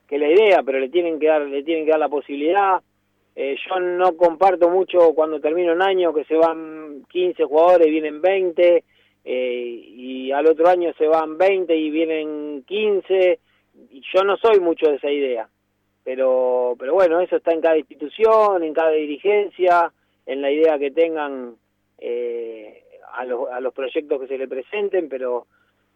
es 0.09 0.19
la 0.19 0.27
idea, 0.27 0.63
pero 0.65 0.79
le 0.79 0.89
tienen 0.89 1.19
que 1.19 1.27
dar, 1.27 1.43
le 1.43 1.61
tienen 1.61 1.85
que 1.85 1.91
dar 1.91 1.99
la 1.99 2.09
posibilidad. 2.09 2.81
Eh, 3.35 3.55
yo 3.69 3.79
no 3.79 4.17
comparto 4.17 4.67
mucho 4.71 5.13
cuando 5.13 5.39
termina 5.39 5.71
un 5.73 5.83
año 5.83 6.11
que 6.15 6.23
se 6.23 6.35
van 6.35 7.05
15 7.09 7.43
jugadores, 7.43 7.85
vienen 7.91 8.21
20, 8.23 8.83
eh, 9.23 9.83
y 9.85 10.31
al 10.31 10.47
otro 10.47 10.67
año 10.67 10.91
se 10.97 11.05
van 11.05 11.37
20 11.37 11.75
y 11.75 11.91
vienen 11.91 12.63
15. 12.65 13.39
Y 13.91 14.01
yo 14.15 14.23
no 14.23 14.35
soy 14.37 14.59
mucho 14.59 14.89
de 14.89 14.95
esa 14.95 15.11
idea. 15.11 15.47
Pero, 16.09 16.75
pero 16.79 16.95
bueno, 16.95 17.21
eso 17.21 17.35
está 17.35 17.51
en 17.51 17.61
cada 17.61 17.77
institución, 17.77 18.63
en 18.63 18.73
cada 18.73 18.89
dirigencia, 18.89 19.93
en 20.25 20.41
la 20.41 20.49
idea 20.49 20.79
que 20.79 20.89
tengan 20.89 21.53
eh, 21.99 22.83
a, 23.13 23.25
los, 23.25 23.47
a 23.51 23.59
los 23.59 23.71
proyectos 23.75 24.19
que 24.19 24.25
se 24.25 24.39
le 24.39 24.47
presenten, 24.47 25.07
pero 25.07 25.45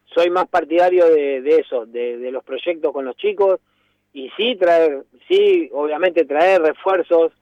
soy 0.04 0.30
más 0.30 0.46
partidario 0.46 1.06
de, 1.08 1.42
de 1.42 1.56
eso, 1.56 1.84
de, 1.86 2.18
de 2.18 2.30
los 2.30 2.44
proyectos 2.44 2.92
con 2.92 3.04
los 3.04 3.16
chicos 3.16 3.58
y 4.12 4.30
sí 4.36 4.54
traer, 4.54 5.02
sí, 5.26 5.68
obviamente 5.72 6.24
traer 6.24 6.62
refuerzos, 6.62 7.32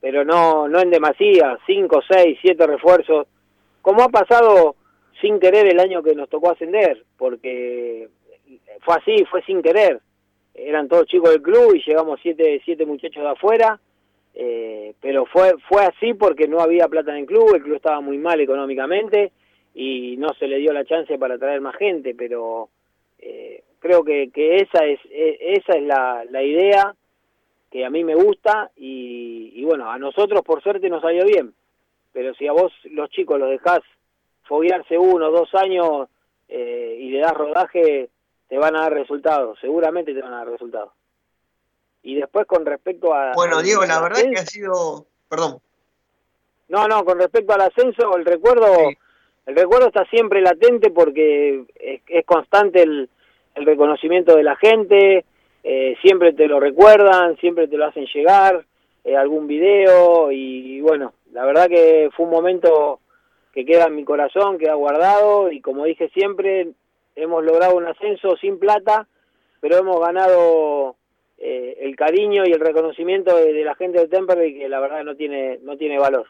pero 0.00 0.24
no, 0.24 0.66
no 0.66 0.80
en 0.80 0.88
demasía, 0.88 1.58
cinco, 1.66 2.00
seis, 2.08 2.38
siete 2.40 2.66
refuerzos, 2.66 3.26
como 3.82 4.02
ha 4.02 4.08
pasado 4.08 4.76
sin 5.20 5.38
querer 5.38 5.66
el 5.66 5.78
año 5.78 6.02
que 6.02 6.14
nos 6.14 6.30
tocó 6.30 6.52
ascender, 6.52 7.04
porque 7.18 8.08
fue 8.80 8.94
así, 8.94 9.26
fue 9.26 9.42
sin 9.42 9.60
querer. 9.60 10.00
Eran 10.54 10.88
todos 10.88 11.06
chicos 11.06 11.30
del 11.30 11.42
club 11.42 11.74
y 11.74 11.82
llegamos 11.84 12.20
siete, 12.22 12.60
siete 12.64 12.86
muchachos 12.86 13.22
de 13.22 13.28
afuera, 13.30 13.80
eh, 14.34 14.94
pero 15.00 15.26
fue, 15.26 15.52
fue 15.68 15.84
así 15.84 16.14
porque 16.14 16.46
no 16.48 16.60
había 16.60 16.88
plata 16.88 17.10
en 17.12 17.18
el 17.18 17.26
club, 17.26 17.54
el 17.54 17.62
club 17.62 17.76
estaba 17.76 18.00
muy 18.00 18.18
mal 18.18 18.40
económicamente 18.40 19.32
y 19.74 20.16
no 20.16 20.28
se 20.38 20.46
le 20.46 20.58
dio 20.58 20.72
la 20.72 20.84
chance 20.84 21.18
para 21.18 21.38
traer 21.38 21.60
más 21.60 21.74
gente, 21.76 22.14
pero 22.14 22.68
eh, 23.18 23.62
creo 23.80 24.04
que, 24.04 24.30
que 24.32 24.56
esa 24.56 24.84
es, 24.84 25.00
e- 25.10 25.38
esa 25.40 25.76
es 25.76 25.82
la, 25.82 26.24
la 26.30 26.42
idea 26.42 26.94
que 27.70 27.84
a 27.84 27.90
mí 27.90 28.04
me 28.04 28.14
gusta 28.14 28.70
y, 28.76 29.50
y 29.54 29.64
bueno, 29.64 29.90
a 29.90 29.98
nosotros 29.98 30.42
por 30.42 30.62
suerte 30.62 30.88
nos 30.88 31.02
salió 31.02 31.24
bien, 31.24 31.52
pero 32.12 32.32
si 32.34 32.46
a 32.46 32.52
vos 32.52 32.72
los 32.84 33.10
chicos 33.10 33.38
los 33.40 33.50
dejás 33.50 33.80
foguearse 34.44 34.96
uno, 34.96 35.30
dos 35.32 35.52
años 35.54 36.08
eh, 36.48 36.96
y 37.00 37.10
le 37.10 37.18
das 37.18 37.34
rodaje, 37.34 38.10
te 38.48 38.58
van 38.58 38.76
a 38.76 38.82
dar 38.82 38.92
resultados, 38.92 39.58
seguramente 39.60 40.14
te 40.14 40.20
van 40.20 40.34
a 40.34 40.38
dar 40.38 40.48
resultados. 40.48 40.92
Y 42.02 42.16
después 42.16 42.46
con 42.46 42.66
respecto 42.66 43.14
a... 43.14 43.32
Bueno, 43.34 43.62
Diego, 43.62 43.84
la 43.86 44.00
verdad 44.00 44.22
que 44.30 44.38
ha 44.38 44.46
sido. 44.46 45.06
Perdón. 45.28 45.58
no, 46.68 46.86
no, 46.86 47.04
con 47.04 47.18
respecto 47.18 47.54
al 47.54 47.62
ascenso, 47.62 48.16
el 48.16 48.24
recuerdo, 48.24 48.66
el 49.46 49.56
recuerdo 49.56 49.88
está 49.88 50.04
siempre 50.06 50.42
latente 50.42 50.90
porque 50.90 51.64
es, 51.74 52.02
es 52.06 52.26
constante 52.26 52.82
el, 52.82 53.08
el 53.54 53.66
reconocimiento 53.66 54.36
de 54.36 54.42
la 54.42 54.56
gente, 54.56 55.24
eh, 55.62 55.96
siempre 56.02 56.32
te 56.32 56.46
lo 56.46 56.60
recuerdan, 56.60 57.36
siempre 57.38 57.68
te 57.68 57.76
lo 57.76 57.86
hacen 57.86 58.06
llegar, 58.12 58.64
eh, 59.04 59.16
algún 59.16 59.46
video 59.46 60.30
y, 60.32 60.80
bueno, 60.80 61.14
la 61.32 61.44
verdad 61.44 61.68
que 61.68 62.10
fue 62.16 62.26
un 62.26 62.32
momento 62.32 63.00
que 63.52 63.64
queda 63.64 63.86
en 63.86 63.96
mi 63.96 64.04
corazón, 64.04 64.58
queda 64.58 64.74
guardado 64.74 65.50
y 65.50 65.60
como 65.60 65.84
dije 65.84 66.08
siempre, 66.10 66.68
hemos 67.16 67.44
logrado 67.44 67.76
un 67.76 67.86
ascenso 67.86 68.36
sin 68.36 68.58
plata, 68.58 69.06
pero 69.60 69.78
hemos 69.78 70.00
ganado 70.00 70.96
eh, 71.38 71.78
el 71.80 71.96
cariño 71.96 72.44
y 72.46 72.52
el 72.52 72.60
reconocimiento 72.60 73.36
de, 73.36 73.64
la 73.64 73.74
gente 73.74 73.98
de 73.98 74.08
Temperley 74.08 74.58
que 74.58 74.68
la 74.68 74.80
verdad 74.80 75.04
no 75.04 75.16
tiene 75.16 75.58
no 75.62 75.76
tiene 75.76 75.98
valor. 75.98 76.28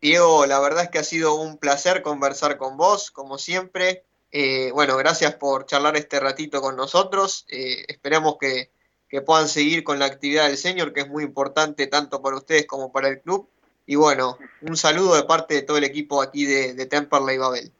Diego, 0.00 0.44
la 0.46 0.60
verdad 0.60 0.84
es 0.84 0.90
que 0.90 0.98
ha 0.98 1.04
sido 1.04 1.34
un 1.34 1.56
placer 1.56 2.02
conversar 2.02 2.58
con 2.58 2.76
vos, 2.76 3.10
como 3.10 3.38
siempre. 3.38 4.04
Eh, 4.32 4.70
bueno, 4.72 4.96
gracias 4.96 5.34
por 5.36 5.64
charlar 5.66 5.96
este 5.96 6.20
ratito 6.20 6.60
con 6.60 6.76
nosotros. 6.76 7.46
Eh, 7.48 7.84
esperamos 7.88 8.36
que, 8.38 8.70
que 9.08 9.22
puedan 9.22 9.48
seguir 9.48 9.82
con 9.82 9.98
la 9.98 10.06
actividad 10.06 10.48
del 10.48 10.58
señor, 10.58 10.92
que 10.92 11.00
es 11.00 11.08
muy 11.08 11.24
importante 11.24 11.86
tanto 11.86 12.20
para 12.20 12.36
ustedes 12.36 12.66
como 12.66 12.92
para 12.92 13.08
el 13.08 13.20
club. 13.20 13.48
Y 13.86 13.94
bueno, 13.94 14.36
un 14.62 14.76
saludo 14.76 15.14
de 15.14 15.22
parte 15.22 15.54
de 15.54 15.62
todo 15.62 15.78
el 15.78 15.84
equipo 15.84 16.20
aquí 16.20 16.44
de 16.44 16.86
Temperley 16.86 17.38
Babel. 17.38 17.72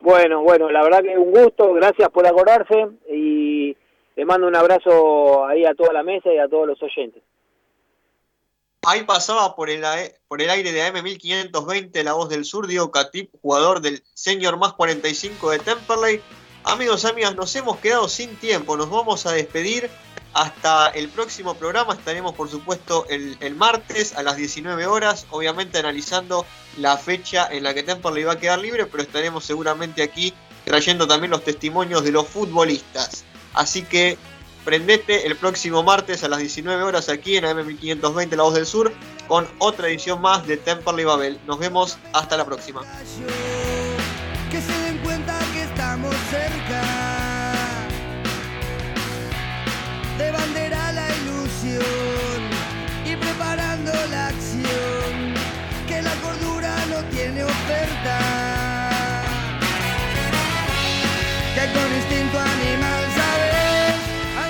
Bueno, 0.00 0.42
bueno, 0.42 0.70
la 0.70 0.82
verdad 0.82 1.02
que 1.02 1.16
un 1.16 1.30
gusto, 1.30 1.74
gracias 1.74 2.08
por 2.08 2.26
acordarse 2.26 2.88
y 3.10 3.76
le 4.16 4.24
mando 4.24 4.46
un 4.46 4.56
abrazo 4.56 5.46
ahí 5.46 5.64
a 5.64 5.74
toda 5.74 5.92
la 5.92 6.02
mesa 6.02 6.32
y 6.32 6.38
a 6.38 6.48
todos 6.48 6.66
los 6.66 6.82
oyentes. 6.82 7.22
Ahí 8.82 9.02
pasaba 9.04 9.54
por 9.54 9.68
el, 9.68 9.84
por 10.26 10.40
el 10.40 10.48
aire 10.48 10.72
de 10.72 10.82
AM1520 10.82 12.02
la 12.02 12.14
voz 12.14 12.30
del 12.30 12.46
sur, 12.46 12.66
Diego 12.66 12.90
Catip, 12.90 13.30
jugador 13.42 13.82
del 13.82 14.02
Senior 14.14 14.56
más 14.56 14.72
45 14.72 15.50
de 15.50 15.58
Temperley. 15.58 16.20
Amigos, 16.64 17.04
amigas, 17.04 17.36
nos 17.36 17.54
hemos 17.56 17.76
quedado 17.78 18.08
sin 18.08 18.34
tiempo, 18.36 18.78
nos 18.78 18.88
vamos 18.88 19.26
a 19.26 19.32
despedir. 19.32 19.90
Hasta 20.32 20.88
el 20.88 21.08
próximo 21.08 21.54
programa 21.54 21.94
estaremos, 21.94 22.34
por 22.34 22.48
supuesto, 22.48 23.04
el, 23.08 23.54
martes 23.56 24.14
a 24.14 24.22
las 24.22 24.36
19 24.36 24.86
horas, 24.86 25.26
obviamente 25.30 25.78
analizando 25.78 26.46
la 26.78 26.96
fecha 26.96 27.48
en 27.50 27.64
la 27.64 27.74
que 27.74 27.82
Temperley 27.82 28.24
va 28.24 28.34
a 28.34 28.38
quedar 28.38 28.60
libre, 28.60 28.86
pero 28.86 29.02
estaremos 29.02 29.44
seguramente 29.44 30.02
aquí 30.02 30.32
trayendo 30.64 31.08
también 31.08 31.32
los 31.32 31.42
testimonios 31.42 32.04
de 32.04 32.12
los 32.12 32.28
futbolistas. 32.28 33.24
Así 33.54 33.82
que 33.82 34.18
prendete 34.64 35.26
el 35.26 35.36
próximo 35.36 35.82
martes 35.82 36.22
a 36.22 36.28
las 36.28 36.38
19 36.38 36.80
horas 36.82 37.08
aquí 37.08 37.36
en 37.36 37.44
AM1520 37.44 38.36
La 38.36 38.44
Voz 38.44 38.54
del 38.54 38.66
Sur 38.66 38.92
con 39.26 39.48
otra 39.58 39.88
edición 39.88 40.20
más 40.20 40.46
de 40.46 40.58
Temperley 40.58 41.04
Babel. 41.04 41.40
Nos 41.46 41.58
vemos 41.58 41.98
hasta 42.12 42.36
la 42.36 42.44
próxima. 42.44 42.82